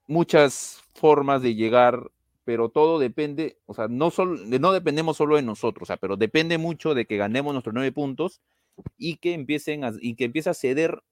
muchas 0.06 0.82
formas 0.94 1.42
de 1.42 1.54
llegar 1.54 2.10
pero 2.44 2.70
todo 2.70 2.98
depende, 2.98 3.58
o 3.66 3.74
sea, 3.74 3.88
no, 3.88 4.10
solo, 4.10 4.36
no 4.36 4.72
dependemos 4.72 5.16
solo 5.16 5.36
de 5.36 5.42
nosotros, 5.42 5.84
o 5.84 5.86
sea, 5.86 5.96
pero 5.96 6.16
depende 6.16 6.58
mucho 6.58 6.94
de 6.94 7.06
que 7.06 7.16
ganemos 7.16 7.52
nuestros 7.52 7.74
nueve 7.74 7.92
puntos 7.92 8.40
y 8.98 9.16
que 9.16 9.34
empiecen 9.34 9.84
a, 9.84 9.92
y 10.00 10.16
que 10.16 10.24
empiece 10.24 10.50
a 10.50 10.54
ceder 10.54 11.02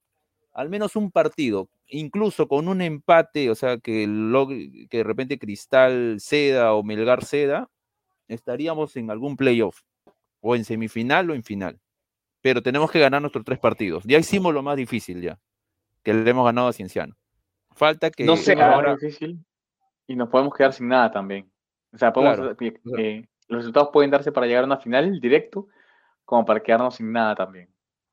al 0.53 0.69
menos 0.69 0.97
un 0.97 1.13
partido, 1.13 1.69
incluso 1.87 2.49
con 2.49 2.69
un 2.69 2.83
empate, 2.83 3.51
o 3.51 3.55
sea, 3.55 3.79
que, 3.79 4.07
que 4.91 4.99
de 4.99 5.05
repente 5.05 5.39
Cristal 5.39 6.17
ceda 6.21 6.75
o 6.75 6.83
Melgar 6.83 7.25
ceda, 7.25 7.71
estaríamos 8.33 8.97
en 8.97 9.11
algún 9.11 9.37
playoff, 9.37 9.83
o 10.41 10.57
en 10.57 10.65
semifinal 10.65 11.31
o 11.31 11.35
en 11.35 11.43
final. 11.43 11.81
Pero 12.41 12.63
tenemos 12.63 12.91
que 12.91 13.01
ganar 13.01 13.21
nuestros 13.21 13.45
tres 13.45 13.59
partidos. 13.59 14.05
Ya 14.05 14.19
hicimos 14.19 14.55
lo 14.55 14.63
más 14.63 14.77
difícil 14.77 15.21
ya, 15.21 15.39
que 16.03 16.15
le 16.15 16.31
hemos 16.31 16.45
ganado 16.45 16.69
a 16.69 16.73
Cienciano. 16.73 17.17
Falta 17.73 18.11
que... 18.11 18.25
No 18.25 18.37
sea 18.37 18.75
ahora... 18.75 18.97
difícil 18.97 19.45
y 20.11 20.17
nos 20.17 20.29
podemos 20.29 20.53
quedar 20.53 20.73
sin 20.73 20.89
nada 20.89 21.09
también. 21.13 21.49
O 21.93 21.97
sea, 21.97 22.13
podemos, 22.13 22.57
eh, 22.99 23.29
los 23.47 23.59
resultados 23.59 23.91
pueden 23.93 24.11
darse 24.11 24.33
para 24.33 24.49
llegar 24.49 24.65
a 24.65 24.67
una 24.67 24.79
final 24.79 25.21
directo, 25.21 25.69
como 26.25 26.45
para 26.45 26.61
quedarnos 26.61 26.97
sin 26.97 27.13
nada 27.13 27.37
también. 27.37 27.69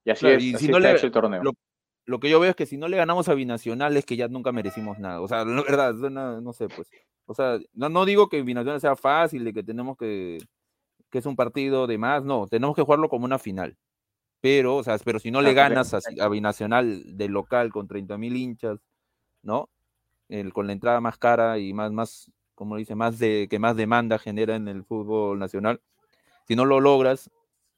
Y 0.06 0.12
así 0.12 0.28
es, 0.28 0.60
si 0.60 0.68
no 0.68 0.78
le, 0.78 0.92
el 0.92 1.12
torneo. 1.12 1.42
Lo, 2.06 2.20
que 2.20 2.30
yo 2.30 2.40
veo 2.40 2.52
es 2.52 2.56
que 2.56 2.68
si 2.68 2.78
no 2.78 2.88
le 2.88 2.98
ganamos 2.98 3.30
a 3.30 3.34
Binacional 3.34 3.98
es 3.98 4.06
que 4.06 4.16
ya 4.16 4.28
nunca 4.28 4.52
merecimos 4.52 5.00
nada. 5.00 5.22
O 5.22 5.28
sea, 5.28 5.44
la 5.44 5.64
verdad, 5.64 5.94
no, 5.96 6.54
sé, 6.54 6.68
pues. 6.68 6.88
O 7.28 7.34
sea, 7.36 7.60
no, 7.74 8.06
digo 8.06 8.30
que 8.30 8.42
Binacional 8.42 8.82
sea 8.82 8.96
fácil, 8.96 9.44
de 9.44 9.54
que 9.54 9.62
tenemos 9.62 9.98
que, 9.98 10.40
que 11.12 11.20
es 11.20 11.26
un 11.26 11.36
partido 11.36 11.86
de 11.86 11.98
más, 11.98 12.24
no, 12.24 12.48
tenemos 12.48 12.76
que 12.76 12.82
jugarlo 12.84 13.10
como 13.10 13.26
una 13.26 13.38
final. 13.38 13.78
Pero, 14.42 14.78
o 14.78 14.84
sea, 14.84 14.98
pero 15.04 15.20
si 15.20 15.32
no 15.32 15.42
le 15.42 15.54
ganas 15.54 15.94
a, 15.94 16.30
Binacional 16.30 17.18
de 17.18 17.28
local 17.28 17.72
con 17.72 17.88
30 17.88 18.18
mil 18.18 18.36
hinchas, 18.36 18.80
¿no? 19.44 19.70
El, 20.30 20.54
con 20.54 20.68
la 20.68 20.74
entrada 20.74 21.02
más 21.02 21.18
cara 21.18 21.60
y 21.60 21.74
más, 21.74 21.92
más, 21.92 22.32
como 22.56 22.78
dice, 22.78 22.96
más 22.96 23.20
de, 23.20 23.48
que 23.50 23.60
más 23.60 23.76
demanda 23.76 24.20
genera 24.20 24.56
en 24.56 24.68
el 24.68 24.84
fútbol 24.84 25.40
nacional. 25.40 25.82
Si 26.48 26.56
no 26.56 26.66
lo 26.66 26.80
logras, 26.80 27.30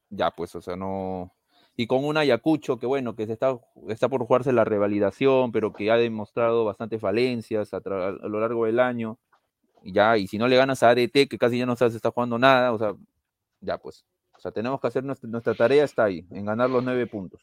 ya 0.10 0.32
pues, 0.32 0.56
o 0.56 0.62
sea, 0.62 0.76
no. 0.76 1.34
Y 1.76 1.88
con 1.88 2.04
un 2.06 2.18
Ayacucho 2.18 2.78
que 2.78 2.86
bueno, 2.86 3.16
que 3.16 3.26
se 3.26 3.34
está, 3.34 3.58
está 3.88 4.10
por 4.10 4.26
jugarse 4.26 4.52
la 4.52 4.66
revalidación, 4.66 5.52
pero 5.52 5.74
que 5.74 5.92
ha 5.92 5.98
demostrado 5.98 6.66
bastantes 6.66 7.02
falencias 7.02 7.74
a, 7.74 7.80
lo 7.80 8.40
largo 8.40 8.66
del 8.66 8.80
año. 8.80 9.18
Y 9.84 9.94
ya, 9.94 10.18
y 10.18 10.28
si 10.28 10.38
no 10.38 10.48
le 10.48 10.58
ganas 10.58 10.84
a 10.84 10.90
ADT, 10.90 11.28
que 11.30 11.38
casi 11.38 11.58
ya 11.58 11.66
no 11.66 11.76
se 11.76 11.86
está 11.88 12.12
jugando 12.12 12.38
nada, 12.38 12.74
o 12.74 12.78
sea, 12.78 12.94
ya 13.62 13.78
pues. 13.78 14.06
O 14.36 14.40
sea, 14.40 14.52
tenemos 14.52 14.80
que 14.80 14.88
hacer 14.88 15.04
nuestra, 15.04 15.30
nuestra 15.30 15.54
tarea, 15.54 15.84
está 15.84 16.06
ahí, 16.06 16.26
en 16.32 16.46
ganar 16.46 16.70
los 16.70 16.84
nueve 16.84 17.08
puntos. 17.08 17.42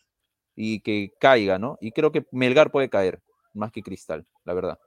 Y 0.54 0.80
que 0.80 1.12
caiga, 1.20 1.58
¿no? 1.58 1.76
Y 1.80 1.92
creo 1.92 2.12
que 2.12 2.26
Melgar 2.32 2.70
puede 2.70 2.88
caer, 2.88 3.20
más 3.52 3.70
que 3.70 3.82
Cristal, 3.82 4.26
la 4.44 4.54
verdad. 4.54 4.78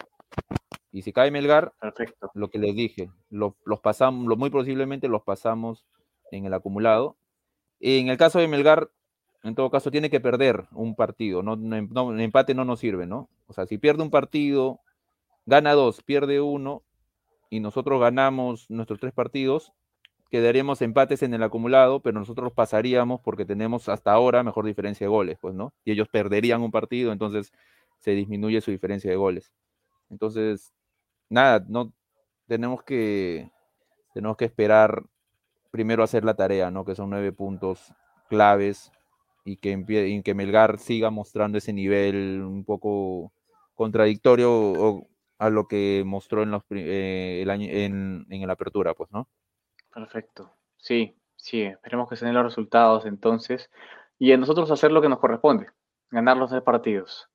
Y 0.92 1.04
si 1.04 1.14
cae 1.14 1.30
Melgar, 1.30 1.74
Perfecto. 1.80 2.32
lo 2.34 2.50
que 2.50 2.58
les 2.58 2.76
dije, 2.76 3.12
los 3.30 3.54
pasamos, 3.82 4.28
lo, 4.28 4.36
muy 4.36 4.50
posiblemente 4.50 5.08
los 5.08 5.22
pasamos 5.22 5.86
en 6.32 6.46
el 6.46 6.54
acumulado. 6.54 7.18
En 7.80 8.10
el 8.10 8.18
caso 8.18 8.40
de 8.40 8.48
Melgar, 8.48 8.90
en 9.44 9.56
todo 9.56 9.70
caso, 9.70 9.92
tiene 9.92 10.10
que 10.10 10.20
perder 10.20 10.66
un 10.72 10.96
partido. 10.96 11.44
No, 11.44 11.56
no, 11.56 12.20
empate 12.20 12.54
no 12.54 12.66
nos 12.66 12.80
sirve, 12.80 13.06
¿no? 13.06 13.30
O 13.48 13.54
sea, 13.54 13.66
si 13.66 13.78
pierde 13.78 14.04
un 14.04 14.10
partido, 14.10 14.80
gana 15.46 15.74
dos, 15.74 16.02
pierde 16.04 16.42
uno, 16.42 16.84
y 17.50 17.60
nosotros 17.60 18.00
ganamos 18.00 18.70
nuestros 18.70 19.00
tres 19.00 19.14
partidos, 19.14 19.74
quedaríamos 20.30 20.82
empates 20.82 21.24
en 21.24 21.34
el 21.34 21.44
acumulado, 21.44 22.02
pero 22.02 22.20
nosotros 22.20 22.54
pasaríamos 22.54 23.22
porque 23.22 23.46
tenemos 23.46 23.90
hasta 23.90 24.12
ahora 24.12 24.44
mejor 24.44 24.66
diferencia 24.66 25.06
de 25.06 25.10
goles, 25.10 25.38
pues, 25.42 25.56
¿no? 25.56 25.74
Y 25.84 25.92
ellos 25.92 26.08
perderían 26.08 26.62
un 26.62 26.72
partido, 26.72 27.12
entonces 27.12 27.52
se 28.00 28.12
disminuye 28.12 28.62
su 28.62 28.72
diferencia 28.72 29.10
de 29.10 29.18
goles. 29.18 29.52
Entonces, 30.10 30.74
nada, 31.30 31.66
no 31.68 31.94
tenemos 32.48 32.84
que 32.84 33.52
tenemos 34.14 34.38
que 34.38 34.46
esperar 34.46 35.04
primero 35.72 36.04
hacer 36.04 36.26
la 36.26 36.36
tarea, 36.36 36.72
¿no? 36.72 36.86
Que 36.86 36.96
son 36.96 37.10
nueve 37.10 37.32
puntos 37.32 37.94
claves 38.28 38.92
y 39.46 39.58
que, 39.58 40.22
que 40.24 40.34
Melgar 40.34 40.80
siga 40.80 41.10
mostrando 41.10 41.58
ese 41.58 41.74
nivel 41.74 42.42
un 42.44 42.64
poco 42.66 43.32
contradictorio 43.76 45.08
a 45.40 45.50
lo 45.50 45.68
que 45.68 46.04
mostró 46.06 46.44
en, 46.44 46.52
los, 46.52 46.64
eh, 46.70 47.40
el 47.42 47.50
año, 47.50 47.68
en, 47.70 48.28
en 48.30 48.46
la 48.46 48.54
apertura, 48.54 48.94
pues, 48.94 49.10
¿no? 49.12 49.28
Perfecto. 49.92 50.54
Sí, 50.78 51.18
sí, 51.36 51.64
esperemos 51.64 52.10
que 52.10 52.18
se 52.18 52.26
den 52.26 52.36
los 52.36 52.44
resultados 52.44 53.06
entonces. 53.06 53.72
Y 54.20 54.34
a 54.34 54.38
nosotros 54.38 54.70
hacer 54.70 54.92
lo 54.92 55.02
que 55.02 55.10
nos 55.10 55.20
corresponde, 55.20 55.68
ganar 56.12 56.38
los 56.38 56.50
tres 56.50 56.62
partidos. 56.62 57.30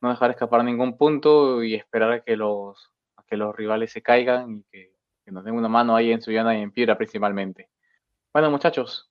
No 0.00 0.08
dejar 0.08 0.30
escapar 0.30 0.64
ningún 0.64 0.96
punto 0.96 1.62
y 1.62 1.74
esperar 1.74 2.10
a 2.12 2.20
que 2.22 2.36
los, 2.36 2.90
que 3.28 3.36
los 3.36 3.54
rivales 3.54 3.92
se 3.92 4.02
caigan 4.02 4.56
y 4.56 4.62
que, 4.64 4.92
nos 5.26 5.44
den 5.44 5.54
una 5.54 5.68
mano 5.68 5.96
ahí 5.96 6.12
en 6.12 6.20
Suyana 6.20 6.58
y 6.58 6.60
en 6.60 6.72
Piedra 6.72 6.98
principalmente. 6.98 7.70
Bueno, 8.34 8.50
muchachos, 8.50 9.10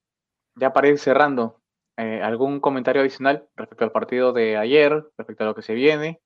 ya 0.56 0.74
para 0.74 0.90
ir 0.90 1.00
cerrando, 1.00 1.62
eh, 1.98 2.22
¿algún 2.22 2.60
comentario 2.60 3.02
adicional 3.02 3.48
respecto 3.56 3.86
al 3.86 3.92
partido 3.92 4.34
de 4.34 4.58
ayer, 4.58 5.04
respecto 5.18 5.44
a 5.44 5.48
lo 5.48 5.56
que 5.56 5.64
se 5.64 5.74
viene? 5.74 6.22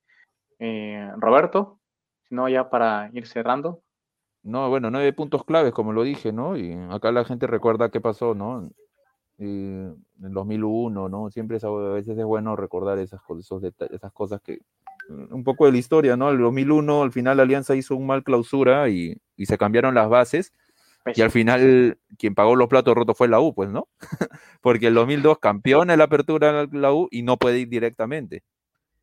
Eh, 0.59 1.09
Roberto, 1.17 1.79
si 2.27 2.35
no, 2.35 2.49
ya 2.49 2.69
para 2.69 3.09
ir 3.13 3.27
cerrando. 3.27 3.81
No, 4.43 4.69
bueno, 4.69 4.91
nueve 4.91 5.11
puntos 5.13 5.43
claves, 5.43 5.73
como 5.73 5.91
lo 5.91 6.03
dije, 6.03 6.31
¿no? 6.31 6.55
Y 6.57 6.73
acá 6.91 7.11
la 7.11 7.25
gente 7.25 7.47
recuerda 7.47 7.89
qué 7.89 8.01
pasó, 8.01 8.35
¿no? 8.35 8.69
en 9.37 9.97
2001, 10.17 11.09
¿no? 11.09 11.29
Siempre 11.29 11.57
a 11.61 11.69
veces 11.93 12.17
es 12.17 12.23
bueno 12.23 12.55
recordar 12.55 12.99
esas, 12.99 13.21
esos 13.37 13.63
esas 13.63 14.11
cosas 14.13 14.41
que, 14.41 14.59
un 15.09 15.43
poco 15.43 15.65
de 15.65 15.73
la 15.73 15.77
historia, 15.77 16.15
¿no? 16.15 16.29
El 16.29 16.39
2001, 16.39 17.03
al 17.03 17.11
final 17.11 17.37
la 17.37 17.43
Alianza 17.43 17.75
hizo 17.75 17.95
un 17.95 18.07
mal 18.07 18.23
clausura 18.23 18.89
y, 18.89 19.17
y 19.35 19.45
se 19.45 19.57
cambiaron 19.57 19.95
las 19.95 20.09
bases. 20.09 20.53
Y 21.13 21.21
al 21.21 21.29
final, 21.29 21.99
quien 22.17 22.33
pagó 22.33 22.55
los 22.55 22.67
platos 22.67 22.95
rotos 22.95 23.15
fue 23.15 23.27
la 23.27 23.39
U, 23.39 23.53
pues, 23.53 23.69
¿no? 23.69 23.87
Porque 24.61 24.87
el 24.87 24.95
2002 24.95 25.37
campeón 25.37 25.91
en 25.91 25.99
la 25.99 26.05
apertura 26.05 26.65
la 26.71 26.93
U 26.93 27.07
y 27.11 27.21
no 27.21 27.37
puede 27.37 27.59
ir 27.59 27.69
directamente. 27.69 28.43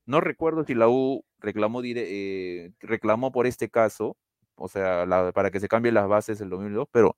No 0.05 0.21
recuerdo 0.21 0.65
si 0.65 0.75
la 0.75 0.89
U 0.89 1.25
reclamó, 1.43 1.83
eh, 1.85 2.73
reclamó 2.81 3.33
por 3.33 3.47
este 3.47 3.69
caso 3.69 4.17
o 4.57 4.69
sea, 4.69 5.07
para 5.35 5.51
que 5.51 5.61
se 5.61 5.69
cambien 5.69 5.95
las 5.95 6.09
bases 6.09 6.41
el 6.41 6.49
2002, 6.51 6.89
pero 6.91 7.17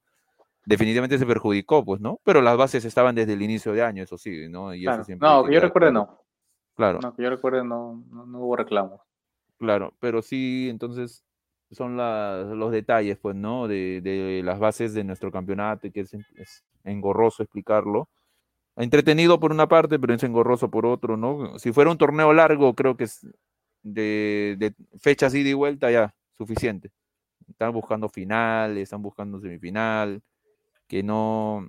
definitivamente 0.65 1.19
se 1.19 1.27
perjudicó, 1.27 1.85
pues, 1.85 2.01
¿no? 2.01 2.19
Pero 2.25 2.41
las 2.41 2.57
bases 2.57 2.85
estaban 2.85 3.15
desde 3.15 3.35
el 3.35 3.43
inicio 3.43 3.73
de 3.73 3.83
año, 3.83 4.03
eso 4.03 4.17
sí, 4.17 4.49
¿no? 4.49 4.71
no, 5.19 5.45
que 5.45 5.55
yo 5.55 5.61
recuerde 5.61 5.93
no. 5.93 6.21
Claro. 6.75 7.01
No, 7.03 7.15
que 7.15 7.23
yo 7.23 7.31
recuerde 7.31 7.63
no, 7.63 8.03
no, 8.11 8.41
hubo 8.41 8.57
reclamos. 8.57 9.01
Claro, 9.59 9.95
pero 10.01 10.23
sí, 10.23 10.69
entonces 10.71 11.25
son 11.71 11.97
los 11.97 12.73
detalles, 12.73 13.19
pues, 13.19 13.37
¿no? 13.37 13.69
De, 13.69 14.41
las 14.45 14.59
bases 14.59 14.95
de 14.95 15.05
nuestro 15.05 15.31
campeonato, 15.31 15.91
que 15.93 16.01
es, 16.01 16.65
engorroso 16.83 17.43
explicarlo. 17.43 18.09
Entretenido 18.77 19.39
por 19.39 19.53
una 19.53 19.69
parte, 19.69 19.99
pero 19.99 20.15
es 20.15 20.23
engorroso 20.25 20.69
por 20.71 20.85
otro, 20.85 21.17
¿no? 21.17 21.59
Si 21.59 21.73
fuera 21.73 21.91
un 21.91 21.99
torneo 21.99 22.33
largo, 22.33 22.75
creo 22.75 22.97
que 22.97 23.05
es 23.05 23.27
de, 23.85 24.56
de 24.59 24.74
fechas 24.98 25.35
ida 25.35 25.51
y 25.51 25.55
vuelta 25.55 25.93
ya, 25.93 26.12
suficiente 26.36 26.90
están 27.48 27.73
buscando 27.73 28.09
final, 28.09 28.77
están 28.78 29.02
buscando 29.02 29.40
semifinal, 29.40 30.23
que 30.89 31.02
no, 31.02 31.69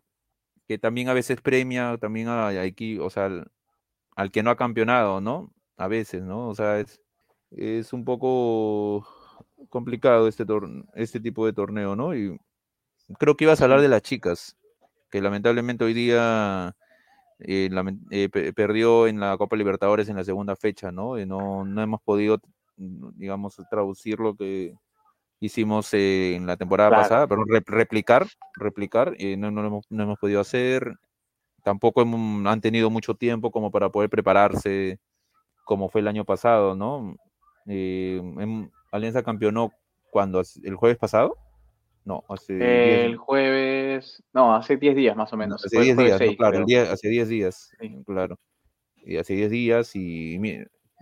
que 0.67 0.77
también 0.77 1.09
a 1.09 1.13
veces 1.13 1.41
premia 1.41 1.97
también 1.99 2.27
a, 2.29 2.49
o 3.01 3.09
sea, 3.09 3.29
al, 4.15 4.31
que 4.31 4.43
no 4.43 4.51
ha 4.51 4.57
campeonado, 4.57 5.21
¿no? 5.21 5.53
A 5.77 5.87
veces, 5.87 6.23
¿no? 6.23 6.49
O 6.49 6.55
sea, 6.55 6.79
es, 6.79 7.01
es 7.51 7.93
un 7.93 8.05
poco 8.05 9.07
complicado 9.69 10.27
este, 10.27 10.45
este 10.95 11.19
tipo 11.19 11.45
de 11.45 11.53
torneo, 11.53 11.95
¿no? 11.95 12.15
Y 12.15 12.39
creo 13.19 13.35
que 13.37 13.45
ibas 13.45 13.61
a 13.61 13.65
hablar 13.65 13.81
de 13.81 13.89
las 13.89 14.01
chicas, 14.01 14.57
que 15.11 15.21
lamentablemente 15.21 15.85
hoy 15.85 15.93
día 15.93 16.75
eh, 17.39 17.69
eh, 18.11 18.53
perdió 18.53 19.07
en 19.07 19.19
la 19.19 19.37
Copa 19.37 19.55
Libertadores 19.55 20.09
en 20.09 20.15
la 20.15 20.23
segunda 20.23 20.55
fecha, 20.55 20.91
¿no? 20.91 21.19
Y 21.19 21.25
no, 21.25 21.65
no 21.65 21.81
hemos 21.81 22.01
podido, 22.01 22.39
digamos, 22.77 23.55
traducir 23.69 24.19
lo 24.19 24.35
que 24.35 24.73
hicimos 25.39 25.93
eh, 25.93 26.35
en 26.35 26.45
la 26.45 26.57
temporada 26.57 26.89
pasada, 26.89 27.27
pero 27.27 27.43
replicar, 27.65 28.27
replicar, 28.55 29.15
y 29.17 29.37
no, 29.37 29.51
no, 29.51 29.65
hemos, 29.65 30.19
podido 30.19 30.39
hacer. 30.39 30.95
Tampoco 31.63 32.01
han 32.01 32.61
tenido 32.61 32.89
mucho 32.89 33.15
tiempo 33.15 33.51
como 33.51 33.71
para 33.71 33.89
poder 33.89 34.09
prepararse 34.09 34.99
como 35.63 35.89
fue 35.89 36.01
el 36.01 36.07
año 36.07 36.23
pasado, 36.25 36.75
¿no? 36.75 37.15
Eh, 37.67 38.21
Alianza 38.91 39.23
campeonó 39.23 39.71
cuando, 40.11 40.43
el 40.63 40.75
jueves 40.75 40.97
pasado. 40.97 41.35
No, 42.05 42.23
hace. 42.29 43.05
El 43.05 43.17
jueves. 43.17 44.23
No, 44.31 44.55
hace 44.55 44.77
10 44.77 44.95
días 44.95 45.17
más 45.17 45.33
o 45.33 45.37
menos. 45.37 45.65
Hace 45.65 45.81
10 45.81 45.97
días, 45.97 46.21
claro, 46.37 46.65
hace 46.91 47.09
10 47.09 47.27
días, 47.27 47.71
claro. 48.05 48.39
Y 48.97 49.17
hace 49.17 49.33
10 49.33 49.51
días 49.51 49.95
y, 49.95 50.35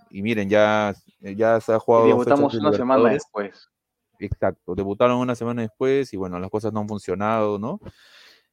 y 0.10 0.22
miren, 0.22 0.50
ya, 0.50 0.96
ya 1.20 1.60
se 1.60 1.74
ha 1.74 1.80
jugado. 1.80 2.06
Y 2.06 2.10
debutamos 2.10 2.54
una 2.56 2.74
semana 2.74 3.10
después. 3.10 3.70
Exacto, 4.20 4.76
debutaron 4.76 5.18
una 5.18 5.36
semana 5.36 5.64
después 5.64 6.14
y 6.14 6.18
bueno, 6.18 6.40
las 6.40 6.50
cosas 6.50 6.72
no 6.72 6.80
han 6.80 6.88
funcionado, 6.88 7.60
¿no? 7.60 7.80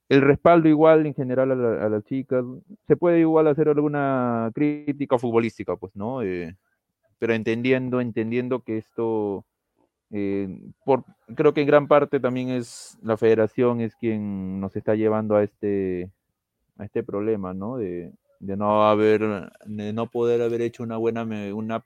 El 0.08 0.22
respaldo 0.22 0.68
igual 0.68 1.06
en 1.06 1.14
general 1.14 1.52
a, 1.52 1.88
las 1.88 2.02
chicas, 2.04 2.44
se 2.88 2.96
puede 2.96 3.20
igual 3.20 3.46
hacer 3.46 3.68
alguna 3.68 4.50
crítica 4.52 5.18
futbolística, 5.18 5.76
pues, 5.76 5.94
¿no? 5.94 6.22
Eh, 6.22 6.56
pero 7.20 7.34
entendiendo, 7.34 8.00
entendiendo 8.00 8.62
que 8.62 8.78
esto, 8.78 9.44
eh, 10.12 10.48
por, 10.84 11.04
creo 11.36 11.54
que 11.54 11.60
en 11.60 11.66
gran 11.66 11.86
parte 11.86 12.18
también 12.18 12.48
es 12.48 12.98
la 13.02 13.16
federación 13.16 13.80
es 13.80 13.94
quien 13.94 14.60
nos 14.60 14.74
está 14.74 14.94
llevando 14.94 15.36
a 15.36 15.44
este, 15.44 16.10
a 16.78 16.84
este 16.84 17.02
problema, 17.02 17.54
¿no? 17.54 17.76
De, 17.76 18.12
no 18.40 18.88
haber, 18.88 19.50
de 19.66 19.92
no 19.92 20.06
poder 20.06 20.42
haber 20.42 20.62
hecho 20.62 20.82
una 20.82 20.96
buena, 20.96 21.22
una 21.54 21.84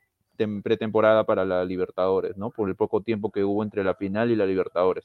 pretemporada 0.62 1.24
para 1.24 1.44
la 1.44 1.64
Libertadores, 1.64 2.36
¿no? 2.36 2.51
Por 2.51 2.68
el 2.68 2.76
poco 2.76 3.02
tiempo 3.02 3.30
que 3.30 3.44
hubo 3.44 3.62
entre 3.62 3.84
la 3.84 3.94
final 3.94 4.30
y 4.30 4.36
la 4.36 4.46
Libertadores. 4.46 5.05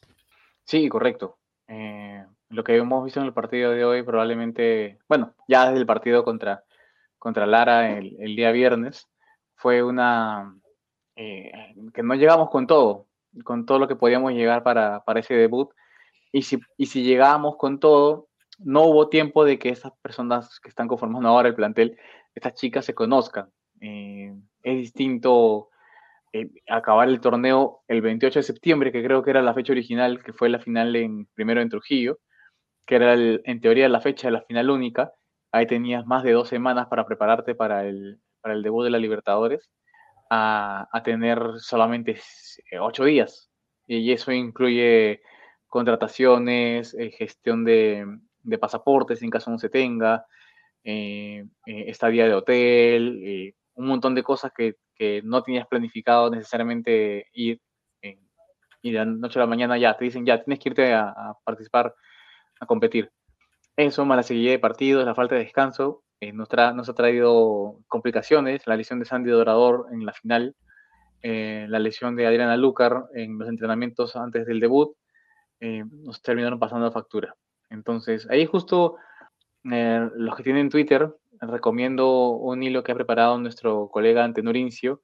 Sí, 0.63 0.87
correcto. 0.87 1.37
Eh, 1.67 2.23
lo 2.49 2.63
que 2.63 2.77
hemos 2.77 3.03
visto 3.03 3.19
en 3.19 3.25
el 3.25 3.33
partido 3.33 3.71
de 3.71 3.83
hoy 3.83 4.03
probablemente, 4.03 4.99
bueno, 5.07 5.33
ya 5.47 5.65
desde 5.65 5.79
el 5.79 5.85
partido 5.85 6.23
contra, 6.23 6.63
contra 7.17 7.45
Lara 7.45 7.97
el, 7.97 8.35
día 8.35 8.51
viernes, 8.51 9.07
fue 9.55 9.83
una... 9.83 10.55
Eh, 11.15 11.51
que 11.93 12.01
no 12.01 12.15
llegamos 12.15 12.49
con 12.49 12.65
todo, 12.65 13.08
con 13.43 13.65
todo 13.65 13.79
lo 13.79 13.87
que 13.87 13.95
podíamos 13.95 14.33
llegar 14.33 14.63
para, 14.63 15.03
para 15.03 15.19
ese 15.19 15.33
debut. 15.35 15.69
Y 16.31 16.43
si, 16.43 16.59
y 16.77 16.87
si 16.87 17.03
llegábamos 17.03 17.57
con 17.57 17.79
todo, 17.79 18.29
no 18.59 18.83
hubo 18.83 19.09
tiempo 19.09 19.45
de 19.45 19.57
que 19.57 19.69
esas 19.69 19.93
personas 20.01 20.59
que 20.59 20.69
están 20.69 20.87
conformando 20.87 21.29
ahora 21.29 21.49
el 21.49 21.55
plantel, 21.55 21.97
estas 22.35 22.53
chicas 22.55 22.85
se 22.85 22.93
conozcan. 22.93 23.49
Eh, 23.81 24.33
es 24.63 24.77
distinto 24.77 25.69
eh, 26.33 26.49
acabar 26.69 27.07
el 27.09 27.21
torneo 27.21 27.81
el 27.87 28.01
28 28.01 28.39
de 28.39 28.43
septiembre, 28.43 28.91
que 28.91 29.03
creo 29.03 29.23
que 29.23 29.31
era 29.31 29.41
la 29.41 29.53
fecha 29.53 29.73
original, 29.73 30.23
que 30.23 30.33
fue 30.33 30.49
la 30.49 30.59
final 30.59 30.95
en, 30.95 31.27
primero 31.33 31.61
en 31.61 31.69
Trujillo, 31.69 32.19
que 32.85 32.95
era 32.95 33.13
en 33.15 33.61
teoría 33.61 33.89
la 33.89 34.01
fecha 34.01 34.27
de 34.27 34.33
la 34.33 34.41
final 34.43 34.69
única. 34.69 35.13
Ahí 35.51 35.65
tenías 35.65 36.05
más 36.05 36.23
de 36.23 36.33
dos 36.33 36.49
semanas 36.49 36.87
para 36.87 37.05
prepararte 37.05 37.55
para 37.55 37.85
el, 37.85 38.19
para 38.41 38.53
el 38.53 38.63
debut 38.63 38.83
de 38.83 38.91
la 38.91 38.99
Libertadores, 38.99 39.69
a, 40.29 41.01
tener 41.03 41.39
solamente 41.59 42.19
ocho 42.79 43.05
días. 43.05 43.49
y 43.87 44.11
eso 44.11 44.31
incluye 44.31 45.21
contrataciones, 45.67 46.93
eh, 46.95 47.11
gestión 47.11 47.63
de, 47.63 48.05
pasaportes 48.59 49.21
en 49.21 49.29
caso 49.29 49.51
no 49.51 49.59
se 49.59 49.69
tenga, 49.69 50.25
eh, 50.83 51.45
eh, 51.65 51.85
estadía 51.87 52.25
de 52.25 52.33
hotel, 52.33 53.55
un 53.75 53.87
montón 53.87 54.15
de 54.15 54.23
cosas 54.23 54.51
que, 54.55 54.75
no 55.23 55.41
tenías 55.43 55.65
planificado 55.65 56.29
necesariamente 56.29 57.27
ir 57.31 57.61
y 58.81 58.91
de 58.91 58.97
la 58.97 59.05
noche 59.05 59.39
a 59.39 59.43
la 59.43 59.47
mañana 59.47 59.77
ya 59.77 59.95
te 59.97 60.05
dicen 60.05 60.25
ya 60.25 60.43
tienes 60.43 60.59
que 60.59 60.69
irte 60.69 60.93
a, 60.93 61.33
participar, 61.45 61.93
a 62.59 62.65
competir. 62.65 63.09
Eso, 63.77 64.05
más 64.05 64.17
la 64.17 64.23
seguida 64.23 64.51
de 64.51 64.59
partidos, 64.59 65.05
la 65.05 65.15
falta 65.15 65.35
de 65.35 65.45
descanso, 65.45 66.03
nos, 66.21 66.49
nos, 66.75 66.89
ha 66.89 66.93
traído 66.93 67.79
complicaciones, 67.87 68.67
la 68.67 68.75
lesión 68.75 68.99
de 68.99 69.05
Sandy 69.05 69.29
Dorador 69.29 69.87
en 69.91 70.05
la 70.05 70.13
final, 70.13 70.55
la 71.21 71.79
lesión 71.79 72.15
de 72.15 72.25
Adriana 72.25 72.55
Lucar 72.57 73.05
en 73.13 73.37
los 73.37 73.49
entrenamientos 73.49 74.15
antes 74.15 74.45
del 74.45 74.59
debut, 74.59 74.95
eh, 75.59 75.83
nos 75.91 76.21
terminaron 76.21 76.57
pasando 76.57 76.91
factura. 76.91 77.35
Entonces, 77.69 78.27
ahí 78.29 78.45
justo 78.45 78.95
eh, 79.69 80.09
los 80.15 80.35
que 80.35 80.43
tienen 80.43 80.69
Twitter, 80.69 81.13
recomiendo 81.41 82.29
un 82.29 82.63
hilo 82.63 82.83
que 82.83 82.93
ha 82.93 82.95
preparado 82.95 83.37
nuestro 83.37 83.89
colega 83.89 84.23
Antenurincio 84.23 85.01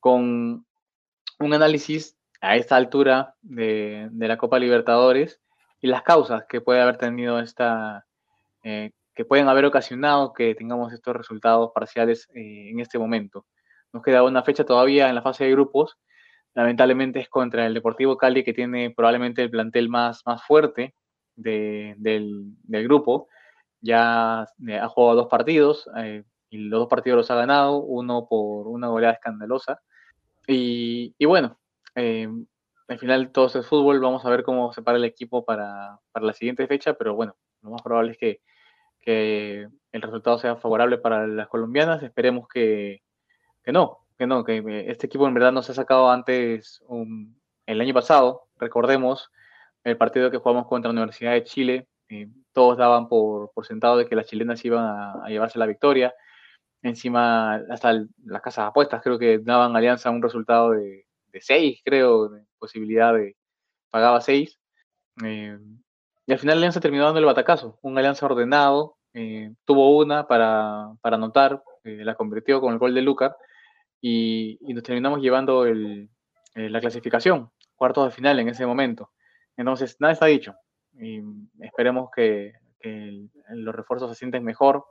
con 0.00 0.66
un 1.38 1.54
análisis 1.54 2.16
a 2.40 2.56
esta 2.56 2.76
altura 2.76 3.34
de, 3.42 4.10
la 4.12 4.36
Copa 4.36 4.58
Libertadores 4.58 5.40
y 5.80 5.86
las 5.86 6.02
causas 6.02 6.44
que 6.48 6.60
puede 6.60 6.80
haber 6.80 6.98
tenido 6.98 7.38
esta, 7.38 8.04
eh, 8.64 8.90
que 9.14 9.24
pueden 9.24 9.48
haber 9.48 9.64
ocasionado 9.64 10.32
que 10.32 10.54
tengamos 10.54 10.92
estos 10.92 11.14
resultados 11.16 11.70
parciales 11.74 12.28
en 12.34 12.80
este 12.80 12.98
momento. 12.98 13.46
Nos 13.92 14.02
queda 14.02 14.22
una 14.22 14.42
fecha 14.42 14.64
todavía 14.64 15.08
en 15.08 15.14
la 15.14 15.22
fase 15.22 15.44
de 15.44 15.52
grupos 15.52 15.96
lamentablemente 16.54 17.20
es 17.20 17.28
contra 17.28 17.66
el 17.66 17.74
Deportivo 17.74 18.16
Cali, 18.16 18.44
que 18.44 18.54
tiene 18.54 18.90
probablemente 18.90 19.42
el 19.42 19.50
plantel 19.50 19.88
más, 19.88 20.22
más 20.24 20.42
fuerte 20.44 20.94
del, 21.34 22.54
grupo. 22.66 23.28
Ya 23.80 24.46
eh, 24.66 24.78
ha 24.78 24.88
jugado 24.88 25.16
dos 25.16 25.28
partidos 25.28 25.88
eh, 25.98 26.24
y 26.48 26.58
los 26.58 26.80
dos 26.80 26.88
partidos 26.88 27.18
los 27.18 27.30
ha 27.30 27.34
ganado, 27.34 27.78
uno 27.78 28.26
por 28.28 28.68
una 28.68 28.88
goleada 28.88 29.14
escandalosa. 29.14 29.80
Y, 30.46 31.14
bueno, 31.24 31.58
eh, 31.96 32.28
al 32.88 32.98
final 32.98 33.32
todo 33.32 33.46
es 33.46 33.66
fútbol, 33.66 34.00
vamos 34.00 34.24
a 34.24 34.30
ver 34.30 34.42
cómo 34.42 34.72
se 34.72 34.82
para 34.82 34.98
el 34.98 35.04
equipo 35.04 35.44
para, 35.44 35.98
la 36.14 36.32
siguiente 36.32 36.66
fecha, 36.66 36.94
pero 36.94 37.14
bueno, 37.14 37.36
lo 37.62 37.70
más 37.70 37.82
probable 37.82 38.12
es 38.12 38.18
que, 38.18 38.40
que 39.04 39.68
el 39.92 40.02
resultado 40.02 40.38
sea 40.38 40.56
favorable 40.56 40.98
para 40.98 41.26
las 41.26 41.48
colombianas, 41.48 42.02
esperemos 42.02 42.48
que, 42.48 43.02
que 43.62 43.72
no, 43.72 43.98
que 44.18 44.26
no, 44.26 44.44
que 44.44 44.84
este 44.88 45.06
equipo 45.06 45.26
en 45.26 45.34
verdad 45.34 45.52
nos 45.52 45.68
ha 45.70 45.74
sacado 45.74 46.10
antes 46.10 46.82
el 47.66 47.80
año 47.80 47.94
pasado, 47.94 48.48
recordemos 48.56 49.30
el 49.84 49.96
partido 49.96 50.30
que 50.30 50.38
jugamos 50.38 50.66
contra 50.66 50.88
la 50.92 51.00
Universidad 51.00 51.32
de 51.32 51.44
Chile, 51.44 51.88
eh, 52.08 52.28
todos 52.52 52.78
daban 52.78 53.08
por, 53.08 53.50
sentado 53.62 53.98
de 53.98 54.06
que 54.06 54.16
las 54.16 54.26
chilenas 54.26 54.64
iban 54.64 54.84
a, 54.84 55.28
llevarse 55.28 55.58
la 55.58 55.66
victoria, 55.66 56.14
encima 56.82 57.56
hasta 57.70 58.04
las 58.24 58.42
casas 58.42 58.68
apuestas 58.68 59.02
creo 59.02 59.18
que 59.18 59.38
daban 59.38 59.76
alianza 59.76 60.10
un 60.10 60.22
resultado 60.22 60.70
de, 60.72 61.06
de 61.28 61.40
seis, 61.40 61.80
creo, 61.84 62.28
de 62.28 62.44
posibilidad 62.58 63.14
de 63.14 63.36
pagaba 63.90 64.20
seis, 64.20 64.58
eh, 65.24 65.58
y 66.26 66.32
al 66.32 66.38
final 66.38 66.58
Alianza 66.58 66.80
terminó 66.80 67.04
dando 67.04 67.20
el 67.20 67.26
batacazo, 67.26 67.78
un 67.82 67.98
Alianza 67.98 68.26
ordenado, 68.26 68.96
eh, 69.12 69.52
tuvo 69.64 69.96
una 69.98 70.26
para, 70.26 70.92
para 71.00 71.16
anotar, 71.16 71.62
la 71.84 72.14
convirtió 72.14 72.60
con 72.60 72.72
el 72.72 72.78
gol 72.78 72.94
de 72.94 73.02
Lucar, 73.02 73.36
y, 74.00 74.58
nos 74.60 74.82
terminamos 74.82 75.20
llevando 75.20 75.64
el, 75.64 76.10
eh, 76.54 76.68
la 76.68 76.80
clasificación, 76.80 77.50
cuartos 77.74 78.04
de 78.04 78.10
final 78.10 78.38
en 78.38 78.48
ese 78.48 78.66
momento. 78.66 79.10
Entonces, 79.56 79.96
nada 79.98 80.12
está 80.12 80.26
dicho. 80.26 80.54
Y 80.98 81.22
esperemos 81.60 82.10
que, 82.14 82.52
los 83.48 83.74
refuerzos 83.74 84.10
se 84.10 84.16
sienten 84.16 84.44
mejor. 84.44 84.84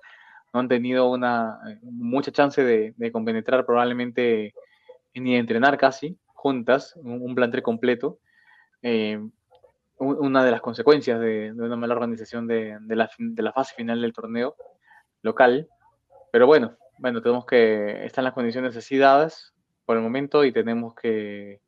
No 0.52 0.62
han 0.62 0.68
tenido 0.68 1.12
una, 1.12 1.60
mucha 1.84 2.32
chance 2.32 2.64
de, 2.64 2.96
de 2.98 3.12
compenetrar 3.12 3.68
probablemente 3.68 4.56
ni 5.14 5.34
de 5.34 5.38
entrenar 5.38 5.78
casi 5.78 6.18
juntas, 6.26 6.96
un, 6.96 7.36
plantel 7.36 7.62
completo. 7.62 8.20
Eh, 8.82 9.20
una 9.98 10.44
de 10.44 10.52
las 10.52 10.62
consecuencias 10.62 11.20
de, 11.20 11.54
una 11.56 11.76
mala 11.76 11.94
organización 11.94 12.48
de, 12.48 12.78
la, 12.90 13.10
de 13.18 13.44
la 13.44 13.54
fase 13.54 13.76
final 13.76 14.02
del 14.02 14.14
torneo 14.14 14.56
local. 15.22 15.68
Pero 16.32 16.48
bueno, 16.48 16.78
bueno, 16.98 17.22
tenemos 17.22 17.46
que, 17.46 18.06
están 18.06 18.24
las 18.24 18.34
condiciones 18.34 18.76
así 18.76 18.98
dadas 18.98 19.54
por 19.86 19.98
el 19.98 20.04
momento 20.04 20.44
y 20.46 20.52
tenemos 20.52 20.96
que, 20.96 21.60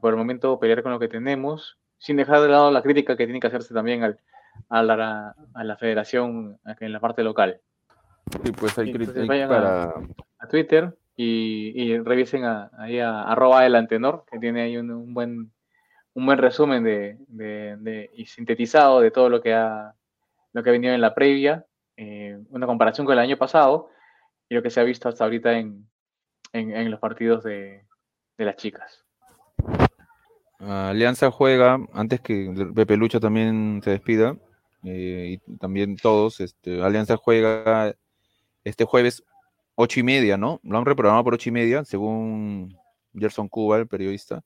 por 0.00 0.12
el 0.12 0.18
momento 0.18 0.58
pelear 0.58 0.82
con 0.82 0.92
lo 0.92 0.98
que 0.98 1.08
tenemos, 1.08 1.78
sin 1.98 2.16
dejar 2.16 2.40
de 2.40 2.48
lado 2.48 2.70
la 2.70 2.82
crítica 2.82 3.16
que 3.16 3.24
tiene 3.24 3.40
que 3.40 3.46
hacerse 3.46 3.72
también 3.72 4.02
al, 4.02 4.18
a, 4.68 4.82
la, 4.82 5.34
a 5.54 5.64
la 5.64 5.76
federación 5.76 6.58
en 6.80 6.92
la 6.92 7.00
parte 7.00 7.22
local. 7.22 7.60
Sí, 8.44 8.52
pues 8.52 8.78
hay 8.78 8.92
crítica 8.92 9.48
para... 9.48 9.94
A, 10.38 10.48
Twitter 10.48 10.96
y, 11.16 11.96
revisen 11.98 12.44
a, 12.44 12.70
ahí 12.76 12.98
a 12.98 13.22
arroba 13.22 13.64
el 13.64 13.76
antenor, 13.76 14.24
que 14.30 14.38
tiene 14.38 14.62
ahí 14.62 14.76
un, 14.76 15.14
buen 15.14 15.52
un 16.14 16.26
buen 16.26 16.38
resumen 16.38 16.84
de, 16.84 17.16
de, 17.28 18.10
y 18.14 18.26
sintetizado 18.26 19.00
de 19.00 19.10
todo 19.10 19.28
lo 19.28 19.40
que 19.40 19.54
ha 19.54 19.94
lo 20.52 20.62
que 20.62 20.70
ha 20.70 20.72
venido 20.72 20.94
en 20.94 21.00
la 21.00 21.14
previa, 21.14 21.66
eh, 21.96 22.38
una 22.50 22.66
comparación 22.66 23.06
con 23.06 23.14
el 23.14 23.18
año 23.18 23.36
pasado, 23.36 23.90
y 24.48 24.54
lo 24.54 24.62
que 24.62 24.70
se 24.70 24.80
ha 24.80 24.84
visto 24.84 25.08
hasta 25.08 25.24
ahorita 25.24 25.58
en, 25.58 25.88
los 26.90 27.00
partidos 27.00 27.42
de, 27.42 27.86
las 28.36 28.56
chicas. 28.56 29.04
Alianza 30.58 31.30
juega, 31.30 31.78
antes 31.92 32.20
que 32.20 32.52
Pepe 32.74 32.96
Lucho 32.96 33.18
también 33.18 33.80
se 33.82 33.90
despida, 33.90 34.36
eh, 34.84 35.38
y 35.38 35.56
también 35.56 35.96
todos, 35.96 36.40
este, 36.40 36.82
Alianza 36.82 37.16
juega 37.16 37.94
este 38.64 38.84
jueves 38.84 39.24
ocho 39.74 40.00
y 40.00 40.02
media, 40.02 40.36
¿no? 40.36 40.60
Lo 40.62 40.78
han 40.78 40.84
reprogramado 40.84 41.24
por 41.24 41.34
ocho 41.34 41.48
y 41.48 41.52
media, 41.52 41.84
según 41.84 42.76
Gerson 43.14 43.48
Cuba, 43.48 43.78
el 43.78 43.86
periodista. 43.86 44.42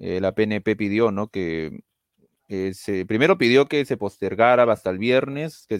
Eh, 0.00 0.20
la 0.20 0.32
PNP 0.32 0.76
pidió, 0.76 1.12
¿no? 1.12 1.28
Que 1.28 1.80
se, 2.72 3.06
primero 3.06 3.38
pidió 3.38 3.66
que 3.66 3.84
se 3.84 3.96
postergara 3.96 4.64
hasta 4.72 4.90
el 4.90 4.98
viernes, 4.98 5.66
que, 5.68 5.78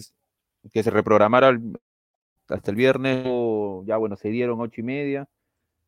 que 0.73 0.83
se 0.85 0.91
reprogramara 0.91 1.59
hasta 2.49 2.71
el 2.71 2.77
viernes, 2.77 3.25
ya 3.87 3.97
bueno, 3.97 4.17
se 4.17 4.29
dieron 4.29 4.61
ocho 4.61 4.81
y 4.81 4.85
media. 4.85 5.29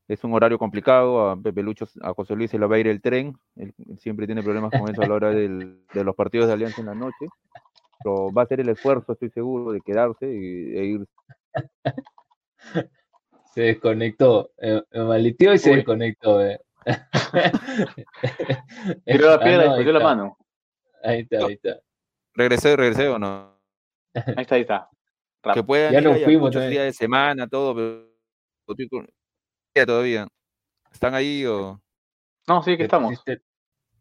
Es 0.09 0.25
un 0.25 0.35
horario 0.35 0.59
complicado, 0.59 1.31
a 1.31 1.41
Pepe 1.41 1.63
Lucho, 1.63 1.87
a 2.03 2.13
José 2.13 2.35
Luis 2.35 2.51
se 2.51 2.59
le 2.59 2.67
va 2.67 2.77
a 2.77 2.79
ir 2.79 2.89
el 2.89 3.01
tren, 3.01 3.39
él, 3.57 3.73
siempre 3.99 4.27
tiene 4.27 4.43
problemas 4.43 4.73
con 4.73 4.91
eso 4.91 5.01
a 5.03 5.07
la 5.07 5.15
hora 5.15 5.31
de 5.31 6.05
los 6.05 6.17
partidos 6.17 6.49
de 6.49 6.55
Alianza 6.55 6.81
en 6.81 6.89
la 6.89 6.95
noche, 6.95 7.29
pero 8.03 8.33
va 8.33 8.43
a 8.43 8.45
hacer 8.45 8.61
el 8.61 8.69
esfuerzo, 8.69 9.13
estoy 9.13 9.31
seguro, 9.31 9.73
de 9.73 9.81
quedarse 9.81 10.27
y, 10.27 10.77
e 10.77 10.85
ir. 10.85 11.07
Se 13.55 13.61
desconectó, 13.63 14.51
eh, 14.59 14.83
y 14.93 15.59
se 15.59 15.77
desconectó. 15.77 16.45
Eh. 16.45 16.59
Tiró 19.05 19.31
la 19.31 19.41
piedra 19.45 19.81
y 19.81 19.85
la 19.85 20.01
mano. 20.01 20.37
Ahí 21.03 21.21
está, 21.21 21.47
ahí 21.47 21.55
está. 21.55 21.81
¿Regresé, 22.35 22.77
regresé 22.77 23.09
o 23.09 23.19
no? 23.19 23.61
Ahí 24.15 24.43
está, 24.43 24.55
ahí 24.55 24.61
está. 24.63 24.89
Que 25.55 25.65
puedan 25.65 25.93
ya 25.93 25.99
ir 25.99 26.05
nos 26.05 26.23
fuimos 26.23 26.49
muchos 26.49 26.69
días 26.69 26.85
de 26.85 26.93
semana, 26.93 27.49
todo, 27.49 27.75
pero 27.75 28.13
todavía. 29.87 30.29
¿Están 30.93 31.15
ahí 31.15 31.45
o...? 31.47 31.81
No, 32.47 32.63
sí 32.63 32.77
que 32.77 32.85
estamos. 32.85 33.23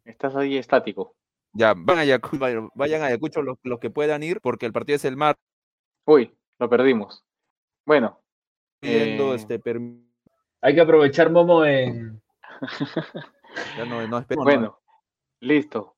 Estás 0.03 0.35
ahí 0.35 0.57
estático. 0.57 1.15
Ya, 1.53 1.73
van 1.75 1.97
a 1.97 2.01
Ayacucho, 2.01 2.69
vayan 2.75 3.01
a 3.01 3.05
Ayacucho 3.07 3.41
los, 3.41 3.57
los, 3.63 3.79
que 3.79 3.89
puedan 3.89 4.23
ir, 4.23 4.39
porque 4.41 4.65
el 4.65 4.73
partido 4.73 4.95
es 4.95 5.05
el 5.05 5.17
mar. 5.17 5.37
Uy, 6.05 6.33
lo 6.59 6.69
perdimos. 6.69 7.23
Bueno. 7.85 8.21
Eh, 8.81 9.17
este, 9.35 9.61
Hay 10.61 10.75
que 10.75 10.81
aprovechar 10.81 11.29
Momo 11.29 11.65
en... 11.65 12.20
ya 13.77 13.85
no, 13.85 14.07
no 14.07 14.25
bueno, 14.37 14.79
listo. 15.39 15.95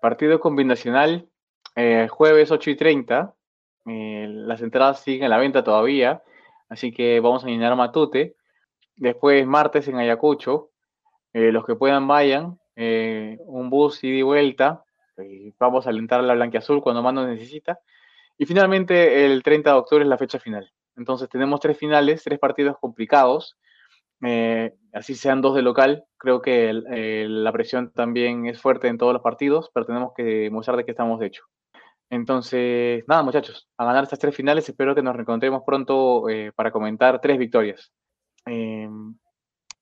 Partido 0.00 0.40
combinacional, 0.40 1.28
eh, 1.76 2.08
jueves 2.08 2.50
8 2.50 2.70
y 2.70 2.76
30. 2.76 3.34
Eh, 3.86 4.26
las 4.28 4.60
entradas 4.62 5.00
siguen 5.00 5.24
a 5.24 5.28
la 5.28 5.38
venta 5.38 5.64
todavía, 5.64 6.22
así 6.68 6.92
que 6.92 7.20
vamos 7.20 7.44
a 7.44 7.48
llenar 7.48 7.76
Matute. 7.76 8.36
Después, 8.96 9.46
martes 9.46 9.86
en 9.88 9.96
Ayacucho, 9.96 10.70
eh, 11.32 11.52
los 11.52 11.64
que 11.64 11.76
puedan 11.76 12.08
vayan, 12.08 12.58
un 12.76 13.70
bus 13.70 14.02
ida 14.04 14.18
y 14.18 14.22
vuelta. 14.22 14.84
vamos 15.58 15.86
a 15.86 15.90
alentar 15.90 16.20
a 16.20 16.22
la 16.22 16.34
Blanquiazul 16.34 16.80
cuando 16.80 17.02
más 17.02 17.14
nos 17.14 17.28
necesita. 17.28 17.80
Y 18.36 18.46
finalmente, 18.46 19.24
el 19.24 19.42
30 19.42 19.70
de 19.70 19.76
octubre 19.76 20.04
es 20.04 20.08
la 20.08 20.18
fecha 20.18 20.38
final. 20.38 20.72
Entonces, 20.96 21.28
tenemos 21.28 21.60
tres 21.60 21.76
finales, 21.76 22.22
tres 22.22 22.38
partidos 22.38 22.76
complicados. 22.78 23.56
Así 24.20 25.14
sean 25.14 25.40
dos 25.40 25.54
de 25.54 25.62
local, 25.62 26.04
creo 26.16 26.40
que 26.42 26.72
la 26.72 27.52
presión 27.52 27.92
también 27.92 28.46
es 28.46 28.60
fuerte 28.60 28.88
en 28.88 28.98
todos 28.98 29.12
los 29.12 29.22
partidos, 29.22 29.70
pero 29.72 29.86
tenemos 29.86 30.12
que 30.16 30.22
demostrar 30.22 30.76
de 30.76 30.84
qué 30.84 30.90
estamos 30.90 31.20
de 31.20 31.26
hecho. 31.26 31.44
Entonces, 32.10 33.04
nada, 33.06 33.22
muchachos, 33.22 33.68
a 33.76 33.84
ganar 33.84 34.04
estas 34.04 34.18
tres 34.18 34.34
finales. 34.34 34.68
Espero 34.68 34.94
que 34.94 35.02
nos 35.02 35.14
reencontremos 35.14 35.62
pronto 35.64 36.28
eh, 36.28 36.52
para 36.54 36.70
comentar 36.70 37.20
tres 37.20 37.38
victorias. 37.38 37.92
Em, 38.46 39.14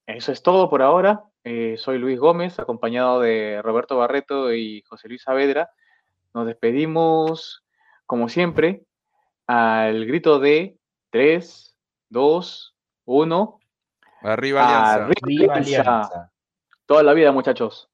eso 0.06 0.32
es 0.32 0.42
todo 0.42 0.68
por 0.68 0.82
ahora. 0.82 1.22
Eh, 1.44 1.76
soy 1.78 1.98
Luis 1.98 2.18
Gómez, 2.18 2.58
acompañado 2.58 3.20
de 3.20 3.60
Roberto 3.62 3.96
Barreto 3.96 4.52
y 4.52 4.82
José 4.82 5.08
Luis 5.08 5.22
Saavedra. 5.22 5.70
Nos 6.34 6.46
despedimos, 6.46 7.64
como 8.06 8.28
siempre, 8.28 8.82
al 9.46 10.04
grito 10.06 10.40
de 10.40 10.78
3, 11.10 11.76
2, 12.08 12.76
1. 13.04 13.60
Arriba 14.22 14.64
Alianza. 14.64 15.04
Arriba 15.22 15.54
Alianza. 15.54 16.32
Toda 16.86 17.02
la 17.02 17.12
vida, 17.14 17.32
muchachos. 17.32 17.88